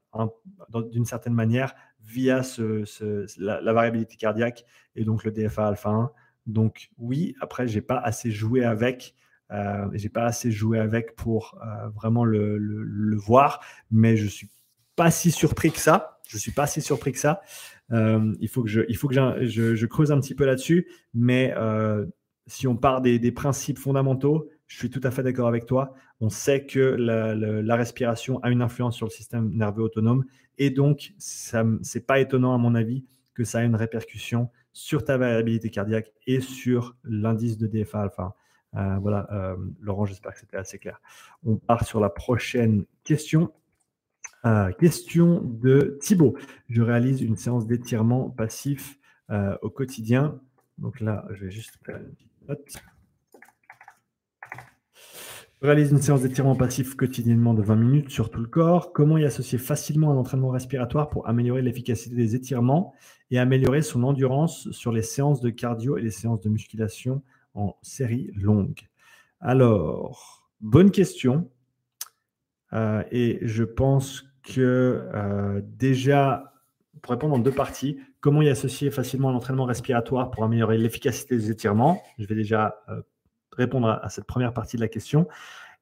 d'une 0.90 1.04
certaine 1.04 1.34
manière 1.34 1.74
via 2.04 2.42
la, 3.38 3.72
variabilité 3.72 4.16
cardiaque 4.16 4.64
et 4.96 5.04
donc 5.04 5.24
le 5.24 5.30
DFA 5.30 5.68
alpha 5.68 5.90
1. 5.90 6.10
Donc 6.46 6.90
oui, 6.98 7.34
après, 7.40 7.68
j'ai 7.68 7.80
pas 7.80 7.98
assez 7.98 8.30
joué 8.30 8.64
avec. 8.64 9.14
Euh, 9.50 9.88
j'ai 9.92 10.08
pas 10.08 10.24
assez 10.24 10.50
joué 10.50 10.78
avec 10.78 11.14
pour 11.14 11.60
euh, 11.62 11.88
vraiment 11.90 12.24
le, 12.24 13.16
voir, 13.16 13.60
mais 13.90 14.16
je 14.16 14.26
suis 14.26 14.48
pas 14.96 15.10
si 15.10 15.30
surpris 15.30 15.70
que 15.70 15.78
ça. 15.78 16.20
Je 16.28 16.38
suis 16.38 16.52
pas 16.52 16.66
si 16.66 16.80
surpris 16.80 17.12
que 17.12 17.18
ça. 17.18 17.42
Euh, 17.90 18.34
il 18.40 18.48
faut 18.48 18.62
que 18.62 18.70
je, 18.70 18.82
il 18.88 18.96
faut 18.96 19.08
que 19.08 19.14
je, 19.14 19.74
je, 19.74 19.86
creuse 19.86 20.10
un 20.10 20.20
petit 20.20 20.34
peu 20.34 20.46
là-dessus. 20.46 20.88
Mais 21.12 21.54
si 22.46 22.66
on 22.66 22.76
part 22.76 23.00
des, 23.02 23.32
principes 23.32 23.78
fondamentaux, 23.78 24.48
je 24.66 24.76
suis 24.78 24.90
tout 24.90 25.00
à 25.04 25.10
fait 25.10 25.22
d'accord 25.22 25.48
avec 25.48 25.66
toi. 25.66 25.94
On 26.22 26.30
sait 26.30 26.64
que 26.64 26.78
la, 26.78 27.76
respiration 27.76 28.38
a 28.42 28.50
une 28.50 28.62
influence 28.62 28.96
sur 28.96 29.06
le 29.06 29.10
système 29.10 29.50
nerveux 29.52 29.82
autonome. 29.82 30.24
Et 30.56 30.70
donc, 30.70 31.12
ce 31.18 31.56
n'est 31.56 32.04
pas 32.04 32.20
étonnant, 32.20 32.54
à 32.54 32.58
mon 32.58 32.74
avis, 32.74 33.04
que 33.34 33.44
ça 33.44 33.62
ait 33.62 33.66
une 33.66 33.76
répercussion 33.76 34.48
sur 34.72 35.04
ta 35.04 35.18
variabilité 35.18 35.68
cardiaque 35.68 36.12
et 36.26 36.40
sur 36.40 36.96
l'indice 37.04 37.58
de 37.58 37.66
DFA 37.66 38.02
alpha. 38.02 38.34
Euh, 38.74 38.96
voilà, 39.02 39.56
Laurent, 39.80 40.06
j'espère 40.06 40.32
que 40.32 40.40
c'était 40.40 40.56
assez 40.56 40.78
clair. 40.78 41.00
On 41.44 41.56
part 41.56 41.84
sur 41.84 42.00
la 42.00 42.08
prochaine 42.08 42.86
question. 43.04 43.52
Euh, 44.44 44.72
question 44.72 45.40
de 45.40 45.98
Thibaut. 46.00 46.36
Je 46.68 46.82
réalise 46.82 47.22
une 47.22 47.36
séance 47.36 47.66
d'étirement 47.66 48.28
passif 48.28 48.98
euh, 49.30 49.56
au 49.62 49.70
quotidien. 49.70 50.40
Donc 50.78 51.00
là, 51.00 51.24
je 51.30 51.44
vais 51.44 51.50
juste 51.50 51.78
faire 51.84 51.98
une 51.98 52.12
petite 52.14 52.48
note. 52.48 52.82
Réalise 55.62 55.92
une 55.92 56.02
séance 56.02 56.22
d'étirement 56.22 56.56
passif 56.56 56.96
quotidiennement 56.96 57.54
de 57.54 57.62
20 57.62 57.76
minutes 57.76 58.10
sur 58.10 58.30
tout 58.30 58.40
le 58.40 58.48
corps. 58.48 58.92
Comment 58.92 59.16
y 59.16 59.24
associer 59.24 59.58
facilement 59.58 60.10
un 60.10 60.16
entraînement 60.16 60.50
respiratoire 60.50 61.08
pour 61.08 61.28
améliorer 61.28 61.62
l'efficacité 61.62 62.16
des 62.16 62.34
étirements 62.34 62.92
et 63.30 63.38
améliorer 63.38 63.80
son 63.82 64.02
endurance 64.02 64.68
sur 64.72 64.90
les 64.90 65.02
séances 65.02 65.40
de 65.40 65.50
cardio 65.50 65.96
et 65.96 66.02
les 66.02 66.10
séances 66.10 66.40
de 66.40 66.48
musculation 66.48 67.22
en 67.54 67.76
série 67.80 68.32
longue? 68.34 68.80
Alors, 69.38 70.50
bonne 70.60 70.90
question. 70.90 71.48
Euh, 72.72 73.04
et 73.12 73.38
je 73.42 73.62
pense 73.62 74.24
que 74.42 75.08
euh, 75.14 75.60
déjà, 75.64 76.54
pour 77.02 77.12
répondre 77.12 77.36
en 77.36 77.38
deux 77.38 77.52
parties, 77.52 78.00
comment 78.18 78.42
y 78.42 78.48
associer 78.48 78.90
facilement 78.90 79.30
l'entraînement 79.30 79.66
respiratoire 79.66 80.32
pour 80.32 80.42
améliorer 80.42 80.76
l'efficacité 80.76 81.36
des 81.36 81.52
étirements? 81.52 82.02
Je 82.18 82.26
vais 82.26 82.34
déjà 82.34 82.82
euh, 82.88 83.00
répondre 83.52 83.88
à, 83.88 84.08
cette 84.08 84.24
première 84.24 84.52
partie 84.52 84.76
de 84.76 84.82
la 84.82 84.88
question, 84.88 85.28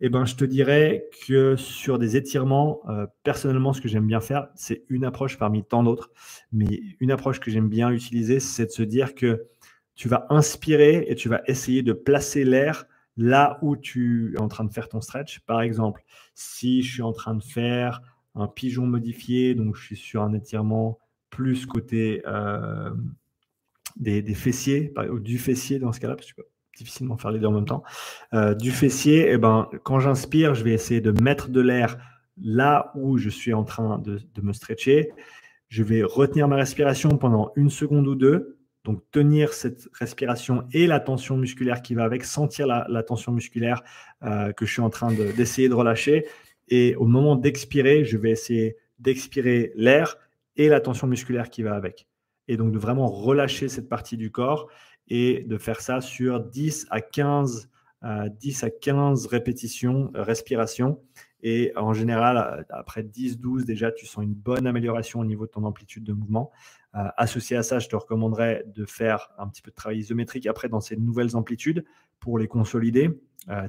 eh 0.00 0.08
ben, 0.08 0.24
je 0.24 0.34
te 0.34 0.44
dirais 0.44 1.08
que 1.26 1.56
sur 1.56 1.98
des 1.98 2.16
étirements, 2.16 2.80
euh, 2.88 3.06
personnellement, 3.22 3.72
ce 3.72 3.80
que 3.80 3.88
j'aime 3.88 4.06
bien 4.06 4.20
faire, 4.20 4.48
c'est 4.54 4.84
une 4.88 5.04
approche 5.04 5.36
parmi 5.36 5.62
tant 5.62 5.82
d'autres. 5.82 6.10
Mais 6.52 6.80
une 7.00 7.10
approche 7.10 7.38
que 7.38 7.50
j'aime 7.50 7.68
bien 7.68 7.90
utiliser, 7.90 8.40
c'est 8.40 8.66
de 8.66 8.70
se 8.70 8.82
dire 8.82 9.14
que 9.14 9.46
tu 9.94 10.08
vas 10.08 10.26
inspirer 10.30 11.04
et 11.08 11.14
tu 11.14 11.28
vas 11.28 11.42
essayer 11.46 11.82
de 11.82 11.92
placer 11.92 12.44
l'air 12.44 12.86
là 13.18 13.58
où 13.60 13.76
tu 13.76 14.32
es 14.34 14.40
en 14.40 14.48
train 14.48 14.64
de 14.64 14.72
faire 14.72 14.88
ton 14.88 15.02
stretch. 15.02 15.40
Par 15.40 15.60
exemple, 15.60 16.02
si 16.34 16.82
je 16.82 16.94
suis 16.94 17.02
en 17.02 17.12
train 17.12 17.34
de 17.34 17.42
faire 17.42 18.00
un 18.34 18.48
pigeon 18.48 18.86
modifié, 18.86 19.54
donc 19.54 19.76
je 19.76 19.84
suis 19.84 19.96
sur 19.96 20.22
un 20.22 20.32
étirement 20.32 20.98
plus 21.28 21.66
côté 21.66 22.22
euh, 22.26 22.90
des, 23.96 24.22
fessiers, 24.34 24.92
du 25.20 25.38
fessier 25.38 25.78
dans 25.78 25.92
ce 25.92 26.00
cas-là, 26.00 26.16
parce 26.16 26.32
que 26.32 26.42
difficilement 26.76 27.16
faire 27.16 27.30
les 27.30 27.38
deux 27.38 27.46
en 27.46 27.52
même 27.52 27.66
temps. 27.66 27.82
Euh, 28.34 28.54
du 28.54 28.70
fessier, 28.70 29.30
eh 29.30 29.38
ben, 29.38 29.68
quand 29.82 30.00
j'inspire, 30.00 30.54
je 30.54 30.64
vais 30.64 30.72
essayer 30.72 31.00
de 31.00 31.10
mettre 31.10 31.48
de 31.48 31.60
l'air 31.60 31.96
là 32.42 32.92
où 32.94 33.18
je 33.18 33.28
suis 33.28 33.52
en 33.52 33.64
train 33.64 33.98
de, 33.98 34.20
me 34.42 34.52
stretcher. 34.52 35.12
Je 35.68 35.82
vais 35.82 36.02
retenir 36.02 36.48
ma 36.48 36.56
respiration 36.56 37.10
pendant 37.10 37.52
une 37.56 37.70
seconde 37.70 38.06
ou 38.06 38.14
deux. 38.14 38.56
Donc, 38.84 39.02
tenir 39.10 39.52
cette 39.52 39.88
respiration 39.92 40.64
et 40.72 40.86
la 40.86 41.00
tension 41.00 41.36
musculaire 41.36 41.82
qui 41.82 41.94
va 41.94 42.04
avec, 42.04 42.24
sentir 42.24 42.66
la, 42.66 43.02
tension 43.02 43.30
musculaire 43.30 43.82
euh, 44.22 44.52
que 44.52 44.64
je 44.64 44.72
suis 44.72 44.80
en 44.80 44.88
train 44.88 45.12
d'essayer 45.12 45.68
de 45.68 45.74
relâcher. 45.74 46.26
Et 46.68 46.96
au 46.96 47.04
moment 47.04 47.36
d'expirer, 47.36 48.04
je 48.04 48.16
vais 48.16 48.30
essayer 48.30 48.76
d'expirer 48.98 49.72
l'air 49.74 50.16
et 50.56 50.68
la 50.68 50.80
tension 50.80 51.06
musculaire 51.06 51.50
qui 51.50 51.62
va 51.62 51.74
avec. 51.74 52.06
Et 52.48 52.56
donc 52.56 52.72
de 52.72 52.78
vraiment 52.78 53.08
relâcher 53.08 53.68
cette 53.68 53.88
partie 53.88 54.16
du 54.16 54.30
corps 54.30 54.68
et 55.10 55.44
de 55.46 55.58
faire 55.58 55.80
ça 55.80 56.00
sur 56.00 56.40
10 56.40 56.86
à 56.90 57.00
15, 57.00 57.68
10 58.02 58.62
euh, 58.62 58.66
à 58.66 58.70
15 58.70 59.26
répétitions, 59.26 60.10
euh, 60.14 60.22
respiration. 60.22 61.00
Et 61.42 61.72
en 61.76 61.94
général, 61.94 62.66
après 62.68 63.02
10-12, 63.02 63.64
déjà, 63.64 63.90
tu 63.90 64.06
sens 64.06 64.22
une 64.22 64.34
bonne 64.34 64.66
amélioration 64.66 65.20
au 65.20 65.24
niveau 65.24 65.46
de 65.46 65.50
ton 65.50 65.64
amplitude 65.64 66.04
de 66.04 66.12
mouvement. 66.12 66.50
Euh, 66.94 67.04
associé 67.16 67.56
à 67.56 67.62
ça, 67.62 67.78
je 67.78 67.88
te 67.88 67.96
recommanderais 67.96 68.64
de 68.66 68.84
faire 68.84 69.30
un 69.38 69.48
petit 69.48 69.62
peu 69.62 69.70
de 69.70 69.76
travail 69.76 69.98
isométrique 69.98 70.46
après 70.46 70.68
dans 70.68 70.80
ces 70.80 70.96
nouvelles 70.96 71.36
amplitudes 71.36 71.84
pour 72.18 72.38
les 72.38 72.46
consolider, 72.46 73.18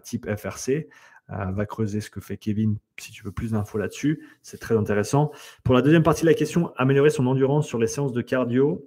type 0.04 0.28
FRC. 0.30 0.89
Euh, 1.32 1.52
va 1.52 1.66
creuser 1.66 2.02
ce 2.02 2.10
que 2.10 2.20
fait 2.20 2.36
Kevin 2.36 2.76
si 2.98 3.14
tu 3.14 3.24
veux 3.24 3.32
plus 3.32 3.52
d'infos 3.52 3.78
là-dessus. 3.78 4.28
C'est 4.42 4.60
très 4.60 4.76
intéressant. 4.76 5.32
Pour 5.64 5.74
la 5.74 5.82
deuxième 5.82 6.04
partie 6.04 6.24
de 6.24 6.26
la 6.26 6.34
question, 6.34 6.74
améliorer 6.76 7.10
son 7.10 7.26
endurance 7.26 7.68
sur 7.68 7.80
les 7.80 7.88
séances 7.88 8.12
de 8.12 8.22
cardio. 8.22 8.86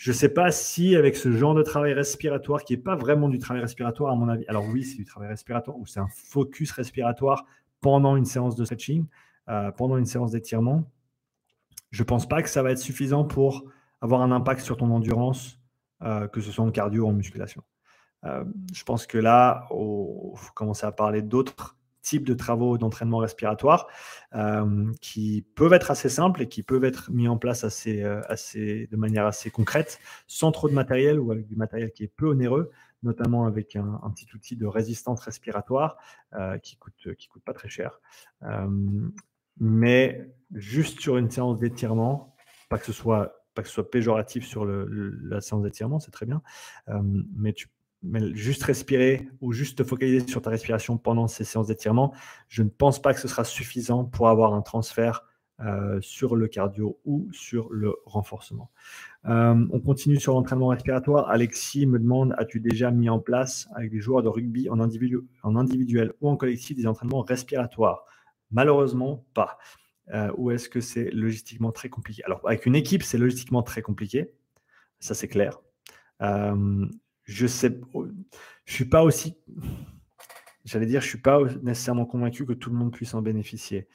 Je 0.00 0.12
ne 0.12 0.16
sais 0.16 0.30
pas 0.30 0.50
si 0.50 0.96
avec 0.96 1.14
ce 1.14 1.30
genre 1.30 1.54
de 1.54 1.62
travail 1.62 1.92
respiratoire, 1.92 2.64
qui 2.64 2.72
n'est 2.72 2.82
pas 2.82 2.96
vraiment 2.96 3.28
du 3.28 3.38
travail 3.38 3.60
respiratoire 3.60 4.10
à 4.10 4.16
mon 4.16 4.30
avis, 4.30 4.46
alors 4.48 4.64
oui, 4.64 4.82
c'est 4.82 4.96
du 4.96 5.04
travail 5.04 5.28
respiratoire 5.28 5.76
ou 5.76 5.84
c'est 5.84 6.00
un 6.00 6.08
focus 6.08 6.70
respiratoire 6.70 7.44
pendant 7.82 8.16
une 8.16 8.24
séance 8.24 8.56
de 8.56 8.64
stretching, 8.64 9.04
euh, 9.50 9.70
pendant 9.72 9.98
une 9.98 10.06
séance 10.06 10.30
d'étirement, 10.30 10.90
je 11.90 12.02
ne 12.02 12.06
pense 12.06 12.26
pas 12.26 12.42
que 12.42 12.48
ça 12.48 12.62
va 12.62 12.70
être 12.70 12.78
suffisant 12.78 13.24
pour 13.24 13.70
avoir 14.00 14.22
un 14.22 14.32
impact 14.32 14.62
sur 14.62 14.78
ton 14.78 14.90
endurance, 14.90 15.60
euh, 16.00 16.28
que 16.28 16.40
ce 16.40 16.50
soit 16.50 16.64
en 16.64 16.70
cardio 16.70 17.04
ou 17.04 17.08
en 17.08 17.12
musculation. 17.12 17.62
je 18.24 18.84
pense 18.84 19.06
que 19.06 19.18
là, 19.18 19.66
il 19.70 20.32
faut 20.34 20.52
commencer 20.54 20.86
à 20.86 20.92
parler 20.92 21.20
d'autres 21.20 21.76
types 22.02 22.24
de 22.24 22.34
travaux 22.34 22.78
d'entraînement 22.78 23.18
respiratoire 23.18 23.88
euh, 24.34 24.92
qui 25.00 25.44
peuvent 25.54 25.72
être 25.72 25.90
assez 25.90 26.08
simples 26.08 26.42
et 26.42 26.48
qui 26.48 26.62
peuvent 26.62 26.84
être 26.84 27.10
mis 27.10 27.28
en 27.28 27.36
place 27.36 27.64
assez, 27.64 28.02
euh, 28.02 28.20
assez, 28.28 28.88
de 28.90 28.96
manière 28.96 29.26
assez 29.26 29.50
concrète, 29.50 30.00
sans 30.26 30.52
trop 30.52 30.68
de 30.68 30.74
matériel 30.74 31.18
ou 31.20 31.32
avec 31.32 31.46
du 31.46 31.56
matériel 31.56 31.92
qui 31.92 32.04
est 32.04 32.12
peu 32.14 32.26
onéreux, 32.26 32.70
notamment 33.02 33.46
avec 33.46 33.76
un, 33.76 34.10
petit 34.14 34.26
outil 34.34 34.56
de 34.56 34.66
résistance 34.66 35.20
respiratoire 35.20 35.96
euh, 36.34 36.58
qui 36.58 36.76
coûte, 36.76 37.14
qui 37.16 37.28
coûte 37.28 37.42
pas 37.42 37.54
très 37.54 37.68
cher. 37.68 38.00
mais 39.58 40.30
juste 40.54 41.00
sur 41.00 41.16
une 41.16 41.30
séance 41.30 41.58
d'étirement, 41.58 42.34
pas 42.68 42.78
que 42.78 42.86
ce 42.86 42.92
soit 42.92 43.36
pas 43.52 43.62
que 43.62 43.68
ce 43.68 43.74
soit 43.74 43.90
péjoratif 43.90 44.46
sur 44.46 44.64
le, 44.64 44.86
la 45.24 45.40
séance 45.40 45.62
d'étirement, 45.62 45.98
c'est 45.98 46.12
très 46.12 46.24
bien, 46.24 46.40
mais 47.34 47.52
tu 47.52 47.68
mais 48.02 48.34
juste 48.34 48.62
respirer 48.62 49.28
ou 49.40 49.52
juste 49.52 49.78
te 49.78 49.84
focaliser 49.84 50.26
sur 50.26 50.42
ta 50.42 50.50
respiration 50.50 50.96
pendant 50.96 51.28
ces 51.28 51.44
séances 51.44 51.66
d'étirement, 51.66 52.14
je 52.48 52.62
ne 52.62 52.68
pense 52.68 53.00
pas 53.00 53.12
que 53.14 53.20
ce 53.20 53.28
sera 53.28 53.44
suffisant 53.44 54.04
pour 54.04 54.28
avoir 54.28 54.54
un 54.54 54.62
transfert 54.62 55.24
euh, 55.62 56.00
sur 56.00 56.36
le 56.36 56.48
cardio 56.48 56.98
ou 57.04 57.28
sur 57.32 57.70
le 57.70 57.94
renforcement. 58.06 58.70
Euh, 59.26 59.66
on 59.70 59.80
continue 59.80 60.18
sur 60.18 60.32
l'entraînement 60.32 60.68
respiratoire. 60.68 61.28
Alexis 61.28 61.84
me 61.84 61.98
demande 61.98 62.34
as-tu 62.38 62.60
déjà 62.60 62.90
mis 62.90 63.10
en 63.10 63.18
place 63.18 63.68
avec 63.74 63.90
des 63.90 64.00
joueurs 64.00 64.22
de 64.22 64.28
rugby 64.28 64.70
en, 64.70 64.80
individuel 64.80 66.14
ou 66.22 66.30
en 66.30 66.36
collectif 66.36 66.78
des 66.78 66.86
entraînements 66.86 67.20
respiratoires? 67.20 68.06
Malheureusement, 68.50 69.26
pas. 69.34 69.58
Euh, 70.14 70.32
ou 70.38 70.50
est-ce 70.50 70.70
que 70.70 70.80
c'est 70.80 71.10
logistiquement 71.10 71.72
très 71.72 71.90
compliqué? 71.90 72.24
Alors, 72.24 72.40
avec 72.46 72.64
une 72.64 72.74
équipe, 72.74 73.02
c'est 73.02 73.18
logistiquement 73.18 73.62
très 73.62 73.82
compliqué. 73.82 74.32
Ça, 74.98 75.14
c'est 75.14 75.28
clair 75.28 75.60
je 77.30 77.46
sais, 77.46 77.80
je 78.64 78.72
suis 78.72 78.84
pas 78.84 79.04
aussi, 79.04 79.36
j'allais 80.64 80.86
dire, 80.86 81.00
je 81.00 81.06
suis 81.06 81.18
pas 81.18 81.40
nécessairement 81.62 82.04
convaincu 82.04 82.44
que 82.44 82.52
tout 82.52 82.70
le 82.70 82.76
monde 82.76 82.92
puisse 82.92 83.14
en 83.14 83.22
bénéficier. 83.22 83.88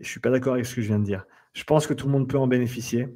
Je 0.00 0.08
suis 0.08 0.20
pas 0.20 0.30
d'accord 0.30 0.54
avec 0.54 0.64
ce 0.64 0.76
que 0.76 0.80
je 0.80 0.86
viens 0.86 1.00
de 1.00 1.04
dire. 1.04 1.26
Je 1.52 1.64
pense 1.64 1.86
que 1.86 1.92
tout 1.92 2.06
le 2.06 2.12
monde 2.12 2.28
peut 2.28 2.38
en 2.38 2.46
bénéficier. 2.46 3.08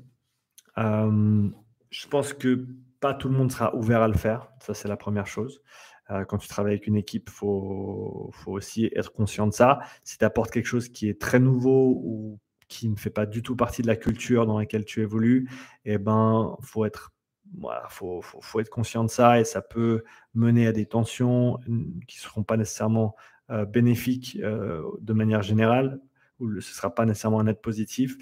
Euh, 0.78 1.48
je 1.90 2.06
pense 2.08 2.34
que 2.34 2.66
pas 3.00 3.14
tout 3.14 3.28
le 3.28 3.36
monde 3.36 3.50
sera 3.50 3.74
ouvert 3.76 4.02
à 4.02 4.08
le 4.08 4.14
faire. 4.14 4.50
Ça, 4.60 4.74
c'est 4.74 4.88
la 4.88 4.96
première 4.96 5.26
chose. 5.26 5.62
Euh, 6.10 6.24
quand 6.24 6.38
tu 6.38 6.48
travailles 6.48 6.74
avec 6.74 6.86
une 6.86 6.96
équipe, 6.96 7.28
il 7.28 7.32
faut, 7.32 8.30
faut, 8.34 8.52
aussi 8.52 8.90
être 8.94 9.12
conscient 9.12 9.46
de 9.46 9.52
ça. 9.52 9.78
Si 10.02 10.18
tu 10.18 10.24
apportes 10.24 10.50
quelque 10.50 10.66
chose 10.66 10.88
qui 10.88 11.08
est 11.08 11.20
très 11.20 11.38
nouveau 11.38 12.00
ou 12.04 12.38
qui 12.68 12.88
ne 12.88 12.96
fait 12.96 13.10
pas 13.10 13.26
du 13.26 13.42
tout 13.42 13.56
partie 13.56 13.82
de 13.82 13.86
la 13.86 13.96
culture 13.96 14.44
dans 14.44 14.58
laquelle 14.58 14.84
tu 14.84 15.00
évolues, 15.00 15.48
eh 15.84 15.98
ben, 15.98 16.56
faut 16.60 16.84
être 16.84 17.12
il 17.54 17.68
faut, 17.88 18.22
être 18.60 18.70
conscient 18.70 19.04
de 19.04 19.10
ça 19.10 19.40
et 19.40 19.44
ça 19.44 19.62
peut 19.62 20.04
mener 20.34 20.66
à 20.66 20.72
des 20.72 20.86
tensions 20.86 21.58
qui 22.06 22.18
ne 22.18 22.22
seront 22.22 22.42
pas 22.42 22.56
nécessairement 22.56 23.14
euh, 23.50 23.64
bénéfiques 23.64 24.38
euh, 24.42 24.82
de 25.00 25.12
manière 25.12 25.42
générale, 25.42 26.00
ou 26.40 26.50
ce 26.50 26.56
ne 26.56 26.60
sera 26.60 26.92
pas 26.94 27.06
nécessairement 27.06 27.40
un 27.40 27.44
net 27.44 27.62
positif. 27.62 28.16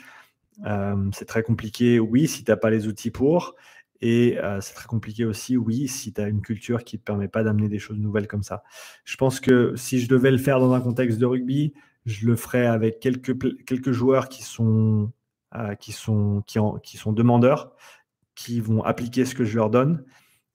Euh, 0.67 1.09
c'est 1.13 1.25
très 1.25 1.43
compliqué, 1.43 1.99
oui, 1.99 2.29
si 2.29 2.45
tu 2.45 2.51
n'as 2.51 2.57
pas 2.57 2.71
les 2.71 2.87
outils 2.87 3.11
pour. 3.11 3.55
Et 4.01 4.37
c'est 4.61 4.75
très 4.75 4.87
compliqué 4.87 5.25
aussi, 5.25 5.57
oui, 5.57 5.89
si 5.89 6.13
tu 6.13 6.21
as 6.21 6.29
une 6.29 6.43
culture 6.43 6.85
qui 6.85 6.97
ne 6.97 6.99
te 6.99 7.05
permet 7.05 7.29
pas 7.29 7.43
d'amener 7.43 7.71
des 7.71 7.79
choses 7.79 7.97
nouvelles 7.99 8.27
comme 8.27 8.43
ça. 8.43 8.63
Je 9.05 9.17
pense 9.17 9.41
que 9.41 9.75
si 9.77 9.99
je 9.99 10.09
devais 10.09 10.31
le 10.31 10.37
faire 10.37 10.61
dans 10.61 10.75
un 10.75 10.81
contexte 10.83 11.19
de 11.19 11.25
rugby, 11.25 11.73
je 12.05 12.27
le 12.27 12.37
ferais 12.37 12.67
avec 12.67 13.01
quelques, 13.01 13.93
joueurs 13.93 14.29
qui 14.29 14.43
sont 14.43 15.11
demandeurs, 17.13 17.75
qui 18.35 18.61
vont 18.61 18.83
appliquer 18.83 19.25
ce 19.25 19.35
que 19.35 19.45
je 19.45 19.57
leur 19.57 19.71
donne, 19.71 20.05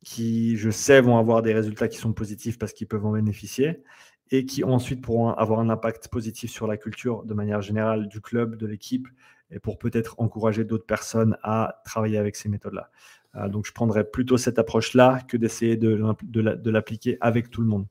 qui, 0.03 0.57
je 0.57 0.69
sais, 0.69 1.01
vont 1.01 1.17
avoir 1.17 1.41
des 1.41 1.53
résultats 1.53 1.87
qui 1.87 1.97
sont 1.97 2.13
positifs 2.13 2.57
parce 2.57 2.73
qu'ils 2.73 2.87
peuvent 2.87 3.05
en 3.05 3.11
bénéficier 3.11 3.83
et 4.31 4.45
qui 4.45 4.63
ensuite 4.63 5.01
pourront 5.01 5.31
avoir 5.31 5.59
un 5.59 5.69
impact 5.69 6.07
positif 6.09 6.51
sur 6.51 6.67
la 6.67 6.77
culture 6.77 7.23
de 7.23 7.33
manière 7.33 7.61
générale 7.61 8.07
du 8.07 8.21
club, 8.21 8.55
de 8.55 8.67
l'équipe, 8.67 9.07
et 9.51 9.59
pour 9.59 9.79
peut-être 9.79 10.15
encourager 10.19 10.63
d'autres 10.63 10.85
personnes 10.85 11.35
à 11.41 11.81
travailler 11.83 12.17
avec 12.17 12.35
ces 12.35 12.49
méthodes-là. 12.49 12.91
Euh, 13.35 13.49
donc 13.49 13.65
je 13.65 13.71
prendrais 13.71 14.03
plutôt 14.03 14.37
cette 14.37 14.59
approche-là 14.59 15.21
que 15.27 15.37
d'essayer 15.37 15.77
de 15.77 16.69
l'appliquer 16.69 17.17
avec 17.21 17.49
tout 17.49 17.61
le 17.61 17.67
monde. 17.67 17.87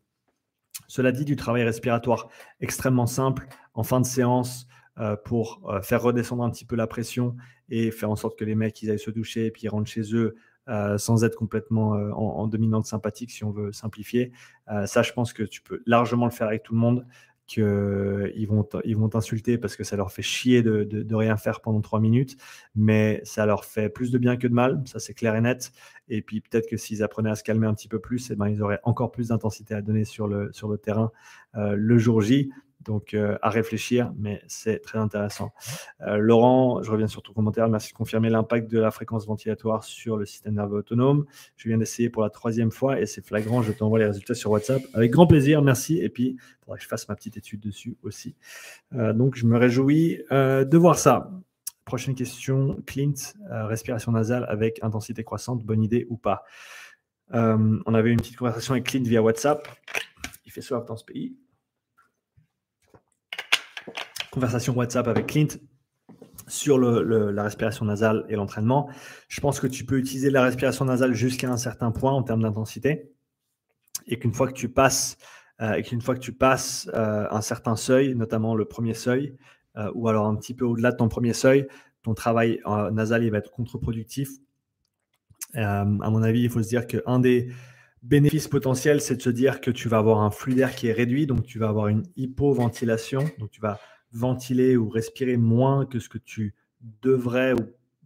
Cela 0.86 1.12
dit, 1.12 1.24
du 1.24 1.36
travail 1.36 1.64
respiratoire 1.64 2.28
extrêmement 2.60 3.06
simple 3.06 3.48
en 3.74 3.82
fin 3.82 4.00
de 4.00 4.06
séance, 4.06 4.68
euh, 5.00 5.14
pour 5.14 5.60
euh, 5.68 5.80
faire 5.80 6.02
redescendre 6.02 6.42
un 6.42 6.50
petit 6.50 6.64
peu 6.64 6.74
la 6.74 6.88
pression 6.88 7.36
et 7.68 7.92
faire 7.92 8.10
en 8.10 8.16
sorte 8.16 8.36
que 8.36 8.44
les 8.44 8.56
mecs 8.56 8.82
ils 8.82 8.90
aillent 8.90 8.98
se 8.98 9.12
doucher 9.12 9.46
et 9.46 9.50
puis 9.52 9.62
ils 9.62 9.68
rentrent 9.68 9.88
chez 9.88 10.12
eux 10.12 10.34
euh, 10.68 10.98
sans 10.98 11.22
être 11.22 11.36
complètement 11.36 11.90
en, 11.92 12.48
dominante 12.48 12.84
sympathique 12.84 13.30
si 13.30 13.44
on 13.44 13.52
veut 13.52 13.70
simplifier. 13.72 14.32
ça, 14.86 15.02
je 15.02 15.12
pense 15.12 15.32
que 15.32 15.44
tu 15.44 15.62
peux 15.62 15.82
largement 15.86 16.24
le 16.24 16.32
faire 16.32 16.48
avec 16.48 16.64
tout 16.64 16.74
le 16.74 16.80
monde 16.80 17.06
qu'ils 17.46 18.46
vont 18.48 18.68
ils 18.84 18.96
vont 18.96 19.08
t'insulter 19.08 19.56
parce 19.56 19.76
que 19.76 19.84
ça 19.84 19.96
leur 19.96 20.10
fait 20.10 20.22
chier 20.22 20.62
de, 20.62 20.82
de, 20.82 21.14
rien 21.14 21.36
faire 21.36 21.60
pendant 21.60 21.80
trois 21.80 22.00
minutes, 22.00 22.36
mais 22.74 23.20
ça 23.24 23.46
leur 23.46 23.64
fait 23.64 23.88
plus 23.88 24.10
de 24.10 24.18
bien 24.18 24.36
que 24.36 24.48
de 24.48 24.52
mal, 24.52 24.82
ça 24.84 24.98
c'est 24.98 25.14
clair 25.14 25.36
et 25.36 25.40
net. 25.40 25.72
Et 26.08 26.22
puis 26.22 26.40
peut-être 26.40 26.68
que 26.68 26.76
s'ils 26.76 27.02
apprenaient 27.02 27.30
à 27.30 27.36
se 27.36 27.44
calmer 27.44 27.66
un 27.66 27.74
petit 27.74 27.88
peu 27.88 28.00
plus, 28.00 28.30
eh 28.30 28.36
ben, 28.36 28.48
ils 28.48 28.62
auraient 28.62 28.80
encore 28.82 29.12
plus 29.12 29.28
d'intensité 29.28 29.74
à 29.74 29.80
donner 29.80 30.04
sur 30.04 30.26
le, 30.26 30.50
sur 30.52 30.68
le 30.68 30.76
terrain 30.76 31.12
le 31.54 31.98
jour 31.98 32.20
J. 32.20 32.50
Donc, 32.88 33.12
euh, 33.12 33.36
à 33.42 33.50
réfléchir, 33.50 34.14
mais 34.16 34.40
c'est 34.46 34.78
très 34.78 34.98
intéressant. 34.98 35.52
Euh, 36.00 36.16
Laurent, 36.16 36.82
je 36.82 36.90
reviens 36.90 37.06
sur 37.06 37.22
ton 37.22 37.34
commentaire. 37.34 37.68
Merci 37.68 37.92
de 37.92 37.94
confirmer 37.98 38.30
l'impact 38.30 38.70
de 38.70 38.78
la 38.78 38.90
fréquence 38.90 39.26
ventilatoire 39.26 39.84
sur 39.84 40.16
le 40.16 40.24
système 40.24 40.54
nerveux 40.54 40.78
autonome. 40.78 41.26
Je 41.58 41.68
viens 41.68 41.76
d'essayer 41.76 42.08
pour 42.08 42.22
la 42.22 42.30
troisième 42.30 42.70
fois 42.70 42.98
et 42.98 43.04
c'est 43.04 43.20
flagrant. 43.20 43.60
Je 43.60 43.72
t'envoie 43.72 43.98
les 43.98 44.06
résultats 44.06 44.34
sur 44.34 44.50
WhatsApp. 44.50 44.80
Avec 44.94 45.10
grand 45.10 45.26
plaisir, 45.26 45.60
merci. 45.60 45.98
Et 45.98 46.08
puis, 46.08 46.38
il 46.38 46.64
faudra 46.64 46.78
que 46.78 46.82
je 46.82 46.88
fasse 46.88 47.06
ma 47.10 47.14
petite 47.14 47.36
étude 47.36 47.60
dessus 47.60 47.98
aussi. 48.02 48.36
Euh, 48.94 49.12
donc, 49.12 49.36
je 49.36 49.44
me 49.44 49.58
réjouis 49.58 50.22
de 50.30 50.78
voir 50.78 50.98
ça. 50.98 51.30
Prochaine 51.84 52.14
question, 52.14 52.82
Clint, 52.86 53.34
respiration 53.50 54.12
nasale 54.12 54.46
avec 54.48 54.82
intensité 54.82 55.24
croissante, 55.24 55.62
bonne 55.62 55.82
idée 55.82 56.06
ou 56.08 56.16
pas? 56.16 56.42
On 57.34 57.94
avait 57.94 58.12
une 58.12 58.18
petite 58.18 58.38
conversation 58.38 58.72
avec 58.72 58.84
Clint 58.84 59.02
via 59.02 59.20
WhatsApp. 59.20 59.68
Il 60.46 60.52
fait 60.52 60.62
soif 60.62 60.86
dans 60.86 60.96
ce 60.96 61.04
pays. 61.04 61.36
Conversation 64.30 64.74
WhatsApp 64.74 65.08
avec 65.08 65.26
Clint 65.26 65.48
sur 66.46 66.78
la 66.78 67.42
respiration 67.42 67.84
nasale 67.84 68.24
et 68.28 68.36
l'entraînement. 68.36 68.88
Je 69.28 69.40
pense 69.40 69.60
que 69.60 69.66
tu 69.66 69.84
peux 69.84 69.98
utiliser 69.98 70.30
la 70.30 70.42
respiration 70.42 70.84
nasale 70.84 71.14
jusqu'à 71.14 71.50
un 71.50 71.56
certain 71.56 71.90
point 71.90 72.12
en 72.12 72.22
termes 72.22 72.42
d'intensité 72.42 73.12
et 74.06 74.18
qu'une 74.18 74.32
fois 74.32 74.48
que 74.48 74.54
tu 74.54 74.68
passes, 74.70 75.18
euh, 75.60 75.82
qu'une 75.82 76.00
fois 76.00 76.14
que 76.14 76.20
tu 76.20 76.32
passes 76.32 76.88
euh, 76.94 77.26
un 77.30 77.42
certain 77.42 77.76
seuil, 77.76 78.14
notamment 78.14 78.54
le 78.54 78.64
premier 78.64 78.94
seuil, 78.94 79.36
ou 79.94 80.08
alors 80.08 80.26
un 80.26 80.34
petit 80.34 80.54
peu 80.54 80.64
au-delà 80.64 80.90
de 80.90 80.96
ton 80.96 81.08
premier 81.08 81.32
seuil, 81.32 81.68
ton 82.02 82.12
travail 82.12 82.60
nasal 82.90 83.22
il 83.22 83.30
va 83.30 83.38
être 83.38 83.52
contre-productif. 83.52 84.28
Euh, 85.56 85.60
à 85.60 86.10
mon 86.10 86.22
avis, 86.22 86.42
il 86.42 86.50
faut 86.50 86.62
se 86.62 86.68
dire 86.68 86.86
qu'un 86.86 87.20
des 87.20 87.50
bénéfices 88.02 88.48
potentiels, 88.48 89.00
c'est 89.00 89.16
de 89.16 89.22
se 89.22 89.30
dire 89.30 89.60
que 89.60 89.70
tu 89.70 89.88
vas 89.88 89.98
avoir 89.98 90.20
un 90.20 90.30
flux 90.30 90.54
d'air 90.54 90.74
qui 90.74 90.88
est 90.88 90.92
réduit, 90.92 91.26
donc 91.26 91.44
tu 91.44 91.58
vas 91.58 91.68
avoir 91.68 91.88
une 91.88 92.04
hypoventilation, 92.16 93.24
donc 93.38 93.50
tu 93.50 93.60
vas 93.60 93.80
ventiler 94.12 94.76
ou 94.76 94.88
respirer 94.88 95.36
moins 95.36 95.86
que 95.86 95.98
ce 95.98 96.08
que 96.08 96.18
tu 96.18 96.54
devrais 97.02 97.52
ou 97.52 97.58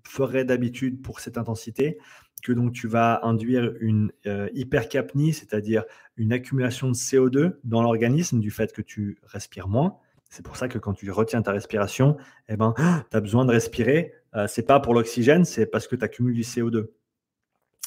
ferais 0.04 0.44
d'habitude 0.44 1.02
pour 1.02 1.20
cette 1.20 1.38
intensité, 1.38 1.98
que 2.42 2.52
donc 2.52 2.72
tu 2.72 2.88
vas 2.88 3.20
induire 3.22 3.72
une 3.80 4.12
euh, 4.26 4.48
hypercapnie, 4.52 5.32
c'est-à-dire 5.32 5.84
une 6.16 6.32
accumulation 6.32 6.88
de 6.88 6.94
CO2 6.94 7.56
dans 7.64 7.82
l'organisme 7.82 8.40
du 8.40 8.50
fait 8.50 8.72
que 8.72 8.82
tu 8.82 9.18
respires 9.22 9.68
moins. 9.68 9.96
C'est 10.28 10.44
pour 10.44 10.56
ça 10.56 10.68
que 10.68 10.78
quand 10.78 10.94
tu 10.94 11.10
retiens 11.10 11.42
ta 11.42 11.52
respiration, 11.52 12.16
eh 12.48 12.56
ben, 12.56 12.74
tu 13.10 13.16
as 13.16 13.20
besoin 13.20 13.44
de 13.44 13.52
respirer. 13.52 14.12
Euh, 14.34 14.46
c'est 14.48 14.66
pas 14.66 14.80
pour 14.80 14.94
l'oxygène, 14.94 15.44
c'est 15.44 15.66
parce 15.66 15.86
que 15.86 15.94
tu 15.94 16.04
accumules 16.04 16.34
du 16.34 16.42
CO2. 16.42 16.88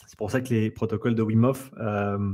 C'est 0.07 0.17
pour 0.17 0.31
ça 0.31 0.41
que 0.41 0.49
les 0.49 0.69
protocoles 0.71 1.15
de 1.15 1.23
Wim 1.23 1.51
euh, 1.77 2.33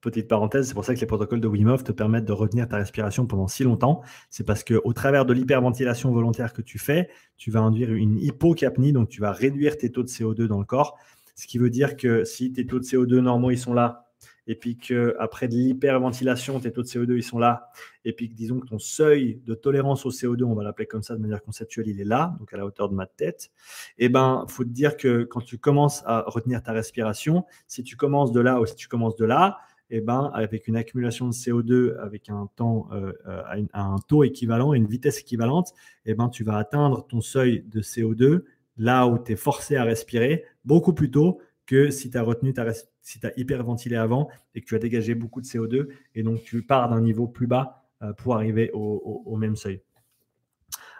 petite 0.00 0.28
parenthèse, 0.28 0.68
c'est 0.68 0.74
pour 0.74 0.84
ça 0.84 0.94
que 0.94 1.00
les 1.00 1.06
protocoles 1.06 1.40
de 1.40 1.48
Wim 1.48 1.68
Hof 1.68 1.84
te 1.84 1.92
permettent 1.92 2.24
de 2.24 2.32
retenir 2.32 2.68
ta 2.68 2.76
respiration 2.76 3.26
pendant 3.26 3.48
si 3.48 3.62
longtemps. 3.62 4.02
C'est 4.30 4.44
parce 4.44 4.64
qu'au 4.64 4.92
travers 4.92 5.26
de 5.26 5.32
l'hyperventilation 5.32 6.10
volontaire 6.12 6.52
que 6.52 6.62
tu 6.62 6.78
fais, 6.78 7.08
tu 7.36 7.50
vas 7.50 7.60
induire 7.60 7.92
une 7.92 8.18
hypocapnie, 8.18 8.92
donc 8.92 9.08
tu 9.08 9.20
vas 9.20 9.32
réduire 9.32 9.76
tes 9.76 9.90
taux 9.90 10.02
de 10.02 10.08
CO2 10.08 10.46
dans 10.46 10.58
le 10.58 10.64
corps. 10.64 10.98
Ce 11.34 11.46
qui 11.46 11.58
veut 11.58 11.70
dire 11.70 11.96
que 11.96 12.24
si 12.24 12.52
tes 12.52 12.66
taux 12.66 12.78
de 12.78 12.84
CO2 12.84 13.18
normaux 13.18 13.50
ils 13.50 13.58
sont 13.58 13.74
là, 13.74 14.05
et 14.46 14.54
puis 14.54 14.76
qu'après 14.76 15.48
de 15.48 15.54
l'hyperventilation, 15.54 16.60
tes 16.60 16.72
taux 16.72 16.82
de 16.82 16.86
CO2 16.86 17.16
ils 17.16 17.22
sont 17.22 17.38
là, 17.38 17.70
et 18.04 18.12
puis 18.12 18.28
que 18.28 18.34
disons 18.34 18.60
que 18.60 18.66
ton 18.66 18.78
seuil 18.78 19.40
de 19.44 19.54
tolérance 19.54 20.06
au 20.06 20.10
CO2, 20.10 20.44
on 20.44 20.54
va 20.54 20.62
l'appeler 20.62 20.86
comme 20.86 21.02
ça 21.02 21.14
de 21.14 21.20
manière 21.20 21.42
conceptuelle, 21.42 21.88
il 21.88 22.00
est 22.00 22.04
là, 22.04 22.36
donc 22.38 22.52
à 22.52 22.56
la 22.56 22.64
hauteur 22.64 22.88
de 22.88 22.94
ma 22.94 23.06
tête, 23.06 23.50
et 23.98 24.06
eh 24.06 24.08
ben 24.08 24.44
faut 24.48 24.64
te 24.64 24.70
dire 24.70 24.96
que 24.96 25.24
quand 25.24 25.40
tu 25.40 25.58
commences 25.58 26.02
à 26.06 26.24
retenir 26.26 26.62
ta 26.62 26.72
respiration, 26.72 27.44
si 27.66 27.82
tu 27.82 27.96
commences 27.96 28.32
de 28.32 28.40
là 28.40 28.60
ou 28.60 28.66
si 28.66 28.74
tu 28.74 28.88
commences 28.88 29.16
de 29.16 29.24
là, 29.24 29.58
et 29.88 29.98
eh 29.98 30.00
ben, 30.00 30.32
avec 30.34 30.66
une 30.66 30.76
accumulation 30.76 31.28
de 31.28 31.32
CO2 31.32 31.96
avec 31.98 32.28
un 32.28 32.48
temps, 32.56 32.88
euh, 32.92 33.12
euh, 33.28 33.62
un 33.72 33.96
taux 34.08 34.24
équivalent, 34.24 34.74
une 34.74 34.88
vitesse 34.88 35.20
équivalente, 35.20 35.74
et 36.04 36.10
eh 36.10 36.14
ben, 36.14 36.28
tu 36.28 36.42
vas 36.42 36.56
atteindre 36.56 37.06
ton 37.06 37.20
seuil 37.20 37.64
de 37.68 37.80
CO2 37.80 38.42
là 38.78 39.06
où 39.06 39.16
tu 39.18 39.32
es 39.32 39.36
forcé 39.36 39.76
à 39.76 39.84
respirer 39.84 40.44
beaucoup 40.64 40.92
plus 40.92 41.10
tôt 41.10 41.40
que 41.66 41.90
si 41.90 42.10
tu 42.10 42.18
as 42.18 42.22
retenu 42.22 42.52
ta 42.52 42.64
si 43.06 43.20
tu 43.20 43.26
as 43.28 43.32
hyperventilé 43.38 43.94
avant 43.94 44.28
et 44.56 44.60
que 44.60 44.66
tu 44.66 44.74
as 44.74 44.80
dégagé 44.80 45.14
beaucoup 45.14 45.40
de 45.40 45.46
CO2 45.46 45.88
et 46.16 46.24
donc 46.24 46.42
tu 46.42 46.62
pars 46.62 46.88
d'un 46.88 47.00
niveau 47.00 47.28
plus 47.28 47.46
bas 47.46 47.88
euh, 48.02 48.12
pour 48.12 48.34
arriver 48.34 48.72
au, 48.74 49.36
même 49.36 49.54
seuil. 49.54 49.80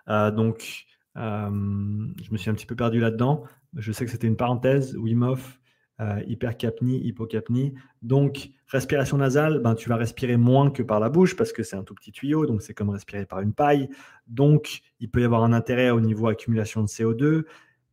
Euh, 0.09 0.31
donc, 0.31 0.85
euh, 1.17 1.51
je 2.23 2.31
me 2.31 2.37
suis 2.37 2.49
un 2.49 2.55
petit 2.55 2.65
peu 2.65 2.77
perdu 2.77 3.01
là-dedans. 3.01 3.43
Je 3.75 3.91
sais 3.91 4.05
que 4.05 4.13
c'était 4.13 4.29
une 4.29 4.37
parenthèse. 4.37 4.97
Wim 4.97 5.25
Hof, 5.25 5.59
hypercapnie, 6.29 7.05
hypocapnie. 7.05 7.75
Donc, 8.03 8.51
respiration 8.69 9.17
nasale, 9.17 9.59
ben, 9.59 9.75
tu 9.75 9.89
vas 9.89 9.97
respirer 9.97 10.37
moins 10.37 10.71
que 10.71 10.85
par 10.85 11.01
la 11.01 11.09
bouche 11.09 11.35
parce 11.35 11.53
que 11.53 11.65
c'est 11.65 11.77
un 11.77 11.83
tout 11.83 11.95
petit 11.95 12.13
tuyau, 12.13 12.47
donc 12.47 12.63
c'est 12.63 12.75
comme 12.75 12.91
respirer 12.91 13.27
par 13.27 13.41
une 13.41 13.53
paille. 13.53 13.89
Donc, 14.29 14.83
il 15.01 15.11
peut 15.11 15.23
y 15.23 15.25
avoir 15.25 15.43
un 15.43 15.53
intérêt 15.53 15.91
au 15.91 16.01
niveau 16.01 16.29
accumulation 16.29 16.83
de 16.83 16.87
CO2. 16.87 17.47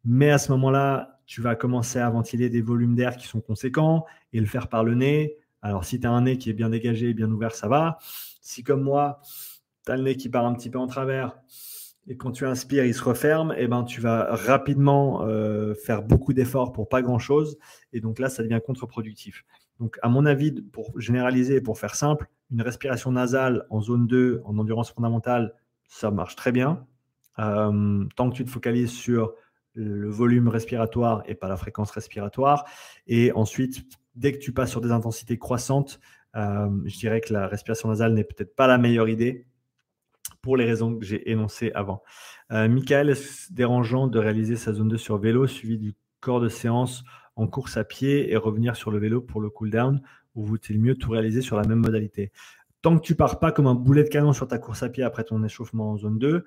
Mais 0.05 0.29
à 0.29 0.37
ce 0.37 0.51
moment-là, 0.51 1.12
tu 1.25 1.41
vas 1.41 1.55
commencer 1.55 1.99
à 1.99 2.09
ventiler 2.09 2.49
des 2.49 2.61
volumes 2.61 2.95
d'air 2.95 3.17
qui 3.17 3.27
sont 3.27 3.41
conséquents 3.41 4.05
et 4.33 4.39
le 4.39 4.45
faire 4.45 4.67
par 4.67 4.83
le 4.83 4.95
nez. 4.95 5.37
Alors, 5.61 5.85
si 5.85 5.99
tu 5.99 6.07
as 6.07 6.11
un 6.11 6.21
nez 6.21 6.37
qui 6.37 6.49
est 6.49 6.53
bien 6.53 6.69
dégagé 6.69 7.09
et 7.09 7.13
bien 7.13 7.31
ouvert, 7.31 7.55
ça 7.55 7.67
va. 7.67 7.97
Si, 8.41 8.63
comme 8.63 8.81
moi, 8.81 9.21
tu 9.85 9.91
as 9.91 9.97
le 9.97 10.03
nez 10.03 10.15
qui 10.17 10.29
part 10.29 10.45
un 10.45 10.53
petit 10.53 10.69
peu 10.69 10.79
en 10.79 10.87
travers 10.87 11.37
et 12.07 12.17
quand 12.17 12.31
tu 12.31 12.45
inspires, 12.45 12.85
il 12.85 12.93
se 12.93 13.03
referme, 13.03 13.53
eh 13.57 13.67
ben, 13.67 13.83
tu 13.83 14.01
vas 14.01 14.35
rapidement 14.35 15.25
euh, 15.25 15.73
faire 15.73 16.03
beaucoup 16.03 16.33
d'efforts 16.33 16.73
pour 16.73 16.89
pas 16.89 17.01
grand-chose. 17.01 17.57
Et 17.93 18.01
donc 18.01 18.19
là, 18.19 18.29
ça 18.29 18.43
devient 18.43 18.59
contre-productif. 18.65 19.45
Donc, 19.79 19.97
à 20.01 20.09
mon 20.09 20.25
avis, 20.25 20.51
pour 20.51 20.99
généraliser 20.99 21.55
et 21.55 21.61
pour 21.61 21.79
faire 21.79 21.95
simple, 21.95 22.27
une 22.51 22.61
respiration 22.61 23.11
nasale 23.11 23.65
en 23.69 23.81
zone 23.81 24.05
2, 24.07 24.41
en 24.43 24.57
endurance 24.57 24.91
fondamentale, 24.91 25.53
ça 25.87 26.11
marche 26.11 26.35
très 26.35 26.51
bien. 26.51 26.85
Euh, 27.39 28.05
tant 28.15 28.29
que 28.29 28.35
tu 28.35 28.45
te 28.45 28.49
focalises 28.49 28.91
sur 28.91 29.33
le 29.75 30.09
volume 30.09 30.47
respiratoire 30.47 31.23
et 31.25 31.35
pas 31.35 31.47
la 31.47 31.57
fréquence 31.57 31.91
respiratoire. 31.91 32.65
Et 33.07 33.31
ensuite, 33.33 33.83
dès 34.15 34.31
que 34.31 34.37
tu 34.37 34.53
passes 34.53 34.71
sur 34.71 34.81
des 34.81 34.91
intensités 34.91 35.37
croissantes, 35.37 35.99
euh, 36.35 36.69
je 36.85 36.97
dirais 36.97 37.21
que 37.21 37.33
la 37.33 37.47
respiration 37.47 37.89
nasale 37.89 38.13
n'est 38.13 38.23
peut-être 38.23 38.55
pas 38.55 38.67
la 38.67 38.77
meilleure 38.77 39.09
idée 39.09 39.45
pour 40.41 40.57
les 40.57 40.65
raisons 40.65 40.97
que 40.97 41.05
j'ai 41.05 41.31
énoncées 41.31 41.71
avant. 41.73 42.03
Euh, 42.51 42.67
Michael, 42.67 43.09
est-ce 43.09 43.51
dérangeant 43.53 44.07
de 44.07 44.19
réaliser 44.19 44.55
sa 44.55 44.73
zone 44.73 44.89
2 44.89 44.97
sur 44.97 45.17
vélo 45.17 45.47
suivi 45.47 45.77
du 45.77 45.93
corps 46.19 46.41
de 46.41 46.49
séance 46.49 47.03
en 47.35 47.47
course 47.47 47.77
à 47.77 47.83
pied 47.83 48.31
et 48.31 48.37
revenir 48.37 48.75
sur 48.75 48.91
le 48.91 48.99
vélo 48.99 49.21
pour 49.21 49.41
le 49.41 49.49
cool-down 49.49 50.01
ou 50.35 50.45
vaut-il 50.45 50.79
mieux 50.79 50.95
tout 50.95 51.11
réaliser 51.11 51.41
sur 51.41 51.57
la 51.57 51.63
même 51.63 51.79
modalité? 51.79 52.31
Tant 52.81 52.97
que 52.97 53.03
tu 53.03 53.15
pars 53.15 53.39
pas 53.39 53.51
comme 53.51 53.67
un 53.67 53.75
boulet 53.75 54.03
de 54.03 54.09
canon 54.09 54.33
sur 54.33 54.47
ta 54.47 54.57
course 54.57 54.83
à 54.83 54.89
pied 54.89 55.03
après 55.03 55.23
ton 55.23 55.43
échauffement 55.43 55.91
en 55.91 55.97
zone 55.97 56.19
2, 56.19 56.45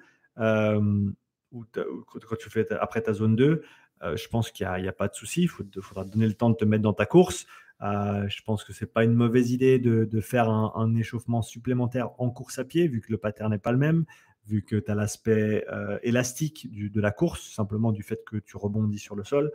ou, 1.52 1.64
quand 1.73 2.36
tu 2.39 2.51
fais 2.51 2.70
après 2.73 3.02
ta 3.02 3.12
zone 3.12 3.36
2, 3.36 3.62
euh, 4.02 4.16
je 4.16 4.28
pense 4.28 4.51
qu'il 4.51 4.66
n'y 4.66 4.89
a, 4.89 4.93
pas 4.93 5.09
de 5.09 5.14
souci. 5.14 5.43
Il 5.43 5.48
faudra 5.48 6.05
donner 6.05 6.27
le 6.27 6.35
temps 6.35 6.51
de 6.51 6.56
te 6.56 6.64
mettre 6.64 6.82
dans 6.82 6.93
ta 6.93 7.06
course. 7.06 7.47
Euh, 7.82 8.27
je 8.28 8.43
pense 8.43 8.64
que 8.64 8.73
ce 8.73 8.85
n'est 8.85 8.90
pas 8.90 9.05
une 9.05 9.14
mauvaise 9.14 9.51
idée 9.51 9.78
de, 9.78 10.20
faire 10.20 10.48
un, 10.48 10.94
échauffement 10.97 11.43
supplémentaire 11.43 12.10
en 12.18 12.31
course 12.31 12.59
à 12.59 12.64
pied, 12.64 12.89
vu 12.89 13.01
que 13.01 13.12
le 13.12 13.18
pattern 13.18 13.51
n'est 13.51 13.59
pas 13.59 13.73
le 13.73 13.78
même, 13.78 14.05
vu 14.47 14.62
que 14.62 14.77
tu 14.77 14.90
as 14.90 14.94
l'aspect 14.94 15.64
euh, 15.70 15.98
élastique 16.02 16.68
de 16.73 17.01
la 17.01 17.10
course, 17.10 17.52
simplement 17.52 17.93
du 17.93 18.02
fait 18.02 18.24
que 18.24 18.36
tu 18.36 18.56
rebondis 18.56 18.98
sur 18.98 19.14
le 19.14 19.24
sol, 19.24 19.52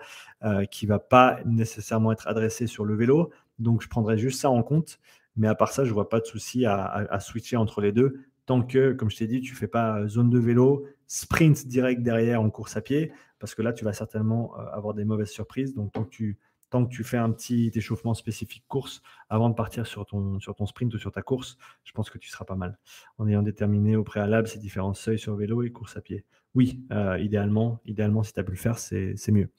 qui 0.70 0.86
ne 0.86 0.90
va 0.90 1.00
pas 1.00 1.40
nécessairement 1.46 2.12
être 2.12 2.28
adressé 2.28 2.68
sur 2.68 2.86
le 2.86 2.96
vélo. 2.96 3.32
Donc, 3.60 3.82
je 3.82 3.88
prendrai 3.88 4.18
juste 4.18 4.42
ça 4.42 4.50
en 4.50 4.64
compte. 4.64 5.00
Mais 5.38 5.48
à 5.48 5.56
part 5.56 5.72
ça, 5.72 5.86
je 5.86 5.90
ne 5.90 5.94
vois 5.94 6.10
pas 6.10 6.20
de 6.20 6.26
souci 6.26 6.66
à, 6.66 6.84
à, 6.84 7.20
switcher 7.22 7.56
entre 7.56 7.80
les 7.80 7.94
deux 7.94 8.20
tant 8.46 8.62
que, 8.62 8.94
comme 8.94 9.10
je 9.10 9.18
t'ai 9.18 9.28
dit, 9.28 9.42
tu 9.42 9.54
ne 9.54 9.58
fais 9.58 9.68
pas 9.68 10.08
zone 10.08 10.30
de 10.30 10.40
vélo, 10.40 10.86
sprint 11.08 11.68
direct 11.68 12.02
derrière 12.02 12.42
en 12.42 12.50
course 12.50 12.78
à 12.78 12.82
pied, 12.82 13.12
parce 13.40 13.56
que 13.56 13.62
là, 13.62 13.74
tu 13.74 13.84
vas 13.84 13.94
certainement 13.94 14.58
euh, 14.58 14.66
avoir 14.72 14.94
des 14.94 15.04
mauvaises 15.04 15.30
surprises. 15.30 15.74
Donc, 15.74 15.92
tant 15.92 16.06
que 16.06 16.90
tu, 16.90 17.04
fais 17.04 17.18
un 17.18 17.32
petit 17.32 17.72
échauffement 17.76 18.14
spécifique 18.14 18.64
course 18.68 19.02
avant 19.30 19.50
de 19.50 19.56
partir 19.56 19.86
sur 19.86 20.06
ton, 20.06 20.40
sprint 20.66 20.94
ou 20.94 20.98
sur 20.98 21.12
ta 21.12 21.22
course, 21.22 21.58
je 21.84 21.92
pense 21.92 22.10
que 22.10 22.18
tu 22.18 22.30
seras 22.30 22.46
pas 22.46 22.56
mal. 22.56 22.78
En 23.18 23.28
ayant 23.28 23.42
déterminé 23.42 23.96
au 23.96 24.04
préalable 24.04 24.48
ces 24.48 24.60
différents 24.60 24.94
seuils 24.94 25.20
sur 25.20 25.36
vélo 25.36 25.64
et 25.64 25.72
course 25.72 25.98
à 25.98 26.02
pied. 26.02 26.24
Oui, 26.54 26.84
euh, 26.92 27.18
idéalement, 27.20 27.82
idéalement, 27.86 28.24
si 28.24 28.34
tu 28.34 28.40
as 28.40 28.44
pu 28.44 28.52
le 28.52 28.58
faire, 28.58 28.80
c'est 28.80 29.32
mieux. 29.32 29.50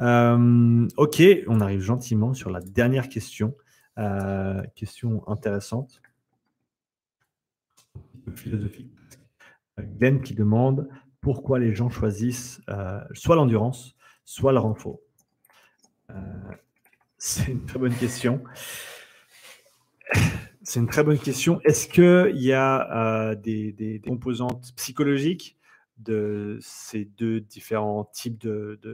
Euh, 0.00 0.88
ok, 0.96 1.22
on 1.46 1.60
arrive 1.60 1.80
gentiment 1.80 2.34
sur 2.34 2.50
la 2.50 2.60
dernière 2.60 3.08
question. 3.08 3.54
question 4.74 5.26
intéressante. 5.28 6.02
Philosophique. 8.34 8.92
Glenn 9.78 10.20
qui 10.20 10.34
demande 10.34 10.88
pourquoi 11.20 11.58
les 11.58 11.74
gens 11.74 11.88
choisissent 11.88 12.60
euh, 12.68 13.00
soit 13.14 13.36
l'endurance, 13.36 13.94
soit 14.24 14.52
le 14.52 14.58
renfort. 14.58 14.98
Euh, 16.10 16.14
c'est 17.16 17.52
une 17.52 17.64
très 17.64 17.78
bonne 17.78 17.94
question. 17.94 18.42
C'est 20.64 20.80
une 20.80 20.88
très 20.88 21.02
bonne 21.02 21.18
question. 21.18 21.60
Est-ce 21.62 21.88
qu'il 21.88 22.40
y 22.40 22.52
a 22.52 23.30
euh, 23.30 23.34
des, 23.34 24.00
composantes 24.06 24.72
psychologiques 24.76 25.56
de 25.98 26.58
ces 26.60 27.04
deux 27.04 27.40
différents 27.40 28.04
types 28.04 28.46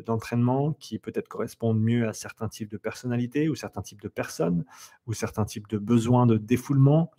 d'entraînement 0.07 0.73
qui 0.75 0.99
peut-être 0.99 1.29
correspondent 1.29 1.81
mieux 1.81 2.07
à 2.07 2.13
certains 2.13 2.49
types 2.49 2.71
de 2.71 2.77
personnalités 2.77 3.49
ou 3.49 3.55
certains 3.55 3.83
types 3.83 4.03
de 4.03 4.09
personnes 4.09 4.65
ou 5.07 5.15
certains 5.15 5.45
types 5.45 5.69
de 5.69 5.79
besoins 5.79 6.27
de 6.27 6.37
défoulement? 6.37 7.11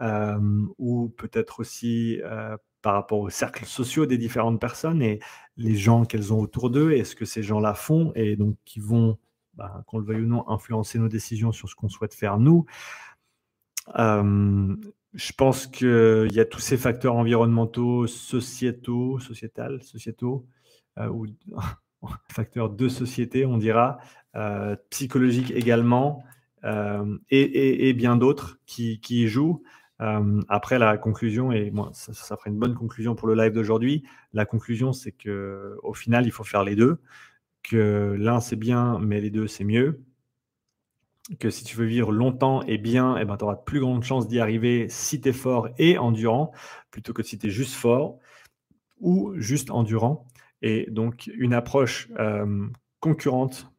Ou 0.00 1.08
peut-être 1.16 1.60
aussi 1.60 2.20
par 2.82 2.94
rapport 2.94 3.20
aux 3.20 3.30
cercles 3.30 3.64
sociaux 3.64 4.04
des 4.04 4.18
différentes 4.18 4.60
personnes 4.60 5.00
et 5.00 5.18
les 5.56 5.74
gens 5.74 6.04
qu'elles 6.04 6.32
ont 6.34 6.40
autour 6.40 6.68
d'eux, 6.68 6.92
et 6.92 7.04
ce 7.04 7.16
que 7.16 7.24
ces 7.24 7.42
gens-là 7.42 7.74
font, 7.74 8.12
et 8.14 8.36
donc 8.36 8.56
qui 8.66 8.78
vont, 8.78 9.18
bah, 9.54 9.82
qu'on 9.86 9.98
le 9.98 10.04
veuille 10.04 10.22
ou 10.22 10.26
non, 10.26 10.48
influencer 10.50 10.98
nos 10.98 11.08
décisions 11.08 11.50
sur 11.50 11.68
ce 11.68 11.74
qu'on 11.74 11.88
souhaite 11.88 12.14
faire 12.14 12.38
nous. 12.38 12.66
Je 13.94 15.32
pense 15.32 15.66
qu'il 15.66 16.32
y 16.32 16.40
a 16.40 16.44
tous 16.44 16.60
ces 16.60 16.76
facteurs 16.76 17.14
environnementaux, 17.14 18.06
sociétaux, 18.06 19.18
sociétal, 19.20 19.82
sociétaux, 19.82 20.46
ou 20.98 21.26
facteurs 22.30 22.68
de 22.68 22.88
société, 22.88 23.46
on 23.46 23.56
dira, 23.56 23.98
psychologiques 24.90 25.52
également, 25.52 26.22
et, 27.30 27.92
bien 27.94 28.16
d'autres 28.16 28.58
qui, 28.66 29.00
y 29.08 29.26
jouent. 29.26 29.62
Après, 29.98 30.78
la 30.78 30.98
conclusion, 30.98 31.52
et 31.52 31.70
moi, 31.70 31.90
ça, 31.92 32.12
ça, 32.12 32.36
ferait 32.36 32.50
une 32.50 32.58
bonne 32.58 32.74
conclusion 32.74 33.14
pour 33.14 33.28
le 33.28 33.34
live 33.34 33.52
d'aujourd'hui. 33.52 34.04
La 34.32 34.44
conclusion, 34.44 34.92
c'est 34.92 35.12
que 35.12 35.76
au 35.82 35.94
final, 35.94 36.26
il 36.26 36.32
faut 36.32 36.44
faire 36.44 36.64
les 36.64 36.76
deux. 36.76 36.98
Que 37.62 38.16
l'un 38.18 38.40
c'est 38.40 38.56
bien, 38.56 38.98
mais 39.00 39.20
les 39.20 39.30
deux 39.30 39.46
c'est 39.46 39.64
mieux 39.64 40.04
que 41.38 41.50
si 41.50 41.64
tu 41.64 41.76
veux 41.76 41.86
vivre 41.86 42.12
longtemps 42.12 42.62
et 42.62 42.78
bien, 42.78 43.16
eh 43.16 43.24
ben, 43.24 43.36
tu 43.36 43.44
auras 43.44 43.56
de 43.56 43.62
plus 43.62 43.80
grandes 43.80 44.04
chances 44.04 44.28
d'y 44.28 44.40
arriver 44.40 44.88
si 44.88 45.20
tu 45.20 45.30
es 45.30 45.32
fort 45.32 45.68
et 45.78 45.98
endurant, 45.98 46.52
plutôt 46.90 47.12
que 47.12 47.22
si 47.22 47.38
tu 47.38 47.46
es 47.46 47.50
juste 47.50 47.74
fort 47.74 48.18
ou 49.00 49.32
juste 49.36 49.70
endurant. 49.70 50.26
Et 50.62 50.86
donc, 50.90 51.30
une 51.34 51.54
approche 51.54 52.08
euh, 52.18 52.66
concurrente, 53.00 53.70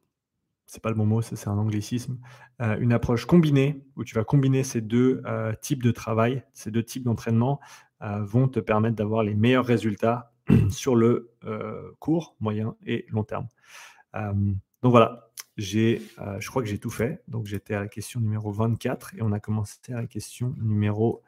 c'est 0.66 0.82
pas 0.82 0.90
le 0.90 0.96
bon 0.96 1.06
mot, 1.06 1.22
c'est 1.22 1.48
un 1.48 1.58
anglicisme, 1.58 2.18
euh, 2.62 2.78
une 2.80 2.94
approche 2.94 3.26
combinée, 3.26 3.84
où 3.96 4.04
tu 4.04 4.16
vas 4.16 4.24
combiner 4.24 4.64
ces 4.64 4.82
deux 4.82 5.22
euh, 5.26 5.54
types 5.62 5.84
de 5.84 5.92
travail, 5.92 6.44
ces 6.54 6.72
deux 6.72 6.84
types 6.84 7.04
d'entraînement, 7.04 7.60
vont 8.22 8.48
te 8.48 8.60
permettre 8.60 8.96
d'avoir 8.96 9.24
les 9.24 9.34
meilleurs 9.34 9.66
résultats 9.66 10.32
sur 10.70 10.96
le 10.96 11.34
court, 11.98 12.36
moyen 12.40 12.76
et 12.86 13.08
long 13.10 13.24
terme. 13.24 13.48
donc 14.14 14.92
voilà, 14.92 15.26
j'ai, 15.58 16.02
euh, 16.20 16.40
je 16.40 16.50
crois 16.50 16.62
que 16.62 16.68
j'ai 16.68 16.80
tout 16.80 16.90
fait. 16.90 17.24
Donc 17.28 17.46
j'étais 17.46 17.74
à 17.74 17.82
la 17.82 17.88
question 17.88 18.20
numéro 18.20 18.52
24 18.52 19.16
et 19.16 19.22
on 19.22 19.32
a 19.32 19.40
commencé 19.40 19.78
à 19.90 20.02
la 20.02 20.08
question 20.08 20.54
numéro 20.58 21.22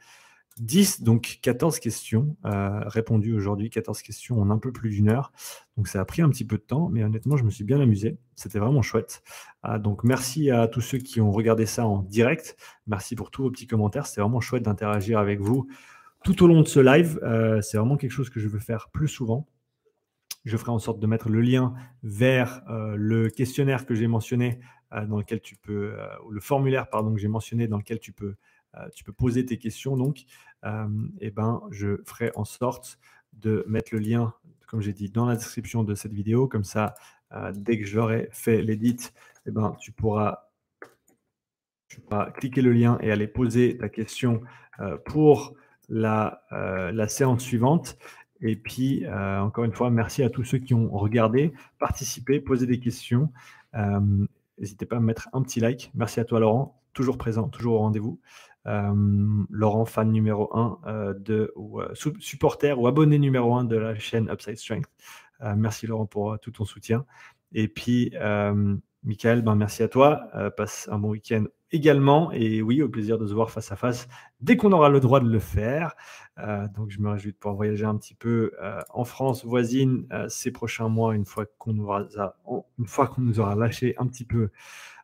10. 0.61 1.03
Donc 1.03 1.39
14 1.41 1.79
questions 1.79 2.35
euh, 2.45 2.81
répondues 2.87 3.33
aujourd'hui, 3.33 3.69
14 3.69 4.01
questions 4.01 4.39
en 4.39 4.49
un 4.49 4.57
peu 4.57 4.71
plus 4.71 4.89
d'une 4.89 5.09
heure. 5.09 5.31
Donc 5.75 5.87
ça 5.87 6.01
a 6.01 6.05
pris 6.05 6.21
un 6.21 6.29
petit 6.29 6.45
peu 6.45 6.57
de 6.57 6.63
temps, 6.63 6.89
mais 6.89 7.03
honnêtement, 7.03 7.37
je 7.37 7.43
me 7.43 7.49
suis 7.49 7.63
bien 7.63 7.79
amusé. 7.79 8.17
C'était 8.35 8.59
vraiment 8.59 8.81
chouette. 8.81 9.23
Ah, 9.63 9.79
donc 9.79 10.03
merci 10.03 10.51
à 10.51 10.67
tous 10.67 10.81
ceux 10.81 10.97
qui 10.97 11.21
ont 11.21 11.31
regardé 11.31 11.65
ça 11.65 11.85
en 11.85 12.01
direct. 12.01 12.57
Merci 12.87 13.15
pour 13.15 13.31
tous 13.31 13.43
vos 13.43 13.51
petits 13.51 13.67
commentaires. 13.67 14.07
C'est 14.07 14.21
vraiment 14.21 14.41
chouette 14.41 14.63
d'interagir 14.63 15.19
avec 15.19 15.39
vous 15.39 15.67
tout 16.23 16.43
au 16.43 16.47
long 16.47 16.61
de 16.61 16.67
ce 16.67 16.79
live. 16.79 17.19
Euh, 17.23 17.61
c'est 17.61 17.77
vraiment 17.77 17.97
quelque 17.97 18.11
chose 18.11 18.29
que 18.29 18.39
je 18.39 18.47
veux 18.47 18.59
faire 18.59 18.89
plus 18.89 19.07
souvent. 19.07 19.47
Je 20.45 20.55
ferai 20.55 20.71
en 20.71 20.79
sorte 20.79 20.99
de 20.99 21.07
mettre 21.07 21.29
le 21.29 21.41
lien 21.41 21.73
vers 22.03 22.61
euh, 22.69 22.95
le 22.97 23.29
questionnaire 23.29 23.85
que 23.85 23.95
j'ai 23.95 24.07
mentionné, 24.07 24.59
dans 25.09 25.17
lequel 25.17 25.41
tu 25.41 25.57
peux, 25.57 25.97
le 26.29 26.39
formulaire 26.39 26.89
pardon 26.89 27.13
que 27.13 27.19
j'ai 27.19 27.27
mentionné, 27.27 27.67
dans 27.67 27.77
lequel 27.77 27.99
tu 27.99 28.13
peux, 28.13 28.35
poser 29.17 29.45
tes 29.45 29.57
questions. 29.57 29.97
Eh 30.63 31.31
ben, 31.31 31.61
je 31.71 32.01
ferai 32.05 32.31
en 32.35 32.45
sorte 32.45 32.99
de 33.33 33.63
mettre 33.67 33.93
le 33.93 33.99
lien, 33.99 34.33
comme 34.67 34.81
j'ai 34.81 34.93
dit, 34.93 35.09
dans 35.09 35.25
la 35.25 35.35
description 35.35 35.83
de 35.83 35.95
cette 35.95 36.13
vidéo. 36.13 36.47
Comme 36.47 36.63
ça, 36.63 36.95
dès 37.53 37.79
que 37.79 37.85
j'aurai 37.85 38.29
fait 38.31 38.61
l'édit, 38.61 39.11
eh 39.45 39.51
ben, 39.51 39.75
tu 39.79 39.91
pourras 39.91 40.43
cliquer 42.35 42.61
le 42.61 42.73
lien 42.73 42.97
et 43.01 43.11
aller 43.11 43.27
poser 43.27 43.77
ta 43.77 43.89
question 43.89 44.41
pour 45.05 45.55
la, 45.89 46.41
la, 46.51 47.07
séance 47.07 47.43
suivante. 47.43 47.97
Et 48.41 48.55
puis, 48.55 49.05
euh, 49.05 49.39
encore 49.39 49.63
une 49.63 49.73
fois, 49.73 49.89
merci 49.89 50.23
à 50.23 50.29
tous 50.29 50.43
ceux 50.43 50.59
qui 50.59 50.73
ont 50.73 50.89
regardé, 50.89 51.53
participé, 51.79 52.39
posé 52.39 52.65
des 52.67 52.79
questions. 52.79 53.31
Euh, 53.75 53.99
n'hésitez 54.59 54.85
pas 54.85 54.97
à 54.97 54.99
mettre 54.99 55.29
un 55.33 55.41
petit 55.41 55.59
like. 55.59 55.91
Merci 55.95 56.19
à 56.19 56.25
toi, 56.25 56.39
Laurent, 56.39 56.79
toujours 56.93 57.17
présent, 57.17 57.47
toujours 57.49 57.75
au 57.75 57.79
rendez-vous. 57.79 58.19
Euh, 58.67 58.93
Laurent, 59.49 59.85
fan 59.85 60.11
numéro 60.11 60.55
1 60.55 61.15
de, 61.19 61.51
ou 61.55 61.81
supporter 61.95 62.77
ou 62.77 62.87
abonné 62.87 63.17
numéro 63.17 63.55
1 63.55 63.63
de 63.65 63.77
la 63.77 63.95
chaîne 63.97 64.29
Upside 64.29 64.57
Strength. 64.57 64.89
merci, 65.55 65.87
Laurent, 65.87 66.05
pour 66.05 66.37
tout 66.39 66.51
ton 66.51 66.65
soutien. 66.65 67.05
Et 67.53 67.67
puis, 67.67 68.13
Michael, 69.03 69.41
ben 69.41 69.55
merci 69.55 69.83
à 69.83 69.87
toi. 69.87 70.27
passe 70.57 70.89
un 70.91 70.99
bon 70.99 71.09
week-end 71.09 71.45
également. 71.71 72.31
Et 72.31 72.61
oui, 72.61 72.81
au 72.81 72.89
plaisir 72.89 73.17
de 73.17 73.27
se 73.27 73.33
voir 73.33 73.51
face 73.51 73.71
à 73.71 73.75
face 73.75 74.07
dès 74.41 74.57
qu'on 74.57 74.71
aura 74.71 74.89
le 74.89 74.99
droit 74.99 75.19
de 75.19 75.29
le 75.29 75.39
faire. 75.39 75.95
Euh, 76.39 76.67
donc, 76.75 76.89
je 76.89 76.99
me 76.99 77.09
réjouis 77.09 77.31
de 77.31 77.37
pouvoir 77.37 77.55
voyager 77.55 77.85
un 77.85 77.97
petit 77.97 78.13
peu 78.13 78.51
euh, 78.61 78.81
en 78.89 79.03
France 79.03 79.45
voisine 79.45 80.07
euh, 80.11 80.27
ces 80.29 80.51
prochains 80.51 80.89
mois, 80.89 81.15
une 81.15 81.25
fois 81.25 81.45
qu'on 81.57 81.73
nous, 81.73 81.85
aura, 81.85 82.05
une 82.77 82.87
fois 82.87 83.07
qu'on 83.07 83.21
nous 83.21 83.39
aura 83.39 83.55
lâché 83.55 83.95
un 83.97 84.07
petit 84.07 84.25
peu 84.25 84.49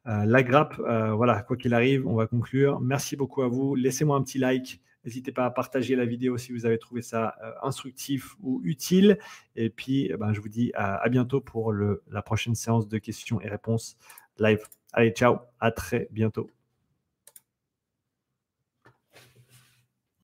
la 0.06 0.44
grappe. 0.44 0.76
voilà, 0.78 1.42
quoi 1.42 1.58
qu'il 1.58 1.74
arrive, 1.74 2.08
on 2.08 2.16
va 2.16 2.28
conclure. 2.28 2.80
Merci 2.82 3.16
beaucoup 3.16 3.42
à 3.42 3.48
vous. 3.48 3.76
Laissez-moi 3.76 4.18
un 4.18 4.24
petit 4.24 4.40
like. 4.40 4.82
N'hésitez 5.06 5.32
pas 5.32 5.46
à 5.46 5.52
partager 5.52 5.96
la 5.96 6.06
vidéo 6.06 6.38
si 6.38 6.54
vous 6.54 6.66
avez 6.66 6.78
trouvé 6.78 7.02
ça 7.02 7.36
instructif 7.62 8.36
ou 8.42 8.62
utile. 8.64 9.18
Et 9.56 9.70
puis, 9.70 10.10
eh 10.12 10.18
ben, 10.18 10.34
je 10.34 10.42
vous 10.42 10.50
dis 10.50 10.72
à, 10.76 11.08
bientôt 11.10 11.42
pour 11.42 11.74
la 11.74 12.22
prochaine 12.22 12.56
séance 12.56 12.88
de 12.88 12.98
questions 12.98 13.42
et 13.42 13.48
réponses 13.48 13.98
live. 14.40 14.64
Allez, 14.94 15.12
ciao, 15.12 15.40
à 15.60 15.72
très 15.72 16.08
bientôt. 16.12 16.50